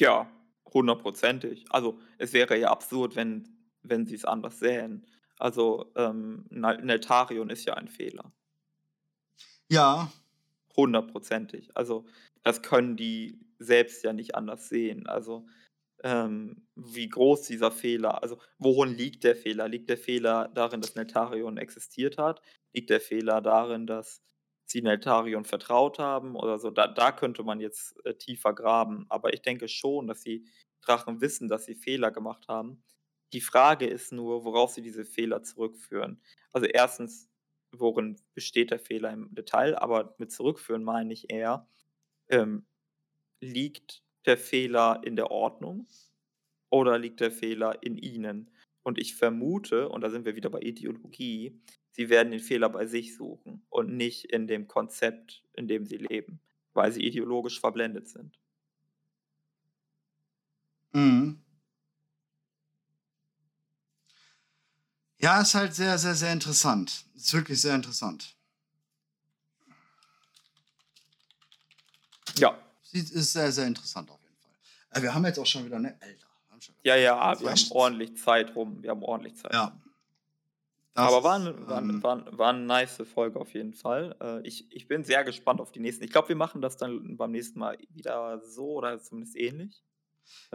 [0.00, 0.30] Ja,
[0.72, 1.66] hundertprozentig.
[1.70, 3.48] Also es wäre ja absurd, wenn,
[3.82, 5.06] wenn sie es anders sähen.
[5.38, 8.32] Also ähm, Neltarion ist ja ein Fehler.
[9.68, 10.10] Ja.
[10.76, 11.76] Hundertprozentig.
[11.76, 12.06] Also,
[12.42, 15.06] das können die selbst ja nicht anders sehen.
[15.06, 15.46] Also,
[16.04, 19.68] ähm, wie groß dieser Fehler, also worin liegt der Fehler?
[19.68, 22.40] Liegt der Fehler darin, dass Neltarion existiert hat?
[22.72, 24.22] Liegt der Fehler darin, dass
[24.70, 26.70] sie Neltarion vertraut haben oder so?
[26.70, 29.06] Da, da könnte man jetzt äh, tiefer graben.
[29.08, 30.46] Aber ich denke schon, dass sie
[30.82, 32.82] Drachen wissen, dass sie Fehler gemacht haben.
[33.32, 36.22] Die Frage ist nur, worauf sie diese Fehler zurückführen.
[36.52, 37.28] Also erstens,
[37.76, 41.68] worin besteht der Fehler im Detail, aber mit zurückführen meine ich eher,
[42.28, 42.66] ähm,
[43.40, 45.86] liegt der Fehler in der Ordnung
[46.70, 48.50] oder liegt der Fehler in ihnen?
[48.82, 51.60] Und ich vermute, und da sind wir wieder bei Ideologie,
[51.98, 55.96] sie werden den Fehler bei sich suchen und nicht in dem Konzept, in dem sie
[55.96, 56.38] leben,
[56.72, 58.38] weil sie ideologisch verblendet sind.
[60.92, 61.42] Mhm.
[65.18, 67.04] Ja, ist halt sehr, sehr, sehr interessant.
[67.16, 68.36] Ist wirklich sehr interessant.
[72.36, 72.56] Ja.
[72.84, 74.52] Sieht, ist sehr, sehr interessant auf jeden Fall.
[74.90, 76.00] Äh, wir haben jetzt auch schon wieder eine.
[76.00, 76.26] Alter.
[76.84, 78.80] Ja, ja, wir haben ordentlich Zeit rum.
[78.82, 79.52] Wir haben ordentlich Zeit.
[79.52, 79.76] Ja.
[80.98, 84.16] Das Aber war, eine, war, ähm, war, war eine nice Folge auf jeden Fall.
[84.20, 86.04] Äh, ich, ich bin sehr gespannt auf die nächsten.
[86.04, 89.82] Ich glaube, wir machen das dann beim nächsten Mal wieder so oder zumindest ähnlich.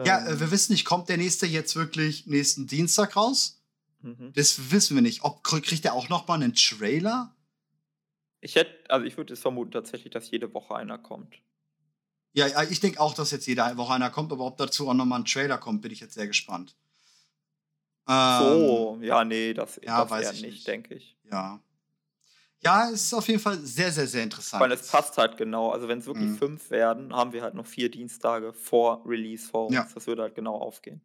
[0.04, 3.62] Ja, äh, Ähm, wir wissen nicht, kommt der nächste jetzt wirklich nächsten Dienstag raus?
[4.02, 4.34] mhm.
[4.34, 5.24] Das wissen wir nicht.
[5.24, 7.34] Ob krie- kriegt er auch noch mal einen Trailer?
[8.40, 11.42] Ich hätte, also ich würde es vermuten tatsächlich, dass jede Woche einer kommt.
[12.32, 14.94] Ja, ja, ich denke auch, dass jetzt jede Woche einer kommt, aber ob dazu auch
[14.94, 16.76] noch mal ein Trailer kommt, bin ich jetzt sehr gespannt.
[18.08, 20.66] Ähm, So, ja, nee, das, ja, das weiß eher ich nicht, nicht.
[20.66, 21.16] denke ich.
[21.30, 21.60] Ja.
[22.62, 24.62] Ja, es ist auf jeden Fall sehr, sehr, sehr interessant.
[24.62, 25.70] Weil es passt halt genau.
[25.70, 26.38] Also wenn es wirklich Mhm.
[26.38, 29.74] fünf werden, haben wir halt noch vier Dienstage vor Release vor uns.
[29.74, 29.86] Ja.
[29.94, 31.02] Das würde halt genau aufgehen.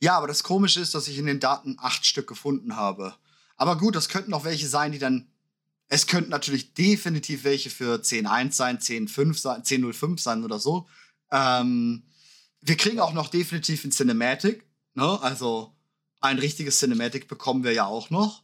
[0.00, 3.14] Ja, aber das Komische ist, dass ich in den Daten acht Stück gefunden habe.
[3.56, 5.30] Aber gut, das könnten auch welche sein, die dann.
[5.88, 10.88] Es könnten natürlich definitiv welche für 10.1 sein, 10.5 sein, 10.05 sein oder so.
[11.30, 12.04] Ähm,
[12.62, 14.64] wir kriegen auch noch definitiv ein Cinematic.
[14.94, 15.18] Ne?
[15.20, 15.74] Also
[16.20, 18.42] ein richtiges Cinematic bekommen wir ja auch noch.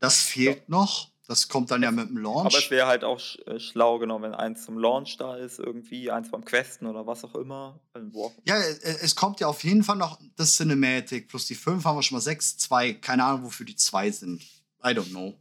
[0.00, 1.10] Das fehlt noch.
[1.26, 2.46] Das kommt dann ja mit dem Launch.
[2.46, 6.10] Aber es wäre halt auch äh, schlau, genau, wenn eins zum Launch da ist, irgendwie,
[6.10, 7.78] eins beim Questen oder was auch immer.
[7.92, 11.28] Also, wo auch- Ja, es, es kommt ja auf jeden Fall noch das Cinematic.
[11.28, 12.94] Plus die 5 haben wir schon mal 6, 2.
[12.94, 14.40] Keine Ahnung, wofür die 2 sind.
[14.82, 15.38] I don't know.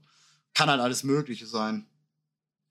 [0.54, 1.88] Kann halt alles Mögliche sein.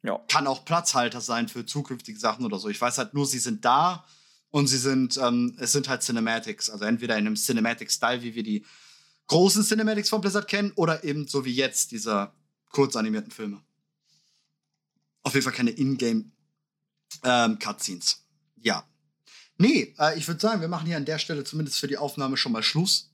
[0.03, 0.19] Ja.
[0.29, 2.69] Kann auch Platzhalter sein für zukünftige Sachen oder so.
[2.69, 4.05] Ich weiß halt nur, sie sind da
[4.57, 6.71] und sie sind, ähm, es sind halt Cinematics.
[6.71, 8.65] Also entweder in einem Cinematic-Style, wie wir die
[9.27, 12.33] großen Cinematics von Blizzard kennen, oder eben so wie jetzt diese
[12.71, 13.61] kurzanimierten Filme.
[15.25, 16.31] Auf jeden Fall keine Ingame
[17.23, 18.25] ähm, Cutscenes.
[18.63, 18.89] Ja.
[19.59, 22.39] Nee, äh, ich würde sagen, wir machen hier an der Stelle zumindest für die Aufnahme
[22.39, 23.13] schon mal Schluss.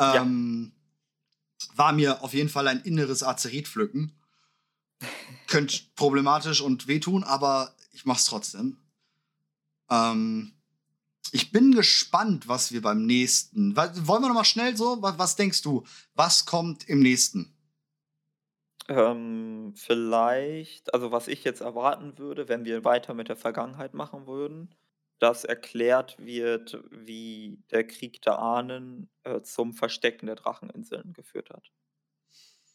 [0.00, 0.22] Ja.
[0.22, 0.72] Ähm,
[1.76, 4.18] War mir auf jeden Fall ein inneres Azerit pflücken.
[5.46, 8.78] Könnte problematisch und wehtun, aber ich mach's trotzdem.
[9.88, 10.53] Ähm,
[11.32, 13.76] ich bin gespannt, was wir beim nächsten.
[13.76, 14.98] Wollen wir noch mal schnell so?
[15.00, 15.84] Was, denkst du?
[16.14, 17.54] Was kommt im nächsten?
[18.88, 24.26] Ähm, vielleicht, also was ich jetzt erwarten würde, wenn wir weiter mit der Vergangenheit machen
[24.26, 24.74] würden,
[25.18, 31.70] dass erklärt wird, wie der Krieg der Ahnen äh, zum Verstecken der Dracheninseln geführt hat.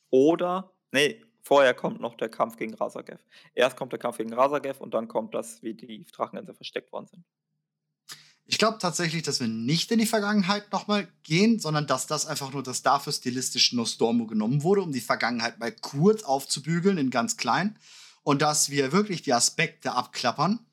[0.10, 3.24] Oder, nee, vorher kommt noch der Kampf gegen Razagev.
[3.54, 7.08] Erst kommt der Kampf gegen Razagev und dann kommt das, wie die Dracheninseln versteckt worden
[7.08, 7.26] sind.
[8.52, 12.52] Ich glaube tatsächlich, dass wir nicht in die Vergangenheit nochmal gehen, sondern dass das einfach
[12.52, 17.38] nur das dafür stilistisch Nostormo genommen wurde, um die Vergangenheit mal kurz aufzubügeln in ganz
[17.38, 17.78] klein.
[18.24, 20.66] Und dass wir wirklich die Aspekte abklappern.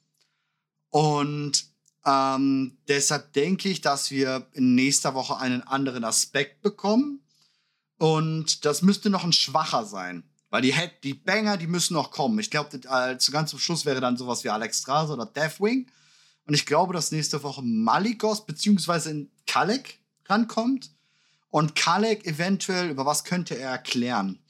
[0.88, 1.66] Und
[2.06, 7.20] ähm, deshalb denke ich, dass wir in nächster Woche einen anderen Aspekt bekommen.
[7.98, 10.24] Und das müsste noch ein schwacher sein.
[10.48, 12.38] Weil die, die Banger, die müssen noch kommen.
[12.38, 15.90] Ich glaube, äh, zu ganz zum Schluss wäre dann sowas wie Alex Strase oder Deathwing.
[16.46, 20.90] Und ich glaube, dass nächste Woche Malikos beziehungsweise in Kalek rankommt.
[21.50, 24.40] Und Kalek eventuell, über was könnte er erklären?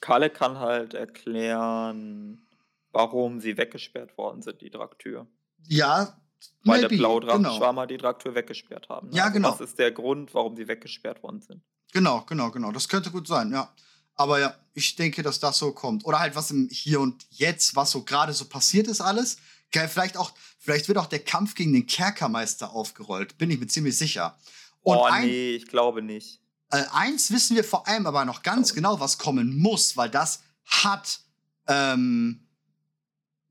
[0.00, 2.46] Kalle kann halt erklären,
[2.92, 5.26] warum sie weggesperrt worden sind, die Draktür.
[5.66, 6.16] Ja,
[6.64, 7.86] Weil maybe, der Blaudrachenschwarm genau.
[7.86, 9.08] die Draktür weggesperrt haben.
[9.08, 9.16] ne?
[9.16, 9.50] Ja, genau.
[9.50, 11.62] Das ist der Grund, warum sie weggesperrt worden sind.
[11.92, 12.70] Genau, genau, genau.
[12.70, 13.72] Das könnte gut sein, ja.
[14.14, 16.04] Aber ja, ich denke, dass das so kommt.
[16.04, 19.38] Oder halt was im Hier und Jetzt, was so gerade so passiert ist, alles.
[19.70, 23.38] Vielleicht auch, vielleicht wird auch der Kampf gegen den Kerkermeister aufgerollt.
[23.38, 24.38] Bin ich mir ziemlich sicher.
[24.82, 26.40] Und oh ein, nee, ich glaube nicht.
[26.70, 30.42] Äh, eins wissen wir vor allem aber noch ganz genau, was kommen muss, weil das
[30.64, 31.20] hat
[31.66, 32.46] ähm,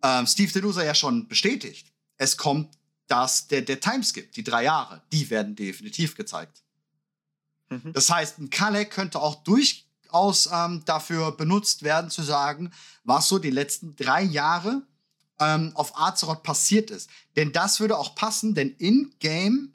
[0.04, 1.92] ähm, Steve Delusa ja schon bestätigt.
[2.18, 6.64] Es kommt das, der, der Timeskip, die drei Jahre, die werden definitiv gezeigt.
[7.70, 7.94] Mhm.
[7.94, 12.72] Das heißt, ein Kalek könnte auch durchaus ähm, dafür benutzt werden, zu sagen,
[13.04, 14.84] was so die letzten drei Jahre
[15.40, 17.10] ähm, auf Azeroth passiert ist.
[17.36, 19.74] Denn das würde auch passen, denn in-game,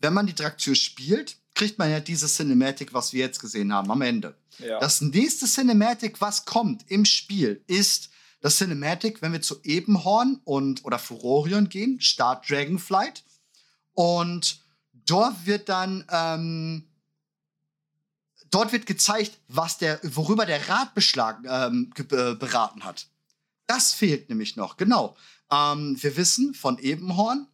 [0.00, 3.90] wenn man die Draktür spielt, kriegt man ja diese Cinematic, was wir jetzt gesehen haben,
[3.90, 4.34] am Ende.
[4.58, 4.78] Ja.
[4.80, 10.84] Das nächste Cinematic, was kommt im Spiel, ist das Cinematic, wenn wir zu Ebenhorn und
[10.84, 13.22] oder Furorion gehen, Start Dragonflight
[13.92, 14.60] Und
[14.92, 16.84] dort wird dann ähm,
[18.50, 23.06] dort wird gezeigt, was der, worüber der Rat beschlag, ähm, äh, beraten hat.
[23.66, 25.16] Das fehlt nämlich noch, genau.
[25.50, 27.46] Ähm, wir wissen von Ebenhorn,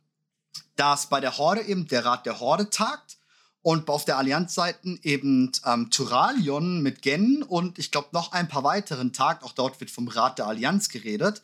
[0.77, 3.19] dass bei der Horde eben der Rat der Horde tagt
[3.63, 8.65] und auf der Allianzseite eben ähm, Turalion mit Gen und ich glaube noch ein paar
[8.65, 9.43] weiteren tagt.
[9.43, 11.43] Auch dort wird vom Rat der Allianz geredet.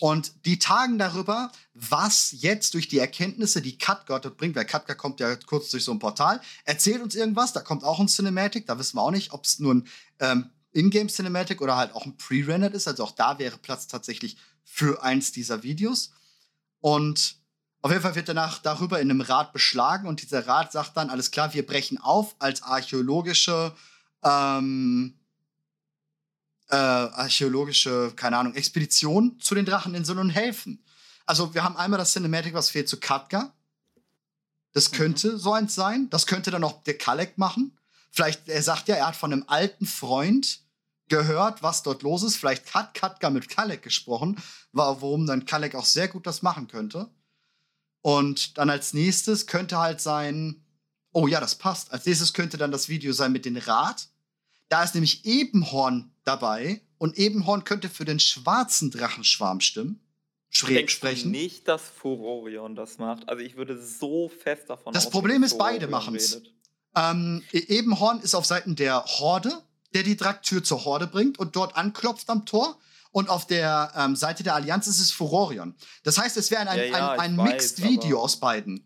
[0.00, 4.94] Und die tagen darüber, was jetzt durch die Erkenntnisse, die Katka dort bringt, weil Katka
[4.94, 8.66] kommt ja kurz durch so ein Portal, erzählt uns irgendwas, da kommt auch ein Cinematic,
[8.66, 12.16] da wissen wir auch nicht, ob es nur ein ähm, Ingame-Cinematic oder halt auch ein
[12.16, 12.86] Pre-Rendered ist.
[12.86, 16.12] Also auch da wäre Platz tatsächlich für eins dieser Videos.
[16.80, 17.36] Und
[17.80, 21.10] auf jeden Fall wird danach darüber in einem Rat beschlagen und dieser Rat sagt dann,
[21.10, 23.74] alles klar, wir brechen auf als archäologische
[24.22, 25.14] ähm,
[26.70, 30.82] äh, archäologische, keine Ahnung, Expedition zu den Dracheninseln und helfen.
[31.26, 33.52] Also wir haben einmal das Cinematic, was fehlt zu Katka.
[34.72, 34.96] Das mhm.
[34.96, 35.38] könnte mhm.
[35.38, 36.08] so eins sein.
[36.10, 37.76] Das könnte dann auch der Kalek machen.
[38.10, 40.60] Vielleicht, er sagt ja, er hat von einem alten Freund
[41.08, 42.36] gehört, was dort los ist.
[42.36, 44.40] Vielleicht hat Katka mit Kalek gesprochen,
[44.72, 47.10] warum dann Kalek auch sehr gut das machen könnte.
[48.00, 50.64] Und dann als nächstes könnte halt sein,
[51.12, 51.92] oh ja, das passt.
[51.92, 54.08] Als nächstes könnte dann das Video sein mit dem Rat.
[54.68, 60.00] Da ist nämlich Ebenhorn dabei und Ebenhorn könnte für den schwarzen Drachenschwarm stimmen.
[60.66, 61.30] Denkst sprechen.
[61.32, 63.28] nicht, dass Furorion das macht.
[63.28, 66.42] Also ich würde so fest davon Das Problem ist, beide machen es.
[66.94, 69.62] Ähm, e- Ebenhorn ist auf Seiten der Horde,
[69.94, 72.78] der die Draktür zur Horde bringt und dort anklopft am Tor.
[73.12, 75.76] Und auf der ähm, Seite der Allianz ist es Furorion.
[76.02, 78.84] Das heißt, es wäre ein, ein, ja, ja, ein, ein Mixed-Video aus beiden.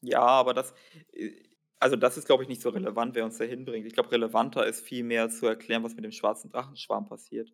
[0.00, 0.72] Ja, aber das.
[1.12, 1.32] Äh,
[1.80, 3.86] also das ist, glaube ich, nicht so relevant, wer uns da hinbringt.
[3.86, 7.52] Ich glaube, relevanter ist vielmehr zu erklären, was mit dem schwarzen Drachenschwarm passiert.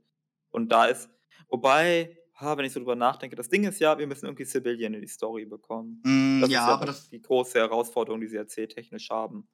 [0.50, 1.10] Und da ist,
[1.48, 4.94] wobei, ha, wenn ich so drüber nachdenke, das Ding ist ja, wir müssen irgendwie Civilian
[4.94, 6.00] in die Story bekommen.
[6.04, 9.46] Mm, das ja, ist ja aber das die große Herausforderung, die sie erzähltechnisch haben.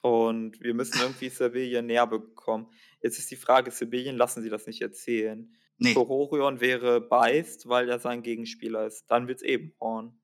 [0.00, 2.68] Und wir müssen irgendwie Civilian näher bekommen.
[3.02, 5.52] Jetzt ist die Frage, Civilian lassen sie das nicht erzählen.
[5.78, 5.94] Nee.
[5.94, 9.04] Tororion wäre Beist, weil er sein Gegenspieler ist.
[9.08, 10.18] Dann wird es eben Horn.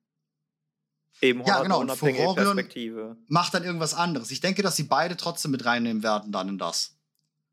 [1.21, 1.81] Eben ja, genau.
[1.81, 3.17] Und Perspektive.
[3.27, 4.31] macht dann irgendwas anderes.
[4.31, 6.97] Ich denke, dass sie beide trotzdem mit reinnehmen werden dann in das.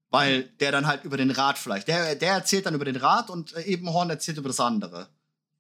[0.09, 1.87] Weil der dann halt über den Rat vielleicht.
[1.87, 5.09] Der, der erzählt dann über den Rat und äh, Ebenhorn erzählt über das andere.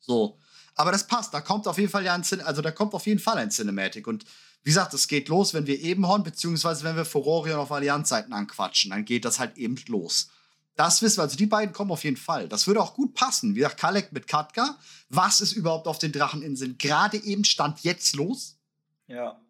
[0.00, 0.38] So.
[0.74, 1.34] Aber das passt.
[1.34, 3.50] Da kommt auf jeden Fall ja ein Cin also da kommt auf jeden Fall ein
[3.50, 4.06] Cinematic.
[4.06, 4.24] Und
[4.62, 8.90] wie gesagt, es geht los, wenn wir Ebenhorn, beziehungsweise wenn wir Furorion auf Allianzseiten anquatschen,
[8.90, 10.30] dann geht das halt eben los.
[10.76, 12.48] Das wissen wir, also die beiden kommen auf jeden Fall.
[12.48, 13.54] Das würde auch gut passen.
[13.54, 14.78] Wie gesagt, Kalek mit Katka.
[15.08, 18.58] Was ist überhaupt auf den Dracheninseln gerade eben Stand jetzt los?
[19.06, 19.40] Ja.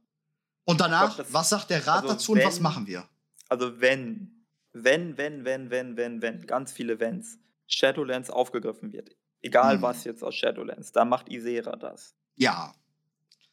[0.64, 3.08] Und danach, glaub, was sagt der Rat also dazu wenn, und was machen wir?
[3.48, 9.76] Also wenn, wenn, wenn, wenn, wenn, wenn, wenn, ganz viele Wenns, Shadowlands aufgegriffen wird, egal
[9.76, 9.82] hm.
[9.82, 12.14] was jetzt aus Shadowlands, da macht Isera das.
[12.36, 12.74] Ja.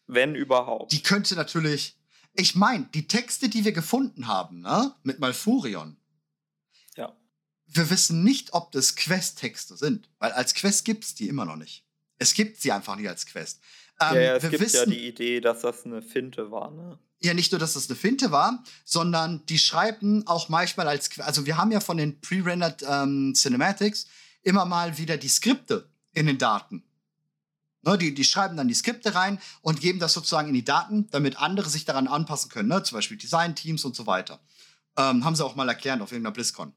[0.08, 0.92] Wenn überhaupt.
[0.92, 1.98] Die könnte natürlich,
[2.34, 5.98] ich meine, die Texte, die wir gefunden haben, ne, mit Malfurion,
[7.68, 11.58] wir wissen nicht, ob das Quest-Texte sind, weil als Quest gibt es die immer noch
[11.58, 11.86] nicht.
[12.18, 13.61] Es gibt sie einfach nicht als Quest.
[14.00, 16.98] Ähm, ja, ja, es gibt wissen, ja die Idee, dass das eine Finte war, ne?
[17.19, 21.48] Ja, nicht nur, dass das eine Finte war, sondern die schreiben auch manchmal als, also
[21.48, 24.08] wir haben ja von den pre-rendered ähm, Cinematics
[24.44, 26.84] immer mal wieder die Skripte in den Daten.
[27.88, 31.07] Ne, die, die schreiben dann die Skripte rein und geben das sozusagen in die Daten,
[31.11, 32.83] damit andere sich daran anpassen können, ne?
[32.83, 34.41] zum Beispiel Design-Teams und so weiter.
[34.98, 36.74] Ähm, haben sie auch mal erklärt auf irgendeiner BlizzCon.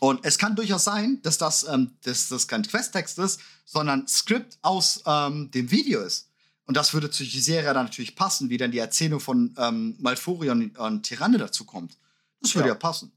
[0.00, 4.58] Und es kann durchaus sein, dass das, ähm, dass das kein Questtext ist, sondern Skript
[4.62, 6.28] aus ähm, dem Video ist.
[6.64, 10.72] Und das würde zu Gisera dann natürlich passen, wie dann die Erzählung von ähm, Malfurion
[10.76, 11.96] und Tyranne dazu kommt.
[12.40, 12.74] Das würde ja.
[12.74, 13.12] ja passen.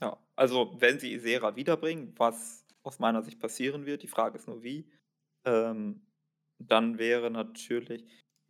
[0.00, 4.48] Ja, also wenn sie Isera wiederbringen, was aus meiner Sicht passieren wird, die Frage ist
[4.48, 4.84] nur wie,
[5.44, 6.06] ähm,
[6.58, 8.04] dann wäre natürlich,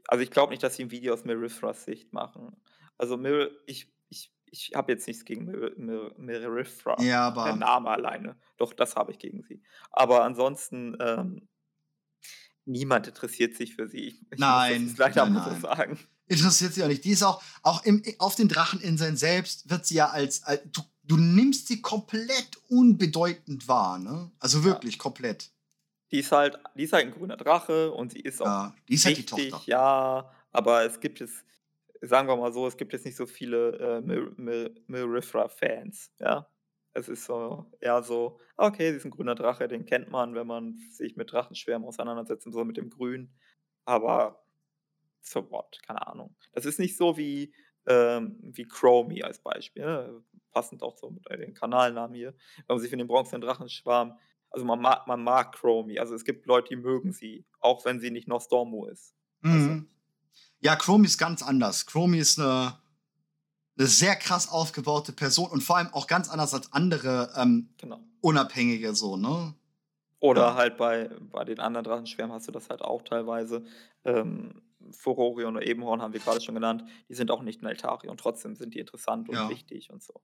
[0.08, 2.56] also ich glaube nicht, dass sie ein Video aus Mirithras Sicht machen.
[2.98, 3.92] Also Mir ich
[4.52, 5.46] ich habe jetzt nichts gegen
[6.18, 8.36] Mirifra, ja, aber der Name alleine.
[8.58, 9.62] Doch, das habe ich gegen sie.
[9.90, 11.48] Aber ansonsten, ähm,
[12.66, 14.08] niemand interessiert sich für sie.
[14.08, 15.54] Ich, nein, muss leider nein, nein.
[15.54, 15.98] so sagen.
[16.26, 17.04] Interessiert sie auch nicht.
[17.04, 20.82] Die ist auch, auch im, auf den Dracheninseln selbst wird sie ja als, als du,
[21.02, 24.30] du nimmst sie komplett unbedeutend wahr, ne?
[24.38, 25.00] Also wirklich ja.
[25.00, 25.50] komplett.
[26.12, 28.94] Die ist halt, die ist halt ein grüner Drache und sie ist auch ja, die
[28.94, 29.70] ist wichtig, halt die Tochter.
[29.70, 31.44] ja, aber es gibt es
[32.02, 36.48] sagen wir mal so, es gibt jetzt nicht so viele äh, Mirifra-Fans, ja.
[36.94, 40.46] Es ist so eher so, okay, sie ist ein grüner Drache, den kennt man, wenn
[40.46, 43.32] man sich mit Drachenschwärmen auseinandersetzt und so mit dem Grün.
[43.86, 44.44] Aber
[45.22, 46.36] so what, keine Ahnung.
[46.52, 47.54] Das ist nicht so wie,
[47.86, 49.84] ähm, wie Chromie als Beispiel.
[49.84, 50.22] Ne?
[50.52, 52.34] Passend auch so mit den Kanalnamen hier.
[52.66, 54.18] Wenn man sich für den bronzenen Drachenschwarm,
[54.52, 55.98] also man mag, man mag Chromie.
[55.98, 59.14] Also es gibt Leute, die mögen sie, auch wenn sie nicht Nostormo ist.
[59.40, 59.88] Mhm.
[60.60, 61.86] Ja, Chromie ist ganz anders.
[61.86, 62.78] Chromie ist eine,
[63.78, 68.00] eine sehr krass aufgebaute Person und vor allem auch ganz anders als andere ähm, Genau.
[68.20, 69.54] Unabhängige so, ne?
[70.20, 70.54] Oder Ja.
[70.54, 73.64] halt bei, bei den anderen Drachenschwärmen hast du das halt auch teilweise.
[74.04, 76.84] Ähm, Furorion und Ebenhorn haben wir gerade schon genannt.
[77.08, 78.16] Die sind auch nicht in Altarion.
[78.16, 79.48] Trotzdem sind die interessant und Ja.
[79.48, 80.20] wichtig und so.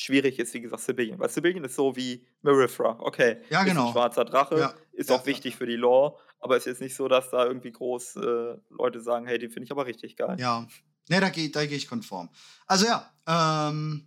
[0.00, 1.18] Schwierig ist, wie gesagt, Sibyllien.
[1.18, 2.96] Weil Sibyllien ist so wie Marifra.
[3.00, 3.86] Okay, Ja, ist genau.
[3.88, 4.74] ein schwarzer Drache, Ja.
[4.92, 5.58] ist Ja, auch wichtig ja.
[5.58, 9.00] für die Lore, aber es ist jetzt nicht so, dass da irgendwie groß äh, Leute
[9.00, 10.36] sagen, hey, den finde ich aber richtig geil.
[10.38, 10.66] Ja.
[11.08, 12.28] Ne, da gehe da geh ich konform.
[12.66, 14.06] Also ja, ähm,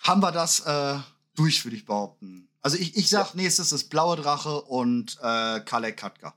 [0.00, 0.98] haben wir das äh,
[1.36, 2.48] durch, würde ich behaupten.
[2.60, 6.34] Also ich, ich sag, nächstes ist Blaue Drache und äh, Kalek Katka.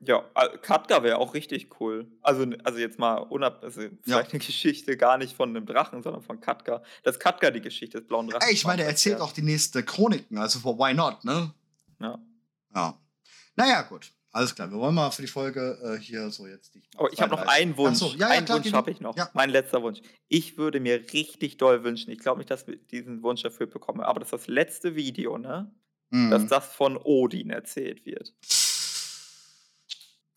[0.00, 0.20] Ja,
[0.62, 2.06] Katka wäre auch richtig cool.
[2.22, 6.22] Also, also jetzt mal unab, also vielleicht eine Geschichte gar nicht von einem Drachen, sondern
[6.22, 6.82] von Katka.
[7.02, 8.46] Dass Katka die Geschichte des blauen Drachen.
[8.46, 11.52] Ey, ich meine, er erzählt auch die nächste Chroniken, also why not, ne?
[12.00, 12.18] Ja.
[12.74, 13.00] Ja.
[13.56, 14.12] Naja, gut.
[14.30, 16.82] Alles klar, wir wollen mal für die Folge äh, hier so jetzt die.
[16.96, 17.98] Aber ich habe noch einen Wunsch.
[17.98, 19.16] so, ja, ja, einen klar, Wunsch habe ich noch.
[19.16, 19.30] Ja.
[19.32, 20.00] Mein letzter Wunsch.
[20.28, 24.00] Ich würde mir richtig doll wünschen, ich glaube nicht, dass wir diesen Wunsch erfüllt bekommen,
[24.00, 25.72] aber dass das letzte Video, ne,
[26.10, 26.30] Mhm.
[26.30, 28.34] dass das von Odin erzählt wird.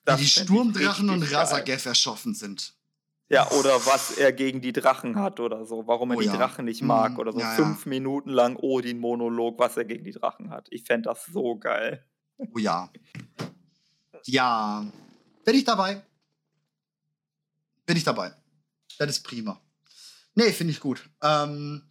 [0.02, 1.24] Wie Das die Sturmdrachen und.
[1.32, 2.74] Rasagef erschaffen sind.
[3.30, 6.36] Ja, oder was er gegen die Drachen hat oder so, warum er Oh die ja.
[6.36, 7.40] Drachen nicht Mhm, mag oder so.
[7.40, 7.56] ja, ja.
[7.56, 10.68] Fünf Minuten lang Odin-Monolog, was er gegen die Drachen hat.
[10.70, 12.06] Ich fände das so geil.
[12.38, 12.92] Oh ja.
[14.26, 14.86] Ja.
[15.46, 16.02] Bin ich dabei?
[17.86, 18.34] Bin ich dabei.
[18.98, 19.62] Das ist prima.
[20.36, 21.10] Nee, finde ich gut.
[21.22, 21.84] Ähm,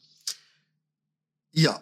[1.52, 1.80] ja.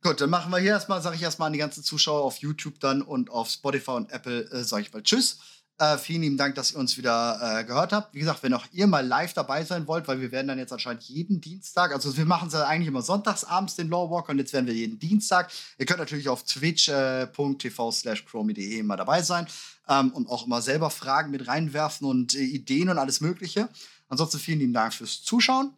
[0.00, 2.78] Gut, dann machen wir hier erstmal, sage ich erstmal an die ganzen Zuschauer auf YouTube
[2.78, 5.38] dann und auf Spotify und Apple, äh, sage ich mal Tschüss.
[5.80, 8.12] Äh, vielen lieben Dank, dass ihr uns wieder äh, gehört habt.
[8.12, 10.72] Wie gesagt, wenn auch ihr mal live dabei sein wollt, weil wir werden dann jetzt
[10.72, 14.30] anscheinend jeden Dienstag, also wir machen es ja eigentlich immer sonntags abends den Law Walker
[14.30, 15.52] und jetzt werden wir jeden Dienstag.
[15.78, 19.46] Ihr könnt natürlich auf twitch.tv slash chromie.de immer dabei sein
[19.88, 23.68] ähm, und auch immer selber Fragen mit reinwerfen und äh, Ideen und alles Mögliche.
[24.08, 25.74] Ansonsten vielen lieben Dank fürs Zuschauen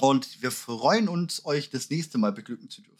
[0.00, 2.99] und wir freuen uns, euch das nächste Mal beglücken zu dürfen.